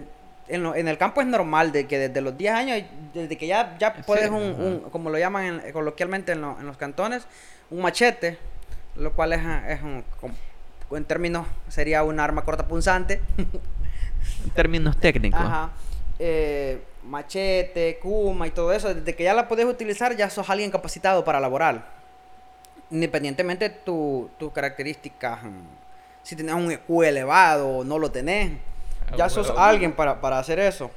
en, 0.49 0.63
lo- 0.63 0.75
en 0.75 0.89
el 0.89 0.99
campo 0.99 1.21
es 1.21 1.27
normal 1.27 1.73
de 1.73 1.87
que 1.87 1.99
desde 1.99 2.21
los 2.21 2.37
10 2.37 2.55
años, 2.55 2.83
desde 3.13 3.37
que 3.37 3.47
ya, 3.47 3.77
ya 3.79 3.95
puedes 3.95 4.31
un, 4.31 4.83
como 4.93 5.11
lo 5.11 5.19
llaman 5.19 5.45
en- 5.65 5.73
coloquialmente 5.73 6.33
en, 6.33 6.43
lo- 6.43 6.59
en 6.61 6.67
los 6.67 6.77
cantones, 6.77 7.27
un 7.71 7.81
machete, 7.83 8.39
lo 8.97 9.13
cual 9.13 9.33
es, 9.33 9.41
es 9.69 9.83
un, 9.83 10.05
en 10.93 11.05
términos, 11.05 11.47
sería 11.69 12.05
un 12.05 12.21
arma 12.21 12.43
cortapunzante. 12.43 13.21
en 13.39 14.51
términos 14.51 14.97
técnicos. 14.99 15.41
Ajá. 15.41 15.71
Eh, 16.19 16.81
machete, 17.03 17.99
kuma 18.01 18.47
y 18.47 18.51
todo 18.51 18.73
eso, 18.73 18.95
desde 18.95 19.15
que 19.17 19.25
ya 19.25 19.35
la 19.35 19.49
puedes 19.49 19.67
utilizar, 19.67 20.15
ya 20.17 20.31
sos 20.31 20.49
alguien 20.51 20.71
capacitado 20.71 21.25
para 21.25 21.41
laborar. 21.41 22.04
Independientemente 22.91 23.69
de 23.69 23.75
tu- 23.75 24.31
tus 24.39 24.53
características, 24.53 25.43
mm, 25.43 25.61
si 26.23 26.37
tenés 26.37 26.55
un 26.55 26.71
EQ 26.71 27.03
elevado 27.05 27.69
o 27.79 27.85
no 27.85 27.99
lo 27.99 28.11
tenés, 28.11 28.53
Ah, 29.11 29.17
ya 29.17 29.29
sos 29.29 29.49
bueno. 29.49 29.63
alguien 29.63 29.93
para, 29.93 30.21
para 30.21 30.39
hacer 30.39 30.59
eso. 30.59 30.91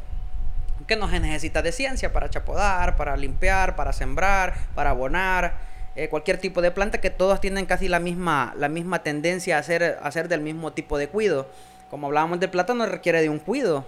Que 0.85 0.95
no 0.95 1.09
se 1.09 1.19
necesita 1.19 1.61
de 1.61 1.71
ciencia 1.71 2.13
para 2.13 2.29
chapodar, 2.29 2.95
para 2.95 3.17
limpiar, 3.17 3.75
para 3.75 3.91
sembrar, 3.93 4.53
para 4.75 4.91
abonar, 4.91 5.55
eh, 5.95 6.07
cualquier 6.09 6.37
tipo 6.37 6.61
de 6.61 6.71
planta 6.71 6.99
que 6.99 7.09
todas 7.09 7.41
tienen 7.41 7.65
casi 7.65 7.87
la 7.89 7.99
misma, 7.99 8.53
la 8.57 8.69
misma 8.69 8.99
tendencia 9.03 9.57
a 9.57 9.59
hacer, 9.59 9.97
a 10.01 10.07
hacer 10.07 10.27
del 10.27 10.41
mismo 10.41 10.71
tipo 10.71 10.97
de 10.97 11.09
cuido. 11.09 11.47
Como 11.89 12.07
hablábamos 12.07 12.39
del 12.39 12.49
plátano, 12.51 12.85
requiere 12.85 13.21
de 13.21 13.29
un 13.29 13.39
cuido. 13.39 13.83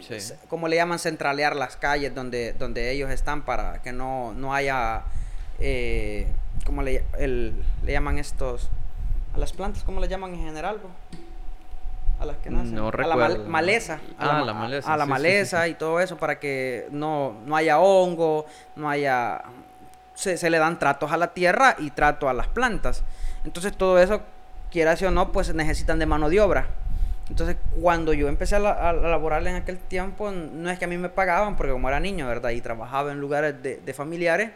Sí. 0.00 0.32
Como 0.48 0.68
le 0.68 0.76
llaman 0.76 0.98
centralear 0.98 1.54
las 1.54 1.76
calles 1.76 2.14
donde, 2.14 2.52
donde 2.54 2.90
ellos 2.92 3.10
están 3.10 3.42
para 3.42 3.82
que 3.82 3.92
no, 3.92 4.32
no 4.32 4.54
haya, 4.54 5.02
eh, 5.60 6.26
¿cómo 6.66 6.82
le, 6.82 7.04
el- 7.18 7.54
le 7.84 7.92
llaman 7.92 8.18
estos? 8.18 8.70
A 9.34 9.38
las 9.38 9.52
plantas, 9.52 9.82
¿cómo 9.84 10.00
le 10.00 10.08
llaman 10.08 10.34
en 10.34 10.40
general? 10.44 10.78
bo? 10.82 10.90
a 12.20 12.24
las 12.26 12.36
que 12.38 12.50
nacen. 12.50 12.74
No 12.74 12.88
a 12.88 12.90
la 12.90 12.90
recuerdo. 13.14 13.44
maleza. 13.48 14.00
A 14.18 14.24
Ah, 14.24 14.38
la, 14.40 14.46
la 14.46 14.52
ma- 14.54 14.60
maleza, 14.62 14.92
A 14.92 14.96
la 14.96 15.04
sí, 15.04 15.06
sí, 15.06 15.06
sí, 15.06 15.12
maleza 15.12 15.64
sí. 15.64 15.70
y 15.70 15.74
todo 15.74 16.00
eso 16.00 16.16
para 16.16 16.40
que 16.40 16.88
no, 16.90 17.36
no 17.46 17.54
haya 17.54 17.78
hongo, 17.78 18.44
no 18.74 18.90
haya... 18.90 19.40
Se, 20.14 20.36
se 20.36 20.50
le 20.50 20.58
dan 20.58 20.80
tratos 20.80 21.12
a 21.12 21.16
la 21.16 21.32
tierra 21.32 21.76
y 21.78 21.90
trato 21.92 22.28
a 22.28 22.32
las 22.34 22.48
plantas. 22.48 23.04
Entonces 23.44 23.72
todo 23.76 24.00
eso, 24.00 24.20
quieras 24.72 25.00
o 25.02 25.12
no, 25.12 25.30
pues 25.30 25.54
necesitan 25.54 26.00
de 26.00 26.06
mano 26.06 26.28
de 26.28 26.40
obra. 26.40 26.66
Entonces 27.30 27.56
cuando 27.80 28.12
yo 28.12 28.26
empecé 28.26 28.56
a, 28.56 28.58
la- 28.58 28.88
a 28.88 28.92
laborar 28.92 29.46
en 29.46 29.54
aquel 29.54 29.78
tiempo, 29.78 30.32
no 30.32 30.70
es 30.70 30.78
que 30.80 30.86
a 30.86 30.88
mí 30.88 30.98
me 30.98 31.10
pagaban, 31.10 31.54
porque 31.56 31.70
como 31.72 31.88
era 31.88 32.00
niño, 32.00 32.26
¿verdad? 32.26 32.50
Y 32.50 32.60
trabajaba 32.60 33.12
en 33.12 33.20
lugares 33.20 33.62
de, 33.62 33.76
de 33.76 33.94
familiares, 33.94 34.50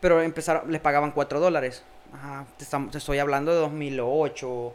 pero 0.00 0.20
empezaron, 0.22 0.70
les 0.70 0.80
pagaban 0.80 1.10
4 1.12 1.40
dólares. 1.40 1.82
Ajá, 2.12 2.44
te, 2.56 2.64
estamos- 2.64 2.90
te 2.90 2.98
estoy 2.98 3.18
hablando 3.18 3.52
de 3.52 3.58
2008, 3.58 4.74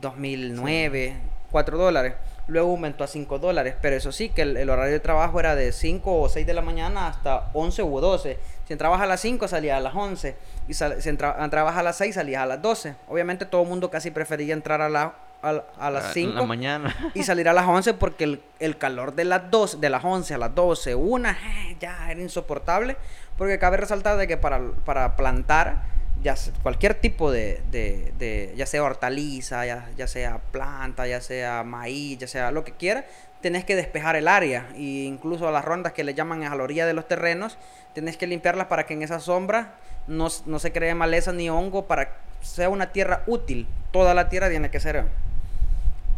2009, 0.00 1.16
4 1.50 1.78
dólares. 1.78 2.14
Luego 2.46 2.70
aumentó 2.70 3.04
a 3.04 3.06
5 3.06 3.38
dólares, 3.38 3.74
pero 3.82 3.96
eso 3.96 4.10
sí, 4.10 4.30
que 4.30 4.40
el, 4.42 4.56
el 4.56 4.70
horario 4.70 4.92
de 4.92 5.00
trabajo 5.00 5.38
era 5.38 5.54
de 5.54 5.70
5 5.70 6.20
o 6.22 6.28
6 6.30 6.46
de 6.46 6.54
la 6.54 6.62
mañana 6.62 7.08
hasta 7.08 7.50
11 7.52 7.82
u 7.82 8.00
12. 8.00 8.38
Si 8.66 8.72
entrabas 8.72 9.00
a 9.02 9.06
las 9.06 9.20
5 9.20 9.48
salías 9.48 9.76
a 9.76 9.80
las 9.80 9.94
11 9.94 10.34
y 10.66 10.72
sal- 10.74 11.00
si 11.02 11.10
entra- 11.10 11.36
entrabas 11.44 11.76
a 11.76 11.82
las 11.82 11.96
6 11.98 12.14
salías 12.14 12.42
a 12.42 12.46
las 12.46 12.62
12. 12.62 12.94
Obviamente 13.08 13.44
todo 13.44 13.62
el 13.62 13.68
mundo 13.68 13.90
casi 13.90 14.10
prefería 14.10 14.54
entrar 14.54 14.80
a, 14.80 14.88
la, 14.88 15.14
a, 15.42 15.62
a 15.78 15.90
las 15.90 16.04
Ah, 16.06 16.10
5 16.14 16.30
En 16.30 16.36
la 16.36 16.42
mañana. 16.44 16.96
y 17.14 17.22
salir 17.22 17.46
a 17.50 17.52
las 17.52 17.66
11 17.68 17.92
porque 17.94 18.24
el, 18.24 18.42
el 18.60 18.78
calor 18.78 19.14
de 19.14 19.26
las 19.26 19.50
12, 19.50 19.76
de 19.76 19.90
las 19.90 20.02
11 20.02 20.32
a 20.34 20.38
las 20.38 20.54
12, 20.54 20.94
una, 20.94 21.36
ya 21.80 22.10
era 22.10 22.20
insoportable. 22.20 22.96
Porque 23.38 23.58
cabe 23.58 23.76
resaltar 23.78 24.18
de 24.18 24.26
que 24.26 24.36
para, 24.36 24.60
para 24.84 25.16
plantar 25.16 25.82
ya 26.22 26.34
cualquier 26.62 26.94
tipo 26.94 27.30
de, 27.30 28.52
ya 28.56 28.66
sea 28.66 28.82
hortaliza, 28.82 29.64
ya, 29.64 30.06
sea 30.08 30.38
planta, 30.50 31.06
ya 31.06 31.20
sea 31.20 31.62
maíz, 31.62 32.18
ya 32.18 32.26
sea 32.26 32.50
lo 32.50 32.64
que 32.64 32.72
quiera, 32.72 33.04
tenés 33.40 33.64
que 33.64 33.76
despejar 33.76 34.16
el 34.16 34.26
área. 34.26 34.66
Y 34.76 35.04
incluso 35.04 35.50
las 35.52 35.64
rondas 35.64 35.92
que 35.92 36.02
le 36.02 36.14
llaman 36.14 36.42
a 36.42 36.54
la 36.56 36.64
orilla 36.64 36.86
de 36.86 36.92
los 36.94 37.06
terrenos, 37.06 37.56
tenés 37.94 38.16
que 38.16 38.26
limpiarlas 38.26 38.66
para 38.66 38.84
que 38.86 38.94
en 38.94 39.02
esa 39.02 39.20
sombra 39.20 39.74
no, 40.08 40.26
no 40.46 40.58
se 40.58 40.72
cree 40.72 40.94
maleza 40.96 41.32
ni 41.32 41.48
hongo, 41.48 41.86
para 41.86 42.06
que 42.06 42.12
sea 42.40 42.68
una 42.68 42.90
tierra 42.90 43.22
útil. 43.26 43.68
Toda 43.92 44.12
la 44.14 44.28
tierra 44.28 44.50
tiene 44.50 44.70
que 44.70 44.80
ser 44.80 45.04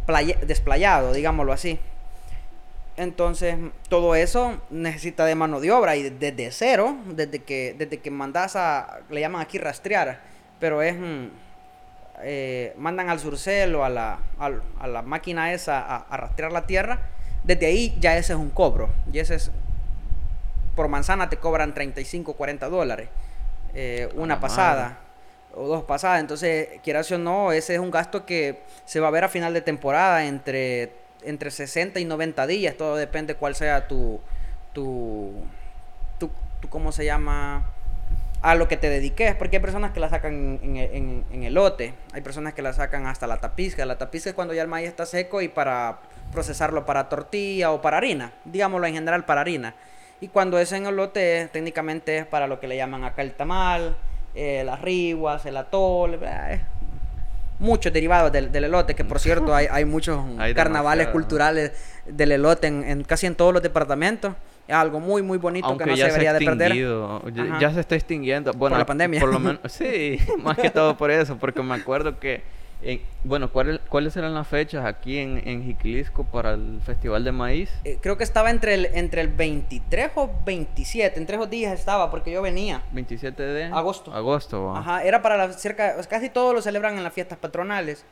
playa- 0.07 0.39
desplayado, 0.47 1.13
digámoslo 1.13 1.53
así. 1.53 1.79
Entonces, 3.01 3.57
todo 3.89 4.15
eso 4.15 4.61
necesita 4.69 5.25
de 5.25 5.35
mano 5.35 5.59
de 5.59 5.73
obra 5.73 5.97
y 5.97 6.11
desde 6.11 6.53
cero, 6.53 6.99
desde 7.07 7.39
que, 7.39 7.75
desde 7.79 7.97
que 7.97 8.11
mandas 8.11 8.57
a, 8.57 9.01
le 9.09 9.23
llaman 9.23 9.41
aquí 9.41 9.57
rastrear, 9.57 10.21
pero 10.59 10.83
es, 10.83 10.95
mm, 10.95 11.29
eh, 12.25 12.75
mandan 12.77 13.09
al 13.09 13.19
surcel 13.19 13.75
o 13.75 13.87
a 13.87 13.89
la, 13.89 14.19
a 14.39 14.87
la 14.87 15.01
máquina 15.01 15.51
esa 15.55 15.81
a, 15.81 15.97
a 15.97 16.17
rastrear 16.19 16.53
la 16.53 16.67
tierra, 16.67 17.01
desde 17.43 17.65
ahí 17.65 17.97
ya 18.01 18.19
ese 18.19 18.35
es 18.35 18.39
un 18.39 18.51
cobro, 18.51 18.91
y 19.11 19.19
ese 19.19 19.37
es, 19.37 19.51
por 20.77 20.89
manzana 20.89 21.31
te 21.31 21.39
cobran 21.39 21.73
35, 21.73 22.35
40 22.35 22.69
dólares, 22.69 23.09
eh, 23.73 24.11
una 24.15 24.41
pasada 24.41 24.83
madre. 24.83 24.97
o 25.55 25.69
dos 25.69 25.85
pasadas. 25.85 26.21
Entonces, 26.21 26.69
quieras 26.83 27.11
o 27.13 27.17
no, 27.17 27.51
ese 27.53 27.77
es 27.77 27.81
un 27.81 27.91
gasto 27.91 28.27
que 28.27 28.61
se 28.85 29.01
va 29.01 29.09
a 29.09 29.11
ver 29.11 29.25
a 29.25 29.29
final 29.31 29.55
de 29.55 29.63
temporada 29.63 30.27
entre, 30.27 31.00
entre 31.25 31.51
60 31.51 32.01
y 32.01 32.05
90 32.05 32.47
días. 32.47 32.77
Todo 32.77 32.97
depende 32.97 33.35
cuál 33.35 33.55
sea 33.55 33.89
tu, 33.89 34.21
tu, 34.73 35.33
tu, 36.19 36.31
¿cómo 36.69 36.93
se 36.93 37.05
llama? 37.05 37.67
A 38.43 38.55
lo 38.55 38.69
que 38.69 38.79
te 38.79 38.89
dediques, 38.89 39.35
porque 39.35 39.57
hay 39.57 39.63
personas 39.63 39.91
que 39.93 40.01
la 40.01 40.09
sacan 40.09 40.59
en, 40.63 40.77
en, 40.77 41.25
en- 41.31 41.43
elote, 41.45 41.93
hay 42.15 42.23
personas 42.23 42.55
que 42.55 42.63
la 42.63 42.73
sacan 42.73 43.07
hasta 43.07 43.27
la 43.27 43.37
tapizca. 43.37 43.85
La 43.85 43.99
tapizca 43.99 44.31
es 44.31 44.35
cuando 44.35 44.55
ya 44.55 44.63
el 44.63 44.69
maíz 44.69 44.89
está 44.89 45.05
seco 45.05 45.43
y 45.43 45.49
para 45.49 45.99
procesarlo 46.33 46.87
para 46.87 47.09
tortilla 47.11 47.71
o 47.71 47.83
para 47.83 47.99
harina, 47.99 48.33
digámoslo 48.47 48.87
en 48.87 48.95
general 48.95 49.27
para 49.27 49.43
harina. 49.43 49.75
Y 50.23 50.29
cuando 50.29 50.59
es 50.59 50.73
en 50.73 50.87
elote, 50.87 51.49
técnicamente 51.53 52.17
es 52.19 52.27
para 52.27 52.47
lo 52.47 52.61
que 52.61 52.69
le 52.69 52.77
llaman 52.77 53.05
acá 53.05 53.21
el 53.23 53.33
tamal, 53.35 53.97
eh, 54.35 54.63
las 54.65 54.81
riguas, 54.81 55.45
el 55.45 55.57
atole, 55.59 56.19
eh, 56.23 56.61
muchos 57.61 57.93
derivados 57.93 58.33
del, 58.33 58.51
del 58.51 58.65
elote, 58.65 58.95
que 58.97 59.05
por 59.05 59.21
cierto 59.21 59.55
hay, 59.55 59.67
hay 59.71 59.85
muchos 59.85 60.19
Hay 60.39 60.55
carnavales 60.55 61.07
demasiado. 61.07 61.13
culturales 61.13 61.73
del 62.07 62.33
elote 62.33 62.67
en, 62.67 62.83
en 62.83 63.05
casi 63.05 63.27
en 63.27 63.37
todos 63.37 63.55
los 63.55 63.63
departamentos. 63.63 64.35
Es 64.67 64.75
algo 64.75 65.01
muy, 65.01 65.21
muy 65.23 65.37
bonito 65.39 65.67
Aunque 65.67 65.85
que 65.85 65.91
no 65.91 65.97
ya 65.97 66.05
se 66.07 66.13
debería 66.13 66.33
de 66.33 66.45
perder. 66.45 66.73
Ya, 67.61 67.73
se 67.73 67.81
está 67.81 67.97
extinguiendo. 67.97 68.53
Bueno, 68.53 68.77
la 68.77 68.83
aquí, 68.83 68.89
pandemia. 68.89 69.21
Por 69.21 69.33
lo 69.33 69.41
menos, 69.41 69.61
sí, 69.69 70.19
más 70.39 70.57
que 70.59 70.71
todo 70.71 70.97
por 70.97 71.11
eso, 71.11 71.37
porque 71.39 71.61
me 71.63 71.75
acuerdo 71.75 72.21
que, 72.21 72.43
en- 72.83 73.03
bueno, 73.25 73.51
¿cuál- 73.53 73.81
¿cuáles 73.89 74.17
eran 74.17 74.35
las 74.35 74.47
fechas 74.49 74.85
aquí 74.87 75.19
en, 75.19 75.43
en 75.47 75.65
Jiquilisco 75.65 76.25
para 76.25 76.53
el 76.53 76.81
Festival 76.85 77.25
de 77.25 77.33
Maíz? 77.33 77.71
Eh, 77.85 77.99
creo 78.01 78.17
que 78.17 78.25
estaba 78.25 78.51
entre 78.51 78.75
el, 78.75 78.87
entre 78.95 79.21
el 79.21 79.29
23 79.29 80.11
o 80.15 80.31
27, 80.47 81.19
entre 81.19 81.37
esos 81.37 81.51
días 81.51 81.73
estaba, 81.79 82.11
porque 82.11 82.31
yo 82.31 82.41
venía. 82.43 82.83
27 82.93 83.43
de 83.43 83.65
Agosto. 83.67 84.15
Agosto. 84.15 84.75
Ajá, 84.77 85.05
era 85.05 85.21
para 85.23 85.37
la 85.37 85.53
cerca, 85.53 85.95
sea, 85.95 86.03
casi 86.09 86.29
todos 86.31 86.55
lo 86.55 86.63
celebran 86.63 86.97
en 86.97 87.05
las 87.05 87.13
fiestas 87.13 87.39
patronales. 87.39 88.05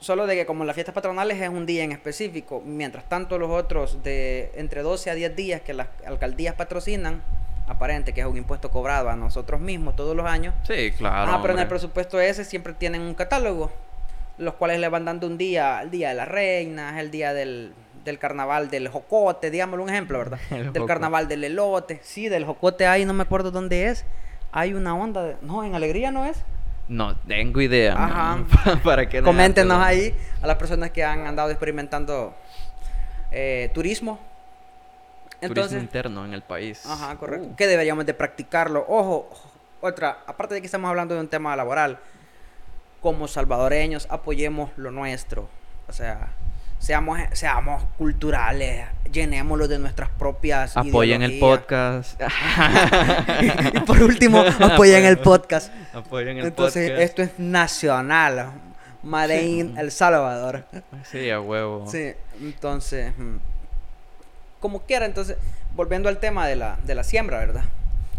Solo 0.00 0.28
de 0.28 0.36
que 0.36 0.46
como 0.46 0.64
las 0.64 0.74
fiestas 0.76 0.94
patronales 0.94 1.40
es 1.40 1.48
un 1.48 1.66
día 1.66 1.82
en 1.82 1.90
específico, 1.90 2.62
mientras 2.64 3.08
tanto 3.08 3.36
los 3.36 3.50
otros 3.50 4.00
de 4.04 4.52
entre 4.54 4.82
12 4.82 5.10
a 5.10 5.14
10 5.14 5.34
días 5.34 5.60
que 5.62 5.74
las 5.74 5.88
alcaldías 6.06 6.54
patrocinan, 6.54 7.20
aparente 7.66 8.14
que 8.14 8.20
es 8.20 8.26
un 8.28 8.36
impuesto 8.36 8.70
cobrado 8.70 9.10
a 9.10 9.16
nosotros 9.16 9.60
mismos 9.60 9.96
todos 9.96 10.14
los 10.14 10.24
años. 10.24 10.54
Sí, 10.62 10.92
claro. 10.96 11.32
Ah, 11.32 11.38
pero 11.42 11.54
en 11.54 11.58
el 11.60 11.66
presupuesto 11.66 12.20
ese 12.20 12.44
siempre 12.44 12.74
tienen 12.74 13.00
un 13.02 13.14
catálogo, 13.14 13.72
los 14.38 14.54
cuales 14.54 14.80
le 14.80 14.88
van 14.88 15.04
dando 15.04 15.26
un 15.26 15.36
día, 15.36 15.82
el 15.82 15.90
día 15.90 16.10
de 16.10 16.14
las 16.14 16.28
reinas, 16.28 16.98
el 16.98 17.10
día 17.10 17.32
del, 17.34 17.72
del 18.04 18.18
carnaval 18.18 18.70
del 18.70 18.88
jocote, 18.88 19.50
digámoslo 19.50 19.84
un 19.84 19.90
ejemplo, 19.90 20.18
¿verdad? 20.18 20.38
El 20.50 20.72
del 20.72 20.86
carnaval 20.86 21.28
del 21.28 21.44
elote, 21.44 22.00
sí, 22.02 22.28
del 22.28 22.44
jocote 22.44 22.86
hay, 22.86 23.04
no 23.04 23.12
me 23.12 23.22
acuerdo 23.22 23.50
dónde 23.50 23.88
es, 23.88 24.04
hay 24.52 24.74
una 24.74 24.96
onda, 24.96 25.22
de, 25.22 25.36
no, 25.42 25.64
en 25.64 25.74
Alegría 25.74 26.10
no 26.10 26.24
es. 26.24 26.42
No 26.88 27.16
tengo 27.16 27.60
idea. 27.60 27.92
Ajá. 27.92 28.36
man. 28.64 28.80
¿Para 28.82 29.08
qué 29.08 29.22
Coméntenos 29.22 29.78
ahí 29.78 30.14
a 30.40 30.46
las 30.46 30.56
personas 30.56 30.90
que 30.90 31.04
han 31.04 31.26
andado 31.26 31.50
experimentando 31.50 32.34
eh, 33.30 33.70
turismo. 33.74 34.18
Turismo 35.40 35.78
interno 35.78 36.24
en 36.24 36.34
el 36.34 36.42
país. 36.42 36.84
Ajá, 36.86 37.14
correcto. 37.16 37.48
Uh, 37.48 37.56
Que 37.56 37.66
deberíamos 37.66 38.06
de 38.06 38.14
practicarlo. 38.14 38.84
Ojo, 38.88 39.28
otra, 39.80 40.18
aparte 40.26 40.54
de 40.54 40.60
que 40.60 40.66
estamos 40.66 40.88
hablando 40.88 41.14
de 41.14 41.20
un 41.20 41.28
tema 41.28 41.54
laboral, 41.54 41.98
como 43.00 43.28
salvadoreños 43.28 44.06
apoyemos 44.10 44.70
lo 44.76 44.90
nuestro. 44.90 45.48
O 45.88 45.92
sea, 45.92 46.32
seamos, 46.78 47.18
seamos 47.32 47.82
culturales, 47.96 48.86
llenémoslo 49.10 49.68
de 49.68 49.78
nuestras 49.78 50.10
propias 50.10 50.76
Apoyen 50.76 51.22
el 51.22 51.38
podcast. 51.38 52.20
y 53.74 53.80
por 53.80 54.02
último, 54.02 54.40
apoyen 54.60 55.04
el 55.04 55.18
podcast. 55.18 55.72
Apoyen 55.92 56.38
el 56.38 56.46
Entonces, 56.46 56.90
podcast. 56.90 57.02
esto 57.02 57.22
es 57.22 57.38
nacional. 57.38 58.52
Made 59.02 59.42
in 59.42 59.78
El 59.78 59.92
Salvador. 59.92 60.64
Sí, 61.04 61.30
a 61.30 61.40
huevo. 61.40 61.86
Sí, 61.88 62.12
entonces, 62.40 63.16
mm, 63.16 63.36
como 64.60 64.82
quiera, 64.82 65.06
entonces, 65.06 65.36
volviendo 65.74 66.08
al 66.08 66.18
tema 66.18 66.46
de 66.46 66.56
la, 66.56 66.78
de 66.84 66.94
la 66.96 67.04
siembra, 67.04 67.38
¿verdad? 67.38 67.64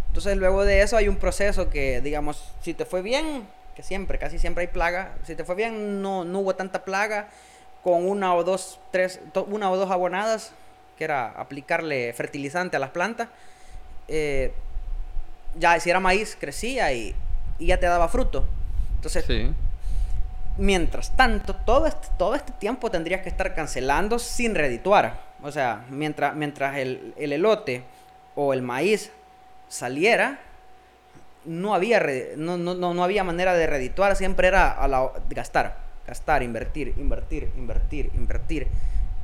Entonces, 0.08 0.38
luego 0.38 0.64
de 0.64 0.82
eso 0.82 0.98
hay 0.98 1.08
un 1.08 1.18
proceso 1.18 1.70
que, 1.70 2.02
digamos, 2.02 2.54
si 2.62 2.74
te 2.74 2.86
fue 2.86 3.02
bien, 3.02 3.44
que 3.80 3.84
siempre, 3.84 4.18
casi 4.20 4.38
siempre 4.40 4.64
hay 4.64 4.68
plaga, 4.68 5.14
si 5.24 5.36
te 5.36 5.46
fue 5.46 5.56
bien, 5.56 6.02
no, 6.02 6.26
no 6.26 6.40
hubo 6.40 6.54
tanta 6.54 6.84
plaga, 6.84 7.30
con 7.82 8.06
una 8.10 8.36
o 8.36 8.44
dos, 8.44 8.78
tres, 8.92 9.22
to- 9.32 9.46
una 9.46 9.72
o 9.72 9.78
dos 9.78 9.90
abonadas, 9.90 10.52
que 10.98 11.06
era 11.06 11.30
aplicarle 11.30 12.12
fertilizante 12.12 12.76
a 12.76 12.80
las 12.82 12.90
plantas, 12.90 13.30
eh, 14.10 14.52
ya 15.58 15.80
si 15.80 15.90
era 15.90 16.02
maíz, 16.02 16.36
crecía 16.38 16.92
y, 16.92 17.16
y 17.58 17.68
ya 17.68 17.80
te 17.80 17.86
daba 17.86 18.10
fruto. 18.10 18.46
Entonces, 18.96 19.24
Sí. 19.26 19.50
Mientras 20.58 21.16
tanto, 21.16 21.56
todo 21.56 21.86
este, 21.88 22.10
todo 22.18 22.36
este 22.36 22.52
tiempo 22.52 22.92
tendrías 22.92 23.22
que 23.22 23.30
estar 23.30 23.56
cancelando 23.56 24.20
sin 24.20 24.56
redituar. 24.56 25.22
O 25.42 25.54
sea, 25.54 25.86
mientras, 25.90 26.36
mientras 26.36 26.76
el, 26.76 27.14
el 27.16 27.32
elote 27.32 27.84
o 28.36 28.52
el 28.52 28.62
maíz 28.62 29.10
saliera, 29.70 30.38
no 31.46 31.74
había, 31.74 32.04
no, 32.38 32.58
no, 32.58 32.74
no, 32.74 32.94
no 32.94 33.04
había 33.04 33.24
manera 33.24 33.54
de 33.54 33.66
redituar, 33.68 34.16
siempre 34.16 34.48
era 34.48 34.72
a 34.72 34.88
la, 34.88 35.10
gastar, 35.30 35.78
gastar, 36.08 36.44
invertir, 36.44 36.94
invertir, 36.98 37.52
invertir, 37.58 38.12
invertir. 38.14 38.68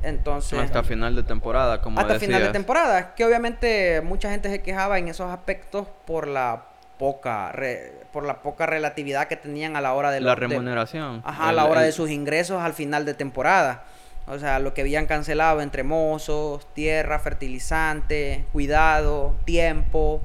Entonces, 0.02 0.58
Hasta 0.58 0.82
final 0.82 1.14
de 1.16 1.22
temporada, 1.22 1.80
como 1.80 1.98
hasta 2.00 2.18
final 2.20 2.42
de 2.42 2.48
temporada, 2.50 3.14
que 3.14 3.24
obviamente 3.24 4.00
mucha 4.02 4.30
gente 4.30 4.50
se 4.50 4.62
quejaba 4.62 4.98
en 4.98 5.08
esos 5.08 5.30
aspectos 5.30 5.88
por 6.06 6.26
la 6.28 6.64
poca 6.98 7.52
re- 7.52 7.92
por 8.12 8.24
la 8.24 8.40
poca 8.40 8.64
relatividad 8.66 9.26
que 9.28 9.36
tenían 9.36 9.76
a 9.76 9.80
la 9.82 9.92
hora 9.94 10.10
de 10.10 10.20
La 10.20 10.34
lo- 10.34 10.40
de- 10.40 10.46
remuneración. 10.48 11.22
Ajá, 11.24 11.48
a 11.48 11.52
la 11.52 11.64
hora 11.66 11.80
el- 11.80 11.86
de 11.86 11.92
sus 11.92 12.08
ingresos 12.10 12.62
al 12.62 12.72
final 12.72 13.04
de 13.04 13.14
temporada. 13.14 13.84
O 14.28 14.38
sea, 14.38 14.58
lo 14.58 14.72
que 14.74 14.80
habían 14.80 15.06
cancelado 15.06 15.60
entre 15.60 15.82
mozos, 15.82 16.66
tierra, 16.74 17.18
fertilizante, 17.18 18.44
cuidado, 18.52 19.34
tiempo, 19.44 20.20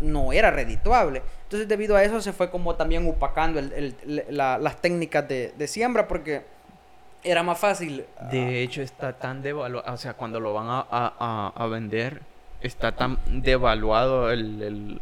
no 0.00 0.32
era 0.32 0.50
redituable. 0.50 1.22
Entonces, 1.44 1.68
debido 1.68 1.96
a 1.96 2.02
eso, 2.04 2.20
se 2.20 2.32
fue 2.32 2.50
como 2.50 2.74
también 2.76 3.06
upacando 3.06 3.58
el- 3.58 3.72
el- 3.72 4.24
la- 4.30 4.58
las 4.58 4.76
técnicas 4.80 5.26
de, 5.28 5.52
de 5.56 5.66
siembra, 5.66 6.06
porque 6.08 6.42
era 7.22 7.42
más 7.42 7.58
fácil. 7.58 8.04
De 8.30 8.62
hecho, 8.62 8.82
está 8.82 9.12
tan 9.12 9.42
devaluado, 9.42 9.92
o 9.92 9.96
sea, 9.96 10.14
cuando 10.14 10.40
lo 10.40 10.54
van 10.54 10.68
a, 10.68 10.86
a- 10.90 11.52
a- 11.54 11.66
vender, 11.66 12.22
está 12.62 12.92
tan 12.92 13.18
devaluado 13.42 14.30
el, 14.30 14.62
el, 14.62 15.00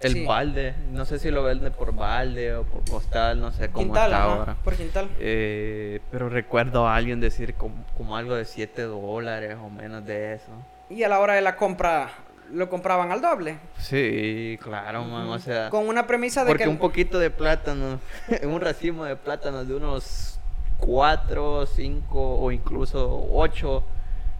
el 0.00 0.12
Sí. 0.12 0.24
balde. 0.24 0.74
No 0.92 1.04
sé 1.04 1.18
si 1.18 1.30
lo 1.30 1.42
venden 1.42 1.72
por 1.72 1.94
balde 1.94 2.54
o 2.56 2.64
por 2.64 2.82
postal, 2.84 3.40
no 3.40 3.52
sé 3.52 3.68
cómo 3.70 3.84
quintal, 3.86 4.10
está 4.12 4.24
ajá, 4.24 4.32
ahora. 4.34 4.56
por 4.64 4.74
quintal. 4.74 5.08
Eh, 5.20 6.00
pero 6.10 6.28
recuerdo 6.28 6.88
a 6.88 6.96
alguien 6.96 7.20
decir 7.20 7.54
como, 7.54 7.84
como 7.96 8.16
algo 8.16 8.34
de 8.34 8.44
7 8.46 8.82
dólares 8.82 9.56
o 9.62 9.68
menos 9.70 10.04
de 10.06 10.34
eso. 10.34 10.50
Y 10.88 11.02
a 11.04 11.08
la 11.08 11.20
hora 11.20 11.34
de 11.34 11.42
la 11.42 11.54
compra 11.56 12.08
lo 12.52 12.68
compraban 12.68 13.12
al 13.12 13.20
doble. 13.20 13.58
Sí, 13.78 14.58
claro, 14.62 15.04
man, 15.04 15.28
o 15.28 15.38
sea... 15.38 15.70
Con 15.70 15.88
una 15.88 16.06
premisa 16.06 16.44
de 16.44 16.48
Porque 16.48 16.64
que... 16.64 16.70
un 16.70 16.78
poquito 16.78 17.18
de 17.18 17.30
plátano, 17.30 18.00
un 18.42 18.60
racimo 18.60 19.04
de 19.04 19.16
plátano 19.16 19.64
de 19.64 19.74
unos 19.74 20.38
4, 20.78 21.66
5 21.66 22.36
o 22.38 22.50
incluso 22.52 23.28
8, 23.32 23.82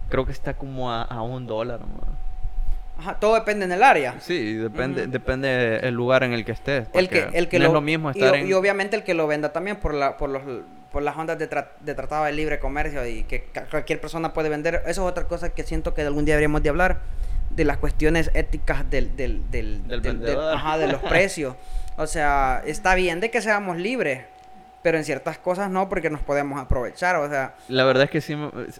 creo 0.08 0.26
que 0.26 0.32
está 0.32 0.54
como 0.54 0.90
a, 0.90 1.02
a 1.02 1.22
un 1.22 1.46
dólar. 1.46 1.80
man. 1.80 2.18
Ajá, 2.98 3.14
todo 3.18 3.34
depende 3.34 3.64
en 3.64 3.72
el 3.72 3.82
área. 3.82 4.20
Sí, 4.20 4.54
depende, 4.54 5.02
Ujú. 5.02 5.10
depende 5.10 5.76
el 5.78 5.94
lugar 5.94 6.22
en 6.22 6.32
el 6.34 6.44
que 6.44 6.52
estés. 6.52 6.86
el 6.92 7.08
que, 7.08 7.22
porque 7.22 7.38
el 7.38 7.48
que 7.48 7.58
no 7.58 7.64
lo, 7.64 7.70
es 7.70 7.74
lo 7.74 7.80
mismo 7.80 8.10
y, 8.10 8.12
estar 8.12 8.32
o- 8.34 8.36
en... 8.36 8.46
y 8.46 8.52
obviamente 8.52 8.94
el 8.96 9.04
que 9.04 9.14
lo 9.14 9.26
venda 9.26 9.52
también 9.52 9.76
por 9.76 9.94
la 9.94 10.18
por 10.18 10.28
los 10.28 10.42
por 10.92 11.02
las 11.02 11.16
ondas 11.16 11.38
de, 11.38 11.48
tra- 11.48 11.68
de 11.80 11.94
tratado 11.94 12.24
de 12.26 12.32
libre 12.32 12.58
comercio 12.58 13.06
y 13.06 13.22
que 13.22 13.48
cualquier 13.70 14.00
persona 14.02 14.32
puede 14.34 14.48
vender 14.50 14.82
eso 14.86 15.02
es 15.06 15.10
otra 15.10 15.24
cosa 15.28 15.48
que 15.50 15.62
siento 15.62 15.94
que 15.94 16.02
algún 16.02 16.24
día 16.26 16.34
deberíamos 16.34 16.62
de 16.62 16.68
hablar 16.68 16.98
de 17.50 17.64
las 17.64 17.76
cuestiones 17.78 18.30
éticas 18.34 18.88
del 18.90 19.16
del 19.16 19.50
del, 19.50 19.86
Del 19.88 20.38
ajá, 20.54 20.78
de 20.78 20.88
los 20.88 21.00
precios. 21.08 21.56
O 21.96 22.06
sea 22.06 22.62
está 22.64 22.94
bien 22.94 23.20
de 23.20 23.30
que 23.30 23.42
seamos 23.42 23.76
libres 23.76 24.24
pero 24.82 24.96
en 24.96 25.04
ciertas 25.04 25.36
cosas 25.38 25.70
no 25.70 25.90
porque 25.90 26.08
nos 26.08 26.20
podemos 26.22 26.58
aprovechar 26.58 27.16
o 27.16 27.28
sea. 27.28 27.54
La 27.68 27.84
verdad 27.84 28.04
es 28.04 28.10
que 28.10 28.20
sí, 28.22 28.34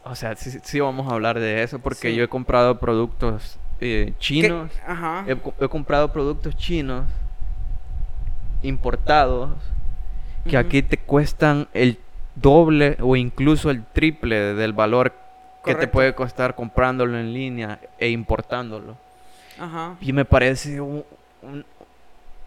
o 0.05 0.15
sea, 0.15 0.35
sí, 0.37 0.59
sí 0.63 0.81
vamos 0.81 1.11
a 1.11 1.15
hablar 1.15 1.39
de 1.39 1.63
eso 1.63 1.79
porque 1.79 2.11
Sí. 2.11 2.15
yo 2.17 2.25
he 2.25 2.29
comprado 2.29 2.79
productos 2.81 3.59
eh, 3.83 4.15
chinos. 4.19 4.71
ajá. 4.87 5.25
He, 5.27 5.37
co- 5.37 5.53
he 5.61 5.69
comprado 5.69 6.11
productos 6.13 6.57
chinos 6.57 7.05
importados 8.63 9.51
que 10.49 10.57
aquí 10.57 10.83
te 10.83 10.97
cuestan 10.99 11.69
el 11.75 11.99
doble 12.35 12.97
o 13.01 13.17
incluso 13.17 13.71
el 13.71 13.85
triple 13.85 14.55
del 14.55 14.73
valor 14.73 15.13
que 15.65 15.75
te 15.75 15.89
puede 15.89 16.15
costar 16.15 16.55
comprándolo 16.55 17.19
en 17.19 17.33
línea 17.33 17.79
e 17.99 18.09
importándolo. 18.09 18.97
ajá 19.59 19.97
Y 20.01 20.13
me 20.13 20.25
parece 20.25 20.81
un- 20.81 21.05
un- 21.43 21.65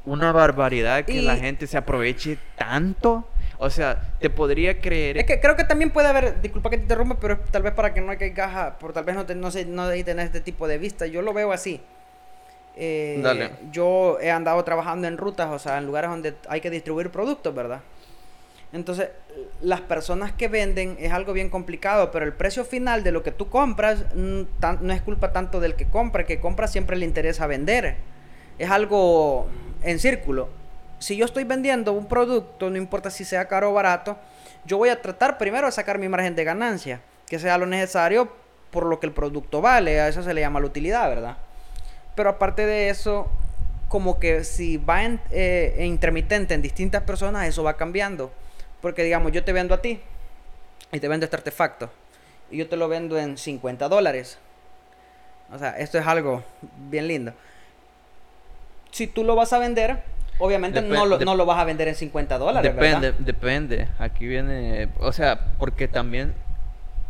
una 0.05 0.31
barbaridad 0.31 1.05
que 1.05 1.21
la 1.21 1.37
gente 1.37 1.65
se 1.67 1.77
aproveche 1.77 2.37
tanto. 2.57 3.25
O 3.59 3.69
sea, 3.69 4.01
te 4.19 4.29
podría 4.29 4.81
creer... 4.81 5.17
Es 5.17 5.25
que 5.25 5.39
creo 5.39 5.55
que 5.55 5.63
también 5.63 5.91
puede 5.91 6.07
haber, 6.09 6.41
disculpa 6.41 6.69
que 6.69 6.75
te 6.77 6.83
interrumpa, 6.83 7.15
pero 7.19 7.39
tal 7.51 7.61
vez 7.63 7.71
para 7.71 7.93
que 7.93 8.01
no 8.01 8.17
caigas, 8.17 8.73
por 8.75 8.91
tal 8.91 9.05
vez 9.05 9.15
no, 9.15 9.25
te, 9.25 9.35
no 9.35 9.51
sé, 9.51 9.63
no 9.65 9.87
tener 9.89 10.19
este 10.25 10.41
tipo 10.41 10.67
de 10.67 10.77
vista. 10.77 11.05
Yo 11.05 11.21
lo 11.21 11.31
veo 11.33 11.53
así. 11.53 11.79
Eh, 12.75 13.21
Dale. 13.23 13.51
Yo 13.71 14.17
he 14.19 14.31
andado 14.31 14.61
trabajando 14.63 15.07
en 15.07 15.17
rutas, 15.17 15.49
o 15.51 15.59
sea, 15.59 15.77
en 15.77 15.85
lugares 15.85 16.09
donde 16.09 16.33
hay 16.49 16.59
que 16.59 16.69
distribuir 16.69 17.09
productos, 17.11 17.53
¿verdad? 17.55 17.79
Entonces, 18.73 19.09
las 19.61 19.81
personas 19.81 20.33
que 20.33 20.47
venden 20.47 20.97
es 20.99 21.13
algo 21.13 21.31
bien 21.31 21.49
complicado, 21.49 22.11
pero 22.11 22.25
el 22.25 22.33
precio 22.33 22.65
final 22.65 23.03
de 23.03 23.11
lo 23.11 23.21
que 23.21 23.31
tú 23.31 23.47
compras 23.47 24.03
mm, 24.15 24.41
no 24.81 24.93
es 24.93 25.01
culpa 25.03 25.31
tanto 25.31 25.59
del 25.59 25.75
que 25.75 25.85
compra, 25.85 26.21
el 26.21 26.27
que 26.27 26.39
compra 26.39 26.67
siempre 26.67 26.97
le 26.97 27.05
interesa 27.05 27.45
vender. 27.45 27.97
Es 28.57 28.71
algo 28.71 29.47
en 29.83 29.99
círculo. 29.99 30.49
Si 30.97 31.15
yo 31.15 31.25
estoy 31.25 31.43
vendiendo 31.43 31.93
un 31.93 32.07
producto, 32.07 32.71
no 32.71 32.77
importa 32.77 33.11
si 33.11 33.25
sea 33.25 33.47
caro 33.47 33.69
o 33.69 33.73
barato, 33.73 34.17
yo 34.65 34.77
voy 34.77 34.89
a 34.89 35.01
tratar 35.01 35.37
primero 35.37 35.67
de 35.67 35.71
sacar 35.71 35.99
mi 35.99 36.09
margen 36.09 36.35
de 36.35 36.43
ganancia, 36.43 37.01
que 37.27 37.37
sea 37.37 37.59
lo 37.59 37.67
necesario 37.67 38.31
por 38.71 38.87
lo 38.87 38.99
que 38.99 39.05
el 39.05 39.13
producto 39.13 39.61
vale, 39.61 40.01
a 40.01 40.07
eso 40.07 40.23
se 40.23 40.33
le 40.33 40.41
llama 40.41 40.59
la 40.59 40.65
utilidad, 40.65 41.07
¿verdad? 41.09 41.37
Pero 42.15 42.29
aparte 42.29 42.65
de 42.65 42.89
eso, 42.89 43.29
como 43.87 44.19
que 44.19 44.43
si 44.43 44.77
va 44.77 45.03
en, 45.03 45.19
eh, 45.29 45.75
en 45.77 45.85
intermitente 45.85 46.55
en 46.55 46.63
distintas 46.63 47.03
personas, 47.03 47.47
eso 47.47 47.61
va 47.63 47.75
cambiando. 47.75 48.31
Porque 48.83 49.01
digamos, 49.01 49.31
yo 49.31 49.45
te 49.45 49.53
vendo 49.53 49.73
a 49.73 49.81
ti 49.81 50.01
y 50.91 50.99
te 50.99 51.07
vendo 51.07 51.23
este 51.23 51.37
artefacto 51.37 51.89
y 52.51 52.57
yo 52.57 52.67
te 52.67 52.75
lo 52.75 52.89
vendo 52.89 53.17
en 53.17 53.37
50 53.37 53.87
dólares. 53.87 54.37
O 55.53 55.57
sea, 55.57 55.77
esto 55.77 55.97
es 55.97 56.05
algo 56.05 56.43
bien 56.89 57.07
lindo. 57.07 57.33
Si 58.91 59.07
tú 59.07 59.23
lo 59.23 59.37
vas 59.37 59.53
a 59.53 59.57
vender, 59.57 60.03
obviamente 60.37 60.81
no, 60.81 61.05
lo, 61.05 61.17
no 61.17 61.33
lo 61.33 61.45
vas 61.45 61.59
a 61.59 61.63
vender 61.63 61.87
en 61.87 61.95
50 61.95 62.37
dólares, 62.37 62.73
Depende, 62.73 63.11
¿verdad? 63.11 63.25
depende. 63.25 63.87
Aquí 63.99 64.27
viene, 64.27 64.89
o 64.99 65.13
sea, 65.13 65.39
porque 65.57 65.87
también 65.87 66.33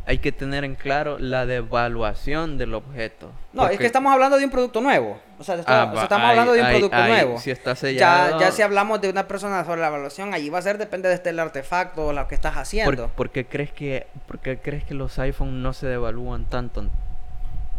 hay 0.06 0.18
que 0.18 0.32
tener 0.34 0.64
en 0.66 0.76
claro 0.76 1.18
la 1.18 1.46
devaluación 1.46 2.58
del 2.58 2.74
objeto. 2.74 3.32
No, 3.54 3.64
es 3.64 3.68
Porque- 3.70 3.78
que 3.78 3.86
estamos 3.86 4.12
hablando 4.12 4.38
de 4.38 4.44
un 4.46 4.52
producto 4.52 4.82
nuevo. 4.82 5.20
O 5.40 5.44
sea, 5.44 5.56
está- 5.56 5.82
Ah, 5.82 5.86
o 5.86 5.88
sea, 5.92 5.96
va, 5.96 6.04
estamos 6.04 6.30
hablando 6.30 6.52
de 6.54 6.62
un 6.62 6.68
producto 6.68 6.98
nuevo. 7.08 7.40
Si 7.40 7.52
está 7.52 7.72
Ya, 7.72 7.76
sellado. 7.76 8.40
ya 8.40 8.52
si 8.52 8.62
hablamos 8.62 9.00
de 9.02 9.10
una 9.10 9.28
persona 9.28 9.64
sobre 9.64 9.80
la 9.82 9.88
evaluación, 9.88 10.34
allí 10.34 10.50
va 10.50 10.60
a 10.60 10.62
ser, 10.62 10.78
depende 10.78 11.08
de 11.10 11.16
este 11.16 11.30
el 11.30 11.40
artefacto 11.40 12.08
o 12.08 12.14
lo 12.14 12.28
que 12.28 12.36
estás 12.36 12.54
¿por, 12.54 12.62
haciendo. 12.62 13.08
por 13.10 13.30
qué 13.30 13.46
crees 13.46 13.72
que, 13.72 14.08
por 14.28 14.40
qué 14.40 14.58
crees 14.60 14.84
que 14.84 14.94
los 14.94 15.18
iPhone 15.20 15.62
no 15.64 15.72
se 15.74 15.88
devalúan 15.88 16.46
tanto? 16.46 16.86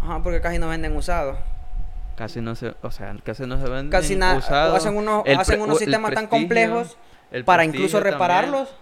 Ajá, 0.03 0.21
porque 0.23 0.41
casi 0.41 0.59
no 0.59 0.69
venden 0.69 0.97
usados. 0.97 1.37
Casi 2.17 2.41
no 2.41 2.55
se, 2.55 2.75
o 2.81 2.91
sea, 2.91 3.15
casi 3.25 3.45
no 3.45 3.57
se 3.59 3.65
venden 3.65 3.91
Casi 3.91 4.15
usados. 4.17 4.77
Hacen 4.77 4.97
unos, 4.97 5.25
hacen 5.37 5.61
unos 5.61 5.79
sistemas 5.79 6.13
tan 6.13 6.27
complejos 6.29 6.97
para 7.45 7.65
incluso 7.65 7.97
también, 7.99 8.13
repararlos. 8.15 8.75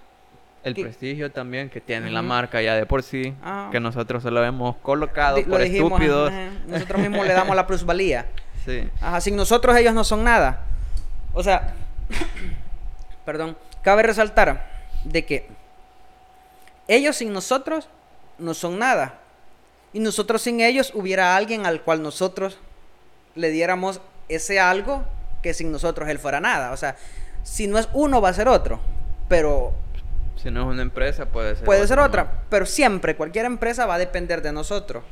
El 0.65 0.75
que- 0.75 0.83
prestigio 0.83 1.31
también 1.33 1.69
que 1.71 1.81
tiene 1.81 2.11
la 2.11 2.23
marca 2.23 2.61
ya 2.63 2.75
de 2.77 2.87
por 2.87 3.03
sí, 3.03 3.35
Ah. 3.43 3.69
que 3.73 3.81
nosotros 3.81 4.23
se 4.23 4.31
lo 4.31 4.45
hemos 4.45 4.77
colocado 4.77 5.39
lo 5.39 5.47
por 5.47 5.61
dijimos, 5.63 5.93
estúpidos. 5.93 6.31
ajá, 6.31 6.51
Nosotros 6.69 7.01
mismos 7.01 7.27
le 7.27 7.33
damos 7.35 7.57
la 7.57 7.67
plusvalía. 7.67 8.27
Sí. 8.65 8.89
Ajá, 9.01 9.21
sin 9.21 9.35
nosotros 9.35 9.77
ellos 9.77 9.93
no 9.93 10.05
son 10.05 10.23
nada. 10.23 10.61
O 11.35 11.43
sea, 11.43 11.75
perdón, 13.25 13.57
cabe 13.83 14.03
resaltar 14.05 14.69
de 15.05 15.25
que 15.25 15.49
ellos 16.89 17.17
sin 17.17 17.33
nosotros 17.33 17.89
no 18.39 18.55
son 18.55 18.79
nada. 18.79 19.19
Y 19.93 19.99
nosotros 19.99 20.43
sin 20.43 20.61
ellos 20.61 20.93
hubiera 20.95 21.37
alguien 21.37 21.67
al 21.67 21.83
cual 21.83 22.03
nosotros 22.03 22.59
le 23.35 23.51
diéramos 23.51 24.01
ese 24.29 24.61
algo 24.61 25.05
que 25.43 25.55
sin 25.55 25.73
nosotros 25.73 26.09
él 26.09 26.19
fuera 26.21 26.39
nada. 26.41 26.71
O 26.73 26.77
sea, 26.77 26.97
si 27.43 27.67
no 27.67 27.79
es 27.79 27.89
uno 27.93 28.21
va 28.21 28.29
a 28.29 28.35
ser 28.35 28.47
otro. 28.49 28.81
Pero 29.29 29.73
Si 30.37 30.51
no 30.51 30.63
es 30.63 30.67
una 30.67 30.83
empresa, 30.83 31.27
puede 31.27 31.55
ser 31.57 31.65
Puede 31.65 31.87
ser 31.87 31.99
¿no? 31.99 32.05
otra, 32.05 32.43
pero 32.49 32.67
siempre 32.67 33.15
cualquier 33.17 33.45
empresa 33.47 33.87
va 33.87 33.95
a 33.95 33.99
depender 33.99 34.43
de 34.43 34.53
nosotros. 34.53 35.05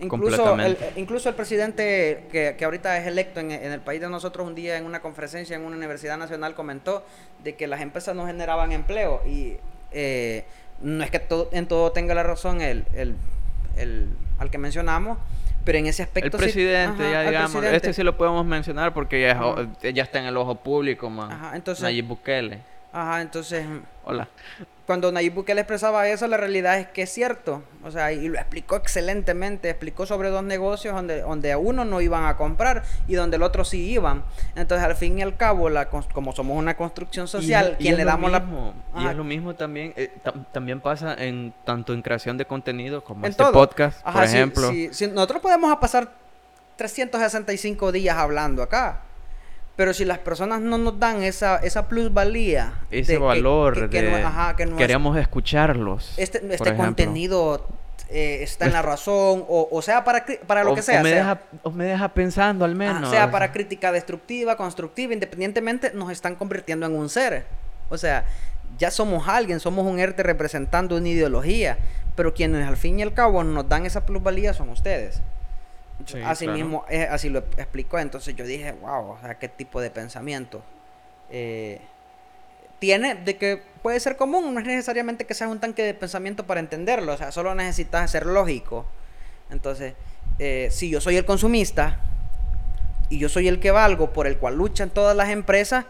Incluso 0.00 0.34
el, 0.34 0.40
Completamente. 0.48 0.92
incluso 1.00 1.28
el 1.28 1.34
presidente 1.34 2.26
que, 2.32 2.56
que 2.58 2.64
ahorita 2.64 2.96
es 2.98 3.06
electo 3.06 3.40
en, 3.40 3.50
en 3.52 3.70
el 3.72 3.80
país 3.80 4.00
de 4.00 4.08
nosotros 4.08 4.46
un 4.46 4.54
día 4.54 4.76
en 4.78 4.86
una 4.86 5.00
conferencia 5.00 5.54
en 5.54 5.62
una 5.64 5.76
universidad 5.76 6.16
nacional 6.16 6.54
comentó 6.54 7.04
de 7.44 7.54
que 7.56 7.66
las 7.66 7.82
empresas 7.82 8.16
no 8.16 8.26
generaban 8.26 8.72
empleo 8.72 9.20
y 9.26 9.58
eh, 9.92 10.44
no 10.80 11.04
es 11.04 11.10
que 11.10 11.18
todo, 11.18 11.50
en 11.52 11.66
todo 11.66 11.92
tenga 11.92 12.14
la 12.14 12.22
razón 12.22 12.62
el, 12.62 12.84
el, 12.94 13.14
el- 13.76 14.08
al 14.38 14.50
que 14.50 14.58
mencionamos, 14.58 15.18
pero 15.64 15.78
en 15.78 15.86
ese 15.86 16.02
El 16.02 16.08
aspecto 16.08 16.38
sí- 16.38 16.42
presidente, 16.44 17.02
ajá, 17.04 17.12
ya 17.12 17.22
digamos, 17.30 17.50
presidente. 17.52 17.76
este 17.76 17.92
sí 17.92 18.02
lo 18.02 18.16
podemos 18.16 18.44
mencionar 18.46 18.94
porque 18.94 19.20
ya, 19.20 19.38
es 19.82 19.94
ya 19.94 20.02
está 20.02 20.18
en 20.18 20.24
el 20.24 20.36
ojo 20.38 20.54
público. 20.56 21.12
Ajá, 21.20 21.52
entonces- 21.54 21.82
Nayib 21.82 22.06
Bukele. 22.06 22.58
Ajá, 22.92 23.22
entonces 23.22 23.64
Hola. 24.04 24.28
cuando 24.86 25.10
Nayib 25.10 25.32
Bukele 25.32 25.62
expresaba 25.62 26.06
eso, 26.08 26.26
la 26.26 26.36
realidad 26.36 26.78
es 26.78 26.88
que 26.88 27.02
es 27.02 27.10
cierto. 27.10 27.62
O 27.82 27.90
sea, 27.90 28.12
y 28.12 28.28
lo 28.28 28.36
explicó 28.38 28.76
excelentemente. 28.76 29.70
Explicó 29.70 30.04
sobre 30.04 30.28
dos 30.28 30.42
negocios 30.44 30.94
donde, 30.94 31.22
donde 31.22 31.52
a 31.52 31.56
uno 31.58 31.86
no 31.86 32.02
iban 32.02 32.26
a 32.26 32.36
comprar 32.36 32.82
y 33.08 33.14
donde 33.14 33.36
el 33.36 33.42
otro 33.44 33.64
sí 33.64 33.90
iban. 33.92 34.24
Entonces, 34.56 34.84
al 34.86 34.94
fin 34.94 35.18
y 35.18 35.22
al 35.22 35.36
cabo, 35.38 35.70
la, 35.70 35.88
como 35.88 36.32
somos 36.34 36.58
una 36.58 36.76
construcción 36.76 37.28
social, 37.28 37.76
Y- 37.78 37.82
quien 37.84 37.96
le 37.96 38.04
damos 38.04 38.30
mismo, 38.30 38.74
la... 38.94 39.02
Y 39.02 39.06
es 39.06 39.16
lo 39.16 39.24
mismo 39.24 39.54
también, 39.54 39.94
eh, 39.96 40.10
tam- 40.22 40.44
también 40.52 40.80
pasa 40.80 41.14
en 41.14 41.54
tanto 41.64 41.94
en 41.94 42.02
creación 42.02 42.36
de 42.36 42.44
contenido 42.44 43.02
como 43.02 43.24
En 43.24 43.30
este 43.30 43.42
todo. 43.42 43.52
podcast, 43.52 44.00
Ajá, 44.04 44.18
por 44.18 44.28
sí, 44.28 44.36
ejemplo. 44.36 44.70
sí, 44.70 44.88
sí, 44.92 45.06
nosotros 45.06 45.40
podemos 45.40 45.74
pasar 45.78 46.10
365 46.76 47.92
días 47.92 48.16
hablando 48.16 48.62
acá. 48.62 49.00
Pero 49.76 49.94
si 49.94 50.04
las 50.04 50.18
personas 50.18 50.60
no 50.60 50.76
nos 50.78 50.98
dan 51.00 51.22
esa, 51.22 51.56
esa 51.56 51.88
plusvalía, 51.88 52.74
Ese 52.90 53.12
de 53.12 53.18
que- 53.18 53.24
valor 53.24 53.74
que- 53.74 53.88
que 53.90 54.02
de 54.02 54.10
no- 54.10 54.26
ajá, 54.26 54.50
es- 54.50 55.22
escucharlos. 55.22 56.12
este, 56.18 56.38
este 56.54 56.76
contenido 56.76 57.66
eh, 58.14 58.42
está 58.42 58.66
en 58.66 58.74
la 58.74 58.82
razón, 58.82 59.42
o, 59.48 59.68
o 59.72 59.80
sea, 59.80 60.04
para, 60.04 60.26
para 60.46 60.64
lo 60.64 60.72
O- 60.72 60.74
que 60.74 60.82
sea. 60.82 61.00
O 61.00 61.02
me, 61.02 61.08
sea, 61.10 61.18
deja, 61.18 61.40
o 61.62 61.70
me 61.70 61.84
deja 61.86 62.08
pensando 62.12 62.66
al 62.66 62.72
ajá, 62.72 62.78
menos. 62.92 63.10
sea 63.10 63.30
para 63.30 63.52
crítica 63.52 63.90
destructiva, 63.90 64.56
constructiva, 64.58 65.14
independientemente, 65.14 65.92
nos 65.94 66.10
están 66.12 66.34
convirtiendo 66.34 66.84
en 66.84 66.94
un 66.94 67.08
ser. 67.08 67.46
O 67.88 67.96
sea, 67.96 68.26
ya 68.78 68.90
somos 68.90 69.26
alguien, 69.28 69.60
somos 69.60 69.86
un 69.86 69.98
ente 69.98 70.22
representando 70.22 70.96
una 70.98 71.08
ideología, 71.08 71.78
pero 72.14 72.34
quienes 72.34 72.68
al 72.68 72.76
fin 72.76 72.98
y 72.98 73.02
al 73.02 73.14
cabo 73.14 73.42
nos 73.44 73.66
dan 73.66 73.86
esa 73.86 74.04
plusvalía 74.04 74.52
son 74.52 74.68
ustedes. 74.68 75.22
Sí, 76.06 76.20
así 76.22 76.44
claro. 76.44 76.58
mismo, 76.58 76.84
eh, 76.88 77.06
así 77.10 77.28
lo 77.28 77.40
explicó. 77.40 77.98
Entonces 77.98 78.34
yo 78.34 78.44
dije, 78.44 78.72
wow, 78.72 79.10
o 79.10 79.18
sea, 79.20 79.38
qué 79.38 79.48
tipo 79.48 79.80
de 79.80 79.90
pensamiento. 79.90 80.62
Eh, 81.30 81.80
tiene 82.78 83.14
de 83.14 83.36
que 83.36 83.62
puede 83.82 84.00
ser 84.00 84.16
común, 84.16 84.52
no 84.52 84.60
es 84.60 84.66
necesariamente 84.66 85.24
que 85.24 85.34
seas 85.34 85.50
un 85.50 85.60
tanque 85.60 85.84
de 85.84 85.94
pensamiento 85.94 86.44
para 86.44 86.58
entenderlo, 86.58 87.12
o 87.12 87.16
sea, 87.16 87.30
solo 87.30 87.54
necesitas 87.54 88.10
ser 88.10 88.26
lógico. 88.26 88.86
Entonces, 89.50 89.94
eh, 90.38 90.68
si 90.72 90.90
yo 90.90 91.00
soy 91.00 91.16
el 91.16 91.24
consumista 91.24 92.00
y 93.08 93.18
yo 93.18 93.28
soy 93.28 93.46
el 93.46 93.60
que 93.60 93.70
valgo, 93.70 94.12
por 94.12 94.26
el 94.26 94.36
cual 94.36 94.56
luchan 94.56 94.90
todas 94.90 95.16
las 95.16 95.28
empresas, 95.28 95.84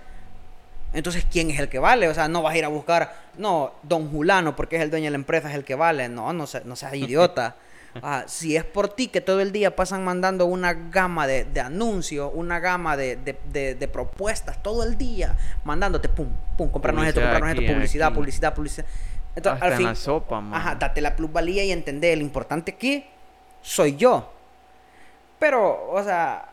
entonces, 0.92 1.24
¿quién 1.30 1.50
es 1.50 1.58
el 1.58 1.68
que 1.68 1.78
vale? 1.78 2.08
O 2.08 2.14
sea, 2.14 2.28
no 2.28 2.42
vas 2.42 2.54
a 2.54 2.58
ir 2.58 2.64
a 2.64 2.68
buscar, 2.68 3.14
no, 3.38 3.72
don 3.82 4.10
Julano, 4.10 4.54
porque 4.54 4.76
es 4.76 4.82
el 4.82 4.90
dueño 4.90 5.06
de 5.06 5.12
la 5.12 5.16
empresa, 5.16 5.48
es 5.48 5.54
el 5.54 5.64
que 5.64 5.74
vale. 5.74 6.08
No, 6.08 6.32
no, 6.32 6.44
no 6.64 6.76
seas 6.76 6.94
idiota. 6.94 7.56
Ah, 8.02 8.24
si 8.26 8.56
es 8.56 8.64
por 8.64 8.88
ti 8.88 9.08
que 9.08 9.20
todo 9.20 9.40
el 9.40 9.52
día 9.52 9.76
pasan 9.76 10.04
mandando 10.04 10.46
una 10.46 10.72
gama 10.72 11.26
de, 11.26 11.60
anuncios, 11.60 12.30
una 12.34 12.58
gama 12.58 12.96
de, 12.96 13.90
propuestas, 13.92 14.62
todo 14.62 14.82
el 14.82 14.96
día, 14.96 15.36
mandándote, 15.64 16.08
pum, 16.08 16.28
pum, 16.56 16.70
comprarnos 16.70 17.06
esto, 17.06 17.20
comprarnos 17.20 17.50
esto, 17.50 17.72
publicidad, 17.72 18.12
publicidad, 18.14 18.54
publicidad. 18.54 18.86
Entonces, 19.36 19.62
al 19.62 19.74
fin, 19.74 19.86
la 19.86 19.94
sopa, 19.94 20.40
man. 20.40 20.60
Ajá, 20.60 20.74
date 20.74 21.00
la 21.00 21.16
plusvalía 21.16 21.64
y 21.64 21.72
entender, 21.72 22.18
lo 22.18 22.24
importante 22.24 22.72
aquí 22.72 23.04
soy 23.62 23.96
yo. 23.96 24.32
Pero, 25.38 25.90
o 25.90 26.02
sea, 26.02 26.51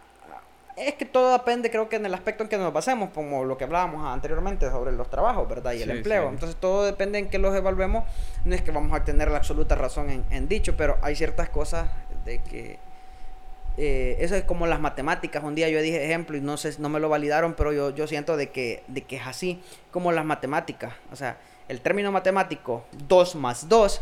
es 0.80 0.94
que 0.96 1.06
todo 1.06 1.34
depende, 1.34 1.70
creo 1.70 1.90
que 1.90 1.98
en 1.98 2.06
el 2.06 2.14
aspecto 2.14 2.44
en 2.44 2.50
que 2.50 2.58
nos 2.58 2.72
basemos, 2.72 3.10
como 3.10 3.44
lo 3.44 3.58
que 3.58 3.66
hablábamos 3.66 4.06
anteriormente 4.06 4.70
sobre 4.70 4.94
los 4.94 5.10
trabajos, 5.10 5.48
¿verdad? 5.48 5.74
Y 5.74 5.82
el 5.82 5.92
empleo. 5.92 6.30
Entonces 6.30 6.56
todo 6.60 6.86
depende 6.86 7.20
en 7.20 7.30
que 7.30 7.38
los 7.38 7.54
evaluemos. 7.56 8.06
No 8.46 8.56
es 8.56 8.62
que 8.62 8.72
vamos 8.72 8.98
a 8.98 9.04
tener 9.04 9.30
la 9.30 9.38
absoluta 9.38 9.76
razón 9.76 10.26
en, 10.30 10.48
dicho, 10.48 10.78
pero 10.78 10.98
hay 11.02 11.16
ciertas 11.16 11.50
cosas 11.50 11.90
de 12.26 12.40
que... 12.40 12.80
Eh, 13.78 14.18
eso 14.20 14.36
es 14.36 14.44
como 14.44 14.68
las 14.68 14.80
matemáticas. 14.80 15.44
Un 15.44 15.56
día 15.56 15.70
yo 15.70 15.82
dije 15.82 16.04
ejemplo 16.04 16.36
y 16.36 16.42
no 16.42 16.58
sé, 16.58 16.74
no 16.80 16.90
me 16.90 17.00
lo 17.00 17.08
validaron, 17.08 17.54
pero 17.54 17.72
yo, 17.72 17.92
yo 17.92 18.08
siento 18.08 18.36
de 18.36 18.50
que, 18.50 18.84
de 18.88 19.04
que 19.04 19.18
es 19.18 19.28
así, 19.28 19.62
como 19.92 20.12
las 20.12 20.26
matemáticas. 20.26 20.94
O 21.12 21.16
sea, 21.16 21.38
el 21.68 21.80
término 21.82 22.12
matemático 22.12 22.84
2 23.08 23.36
más 23.36 23.70
2 23.70 24.02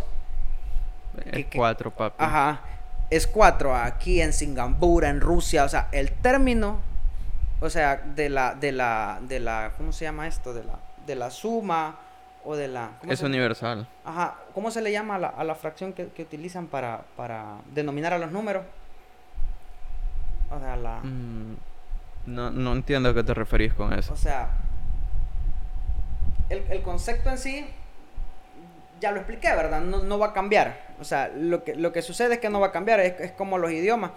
es 1.32 1.46
4, 1.54 1.92
papi. 1.92 2.16
Ajá 2.18 2.77
es 3.10 3.28
4 3.28 3.76
aquí 3.76 4.22
en 4.22 4.34
Singapur, 4.34 5.06
en 5.06 5.22
Rusia, 5.22 5.64
o 5.64 5.70
sea, 5.70 5.88
el 5.92 6.12
término, 6.12 6.80
o 7.60 7.70
sea, 7.70 7.98
de 7.98 8.30
la, 8.30 8.56
de 8.56 8.72
la, 8.72 9.20
de 9.22 9.40
la, 9.40 9.72
¿cómo 9.78 9.92
se 9.92 10.06
llama 10.06 10.28
esto? 10.28 10.54
De 10.54 10.64
la, 10.64 10.80
de 11.06 11.16
la 11.16 11.30
suma 11.30 12.00
o 12.44 12.56
de 12.56 12.68
la... 12.68 12.92
Es 13.08 13.22
universal. 13.22 13.88
Ajá, 14.06 14.36
¿cómo 14.54 14.72
se 14.72 14.82
le 14.82 14.92
llama 14.92 15.16
a 15.16 15.20
la, 15.20 15.28
a 15.28 15.44
la 15.44 15.56
fracción 15.56 15.94
que, 15.94 16.08
que, 16.10 16.24
utilizan 16.24 16.68
para, 16.68 17.04
para 17.16 17.58
denominar 17.74 18.14
a 18.14 18.18
los 18.18 18.32
números? 18.32 18.64
O 20.52 20.60
sea, 20.60 20.76
la... 20.76 21.00
Mm, 21.02 21.58
no, 22.28 22.52
no 22.52 22.74
entiendo 22.74 23.10
a 23.10 23.14
qué 23.14 23.24
te 23.24 23.34
referís 23.34 23.74
con 23.74 23.94
eso. 23.94 24.14
O 24.14 24.18
sea, 24.18 24.50
el, 26.50 26.64
el 26.70 26.82
concepto 26.82 27.30
en 27.30 27.38
sí 27.38 27.66
ya 29.00 29.12
lo 29.12 29.18
expliqué, 29.18 29.50
¿verdad? 29.50 29.82
No, 29.82 30.04
no, 30.04 30.20
va 30.20 30.28
a 30.28 30.34
cambiar. 30.34 30.87
O 31.00 31.04
sea, 31.04 31.32
lo 31.36 31.64
que, 31.64 31.76
lo 31.76 31.92
que 31.92 32.02
sucede 32.02 32.36
es 32.36 32.40
que 32.40 32.50
no 32.50 32.60
va 32.60 32.68
a 32.68 32.72
cambiar. 32.72 33.00
Es, 33.00 33.20
es 33.20 33.32
como 33.32 33.58
los 33.58 33.72
idiomas. 33.72 34.12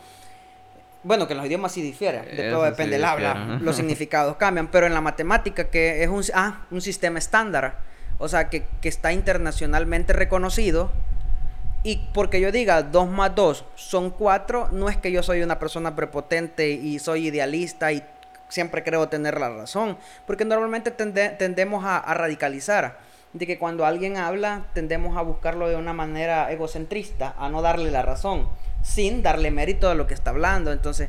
Bueno, 1.02 1.26
que 1.26 1.34
los 1.34 1.46
idiomas 1.46 1.72
sí 1.72 1.82
difieren. 1.82 2.24
De 2.36 2.50
todo 2.50 2.64
depende 2.64 2.96
del 2.96 3.04
habla. 3.04 3.58
Los 3.60 3.76
significados 3.76 4.36
cambian. 4.36 4.68
Pero 4.68 4.86
en 4.86 4.94
la 4.94 5.00
matemática, 5.00 5.64
que 5.64 6.02
es 6.02 6.08
un, 6.08 6.22
ah, 6.34 6.66
un 6.70 6.80
sistema 6.80 7.18
estándar. 7.18 7.78
O 8.18 8.28
sea, 8.28 8.50
que, 8.50 8.66
que 8.80 8.88
está 8.88 9.12
internacionalmente 9.12 10.12
reconocido. 10.12 10.90
Y 11.82 12.08
porque 12.12 12.40
yo 12.40 12.52
diga 12.52 12.82
2 12.82 13.08
más 13.08 13.34
2 13.34 13.64
son 13.74 14.10
4, 14.10 14.68
no 14.72 14.90
es 14.90 14.98
que 14.98 15.10
yo 15.10 15.22
soy 15.22 15.42
una 15.42 15.58
persona 15.58 15.96
prepotente 15.96 16.68
y 16.72 16.98
soy 16.98 17.28
idealista 17.28 17.90
y 17.90 18.04
siempre 18.48 18.84
creo 18.84 19.08
tener 19.08 19.40
la 19.40 19.48
razón. 19.48 19.96
Porque 20.26 20.44
normalmente 20.44 20.90
tendemos 20.90 21.84
a, 21.86 21.96
a 21.96 22.12
radicalizar 22.12 22.98
de 23.32 23.46
que 23.46 23.58
cuando 23.58 23.86
alguien 23.86 24.16
habla 24.16 24.66
tendemos 24.74 25.16
a 25.16 25.22
buscarlo 25.22 25.68
de 25.68 25.76
una 25.76 25.92
manera 25.92 26.50
egocentrista, 26.50 27.34
a 27.38 27.48
no 27.48 27.62
darle 27.62 27.90
la 27.90 28.02
razón, 28.02 28.48
sin 28.82 29.22
darle 29.22 29.50
mérito 29.50 29.88
a 29.88 29.94
lo 29.94 30.06
que 30.06 30.14
está 30.14 30.30
hablando. 30.30 30.72
Entonces, 30.72 31.08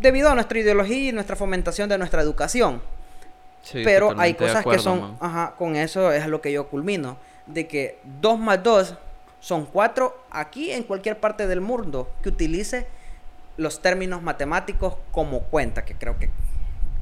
debido 0.00 0.30
a 0.30 0.34
nuestra 0.34 0.58
ideología 0.58 1.10
y 1.10 1.12
nuestra 1.12 1.36
fomentación 1.36 1.88
de 1.88 1.98
nuestra 1.98 2.22
educación. 2.22 2.82
pero 3.72 4.14
hay 4.18 4.34
cosas 4.34 4.64
que 4.64 4.78
son, 4.78 5.16
ajá, 5.20 5.54
con 5.58 5.76
eso 5.76 6.10
es 6.10 6.26
lo 6.26 6.40
que 6.40 6.52
yo 6.52 6.68
culmino, 6.68 7.16
de 7.46 7.66
que 7.66 7.98
2 8.20 8.38
más 8.38 8.62
2 8.62 8.94
son 9.40 9.66
4 9.66 10.24
aquí 10.30 10.70
en 10.72 10.84
cualquier 10.84 11.18
parte 11.18 11.46
del 11.46 11.60
mundo 11.60 12.10
que 12.22 12.28
utilice 12.28 12.86
los 13.56 13.82
términos 13.82 14.22
matemáticos 14.22 14.96
como 15.10 15.40
cuenta, 15.40 15.84
que 15.84 15.94
creo 15.94 16.18
que 16.18 16.30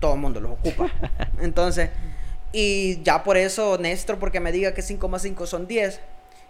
todo 0.01 0.15
el 0.15 0.21
mundo 0.21 0.41
los 0.41 0.53
ocupa. 0.53 0.91
Entonces, 1.41 1.91
y 2.52 3.02
ya 3.02 3.22
por 3.22 3.36
eso 3.36 3.78
Néstor, 3.78 4.18
porque 4.18 4.40
me 4.40 4.52
diga 4.52 4.74
que 4.74 4.82
5 4.82 5.09
más 5.09 5.22
5 5.22 5.47
son 5.47 5.66
10, 5.66 6.01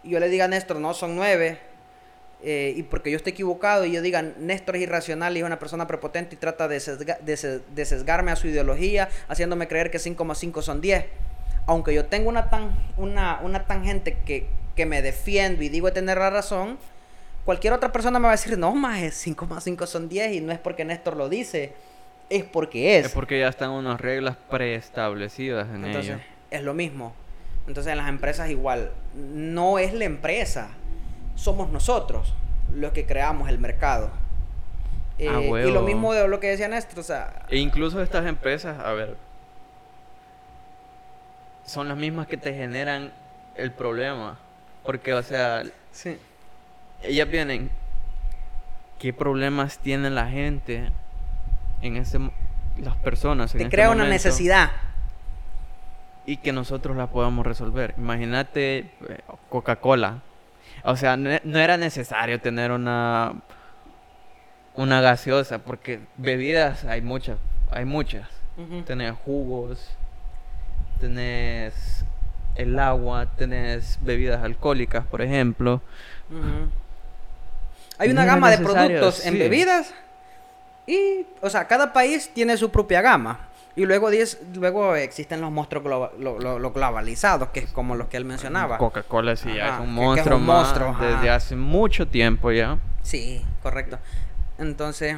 y 0.02 0.10
yo 0.10 0.20
le 0.20 0.28
diga 0.28 0.46
a 0.46 0.48
Néstor, 0.48 0.78
no, 0.78 0.94
son 0.94 1.16
9, 1.16 1.58
eh, 2.42 2.72
y 2.74 2.82
porque 2.84 3.10
yo 3.10 3.18
esté 3.18 3.30
equivocado, 3.30 3.84
y 3.84 3.92
yo 3.92 4.00
diga, 4.00 4.22
Néstor 4.22 4.76
es 4.76 4.82
irracional 4.82 5.36
y 5.36 5.40
es 5.40 5.46
una 5.46 5.58
persona 5.58 5.86
prepotente 5.86 6.36
y 6.36 6.38
trata 6.38 6.68
de, 6.68 6.80
de, 6.80 7.84
sesgarme 7.84 8.30
a 8.30 8.36
su 8.36 8.48
ideología, 8.48 9.10
haciéndome 9.28 9.68
creer 9.68 9.90
que 9.90 9.98
5 9.98 10.24
más 10.24 10.38
5 10.38 10.62
son 10.62 10.80
10. 10.80 11.04
Aunque 11.66 11.94
yo 11.94 12.06
tengo 12.06 12.30
una, 12.30 12.48
tan, 12.48 12.70
una, 12.96 13.40
una 13.42 13.66
tangente 13.66 14.16
que, 14.24 14.46
que 14.74 14.86
me 14.86 15.02
defiendo 15.02 15.62
y 15.62 15.68
digo 15.68 15.92
tener 15.92 16.16
la 16.16 16.30
razón, 16.30 16.78
cualquier 17.44 17.74
otra 17.74 17.92
persona 17.92 18.18
me 18.18 18.24
va 18.24 18.30
a 18.30 18.36
decir, 18.36 18.56
no, 18.56 18.74
más 18.74 19.12
5 19.12 19.46
más 19.46 19.64
5 19.64 19.86
son 19.86 20.08
10 20.08 20.32
y 20.32 20.40
no 20.40 20.50
es 20.52 20.58
porque 20.58 20.86
Néstor 20.86 21.16
lo 21.16 21.28
dice 21.28 21.74
es 22.30 22.44
porque 22.44 22.98
es. 22.98 23.06
Es 23.06 23.12
porque 23.12 23.38
ya 23.40 23.48
están 23.48 23.70
unas 23.70 24.00
reglas 24.00 24.36
preestablecidas 24.48 25.68
en 25.68 25.84
Entonces, 25.84 26.18
Es 26.50 26.62
lo 26.62 26.72
mismo. 26.72 27.12
Entonces 27.66 27.90
en 27.90 27.98
las 27.98 28.08
empresas 28.08 28.48
igual. 28.48 28.92
No 29.14 29.78
es 29.78 29.92
la 29.92 30.04
empresa. 30.04 30.70
Somos 31.34 31.70
nosotros 31.70 32.32
los 32.72 32.92
que 32.92 33.04
creamos 33.04 33.48
el 33.48 33.58
mercado. 33.58 34.10
Eh, 35.18 35.28
ah, 35.28 35.40
y 35.40 35.70
lo 35.70 35.82
mismo 35.82 36.14
de 36.14 36.26
lo 36.28 36.40
que 36.40 36.46
decía 36.46 36.68
Néstor, 36.68 37.00
o 37.00 37.02
sea... 37.02 37.44
E 37.50 37.58
incluso 37.58 38.00
estas 38.00 38.26
empresas, 38.26 38.78
a 38.78 38.92
ver, 38.92 39.16
son 41.66 41.88
las 41.88 41.96
mismas 41.98 42.26
que 42.26 42.38
te 42.38 42.54
generan 42.54 43.12
el 43.54 43.70
problema. 43.70 44.38
Porque, 44.84 45.12
o 45.12 45.22
sea, 45.22 45.62
sí. 45.92 46.16
ellas 47.02 47.28
vienen, 47.28 47.70
¿qué 48.98 49.12
problemas 49.12 49.78
tiene 49.78 50.08
la 50.08 50.26
gente 50.26 50.90
en 51.82 51.96
ese 51.96 52.18
las 52.82 52.96
personas. 52.96 53.54
En 53.54 53.58
Te 53.58 53.64
este 53.64 53.76
crea 53.76 53.90
una 53.90 54.06
necesidad. 54.06 54.70
Y 56.26 56.36
que 56.38 56.52
nosotros 56.52 56.96
la 56.96 57.08
podamos 57.08 57.46
resolver. 57.46 57.94
Imagínate 57.96 58.78
eh, 58.78 59.20
Coca-Cola. 59.48 60.22
O 60.84 60.96
sea, 60.96 61.16
no, 61.16 61.58
era 61.58 61.76
necesario 61.76 62.40
tener 62.40 62.70
una 62.70 63.34
una 64.74 65.00
gaseosa 65.00 65.58
porque 65.58 66.00
bebidas 66.16 66.84
hay 66.84 67.02
muchas, 67.02 67.38
hay 67.70 67.84
muchas. 67.84 68.28
Tenés 68.84 69.14
jugos, 69.24 69.88
tenés 71.00 72.04
el 72.56 72.78
agua, 72.78 73.26
tenés 73.36 73.98
bebidas 74.02 74.44
alcohólicas, 74.44 75.06
por 75.06 75.22
ejemplo. 75.22 75.80
Hay 77.98 78.10
una 78.10 78.26
gama 78.26 78.50
de 78.50 78.58
productos 78.58 79.24
en 79.24 79.38
bebidas 79.38 79.94
y, 80.86 81.26
o 81.40 81.50
sea, 81.50 81.66
cada 81.66 81.92
país 81.92 82.30
tiene 82.32 82.56
su 82.56 82.70
propia 82.70 83.00
gama. 83.00 83.48
Y 83.76 83.86
luego, 83.86 84.10
luego 84.54 84.96
existen 84.96 85.40
los 85.40 85.50
monstruos 85.50 86.10
globalizados, 86.14 87.50
que 87.50 87.60
es 87.60 87.70
como 87.70 87.94
los 87.94 88.08
que 88.08 88.16
él 88.16 88.24
mencionaba. 88.24 88.78
Coca-Cola 88.78 89.36
sí 89.36 89.54
ya 89.54 89.76
es 89.76 89.80
un 89.80 89.94
monstruo, 89.94 90.36
un 90.36 90.44
monstruo 90.44 90.96
desde 91.00 91.30
hace 91.30 91.54
mucho 91.54 92.08
tiempo 92.08 92.50
ya. 92.50 92.78
Sí, 93.02 93.44
correcto. 93.62 93.98
Entonces, 94.58 95.16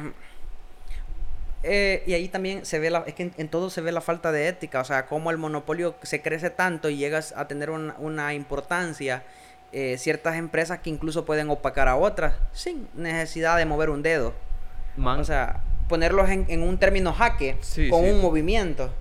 eh, 1.63 2.03
y 2.05 2.13
ahí 2.13 2.27
también 2.27 2.65
se 2.65 2.77
ve 2.77 2.89
la, 2.89 2.99
es 3.07 3.15
que 3.15 3.31
en, 3.35 3.47
todo 3.49 3.69
se 3.69 3.81
ve 3.81 3.91
la 3.91 4.01
falta 4.01 4.31
de 4.31 4.47
ética, 4.47 4.81
o 4.81 4.85
sea, 4.85 5.07
cómo 5.07 5.31
el 5.31 5.37
monopolio 5.37 5.95
se 6.03 6.21
crece 6.21 6.49
tanto 6.49 6.89
y 6.89 6.97
llegas 6.97 7.33
a 7.35 7.47
tener 7.47 7.71
una 7.71 8.33
importancia, 8.33 9.23
eh, 9.71 9.97
ciertas 9.97 10.35
empresas 10.35 10.79
que 10.79 10.91
incluso 10.91 11.25
pueden 11.25 11.49
opacar 11.49 11.87
a 11.87 11.95
otras 11.95 12.35
sin 12.51 12.87
necesidad 12.93 13.57
de 13.57 13.65
mover 13.65 13.89
un 13.89 14.03
dedo. 14.03 14.33
O 14.97 15.23
sea, 15.23 15.61
ponerlos 15.87 16.29
en, 16.29 16.63
un 16.63 16.77
término 16.77 17.13
jaque 17.13 17.57
con 17.89 18.05
un 18.05 18.21
movimiento. 18.21 18.91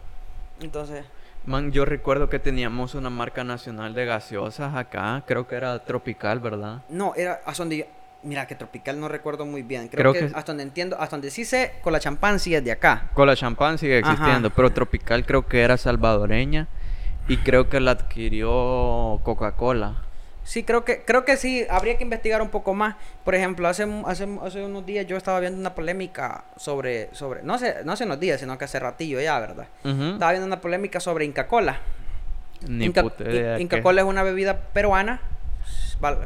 Entonces. 0.61 1.05
Man, 1.45 1.73
yo 1.73 1.85
recuerdo 1.85 2.29
que 2.29 2.39
teníamos 2.39 2.95
una 2.95 3.11
marca 3.11 3.43
nacional 3.43 3.95
de 3.95 4.05
gaseosas 4.05 4.75
acá. 4.77 5.25
Creo 5.27 5.49
que 5.49 5.57
era 5.57 5.85
Tropical, 5.85 6.39
¿verdad? 6.41 6.83
No, 6.89 7.15
era 7.17 7.41
hasta 7.45 7.63
donde. 7.63 7.89
Mira, 8.23 8.47
que 8.47 8.55
Tropical 8.55 9.01
no 9.01 9.09
recuerdo 9.09 9.45
muy 9.45 9.63
bien. 9.63 9.89
Creo, 9.89 10.13
que, 10.13 10.27
hasta 10.27 10.53
donde 10.53 10.63
entiendo, 10.63 10.97
hasta 11.01 11.17
donde 11.17 11.33
sí 11.33 11.45
sé, 11.45 11.73
con 11.83 11.93
la 11.93 11.99
champán 11.99 12.39
sigue 12.39 12.61
de 12.61 12.71
acá. 12.71 13.11
Con 13.15 13.27
la 13.27 13.35
champán 13.35 13.79
sigue 13.79 13.99
existiendo, 13.99 14.51
pero 14.51 14.71
Tropical 14.71 15.27
creo 15.27 15.47
que 15.47 15.63
era 15.63 15.77
salvadoreña 15.77 16.69
y 17.27 17.39
creo 17.39 17.69
que 17.69 17.81
la 17.81 17.93
adquirió 17.93 19.21
Coca-Cola. 19.25 19.97
Sí, 20.45 20.65
creo 20.65 20.85
que, 20.85 21.03
creo 21.05 21.25
que 21.25 21.37
sí, 21.37 21.65
habría 21.71 21.97
que 21.97 22.05
investigar 22.05 22.43
un 22.43 22.49
poco 22.49 22.75
más. 22.75 22.97
Por 23.25 23.35
ejemplo, 23.35 23.69
hace, 23.69 23.87
hace, 24.07 24.27
hace 24.43 24.65
unos 24.65 24.85
días 24.85 25.07
yo 25.07 25.17
estaba 25.17 25.39
viendo 25.41 25.59
una 25.59 25.75
polémica 25.75 26.45
sobre, 26.57 27.15
sobre 27.15 27.43
no, 27.43 27.55
hace, 27.55 27.85
no 27.85 27.93
hace 27.93 28.05
unos 28.05 28.19
días, 28.19 28.41
sino 28.41 28.59
que 28.59 28.65
hace 28.65 28.81
ratillo 28.81 29.21
ya, 29.21 29.39
¿verdad? 29.39 29.69
Estaba 29.85 30.33
viendo 30.33 30.47
una 30.47 30.61
polémica 30.61 30.99
sobre 31.01 31.25
Inca 31.25 31.47
Cola. 31.47 31.79
Ni 32.67 32.87
Inca, 32.87 33.03
puta 33.03 33.25
idea 33.25 33.61
Inca 33.61 33.77
qué. 33.77 33.83
Cola 33.83 34.03
es 34.03 34.07
una 34.07 34.23
bebida 34.23 34.59
peruana, 34.73 35.21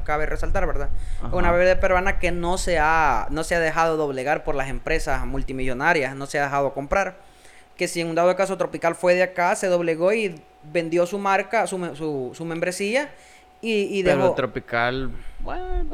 cabe 0.05 0.27
resaltar, 0.27 0.67
¿verdad? 0.67 0.89
Ajá. 1.23 1.37
Una 1.37 1.53
bebida 1.53 1.79
peruana 1.79 2.19
que 2.19 2.31
no 2.31 2.57
se, 2.57 2.79
ha, 2.79 3.27
no 3.31 3.45
se 3.45 3.55
ha 3.55 3.61
dejado 3.61 3.97
doblegar 3.99 4.45
por 4.45 4.55
las 4.55 4.69
empresas 4.69 5.27
multimillonarias, 5.27 6.17
no 6.17 6.27
se 6.27 6.39
ha 6.39 6.45
dejado 6.45 6.73
comprar. 6.73 7.17
Que 7.77 7.89
si 7.89 8.01
en 8.01 8.09
un 8.09 8.15
dado 8.15 8.35
caso 8.37 8.57
Tropical 8.57 8.95
fue 8.95 9.15
de 9.15 9.23
acá, 9.23 9.55
se 9.55 9.67
doblegó 9.67 10.15
y 10.15 10.41
vendió 10.73 11.07
su 11.07 11.19
marca, 11.19 11.67
su, 11.67 11.95
su, 11.95 12.33
su 12.35 12.45
membresía 12.47 13.11
y, 13.61 13.99
y 13.99 14.03
Pero. 14.05 14.33
Tropical, 14.33 15.11
bueno, 15.41 15.85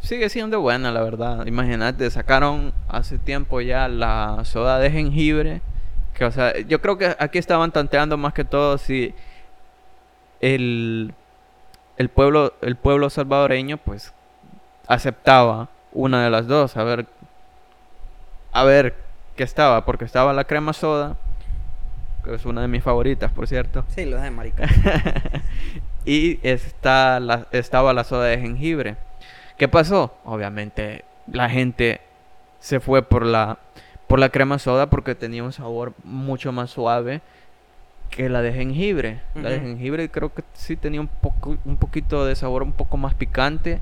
sigue 0.00 0.28
siendo 0.28 0.60
buena, 0.60 0.90
la 0.90 1.02
verdad. 1.02 1.46
Imagínate, 1.46 2.10
sacaron 2.10 2.72
hace 2.88 3.18
tiempo 3.18 3.60
ya 3.60 3.88
la 3.88 4.40
soda 4.44 4.78
de 4.78 4.90
jengibre. 4.90 5.60
Que, 6.14 6.24
o 6.24 6.30
sea, 6.30 6.58
yo 6.60 6.80
creo 6.80 6.98
que 6.98 7.14
aquí 7.18 7.38
estaban 7.38 7.72
tanteando 7.72 8.16
más 8.16 8.32
que 8.32 8.44
todo 8.44 8.78
si 8.78 9.14
el, 10.40 11.14
el 11.98 12.08
pueblo, 12.08 12.54
el 12.62 12.76
pueblo 12.76 13.10
salvadoreño, 13.10 13.76
pues, 13.76 14.12
aceptaba 14.88 15.68
una 15.92 16.24
de 16.24 16.30
las 16.30 16.46
dos. 16.46 16.76
A 16.76 16.84
ver, 16.84 17.06
a 18.52 18.64
ver 18.64 18.96
qué 19.36 19.44
estaba, 19.44 19.84
porque 19.84 20.04
estaba 20.04 20.32
la 20.32 20.44
crema 20.44 20.72
soda, 20.72 21.16
que 22.24 22.34
es 22.34 22.44
una 22.44 22.62
de 22.62 22.68
mis 22.68 22.82
favoritas, 22.82 23.30
por 23.30 23.46
cierto. 23.46 23.84
Sí, 23.88 24.04
lo 24.04 24.20
de 24.20 24.30
marica. 24.30 24.66
y 26.06 26.38
está 26.42 27.20
la, 27.20 27.46
estaba 27.52 27.92
la 27.92 28.04
soda 28.04 28.26
de 28.26 28.38
jengibre. 28.38 28.96
¿Qué 29.58 29.68
pasó? 29.68 30.14
Obviamente 30.24 31.04
la 31.30 31.48
gente 31.50 32.00
se 32.60 32.80
fue 32.80 33.02
por 33.02 33.24
la 33.26 33.58
por 34.06 34.18
la 34.20 34.28
crema 34.28 34.58
soda 34.60 34.88
porque 34.88 35.14
tenía 35.16 35.42
un 35.42 35.52
sabor 35.52 35.92
mucho 36.04 36.52
más 36.52 36.70
suave 36.70 37.20
que 38.10 38.28
la 38.28 38.40
de 38.40 38.52
jengibre. 38.52 39.20
La 39.34 39.50
de 39.50 39.58
jengibre 39.60 40.08
creo 40.08 40.32
que 40.32 40.44
sí 40.54 40.76
tenía 40.76 41.00
un 41.00 41.08
poco 41.08 41.56
un 41.64 41.76
poquito 41.76 42.24
de 42.24 42.36
sabor 42.36 42.62
un 42.62 42.72
poco 42.72 42.96
más 42.96 43.14
picante, 43.14 43.80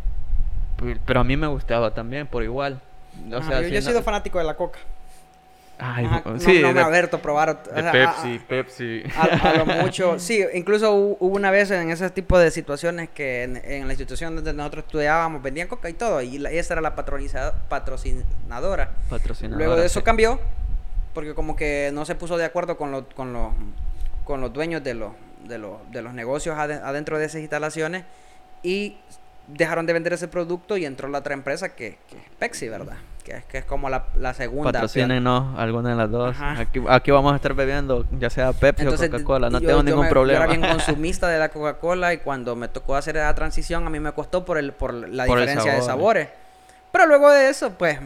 pe- 0.78 0.96
pero 1.04 1.20
a 1.20 1.24
mí 1.24 1.36
me 1.36 1.46
gustaba 1.46 1.92
también 1.92 2.26
por 2.26 2.42
igual. 2.42 2.80
O 3.30 3.36
Ajá, 3.36 3.48
sea, 3.48 3.60
yo, 3.60 3.66
he 3.68 3.72
no- 3.74 3.82
sido 3.82 4.02
fanático 4.02 4.38
de 4.38 4.44
la 4.44 4.54
coca. 4.56 4.78
Ay, 5.78 6.04
Ajá, 6.04 6.22
no- 6.24 6.32
no, 6.34 6.40
sí, 6.40 6.60
no 6.62 6.68
me 6.68 6.74
de, 6.74 6.80
ha 6.80 6.86
abierto 6.86 7.16
a 7.16 7.20
probar. 7.22 7.48
o 7.50 7.52
a- 7.78 7.92
Pepsi, 7.92 8.38
Pepsi. 8.48 9.02
A, 9.16 9.22
a 9.50 9.54
lo 9.54 9.66
mucho, 9.82 10.18
sí, 10.20 10.44
incluso 10.54 10.94
hu- 10.94 11.16
hubo 11.18 11.34
una 11.36 11.50
vez 11.50 11.70
en 11.72 11.90
ese 11.90 12.08
tipo 12.10 12.38
de 12.38 12.50
situaciones 12.52 13.08
que 13.10 13.42
en, 13.42 13.56
en 13.56 13.86
la 13.88 13.92
institución 13.92 14.36
donde 14.36 14.52
nosotros 14.52 14.84
estudiábamos 14.86 15.42
vendían 15.42 15.66
coca 15.68 15.88
y 15.90 15.94
todo, 15.94 16.22
y 16.22 16.38
la- 16.38 16.50
esa 16.52 16.74
era 16.74 16.80
la 16.80 16.94
patrocinadora. 16.94 18.90
Patrocinadora, 19.10 19.58
Luego 19.66 19.80
de 19.80 19.86
eso 19.86 20.00
sí. 20.00 20.04
cambió, 20.04 20.40
porque 21.12 21.34
como 21.34 21.56
que 21.56 21.90
no 21.92 22.04
se 22.04 22.14
puso 22.14 22.36
de 22.36 22.44
acuerdo 22.44 22.76
con, 22.76 22.90
los 22.92 23.04
con, 23.14 23.32
los, 23.32 23.52
con 24.24 24.40
los 24.40 24.52
dueños 24.52 24.82
de 24.84 24.94
los, 24.94 25.12
de 25.46 25.58
los, 25.58 25.78
de 25.90 26.02
los 26.02 26.14
negocios 26.14 26.56
ade- 26.56 26.80
adentro 26.82 27.18
de 27.18 27.26
esas 27.26 27.40
instalaciones 27.40 28.04
y 28.62 28.96
dejaron 29.48 29.86
de 29.86 29.92
vender 29.92 30.12
ese 30.12 30.28
producto 30.28 30.76
y 30.76 30.84
entró 30.84 31.08
la 31.08 31.18
otra 31.18 31.34
empresa 31.34 31.74
que, 31.74 31.98
que 32.08 32.16
es 32.16 32.22
Pepsi, 32.38 32.68
¿verdad? 32.68 32.96
Que 33.24 33.32
es, 33.36 33.44
que 33.44 33.58
es 33.58 33.64
como 33.64 33.88
la, 33.88 34.06
la 34.18 34.34
segunda. 34.34 34.70
Patrocínenos 34.72 35.58
alguna 35.58 35.90
de 35.90 35.96
las 35.96 36.10
dos. 36.10 36.36
Aquí, 36.40 36.82
aquí 36.88 37.10
vamos 37.10 37.32
a 37.32 37.36
estar 37.36 37.54
bebiendo, 37.54 38.04
ya 38.18 38.28
sea 38.30 38.52
Pepsi 38.52 38.82
Entonces, 38.82 39.08
o 39.08 39.12
Coca-Cola. 39.12 39.48
No 39.50 39.60
yo- 39.60 39.66
tengo 39.68 39.80
yo 39.80 39.84
ningún 39.84 40.02
me- 40.04 40.08
problema. 40.10 40.40
Yo 40.46 40.52
era 40.52 40.58
bien 40.60 40.70
consumista 40.76 41.28
de 41.28 41.38
la 41.38 41.48
Coca-Cola 41.48 42.12
y 42.12 42.18
cuando 42.18 42.54
me 42.56 42.68
tocó 42.68 42.96
hacer 42.96 43.14
la 43.16 43.34
transición 43.34 43.86
a 43.86 43.90
mí 43.90 43.98
me 44.00 44.12
costó 44.12 44.44
por 44.44 44.58
el 44.58 44.72
por 44.72 44.92
la 44.92 45.24
Por 45.26 45.38
diferencia 45.38 45.72
de 45.72 45.78
sabor. 45.78 45.90
sabores. 45.90 46.28
Pero 46.92 47.06
luego 47.06 47.30
de 47.30 47.48
eso, 47.48 47.70
pues 47.72 47.98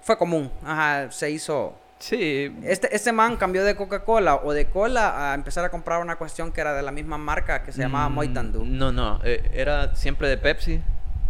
fue 0.00 0.16
común. 0.16 0.50
Ajá, 0.64 1.10
se 1.10 1.28
hizo 1.30 1.74
sí, 1.98 2.54
este 2.62 2.94
este 2.94 3.12
man 3.12 3.36
cambió 3.36 3.64
de 3.64 3.74
Coca-Cola 3.76 4.36
o 4.36 4.52
de 4.52 4.66
cola 4.66 5.30
a 5.32 5.34
empezar 5.34 5.64
a 5.64 5.70
comprar 5.70 6.00
una 6.00 6.16
cuestión 6.16 6.52
que 6.52 6.60
era 6.60 6.74
de 6.74 6.82
la 6.82 6.92
misma 6.92 7.18
marca 7.18 7.62
que 7.62 7.72
se 7.72 7.80
llamaba 7.80 8.08
mm, 8.08 8.14
Mountain 8.14 8.52
Dew. 8.52 8.64
No, 8.64 8.92
no, 8.92 9.20
eh, 9.24 9.50
era 9.54 9.94
siempre 9.96 10.28
de 10.28 10.36
Pepsi. 10.38 10.80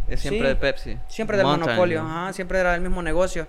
Es 0.08 0.20
siempre 0.20 0.42
Sí, 0.42 0.48
de 0.48 0.56
Pepsi. 0.56 0.98
Siempre 1.08 1.36
del 1.36 1.46
Mountain 1.46 1.68
monopolio, 1.70 2.00
Dew. 2.02 2.08
ajá, 2.08 2.32
siempre 2.32 2.58
era 2.60 2.72
del 2.72 2.80
mismo 2.80 3.02
negocio. 3.02 3.46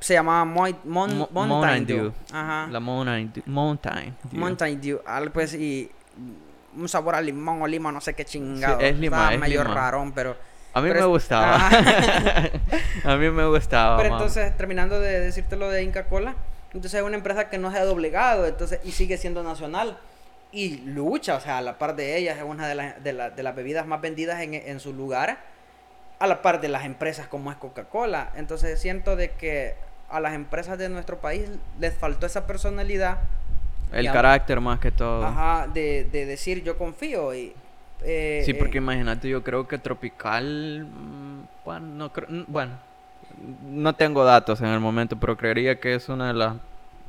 Se 0.00 0.14
llamaba 0.14 0.44
Moi- 0.44 0.74
Mon- 0.84 1.16
Mo- 1.18 1.28
Mountain 1.32 1.48
Mountain 1.48 1.86
Dew. 1.86 1.96
Dew. 2.04 2.12
Ajá. 2.32 2.66
La 2.70 2.80
Mountain 2.80 3.32
Dew. 3.32 3.42
Mountain 3.46 4.16
Dew. 4.30 4.40
Mountain 4.40 4.80
Dew, 4.80 5.00
al- 5.06 5.30
pues 5.30 5.54
y 5.54 5.90
un 6.76 6.88
sabor 6.88 7.14
a 7.16 7.20
limón 7.20 7.60
o 7.62 7.66
lima, 7.66 7.92
no 7.92 8.00
sé 8.00 8.14
qué 8.14 8.24
chingado. 8.24 8.80
es 8.80 8.96
lima, 8.98 9.16
Estaba 9.18 9.34
es 9.34 9.40
medio 9.40 9.62
lima. 9.62 9.74
rarón, 9.74 10.12
pero 10.12 10.36
A 10.72 10.80
mí 10.80 10.88
pero 10.88 10.94
me 10.94 11.00
es- 11.00 11.06
gustaba. 11.06 11.54
Ajá. 11.56 11.70
a 13.04 13.16
mí 13.16 13.30
me 13.30 13.44
gustaba. 13.46 13.96
Pero 13.98 14.14
entonces, 14.14 14.56
terminando 14.56 14.98
de 15.00 15.20
decirte 15.20 15.56
lo 15.56 15.68
de 15.68 15.82
Inca 15.82 16.06
Cola, 16.06 16.34
entonces 16.72 16.94
es 16.94 17.02
una 17.06 17.16
empresa 17.16 17.48
que 17.48 17.58
no 17.58 17.70
se 17.70 17.78
ha 17.78 17.84
doblegado, 17.84 18.46
entonces, 18.46 18.80
y 18.84 18.92
sigue 18.92 19.16
siendo 19.16 19.42
nacional. 19.42 19.98
Y 20.52 20.78
lucha, 20.78 21.36
o 21.36 21.40
sea, 21.40 21.58
a 21.58 21.60
la 21.62 21.78
par 21.78 21.94
de 21.94 22.16
ellas, 22.16 22.36
es 22.38 22.42
una 22.44 22.66
de, 22.68 22.74
las- 22.74 23.02
de, 23.04 23.12
la- 23.12 23.30
de 23.30 23.42
las 23.42 23.54
bebidas 23.54 23.86
más 23.86 24.00
vendidas 24.00 24.40
en, 24.42 24.54
en 24.54 24.80
su 24.80 24.92
lugar, 24.92 25.38
a 26.18 26.26
la 26.26 26.42
par 26.42 26.60
de 26.60 26.68
las 26.68 26.84
empresas 26.84 27.28
como 27.28 27.50
es 27.50 27.56
Coca-Cola. 27.56 28.32
Entonces 28.36 28.80
siento 28.80 29.14
de 29.16 29.30
que 29.32 29.74
a 30.10 30.18
las 30.20 30.34
empresas 30.34 30.76
de 30.76 30.88
nuestro 30.88 31.18
país 31.20 31.48
les 31.78 31.94
faltó 31.94 32.26
esa 32.26 32.46
personalidad. 32.46 33.18
El 33.92 34.00
digamos, 34.00 34.16
carácter 34.22 34.60
más 34.60 34.80
que 34.80 34.90
todo. 34.90 35.24
Ajá, 35.24 35.66
de, 35.72 36.04
de 36.04 36.26
decir 36.26 36.62
yo 36.64 36.76
confío 36.76 37.32
y... 37.34 37.54
eh, 38.02 38.42
Sí, 38.44 38.54
porque 38.54 38.78
eh, 38.78 38.82
imagínate, 38.82 39.28
yo 39.28 39.42
creo 39.44 39.66
que 39.68 39.78
Tropical. 39.78 40.84
mm, 40.86 41.42
Bueno, 41.64 41.86
no 41.86 42.12
creo- 42.12 42.28
mm, 42.28 42.44
bueno, 42.48 42.72
no 43.64 43.94
tengo 43.94 44.24
datos 44.24 44.60
en 44.60 44.66
el 44.68 44.80
momento, 44.80 45.18
pero 45.18 45.36
creería 45.36 45.80
que 45.80 45.94
es 45.94 46.08
una 46.08 46.28
de 46.28 46.34
las 46.34 46.54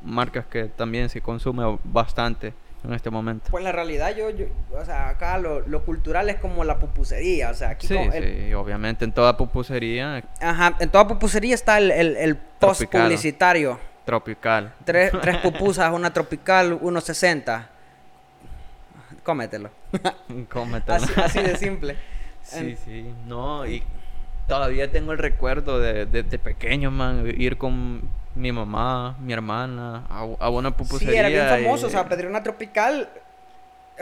marcas 0.04 0.46
que 0.46 0.66
también 0.66 1.10
se 1.10 1.22
consume 1.22 1.78
bastante 1.84 2.54
en 2.84 2.94
este 2.94 3.10
momento. 3.12 3.48
Pues 3.52 3.64
la 3.64 3.72
realidad, 3.72 4.16
yo, 4.16 4.30
yo 4.32 4.46
o 4.76 4.84
sea, 4.86 5.10
acá 5.10 5.38
lo, 5.38 5.60
lo 5.68 5.84
cultural 5.84 6.30
es 6.30 6.38
como 6.38 6.64
la 6.64 6.80
pupusería, 6.80 7.52
o 7.52 7.54
sea, 7.54 7.70
aquí 7.72 7.86
Sí, 7.88 7.96
como 7.96 8.12
el- 8.14 8.46
sí, 8.48 8.54
obviamente 8.54 9.06
en 9.06 9.12
toda 9.12 9.38
pupusería 9.38 10.24
Ajá, 10.40 10.76
en 10.80 10.90
toda 10.90 11.08
pupusería 11.08 11.54
está 11.54 11.78
el, 11.78 11.92
el, 11.92 12.18
el 12.18 12.36
post 12.38 12.84
publicitario. 12.86 13.80
tropical. 14.06 14.74
Tres, 14.84 15.12
tres 15.22 15.38
pupusas, 15.38 15.94
una 15.94 16.12
tropical, 16.12 16.78
uno 16.82 17.00
sesenta. 17.02 17.70
Cómetelo. 19.24 19.70
Cómetelo. 20.52 20.96
Así, 20.96 21.14
así 21.22 21.40
de 21.42 21.56
simple. 21.58 21.96
Sí, 22.42 22.58
En- 22.58 22.78
sí, 22.78 23.14
no, 23.28 23.66
y 23.68 23.84
todavía 24.52 24.92
tengo 24.92 25.14
el 25.14 25.18
recuerdo 25.18 25.80
de, 25.80 26.06
de, 26.06 26.24
de 26.24 26.38
pequeño, 26.38 26.92
man, 26.92 27.24
ir 27.38 27.58
con 27.58 28.02
mi 28.36 28.52
mamá, 28.52 29.16
mi 29.22 29.32
hermana, 29.32 30.04
a, 30.10 30.28
a 30.40 30.50
una 30.50 30.70
Sí, 30.72 30.76
pupusería. 30.76 31.20
era 31.22 31.30
bien 31.30 31.48
famoso, 31.48 31.86
y- 31.86 31.88
o 31.88 31.90
sea, 31.90 32.10
pedir 32.10 32.28
una 32.28 32.44
tropical, 32.44 33.08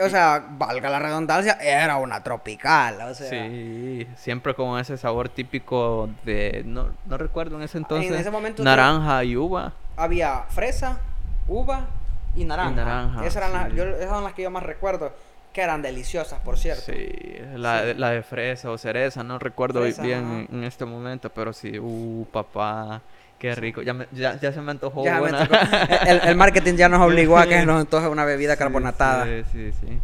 o 0.04 0.08
sea, 0.08 0.44
valga 0.58 0.90
la 0.90 0.98
redundancia, 0.98 1.52
era 1.60 1.98
una 1.98 2.20
tropical, 2.24 3.00
o 3.02 3.14
sea. 3.14 3.30
Sí, 3.30 4.08
siempre 4.16 4.52
con 4.54 4.76
ese 4.80 4.96
sabor 4.98 5.28
típico 5.28 6.08
de, 6.24 6.64
no, 6.66 6.88
no 7.06 7.16
recuerdo 7.16 7.56
en 7.56 7.62
ese 7.62 7.78
entonces, 7.78 8.10
ese 8.10 8.30
momento 8.32 8.64
naranja 8.64 9.22
y 9.22 9.36
uva. 9.36 9.72
Había 9.96 10.46
fresa, 10.48 10.98
uva 11.46 11.86
y 12.34 12.44
naranja. 12.44 12.72
naranja, 12.72 13.20
esas, 13.24 13.36
eran 13.36 13.52
las, 13.52 13.70
sí. 13.70 13.76
yo- 13.76 13.84
esas 13.84 14.10
son 14.10 14.24
las 14.24 14.32
que 14.34 14.42
yo 14.42 14.50
más 14.50 14.64
recuerdo, 14.64 15.12
que 15.52 15.62
eran 15.62 15.82
deliciosas, 15.82 16.40
por 16.40 16.58
cierto. 16.58 16.82
Sí, 16.86 17.08
la, 17.56 17.82
Sí. 17.84 17.94
la 17.96 18.10
de 18.10 18.22
fresa 18.22 18.70
o 18.70 18.78
cereza, 18.78 19.22
no 19.24 19.38
recuerdo 19.38 19.80
Fresa, 19.82 20.02
bien 20.02 20.46
en, 20.52 20.64
este 20.64 20.84
momento, 20.84 21.30
pero 21.30 21.52
sí, 21.52 21.78
uh, 21.78 22.24
papá, 22.32 23.02
qué 23.38 23.54
rico. 23.54 23.82
Ya, 23.82 23.92
me- 23.94 24.06
ya, 24.12 24.38
ya 24.40 24.52
se 24.52 24.60
me 24.60 24.70
antojó 24.70 25.04
Ya 25.04 25.20
me 25.20 25.28
una. 25.28 25.46
tocó. 25.48 25.60
el, 26.06 26.20
el 26.20 26.36
marketing 26.36 26.74
ya 26.74 26.88
nos 26.88 27.00
obligó 27.00 27.36
a 27.38 27.46
que 27.46 27.64
nos 27.66 27.80
antoje 27.80 28.06
una 28.06 28.24
bebida 28.24 28.56
carbonatada. 28.56 29.24
Sí, 29.24 29.42
sí, 29.52 29.72
sí. 29.72 29.98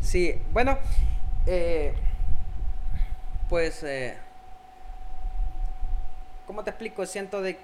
Sí, 0.00 0.38
bueno, 0.52 0.78
eh, 1.46 1.92
pues, 3.48 3.82
eh, 3.82 4.16
¿cómo 6.46 6.62
te 6.62 6.70
explico? 6.70 7.04
Siento 7.06 7.42
de, 7.42 7.58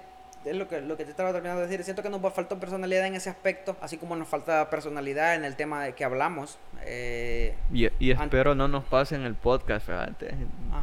es 0.45 0.55
lo 0.55 0.67
que, 0.67 0.81
lo 0.81 0.97
que 0.97 1.05
te 1.05 1.11
estaba 1.11 1.31
terminando 1.31 1.61
de 1.61 1.67
decir, 1.67 1.83
siento 1.83 2.01
que 2.03 2.09
nos 2.09 2.21
faltó 2.33 2.59
personalidad 2.59 3.05
en 3.05 3.15
ese 3.15 3.29
aspecto, 3.29 3.75
así 3.81 3.97
como 3.97 4.15
nos 4.15 4.27
falta 4.27 4.69
personalidad 4.69 5.35
en 5.35 5.43
el 5.45 5.55
tema 5.55 5.83
de 5.83 5.93
que 5.93 6.03
hablamos. 6.03 6.57
eh, 6.83 7.55
Y, 7.73 7.87
y 7.99 8.11
espero 8.11 8.55
no 8.55 8.67
nos 8.67 8.83
pase 8.85 9.15
en 9.15 9.23
el 9.23 9.35
podcast. 9.35 9.87
Ajá. 9.89 10.09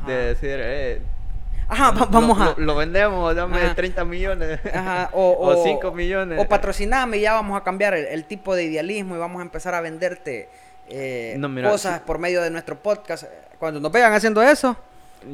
De 0.06 0.14
decir, 0.14 0.58
eh. 0.62 1.02
Ajá, 1.70 1.92
lo- 1.92 2.06
vamos 2.06 2.40
a... 2.40 2.54
Lo, 2.56 2.66
lo 2.66 2.74
vendemos, 2.76 3.34
dame 3.36 3.58
Ajá. 3.62 3.74
30 3.74 4.04
millones. 4.04 4.60
Ajá, 4.72 5.10
o, 5.14 5.30
o 5.32 5.58
o- 5.60 5.64
5 5.64 5.92
millones. 5.92 6.38
O 6.40 6.48
patrociname 6.48 7.18
y 7.18 7.20
ya 7.22 7.34
vamos 7.34 7.60
a 7.60 7.64
cambiar 7.64 7.94
el, 7.94 8.06
el 8.06 8.24
tipo 8.24 8.54
de 8.54 8.64
idealismo 8.64 9.16
y 9.16 9.18
vamos 9.18 9.40
a 9.40 9.42
empezar 9.42 9.74
a 9.74 9.80
venderte 9.82 10.48
eh, 10.88 11.34
No, 11.38 11.48
mira, 11.50 11.68
cosas 11.70 11.96
sí. 11.98 12.02
por 12.06 12.18
medio 12.18 12.40
de 12.42 12.50
nuestro 12.50 12.76
podcast. 12.78 13.24
Cuando 13.58 13.80
nos 13.80 13.92
vean 13.92 14.12
haciendo 14.14 14.40
eso, 14.42 14.76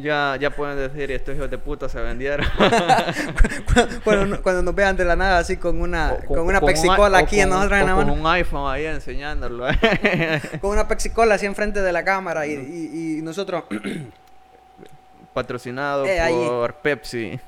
Ya, 0.00 0.36
ya 0.40 0.50
pueden 0.50 0.78
decir, 0.78 1.10
estos 1.12 1.36
hijos 1.36 1.50
de 1.50 1.58
puta 1.58 1.88
se 1.88 2.00
vendieron. 2.00 2.46
cuando, 4.04 4.42
cuando 4.42 4.62
nos 4.62 4.74
vean 4.74 4.96
de 4.96 5.04
la 5.04 5.14
nada 5.14 5.38
así 5.38 5.56
con 5.58 5.80
una, 5.80 6.14
O 6.14 6.26
con, 6.26 6.38
una 6.40 6.58
un 6.58 6.66
Pepsi 6.66 6.86
i- 6.86 6.96
Cola 6.96 7.18
o 7.18 7.20
aquí 7.22 7.38
en 7.40 7.48
con- 7.50 7.58
nosotros 7.58 7.80
en 7.80 7.86
la 7.86 7.94
con 7.94 8.06
mano. 8.06 8.20
un 8.20 8.26
iPhone 8.26 8.72
ahí 8.72 8.86
enseñándolo. 8.86 9.66
Con 10.62 10.70
una 10.70 10.88
Pepsi 10.88 11.10
Cola 11.10 11.34
así 11.34 11.44
enfrente 11.46 11.82
de 11.82 11.92
la 11.92 12.02
cámara 12.02 12.46
y, 12.46 12.52
y- 12.54 13.18
y 13.18 13.22
nosotros 13.22 13.64
patrocinado 15.34 16.04
Eh, 16.06 16.18
por 16.48 16.74
Pepsi. 16.76 17.38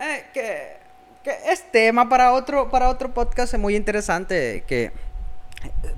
Eh, 0.00 0.24
que, 0.34 0.76
que 1.22 1.30
es 1.46 1.70
tema 1.70 2.08
para 2.08 2.32
otro, 2.32 2.70
para 2.70 2.88
otro 2.88 3.10
podcast 3.12 3.54
muy 3.54 3.76
interesante 3.76 4.64
que 4.66 4.90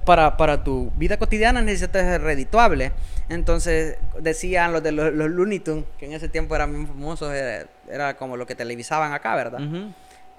para, 0.04 0.36
para 0.36 0.62
tu 0.64 0.90
vida 0.96 1.16
cotidiana 1.16 1.60
necesitas 1.62 2.02
ser 2.02 2.20
redituable. 2.22 2.92
Entonces 3.28 3.96
decían 4.20 4.72
los 4.72 4.82
de 4.82 4.92
los, 4.92 5.12
los 5.12 5.30
Looney 5.30 5.60
Tunes, 5.60 5.84
que 5.98 6.06
en 6.06 6.12
ese 6.12 6.28
tiempo 6.28 6.54
eran 6.54 6.74
muy 6.76 6.86
famosos, 6.86 7.32
era, 7.32 7.66
era 7.90 8.16
como 8.16 8.36
lo 8.36 8.46
que 8.46 8.54
televisaban 8.54 9.12
acá, 9.12 9.34
¿verdad? 9.34 9.60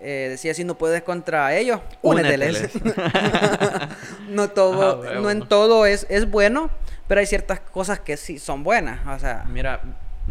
Eh, 0.02 0.28
decía, 0.30 0.54
si 0.54 0.64
no 0.64 0.76
puedes 0.78 1.02
contra 1.04 1.56
ellos, 1.56 1.80
Úneteles. 2.02 2.70
no 4.30 4.50
todo, 4.50 5.04
Ah, 5.08 5.20
no 5.22 5.30
en 5.32 5.48
todo 5.48 5.86
es, 5.86 6.06
es 6.10 6.30
bueno, 6.30 6.70
pero 7.08 7.20
hay 7.22 7.26
ciertas 7.26 7.60
cosas 7.60 8.00
que 8.00 8.18
sí 8.18 8.38
son 8.40 8.64
buenas. 8.64 9.00
O 9.08 9.18
sea, 9.20 9.46
Mira, 9.48 9.82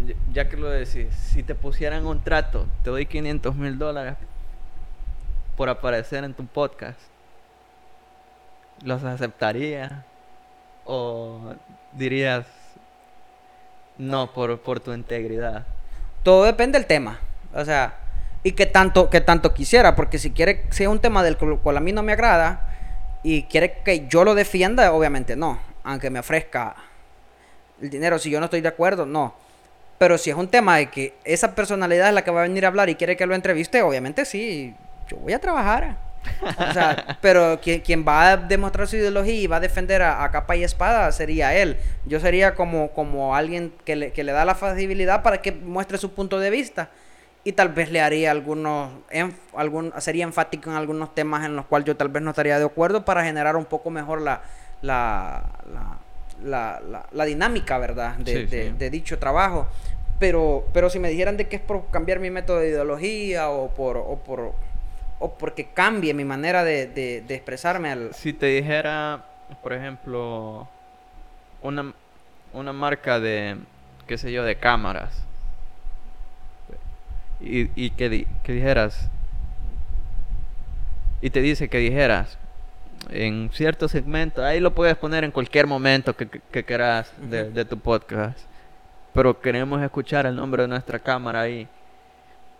ya- 0.06 0.14
ya 0.32 0.48
que 0.48 0.56
lo 0.56 0.68
decís, 0.68 1.06
si 1.32 1.42
te 1.42 1.54
pusieran 1.54 2.06
un 2.06 2.22
trato, 2.22 2.66
te 2.82 2.90
doy 2.90 3.06
500 3.06 3.54
mil 3.56 3.78
dólares 3.78 4.14
por 5.56 5.68
aparecer 5.68 6.24
en 6.24 6.34
tu 6.34 6.44
podcast, 6.46 6.98
¿los 8.85 9.02
aceptarías? 9.02 9.93
¿O 10.85 11.55
dirías 11.93 12.47
no 13.98 14.32
por, 14.32 14.61
por 14.61 14.81
tu 14.81 14.93
integridad? 14.93 15.66
todo 16.24 16.44
depende 16.44 16.78
del 16.78 16.86
tema. 16.86 17.20
O 17.55 17.65
sea, 17.65 17.94
y 18.43 18.52
que 18.52 18.66
tanto, 18.66 19.09
que 19.09 19.20
tanto 19.20 19.55
quisiera, 19.55 19.94
porque 19.94 20.19
si 20.19 20.32
quiere, 20.32 20.65
si 20.70 20.82
es 20.82 20.89
un 20.89 20.98
tema 20.98 21.23
del 21.23 21.36
cual 21.36 21.77
a 21.77 21.81
mí 21.81 21.93
no 21.93 22.02
me 22.02 22.12
agrada 22.12 22.69
y 23.23 23.44
quiere 23.44 23.78
que 23.85 24.09
yo 24.09 24.24
lo 24.24 24.35
defienda, 24.35 24.93
obviamente 24.93 25.36
no. 25.36 25.61
Aunque 25.85 26.11
me 26.11 26.19
ofrezca 26.19 26.74
el 27.81 27.90
dinero, 27.90 28.19
si 28.19 28.31
yo 28.31 28.40
no 28.40 28.47
estoy 28.47 28.62
de 28.62 28.69
acuerdo, 28.69 29.06
no. 29.06 29.35
Pero 29.98 30.19
si 30.19 30.31
es 30.31 30.36
un 30.36 30.48
tema 30.48 30.78
de 30.78 30.90
que 30.90 31.15
esa 31.24 31.55
personalidad 31.55 32.09
es 32.09 32.15
la 32.15 32.24
que 32.24 32.31
va 32.31 32.40
a 32.40 32.48
venir 32.48 32.65
a 32.65 32.69
hablar 32.69 32.89
y 32.89 32.97
quiere 32.97 33.16
que 33.16 33.27
lo 33.27 33.35
entreviste, 33.35 33.81
obviamente 33.82 34.24
sí, 34.24 34.74
yo 35.09 35.19
voy 35.19 35.35
a 35.35 35.39
trabajar. 35.39 35.97
O 36.68 36.72
sea, 36.72 37.18
pero 37.20 37.59
quien, 37.60 37.80
quien 37.80 38.05
va 38.06 38.30
a 38.32 38.36
demostrar 38.36 38.86
su 38.86 38.96
ideología 38.96 39.34
y 39.34 39.46
va 39.46 39.56
a 39.56 39.60
defender 39.60 40.02
a, 40.02 40.22
a 40.24 40.30
capa 40.30 40.56
y 40.56 40.64
espada 40.64 41.10
sería 41.12 41.55
él. 41.55 41.76
Yo 42.06 42.20
sería 42.20 42.55
como, 42.55 42.90
como 42.92 43.34
alguien 43.36 43.72
que 43.84 43.96
le, 43.96 44.12
que 44.12 44.24
le 44.24 44.32
da 44.32 44.44
la 44.44 44.55
facilidad 44.55 45.22
para 45.22 45.40
que 45.42 45.52
muestre 45.52 45.98
su 45.98 46.12
punto 46.12 46.38
de 46.38 46.51
vista. 46.51 46.90
Y 47.46 47.52
tal 47.52 47.68
vez 47.68 47.90
le 47.90 48.01
haría 48.01 48.30
algunos, 48.30 48.90
enf- 49.10 49.34
algún, 49.55 49.92
sería 49.98 50.24
enfático 50.24 50.70
en 50.70 50.76
algunos 50.76 51.14
temas 51.14 51.44
en 51.44 51.56
los 51.56 51.66
cuales 51.66 51.86
yo 51.86 51.94
tal 51.96 52.09
vez 52.09 52.22
no 52.22 52.30
estaría 52.30 52.59
de 52.59 52.64
acuerdo 52.64 53.05
para 53.05 53.22
generar 53.22 53.55
un 53.56 53.66
poco 53.66 53.90
mejor 53.90 54.22
la, 54.22 54.40
la, 54.80 55.42
la, 55.72 55.98
la, 56.42 56.80
la- 56.90 57.06
la 57.12 57.24
dinámica, 57.26 57.76
¿verdad? 57.78 58.14
De, 58.16 58.32
Sí, 58.32 58.46
de- 58.46 58.70
sí. 58.70 58.74
de 58.78 58.90
dicho 58.90 59.18
trabajo. 59.18 59.66
Pero, 60.18 60.64
pero 60.72 60.88
si 60.88 60.98
me 60.98 61.10
dijeran 61.10 61.36
de 61.36 61.48
que 61.48 61.56
es 61.56 61.62
por 61.62 61.90
cambiar 61.90 62.18
mi 62.18 62.30
método 62.30 62.60
de 62.60 62.68
ideología 62.68 63.51
o 63.51 63.68
por, 63.74 63.96
o 63.98 64.16
por, 64.24 64.52
o 65.24 65.34
porque 65.38 65.64
cambie 65.72 66.12
mi 66.12 66.24
manera 66.26 66.64
de, 66.64 66.86
de- 66.86 67.22
de 67.22 67.34
expresarme 67.34 67.90
al... 67.90 68.12
Si 68.12 68.34
te 68.34 68.44
dijera, 68.46 69.24
por 69.62 69.72
ejemplo, 69.72 70.68
una, 71.62 71.94
una 72.52 72.72
marca 72.74 73.18
de, 73.18 73.56
qué 74.06 74.18
sé 74.18 74.30
yo, 74.32 74.44
de 74.44 74.56
cámaras, 74.56 75.24
y, 77.40 77.70
y 77.74 77.90
que, 77.90 78.10
di- 78.10 78.26
que 78.42 78.52
dijeras, 78.52 79.09
y 81.22 81.30
te 81.30 81.40
dice 81.40 81.68
que 81.70 81.78
dijeras, 81.78 82.36
en 83.10 83.48
cierto 83.55 83.88
segmento, 83.88 84.44
ahí 84.44 84.60
lo 84.60 84.74
puedes 84.74 84.96
poner 84.96 85.24
en 85.24 85.30
cualquier 85.30 85.66
momento 85.66 86.14
que, 86.14 86.28
que, 86.28 86.40
que 86.51 86.64
quieras 86.64 87.10
de, 87.18 87.51
de 87.51 87.64
tu 87.64 87.78
podcast, 87.78 88.38
pero 89.14 89.40
queremos 89.40 89.80
escuchar 89.82 90.26
el 90.26 90.36
nombre 90.36 90.62
de 90.64 90.68
nuestra 90.68 90.98
cámara 90.98 91.40
ahí, 91.40 91.66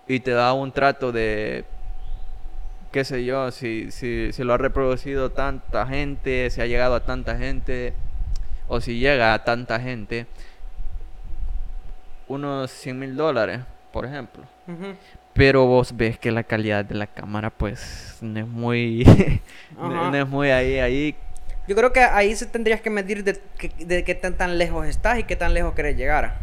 y 0.09 0.21
te 0.21 0.31
da 0.31 0.55
un 0.55 0.73
trato 0.73 1.13
de 1.13 1.65
qué 2.95 3.05
sé 3.05 3.25
yo, 3.25 3.51
si, 3.51 3.91
si, 3.91 4.33
si 4.33 4.45
lo 4.45 4.55
ha 4.55 4.57
reproducido 4.57 5.33
tanta 5.33 5.85
gente, 5.85 6.49
si 6.51 6.61
ha 6.61 6.67
llegado 6.67 6.95
a 6.95 7.01
tanta 7.01 7.37
gente, 7.37 7.93
o 8.69 8.81
si 8.81 9.01
llega 9.01 9.35
a 9.35 9.43
tanta 9.43 9.81
gente, 9.81 10.29
unos 12.29 12.71
100 12.71 12.97
mil 12.97 13.17
dólares, 13.17 13.63
por 13.93 14.05
ejemplo. 14.05 14.45
Pero 15.33 15.67
vos 15.67 15.97
ves 15.97 16.21
que 16.21 16.31
la 16.31 16.45
calidad 16.45 16.85
de 16.85 16.95
la 16.95 17.09
cámara, 17.09 17.51
pues, 17.51 18.19
no 18.21 18.39
es 18.39 18.47
muy, 18.47 19.05
no, 19.77 20.15
es 20.15 20.29
muy 20.29 20.51
ahí, 20.51 20.79
ahí. 20.79 21.17
Yo 21.67 21.75
creo 21.75 21.93
que 21.93 21.99
ahí 21.99 22.37
se 22.37 22.47
tendrías 22.47 22.81
que 22.81 22.91
medir 22.91 23.25
de 23.25 24.05
qué 24.05 24.15
tan, 24.15 24.35
tan 24.37 24.57
lejos 24.57 24.87
estás 24.87 25.19
y 25.19 25.25
qué 25.25 25.35
tan 25.35 25.53
lejos 25.53 25.75
querés 25.75 25.97
llegar. 25.97 26.37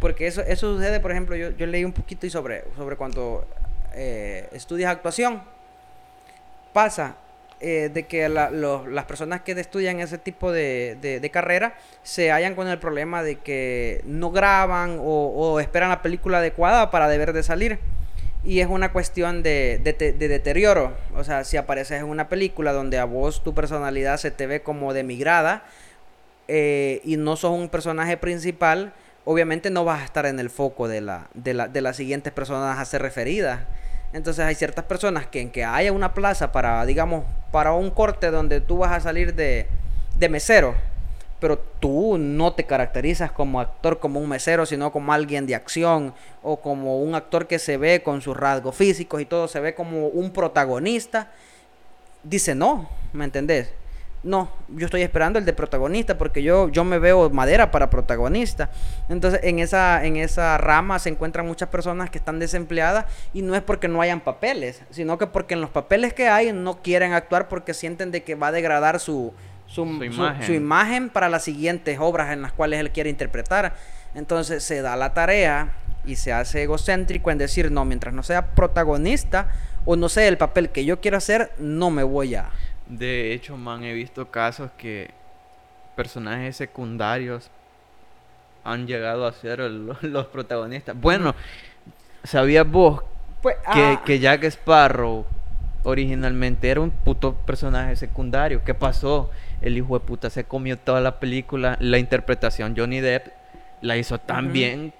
Porque 0.00 0.26
eso, 0.26 0.40
eso 0.40 0.74
sucede, 0.74 0.98
por 0.98 1.12
ejemplo, 1.12 1.36
yo, 1.36 1.50
yo 1.50 1.66
leí 1.66 1.84
un 1.84 1.92
poquito 1.92 2.26
y 2.26 2.30
sobre, 2.30 2.64
sobre 2.74 2.96
cuando 2.96 3.46
eh, 3.94 4.48
estudias 4.52 4.90
actuación. 4.90 5.59
Pasa 6.72 7.16
eh, 7.60 7.90
de 7.92 8.06
que 8.06 8.28
las 8.28 9.04
personas 9.04 9.42
que 9.42 9.52
estudian 9.52 10.00
ese 10.00 10.18
tipo 10.18 10.50
de, 10.52 10.96
de- 11.00 11.30
carrera 11.30 11.74
se 12.02 12.30
hallan 12.30 12.54
con 12.54 12.68
el 12.68 12.78
problema 12.78 13.22
de 13.22 13.36
que 13.36 14.02
no 14.04 14.30
graban 14.30 14.98
o, 15.00 15.60
esperan 15.60 15.90
la 15.90 16.02
película 16.02 16.38
adecuada 16.38 16.90
para 16.90 17.08
deber 17.08 17.32
de 17.32 17.42
salir. 17.42 17.78
Y 18.42 18.60
es 18.60 18.68
una 18.68 18.90
cuestión 18.92 19.42
de, 19.42 19.78
de 19.84 20.28
deterioro. 20.28 20.94
O 21.14 21.24
sea, 21.24 21.44
si 21.44 21.58
apareces 21.58 22.00
en 22.00 22.06
una 22.06 22.28
película 22.30 22.72
donde 22.72 22.98
a 22.98 23.04
vos 23.04 23.42
tu 23.44 23.52
personalidad 23.54 24.16
se 24.16 24.30
te 24.30 24.46
ve 24.46 24.62
como 24.62 24.94
demigrada 24.94 25.64
eh, 26.48 27.00
y 27.04 27.16
no 27.18 27.36
sos 27.36 27.52
un 27.52 27.68
personaje 27.68 28.16
principal, 28.16 28.92
obviamente 29.24 29.70
no 29.70 29.84
vas 29.84 30.00
a 30.00 30.04
estar 30.04 30.24
en 30.26 30.40
el 30.40 30.48
foco 30.50 30.88
de, 30.88 31.00
la, 31.02 31.28
de, 31.34 31.52
la- 31.54 31.68
de 31.68 31.80
las 31.82 31.96
siguientes 31.96 32.32
personas 32.32 32.78
a 32.78 32.84
ser 32.86 33.02
referidas. 33.02 33.60
Entonces 34.12 34.44
hay 34.44 34.54
ciertas 34.54 34.84
personas 34.84 35.26
que 35.26 35.40
en 35.40 35.50
que 35.50 35.64
haya 35.64 35.92
una 35.92 36.14
plaza 36.14 36.50
para, 36.52 36.84
digamos, 36.84 37.24
para 37.52 37.72
un 37.72 37.90
corte 37.90 38.30
donde 38.30 38.60
tú 38.60 38.78
vas 38.78 38.92
a 38.92 39.00
salir 39.00 39.34
de, 39.34 39.68
de 40.18 40.28
mesero, 40.28 40.74
pero 41.38 41.58
tú 41.58 42.18
no 42.18 42.52
te 42.52 42.64
caracterizas 42.64 43.32
como 43.32 43.60
actor, 43.60 43.98
como 43.98 44.20
un 44.20 44.28
mesero, 44.28 44.66
sino 44.66 44.92
como 44.92 45.12
alguien 45.12 45.46
de 45.46 45.54
acción 45.54 46.12
o 46.42 46.60
como 46.60 47.00
un 47.00 47.14
actor 47.14 47.46
que 47.46 47.58
se 47.58 47.76
ve 47.76 48.02
con 48.02 48.20
sus 48.20 48.36
rasgos 48.36 48.76
físicos 48.76 49.20
y 49.20 49.24
todo, 49.24 49.48
se 49.48 49.60
ve 49.60 49.74
como 49.74 50.08
un 50.08 50.32
protagonista. 50.32 51.30
Dice 52.22 52.54
no, 52.54 52.90
¿me 53.12 53.24
entendés? 53.24 53.72
No, 54.22 54.50
yo 54.68 54.84
estoy 54.84 55.00
esperando 55.00 55.38
el 55.38 55.46
de 55.46 55.54
protagonista 55.54 56.18
porque 56.18 56.42
yo, 56.42 56.68
yo 56.68 56.84
me 56.84 56.98
veo 56.98 57.30
madera 57.30 57.70
para 57.70 57.88
protagonista. 57.88 58.68
Entonces, 59.08 59.40
en 59.42 59.58
esa, 59.60 60.04
en 60.04 60.16
esa 60.18 60.58
rama 60.58 60.98
se 60.98 61.08
encuentran 61.08 61.46
muchas 61.46 61.70
personas 61.70 62.10
que 62.10 62.18
están 62.18 62.38
desempleadas 62.38 63.06
y 63.32 63.40
no 63.40 63.54
es 63.54 63.62
porque 63.62 63.88
no 63.88 64.02
hayan 64.02 64.20
papeles, 64.20 64.82
sino 64.90 65.16
que 65.16 65.26
porque 65.26 65.54
en 65.54 65.62
los 65.62 65.70
papeles 65.70 66.12
que 66.12 66.28
hay 66.28 66.52
no 66.52 66.82
quieren 66.82 67.14
actuar 67.14 67.48
porque 67.48 67.72
sienten 67.72 68.10
de 68.10 68.22
que 68.22 68.34
va 68.34 68.48
a 68.48 68.52
degradar 68.52 69.00
su, 69.00 69.32
su, 69.66 69.86
Su 69.86 69.96
su- 69.98 70.04
imagen. 70.04 70.46
su 70.46 70.52
imagen 70.52 71.08
para 71.08 71.30
las 71.30 71.42
siguientes 71.44 71.98
obras 71.98 72.30
en 72.30 72.42
las 72.42 72.52
cuales 72.52 72.78
él 72.80 72.90
quiere 72.90 73.08
interpretar. 73.08 73.74
Entonces 74.14 74.62
se 74.62 74.82
da 74.82 74.96
la 74.96 75.14
tarea 75.14 75.72
y 76.04 76.16
se 76.16 76.32
hace 76.34 76.64
egocéntrico 76.64 77.30
en 77.30 77.38
decir, 77.38 77.70
no, 77.72 77.86
mientras 77.86 78.12
no 78.12 78.22
sea 78.22 78.48
protagonista 78.54 79.48
o 79.86 79.96
no 79.96 80.10
sea 80.10 80.28
el 80.28 80.36
papel 80.36 80.68
que 80.68 80.84
yo 80.84 81.00
quiero 81.00 81.16
hacer, 81.16 81.52
no 81.58 81.90
me 81.90 82.02
voy 82.02 82.34
a... 82.34 82.50
De 82.90 83.32
hecho, 83.32 83.56
man, 83.56 83.84
he 83.84 83.92
visto 83.94 84.30
casos 84.30 84.70
que 84.76 85.10
personajes 85.96 86.56
secundarios 86.56 87.50
han 88.64 88.86
llegado 88.86 89.26
a 89.26 89.32
ser 89.32 89.60
el- 89.60 89.86
los 90.02 90.26
protagonistas. 90.26 90.98
Bueno, 91.00 91.34
¿sabías 92.24 92.68
vos 92.68 93.02
Pues, 93.42 93.56
que, 93.72 93.80
ah, 93.82 94.02
que 94.04 94.18
Jack 94.18 94.44
Sparrow 94.44 95.24
originalmente 95.84 96.68
era 96.68 96.80
un 96.80 96.90
puto 96.90 97.34
personaje 97.34 97.96
secundario. 97.96 98.62
¿Qué 98.64 98.74
pasó? 98.74 99.30
El 99.62 99.78
hijo 99.78 99.98
de 99.98 100.04
puta 100.04 100.28
se 100.28 100.44
comió 100.44 100.76
toda 100.78 101.00
la 101.00 101.20
película. 101.20 101.76
La 101.80 101.98
interpretación 101.98 102.74
Johnny 102.76 103.00
Depp 103.00 103.28
la 103.82 103.96
hizo 103.96 104.18
tan 104.18 104.52
bien 104.52 104.92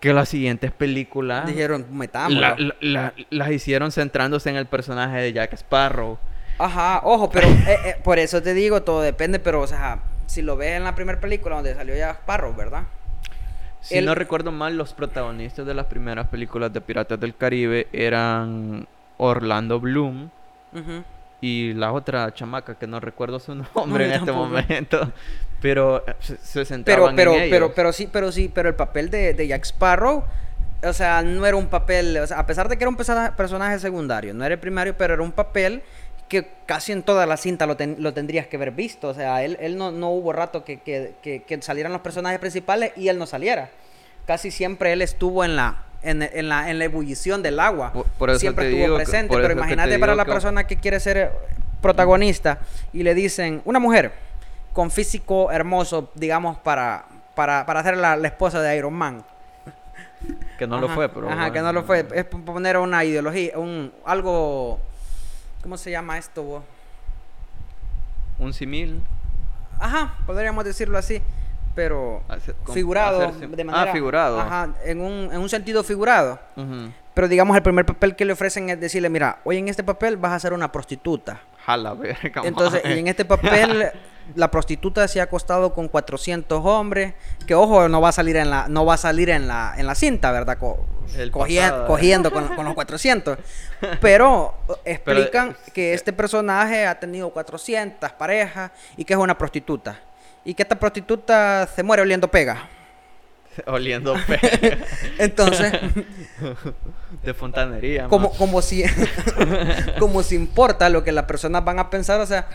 que 0.00 0.12
las 0.12 0.28
siguientes 0.28 0.70
películas 0.70 1.46
dijeron, 1.46 1.86
metámoslo. 1.90 2.40
la- 2.40 2.56
la- 2.56 2.74
la- 2.80 3.14
las 3.30 3.50
hicieron 3.50 3.90
centrándose 3.90 4.48
en 4.50 4.54
el 4.56 4.66
personaje 4.66 5.16
de 5.18 5.32
Jack 5.32 5.54
Sparrow. 5.54 6.18
Ajá, 6.58 7.00
ojo, 7.04 7.30
pero 7.30 7.46
eh, 7.66 7.78
eh, 7.84 7.96
por 8.02 8.18
eso 8.18 8.42
te 8.42 8.54
digo, 8.54 8.82
todo 8.82 9.00
depende, 9.02 9.38
pero 9.38 9.60
o 9.60 9.66
sea, 9.66 10.00
si 10.26 10.42
lo 10.42 10.56
ves 10.56 10.72
en 10.76 10.84
la 10.84 10.94
primera 10.94 11.20
película 11.20 11.56
donde 11.56 11.74
salió 11.74 11.94
Jack 11.96 12.18
Sparrow, 12.20 12.54
¿verdad? 12.54 12.82
Si 13.80 13.96
El- 13.96 14.06
no 14.06 14.14
recuerdo 14.14 14.50
mal, 14.52 14.76
los 14.76 14.92
protagonistas 14.92 15.64
de 15.64 15.74
las 15.74 15.86
primeras 15.86 16.26
películas 16.28 16.72
de 16.72 16.80
Piratas 16.80 17.18
del 17.20 17.34
Caribe 17.36 17.86
eran 17.92 18.86
Orlando 19.18 19.78
Bloom 19.80 20.30
y 21.40 21.72
la 21.74 21.92
otra 21.92 22.32
chamaca 22.34 22.74
que 22.74 22.86
no 22.88 22.98
recuerdo 23.00 23.38
su 23.38 23.54
nombre 23.74 24.06
en 24.06 24.12
este 24.12 24.32
momento, 24.32 25.12
pero 25.62 26.04
eh, 26.06 26.14
se, 26.20 26.36
se 26.36 26.52
Pero, 26.52 26.64
centraban 26.66 27.16
pero, 27.16 27.32
en 27.34 27.38
ellos. 27.42 27.50
pero, 27.50 27.72
pero 27.74 27.92
sí, 27.92 28.08
pero 28.12 28.32
sí, 28.32 28.50
pero 28.52 28.68
el 28.68 28.74
papel 28.74 29.10
de, 29.10 29.34
de 29.34 29.46
Jack 29.46 29.64
Sparrow, 29.64 30.24
o 30.82 30.92
sea, 30.92 31.22
no 31.22 31.46
era 31.46 31.56
un 31.56 31.68
papel, 31.68 32.16
o 32.18 32.26
sea, 32.26 32.40
a 32.40 32.46
pesar 32.46 32.68
de 32.68 32.76
que 32.76 32.84
era 32.84 32.88
un 32.90 32.96
persona- 32.96 33.34
personaje 33.36 33.78
secundario, 33.78 34.34
no 34.34 34.44
era 34.44 34.54
el 34.54 34.60
primario, 34.60 34.96
pero 34.96 35.14
era 35.14 35.22
un 35.22 35.32
papel 35.32 35.82
que 36.28 36.46
casi 36.66 36.92
en 36.92 37.02
toda 37.02 37.24
la 37.26 37.36
cinta 37.36 37.64
lo, 37.66 37.76
ten- 37.76 37.96
lo 37.98 38.12
tendrías 38.12 38.46
que 38.46 38.56
haber 38.56 38.70
visto, 38.72 39.08
o 39.08 39.14
sea, 39.14 39.42
él, 39.42 39.56
él 39.60 39.76
no, 39.78 39.90
no 39.90 40.10
hubo 40.10 40.32
rato 40.32 40.62
que, 40.64 40.78
que, 40.80 41.14
que, 41.22 41.42
que 41.42 41.62
salieran 41.62 41.92
los 41.92 42.02
personajes 42.02 42.38
principales 42.38 42.92
y 42.96 43.08
él 43.08 43.18
no 43.18 43.26
saliera. 43.26 43.70
casi 44.26 44.50
siempre 44.50 44.92
él 44.92 45.00
estuvo 45.00 45.42
en 45.44 45.56
la, 45.56 45.84
en, 46.02 46.22
en 46.22 46.48
la, 46.50 46.70
en 46.70 46.78
la 46.78 46.84
ebullición 46.84 47.42
del 47.42 47.58
agua. 47.58 47.92
Por- 47.94 48.04
por 48.06 48.28
eso 48.30 48.38
siempre 48.40 48.66
estuvo 48.66 48.82
digo 48.84 48.96
presente. 48.96 49.34
Pero 49.34 49.52
imagínate 49.52 49.98
para 49.98 50.14
la 50.14 50.24
persona 50.26 50.66
que 50.66 50.76
quiere 50.76 51.00
ser 51.00 51.32
protagonista 51.80 52.58
y 52.92 53.02
le 53.04 53.14
dicen, 53.14 53.62
una 53.64 53.78
mujer 53.78 54.12
con 54.74 54.90
físico 54.90 55.50
hermoso, 55.50 56.10
digamos, 56.14 56.58
para, 56.58 57.06
para, 57.34 57.64
para 57.64 57.82
ser 57.82 57.96
la, 57.96 58.16
la 58.16 58.28
esposa 58.28 58.60
de 58.60 58.76
Iron 58.76 58.92
Man. 58.92 59.24
Que 60.58 60.66
no 60.66 60.78
lo 60.80 60.86
Ajá, 60.86 60.94
fue, 60.94 61.08
pero. 61.08 61.30
Ajá, 61.30 61.52
que 61.52 61.60
no 61.60 61.72
lo 61.72 61.84
fue. 61.84 62.04
Es 62.12 62.24
poner 62.24 62.76
una 62.76 63.04
ideología, 63.04 63.56
un 63.58 63.92
algo. 64.04 64.80
¿Cómo 65.68 65.76
se 65.76 65.90
llama 65.90 66.16
esto? 66.16 66.42
vos? 66.42 66.62
Un 68.38 68.54
simil. 68.54 69.02
Ajá, 69.78 70.14
podríamos 70.24 70.64
decirlo 70.64 70.96
así. 70.96 71.20
Pero 71.74 72.22
Hacer- 72.26 72.56
figurado 72.72 73.20
hacerse- 73.20 73.54
de 73.54 73.62
Ah, 73.62 73.64
manera. 73.66 73.92
figurado. 73.92 74.40
Ajá, 74.40 74.70
en 74.86 75.02
un, 75.02 75.28
en 75.30 75.38
un 75.38 75.48
sentido 75.50 75.84
figurado. 75.84 76.40
Pero 77.12 77.28
digamos, 77.28 77.54
el 77.54 77.62
primer 77.62 77.84
papel 77.84 78.16
que 78.16 78.24
le 78.24 78.32
ofrecen 78.32 78.70
es 78.70 78.80
decirle: 78.80 79.10
Mira, 79.10 79.40
hoy 79.44 79.58
en 79.58 79.68
este 79.68 79.84
papel 79.84 80.16
vas 80.16 80.32
a 80.32 80.38
ser 80.40 80.54
una 80.54 80.72
prostituta. 80.72 81.38
Jala, 81.66 81.92
verga. 81.92 82.40
Entonces, 82.46 82.80
y 82.86 82.98
en 83.00 83.06
este 83.08 83.26
papel, 83.26 83.90
la 84.34 84.50
prostituta 84.50 85.06
se 85.08 85.20
ha 85.20 85.24
acostado 85.24 85.72
con 85.74 85.88
400 85.88 86.64
hombres. 86.64 87.14
Que 87.46 87.54
ojo, 87.54 87.88
no 87.88 88.00
va 88.00 88.10
a 88.10 88.12
salir 88.12 88.36
en 88.36 88.50
la, 88.50 88.68
no 88.68 88.84
va 88.84 88.94
a 88.94 88.98
salir 88.98 89.30
en 89.30 89.48
la, 89.48 89.74
en 89.76 89.86
la 89.86 89.94
cinta, 89.94 90.30
¿verdad? 90.32 90.58
Co- 90.58 90.86
El 91.16 91.32
cogien- 91.32 91.62
pasado, 91.62 91.84
¿eh? 91.84 91.86
cogiendo 91.86 92.30
con, 92.30 92.48
con 92.54 92.64
los 92.64 92.74
400. 92.74 93.38
Pero 94.00 94.54
eh, 94.84 95.00
Pero, 95.04 95.20
explican 95.20 95.50
eh, 95.50 95.70
que 95.72 95.94
este 95.94 96.12
personaje 96.12 96.86
ha 96.86 96.98
tenido 97.00 97.30
400 97.30 98.12
parejas 98.12 98.70
y 98.96 99.04
que 99.04 99.14
es 99.14 99.18
una 99.18 99.36
prostituta. 99.38 100.00
Y 100.44 100.54
que 100.54 100.62
esta 100.62 100.78
prostituta 100.78 101.66
se 101.74 101.82
muere 101.82 102.02
oliendo 102.02 102.28
pega. 102.28 102.68
Oliendo 103.66 104.14
pe- 104.26 104.78
Entonces, 105.18 105.72
de 107.24 107.34
fontanería. 107.34 108.06
como, 108.06 108.30
como 108.30 108.62
si 108.62 108.84
como 109.98 110.22
si 110.22 110.36
importa 110.36 110.88
lo 110.88 111.02
que 111.02 111.10
las 111.12 111.24
personas 111.24 111.64
van 111.64 111.78
a 111.80 111.90
pensar, 111.90 112.20
o 112.20 112.26
sea, 112.26 112.46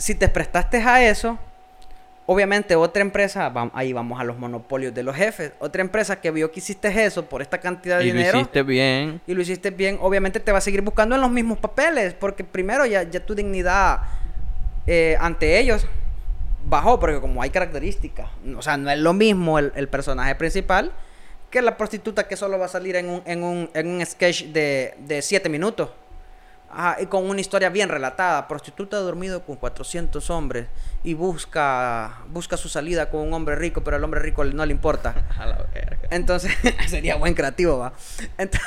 si 0.00 0.14
te 0.14 0.28
prestaste 0.28 0.78
a 0.78 1.06
eso, 1.06 1.38
obviamente 2.24 2.74
otra 2.74 3.02
empresa, 3.02 3.52
ahí 3.74 3.92
vamos 3.92 4.18
a 4.18 4.24
los 4.24 4.38
monopolios 4.38 4.94
de 4.94 5.02
los 5.02 5.14
jefes, 5.14 5.52
otra 5.58 5.82
empresa 5.82 6.20
que 6.22 6.30
vio 6.30 6.50
que 6.50 6.60
hiciste 6.60 6.88
eso 7.04 7.26
por 7.26 7.42
esta 7.42 7.58
cantidad 7.58 7.98
de 7.98 8.06
Y 8.06 8.08
lo 8.08 8.14
dinero 8.14 8.38
hiciste 8.38 8.62
bien. 8.62 9.20
y 9.26 9.34
lo 9.34 9.42
hiciste 9.42 9.70
bien, 9.70 9.98
obviamente 10.00 10.40
te 10.40 10.52
va 10.52 10.58
a 10.58 10.62
seguir 10.62 10.80
buscando 10.80 11.14
en 11.16 11.20
los 11.20 11.30
mismos 11.30 11.58
papeles, 11.58 12.14
porque 12.14 12.44
primero 12.44 12.86
ya, 12.86 13.02
ya 13.02 13.20
tu 13.20 13.34
dignidad 13.34 14.00
eh, 14.86 15.18
ante 15.20 15.58
ellos 15.58 15.86
bajó, 16.64 16.98
porque 16.98 17.20
como 17.20 17.42
hay 17.42 17.50
características, 17.50 18.28
o 18.56 18.62
sea, 18.62 18.78
no 18.78 18.90
es 18.90 18.98
lo 18.98 19.12
mismo 19.12 19.58
el, 19.58 19.70
el 19.76 19.88
personaje 19.88 20.34
principal 20.34 20.92
que 21.50 21.60
la 21.60 21.76
prostituta 21.76 22.26
que 22.26 22.36
solo 22.36 22.58
va 22.58 22.66
a 22.66 22.68
salir 22.68 22.96
en 22.96 23.10
un, 23.10 23.22
en 23.26 23.42
un, 23.42 23.70
en 23.74 23.86
un 23.86 24.06
sketch 24.06 24.44
de, 24.44 24.94
de 24.98 25.20
siete 25.20 25.50
minutos. 25.50 25.90
Ajá, 26.72 26.98
y 27.00 27.06
con 27.06 27.28
una 27.28 27.40
historia 27.40 27.68
bien 27.68 27.88
relatada. 27.88 28.46
Prostituta 28.46 28.96
ha 28.96 29.00
dormido 29.00 29.42
con 29.44 29.56
400 29.56 30.30
hombres 30.30 30.66
y 31.02 31.14
busca, 31.14 32.18
busca 32.28 32.56
su 32.56 32.68
salida 32.68 33.10
con 33.10 33.20
un 33.22 33.34
hombre 33.34 33.56
rico, 33.56 33.82
pero 33.82 33.96
al 33.96 34.04
hombre 34.04 34.20
rico 34.20 34.44
no 34.44 34.64
le 34.64 34.72
importa. 34.72 35.14
A 35.38 35.46
la 35.46 35.56
verga. 35.74 35.98
Entonces, 36.10 36.52
sería 36.88 37.16
buen 37.16 37.34
creativo, 37.34 37.78
va. 37.78 37.92
Ent- 38.38 38.60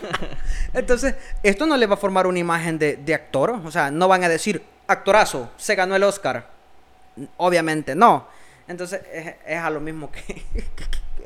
Entonces, 0.72 1.14
esto 1.42 1.66
no 1.66 1.76
le 1.76 1.86
va 1.86 1.94
a 1.94 1.98
formar 1.98 2.26
una 2.26 2.38
imagen 2.38 2.78
de, 2.78 2.96
de 2.96 3.14
actor. 3.14 3.50
O 3.64 3.70
sea, 3.70 3.90
no 3.90 4.08
van 4.08 4.24
a 4.24 4.28
decir, 4.28 4.62
actorazo, 4.86 5.50
se 5.56 5.74
ganó 5.74 5.94
el 5.96 6.02
Oscar. 6.04 6.48
Obviamente 7.36 7.94
no. 7.94 8.26
Entonces, 8.68 9.00
es, 9.12 9.34
es 9.46 9.58
a 9.58 9.70
lo 9.70 9.80
mismo 9.80 10.10
que 10.10 10.42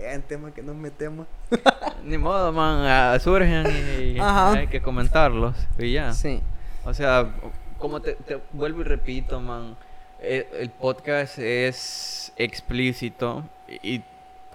en 0.02 0.22
tema 0.22 0.52
que 0.52 0.62
nos 0.62 0.74
metemos. 0.76 1.26
Ni 2.04 2.16
modo, 2.18 2.52
man. 2.52 2.84
ah, 2.86 3.18
surgen 3.20 3.66
y 3.66 4.18
hay 4.20 4.66
que 4.68 4.80
comentarlos. 4.80 5.54
Y 5.78 5.92
ya. 5.92 6.12
Sí. 6.12 6.40
O 6.84 6.94
sea, 6.94 7.30
como 7.78 8.00
te, 8.00 8.14
te 8.14 8.40
vuelvo 8.52 8.80
y 8.80 8.84
repito, 8.84 9.40
man. 9.40 9.76
eh, 10.20 10.48
El, 10.58 10.70
podcast 10.70 11.38
es 11.38 12.32
explícito. 12.36 13.44
Y, 13.82 14.02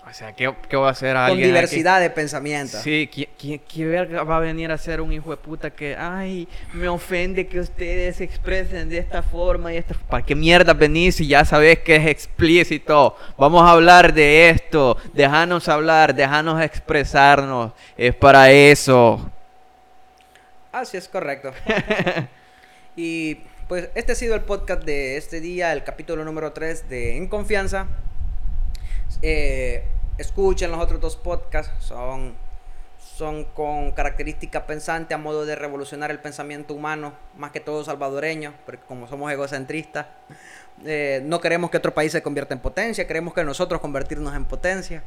o 0.08 0.14
sea, 0.14 0.34
¿qué, 0.34 0.54
qué 0.70 0.78
va 0.78 0.90
a 0.90 0.92
hacer 0.92 1.14
Con 1.14 1.24
alguien? 1.24 1.40
aquí? 1.40 1.48
diversidad 1.48 2.00
de 2.00 2.10
pensamientos. 2.12 2.82
Sí, 2.82 3.10
¿quién, 3.12 3.28
quién, 3.40 3.62
quién 3.68 3.92
verga 3.92 4.24
va 4.24 4.38
a 4.38 4.40
venir 4.40 4.72
a 4.72 4.78
ser 4.78 5.02
un 5.02 5.12
hijo 5.12 5.32
de 5.32 5.38
puta 5.38 5.72
que, 5.72 5.96
ay, 5.96 6.48
me 6.74 6.88
ofende 6.88 7.48
que 7.48 7.60
ustedes 7.60 8.18
se 8.18 8.24
expresen 8.24 8.88
de 8.90 9.00
esta 9.00 9.24
forma 9.24 9.74
y 9.74 9.78
esta... 9.78 9.96
¿Para 9.96 10.24
qué 10.24 10.36
mierda 10.36 10.74
venís 10.74 11.16
si 11.16 11.28
ya 11.28 11.44
sabes 11.44 11.80
que 11.80 11.96
es 11.96 12.06
explícito? 12.06 13.18
Vamos 13.38 13.64
a 13.64 13.72
hablar 13.72 14.14
de 14.14 14.52
esto, 14.52 14.98
déjanos 15.14 15.68
hablar, 15.68 16.14
déjanos 16.14 16.62
expresarnos, 16.62 17.74
es 17.98 18.14
para 18.14 18.52
eso. 18.52 19.32
Así 20.72 20.98
es 20.98 21.08
correcto. 21.08 21.52
y 22.96 23.40
pues 23.68 23.90
este 23.96 24.12
ha 24.12 24.16
sido 24.16 24.36
el 24.36 24.42
podcast 24.42 24.84
de 24.84 25.18
este 25.18 25.42
día, 25.42 25.74
el 25.74 25.84
capítulo 25.84 26.24
número 26.24 26.52
3 26.52 26.90
de 26.90 27.18
En 27.18 27.28
Confianza. 27.28 27.88
Eh, 29.28 29.84
escuchen 30.20 30.70
los 30.70 30.80
otros 30.80 31.02
dos 31.02 31.16
podcasts, 31.16 31.74
son, 31.84 32.36
son 33.18 33.44
con 33.44 33.92
característica 33.92 34.68
pensante 34.68 35.16
a 35.16 35.18
modo 35.18 35.46
de 35.48 35.56
revolucionar 35.56 36.12
el 36.12 36.20
pensamiento 36.20 36.76
humano, 36.76 37.14
más 37.36 37.50
que 37.50 37.60
todo 37.60 37.84
salvadoreño, 37.84 38.54
porque 38.68 38.84
como 38.88 39.08
somos 39.08 39.32
egocentristas, 39.32 40.06
eh, 40.86 41.22
no 41.26 41.42
queremos 41.42 41.72
que 41.72 41.78
otro 41.78 41.92
país 41.96 42.12
se 42.12 42.22
convierta 42.22 42.54
en 42.54 42.60
potencia, 42.60 43.08
queremos 43.08 43.34
que 43.34 43.44
nosotros 43.44 43.82
convertirnos 43.82 44.36
en 44.36 44.46
potencia. 44.46 45.02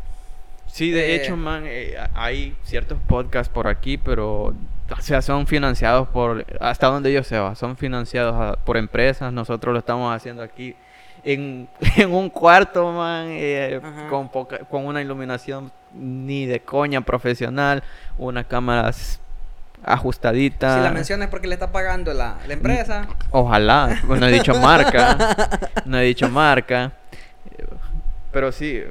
Sí, 0.66 0.90
de 0.90 1.15
Eh, 1.15 1.16
hecho, 1.23 1.36
man, 1.36 1.62
eh, 1.66 1.97
hay 2.15 2.57
ciertos 2.65 2.99
podcasts 3.07 3.53
por 3.53 3.69
aquí, 3.69 3.99
pero, 3.99 4.47
o 4.47 5.01
sea, 5.01 5.23
son 5.23 5.47
financiados 5.47 6.09
por, 6.09 6.45
hasta 6.61 6.89
donde 6.89 7.12
yo 7.12 7.23
sé, 7.23 7.39
va, 7.39 7.55
son 7.55 7.77
financiados 7.77 8.35
a- 8.35 8.57
por 8.65 8.77
empresas, 8.77 9.32
nosotros 9.32 9.73
lo 9.73 9.78
estamos 9.78 10.12
haciendo 10.15 10.43
aquí 10.43 10.74
en, 11.24 11.69
en 11.97 12.12
un 12.12 12.31
cuarto, 12.31 12.90
man, 12.93 13.27
eh, 13.31 13.81
con, 14.11 14.28
poca, 14.28 14.59
con 14.61 14.86
una 14.86 15.01
iluminación 15.03 15.70
ni 15.95 16.47
de 16.47 16.61
coña 16.61 17.01
profesional, 17.01 17.82
una 18.19 18.45
cámara 18.45 18.90
ajustadita. 19.85 20.77
Si 20.77 20.82
la 20.82 20.90
mencionas 20.90 21.28
porque 21.28 21.47
le 21.47 21.55
está 21.55 21.70
pagando 21.70 22.12
la, 22.12 22.36
la 22.47 22.53
empresa. 22.53 23.07
Ojalá, 23.31 24.01
no 24.07 24.27
he 24.27 24.32
dicho 24.32 24.55
marca, 24.59 25.16
no 25.85 25.99
he 25.99 26.05
dicho 26.05 26.28
marca, 26.28 26.93
pero 28.32 28.53
sí, 28.53 28.82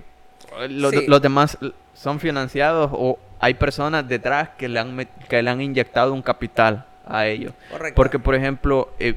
lo- 0.69 0.91
Sí. 0.91 1.05
los 1.07 1.21
demás 1.21 1.57
son 1.93 2.19
financiados 2.19 2.89
o 2.93 3.19
hay 3.39 3.53
personas 3.55 4.07
detrás 4.07 4.49
que 4.57 4.67
le 4.67 4.79
han, 4.79 5.07
que 5.29 5.41
le 5.41 5.49
han 5.49 5.61
inyectado 5.61 6.13
un 6.13 6.21
capital 6.21 6.85
a 7.05 7.25
ellos. 7.27 7.53
Correcto. 7.71 7.95
Porque, 7.95 8.17
por 8.19 8.33
ejemplo, 8.35 8.89
eh, 8.99 9.15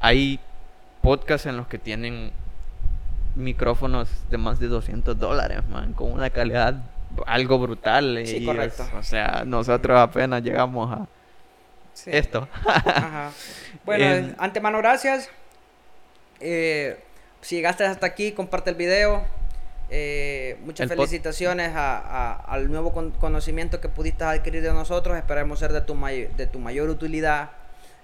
hay 0.00 0.40
podcasts 1.02 1.46
en 1.46 1.56
los 1.56 1.66
que 1.66 1.78
tienen 1.78 2.32
micrófonos 3.34 4.08
de 4.30 4.38
más 4.38 4.58
de 4.60 4.68
200 4.68 5.18
dólares, 5.18 5.60
man, 5.68 5.92
con 5.94 6.12
una 6.12 6.30
calidad 6.30 6.74
algo 7.26 7.58
brutal. 7.58 8.22
Sí, 8.24 8.36
y 8.38 8.40
es- 8.40 8.46
correcto. 8.46 8.84
o 8.98 9.02
sea, 9.02 9.42
nosotros 9.46 9.98
apenas 9.98 10.42
llegamos 10.42 10.90
a 10.92 11.06
Sí. 11.94 12.10
esto. 12.12 12.48
Ajá. 12.64 13.30
Bueno, 13.84 14.04
Em, 14.30 14.34
antemano 14.38 14.78
gracias. 14.78 15.28
Eh, 16.40 16.98
si 17.42 17.56
llegaste 17.56 17.84
hasta 17.84 18.06
aquí, 18.06 18.32
comparte 18.32 18.70
el 18.70 18.76
video. 18.76 19.22
Eh, 19.90 20.58
muchas 20.64 20.90
El 20.90 20.96
felicitaciones 20.96 21.74
a- 21.76 21.98
a- 21.98 22.32
al 22.34 22.70
nuevo 22.70 22.92
con- 22.94 23.10
conocimiento 23.10 23.78
que 23.80 23.90
pudiste 23.90 24.24
adquirir 24.24 24.62
de 24.62 24.72
nosotros. 24.72 25.16
Esperamos 25.18 25.58
ser 25.58 25.72
de 25.74 25.82
tu, 25.82 25.94
may- 25.94 26.28
de 26.34 26.46
tu 26.46 26.58
mayor 26.58 26.88
utilidad. 26.88 27.50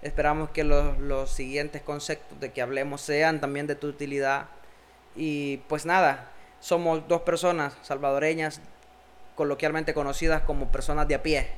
Esperamos 0.03 0.51
que 0.51 0.65
los, 0.65 0.99
los 0.99 1.31
siguientes 1.31 1.83
conceptos 1.83 2.39
de 2.41 2.53
que 2.53 2.63
hablemos 2.63 3.01
sean 3.01 3.41
también 3.41 3.67
de 3.67 3.75
tu 3.75 3.89
utilidad. 3.89 4.47
Y 5.17 5.59
pues 5.69 5.87
nada, 5.87 6.27
somos 6.61 7.07
dos 7.09 7.23
personas 7.23 7.77
salvadoreñas 7.83 8.61
coloquialmente 9.35 9.95
conocidas 9.95 10.43
como 10.43 10.69
personas 10.71 11.09
de 11.09 11.15
a 11.17 11.23
pie. 11.23 11.49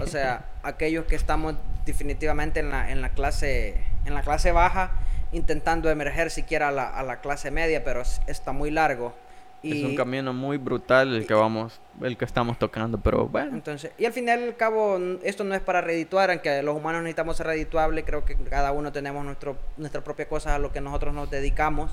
O 0.00 0.06
sea, 0.06 0.44
aquellos 0.62 1.04
que 1.06 1.16
estamos 1.16 1.54
definitivamente 1.84 2.60
en 2.60 2.70
la, 2.70 2.90
en 2.90 3.02
la 3.02 3.10
clase 3.10 3.82
en 4.06 4.14
la 4.14 4.22
clase 4.22 4.52
baja, 4.52 4.92
intentando 5.32 5.90
emerger 5.90 6.30
siquiera 6.30 6.68
a 6.68 6.72
la, 6.72 6.88
a 6.88 7.02
la 7.02 7.20
clase 7.20 7.50
media, 7.50 7.84
pero 7.84 8.00
es- 8.02 8.20
está 8.26 8.52
muy 8.52 8.70
largo. 8.70 9.14
Y 9.62 9.78
Es 9.78 9.84
un 9.84 9.96
camino 9.96 10.32
muy 10.32 10.56
brutal 10.56 11.14
el 11.14 11.26
que 11.26 11.34
vamos, 11.34 11.80
el 12.00 12.16
que 12.16 12.24
estamos 12.24 12.58
tocando, 12.58 12.98
pero 12.98 13.26
bueno. 13.26 13.52
entonces, 13.54 13.92
y 13.98 14.06
al 14.06 14.12
final 14.12 14.42
al 14.42 14.56
cabo, 14.56 14.98
esto 15.22 15.44
no 15.44 15.54
es 15.54 15.60
para 15.60 15.80
redituar, 15.80 16.30
aunque 16.30 16.62
los 16.62 16.76
humanos 16.76 17.02
necesitamos 17.02 17.36
ser 17.36 17.46
redituables, 17.46 18.04
creo 18.06 18.24
que 18.24 18.36
cada 18.36 18.72
uno 18.72 18.90
tenemos 18.90 19.24
nuestro, 19.24 19.56
nuestra 19.76 20.02
propia 20.02 20.28
cosa 20.28 20.54
a 20.54 20.58
lo 20.58 20.72
que 20.72 20.80
nosotros 20.80 21.12
nos 21.12 21.30
dedicamos, 21.30 21.92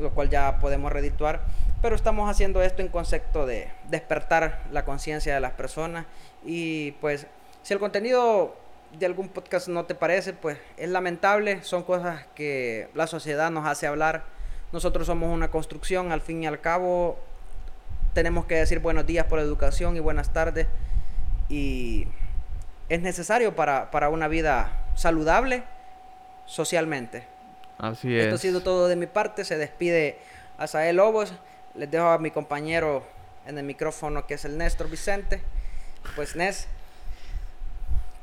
lo 0.00 0.10
cual 0.10 0.30
ya 0.30 0.58
podemos 0.58 0.90
redituar, 0.90 1.42
pero 1.82 1.96
estamos 1.96 2.30
haciendo 2.30 2.62
esto 2.62 2.82
en 2.82 2.88
concepto 2.88 3.46
de 3.46 3.68
despertar 3.90 4.62
la 4.72 4.84
conciencia 4.84 5.34
de 5.34 5.40
las 5.40 5.52
personas 5.52 6.06
y 6.44 6.92
pues 6.92 7.26
si 7.62 7.74
el 7.74 7.80
contenido 7.80 8.56
de 8.98 9.06
algún 9.06 9.28
podcast 9.28 9.68
no 9.68 9.84
te 9.84 9.94
parece, 9.94 10.32
pues 10.32 10.58
es 10.76 10.88
lamentable, 10.88 11.62
son 11.62 11.82
cosas 11.82 12.24
que 12.34 12.88
la 12.94 13.06
sociedad 13.06 13.50
nos 13.50 13.66
hace 13.66 13.86
hablar, 13.86 14.24
nosotros 14.72 15.06
somos 15.06 15.32
una 15.32 15.48
construcción, 15.48 16.12
al 16.12 16.20
fin 16.20 16.42
y 16.42 16.46
al 16.46 16.60
cabo 16.60 17.18
tenemos 18.12 18.46
que 18.46 18.56
decir 18.56 18.80
buenos 18.80 19.06
días 19.06 19.26
por 19.26 19.38
educación 19.38 19.96
y 19.96 20.00
buenas 20.00 20.32
tardes. 20.32 20.66
Y 21.48 22.08
es 22.88 23.00
necesario 23.00 23.54
para, 23.54 23.90
para 23.90 24.08
una 24.08 24.28
vida 24.28 24.86
saludable 24.94 25.64
socialmente. 26.46 27.26
Así 27.78 28.16
es. 28.16 28.24
Esto 28.24 28.36
ha 28.36 28.38
sido 28.38 28.62
todo 28.62 28.88
de 28.88 28.96
mi 28.96 29.06
parte. 29.06 29.44
Se 29.44 29.58
despide 29.58 30.18
Asael 30.58 30.96
Lobos. 30.96 31.34
Les 31.74 31.90
dejo 31.90 32.06
a 32.06 32.18
mi 32.18 32.30
compañero 32.30 33.02
en 33.46 33.58
el 33.58 33.64
micrófono 33.64 34.26
que 34.26 34.34
es 34.34 34.44
el 34.44 34.56
Néstor 34.56 34.88
Vicente. 34.88 35.42
Pues 36.14 36.36
Nes, 36.36 36.68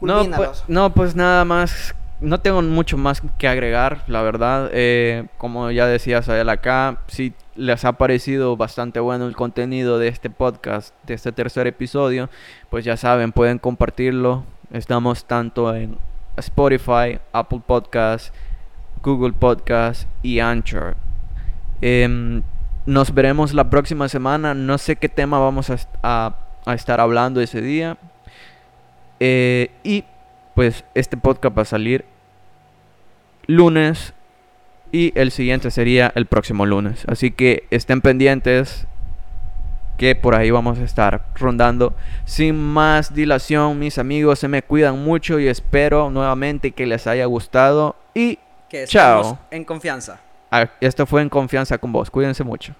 no 0.01 0.29
pues, 0.35 0.63
no, 0.67 0.93
pues 0.93 1.15
nada 1.15 1.45
más. 1.45 1.95
No 2.19 2.39
tengo 2.39 2.61
mucho 2.61 2.97
más 2.97 3.21
que 3.37 3.47
agregar, 3.47 4.03
la 4.07 4.21
verdad. 4.21 4.69
Eh, 4.71 5.25
como 5.37 5.71
ya 5.71 5.87
decía 5.87 6.21
Sael 6.21 6.47
acá, 6.49 6.99
si 7.07 7.33
les 7.55 7.83
ha 7.83 7.93
parecido 7.93 8.55
bastante 8.55 8.99
bueno 9.01 9.27
el 9.27 9.35
contenido 9.35 9.99
de 9.99 10.07
este 10.07 10.29
podcast, 10.29 10.93
de 11.05 11.15
este 11.15 11.31
tercer 11.33 11.67
episodio, 11.67 12.29
pues 12.69 12.85
ya 12.85 12.95
saben, 12.95 13.31
pueden 13.33 13.59
compartirlo. 13.59 14.45
Estamos 14.71 15.25
tanto 15.25 15.75
en 15.75 15.97
Spotify, 16.37 17.19
Apple 17.33 17.61
Podcasts, 17.65 18.31
Google 19.03 19.33
Podcasts 19.33 20.07
y 20.21 20.39
Anchor. 20.39 20.95
Em, 21.81 22.41
nos 22.85 23.13
veremos 23.13 23.53
la 23.53 23.69
próxima 23.69 24.07
semana. 24.07 24.53
No 24.53 24.77
sé 24.77 24.95
qué 24.95 25.09
tema 25.09 25.39
vamos 25.39 25.69
a, 25.69 25.75
a- 26.03 26.35
a 26.65 26.73
estar 26.73 27.01
hablando 27.01 27.41
ese 27.41 27.61
día. 27.61 27.97
Eh, 29.19 29.69
y 29.83 30.05
pues 30.55 30.83
este 30.93 31.17
podcast 31.17 31.57
va 31.57 31.61
a 31.63 31.65
salir 31.65 32.05
lunes 33.47 34.13
y 34.91 35.11
el 35.19 35.31
siguiente 35.31 35.71
sería 35.71 36.11
el 36.15 36.25
próximo 36.27 36.65
lunes. 36.65 37.03
Así 37.07 37.31
que 37.31 37.65
estén 37.71 38.01
pendientes 38.01 38.87
que 39.97 40.15
por 40.15 40.35
ahí 40.35 40.51
vamos 40.51 40.79
a 40.79 40.83
estar 40.83 41.25
rondando. 41.35 41.95
Sin 42.25 42.59
más 42.59 43.13
dilación, 43.13 43.79
mis 43.79 43.97
amigos, 43.97 44.39
se 44.39 44.47
me 44.47 44.61
cuidan 44.61 45.03
mucho 45.03 45.39
y 45.39 45.47
espero 45.47 46.09
nuevamente 46.09 46.71
que 46.71 46.85
les 46.85 47.07
haya 47.07 47.25
gustado. 47.25 47.95
Y 48.13 48.39
Que 48.69 48.85
Chao. 48.85 49.39
en 49.51 49.63
confianza. 49.65 50.19
ah, 50.51 50.67
esto 50.81 51.05
fue 51.05 51.21
en 51.21 51.29
confianza 51.29 51.77
con 51.77 51.91
vos. 51.91 52.09
Cuídense 52.09 52.43
mucho. 52.43 52.73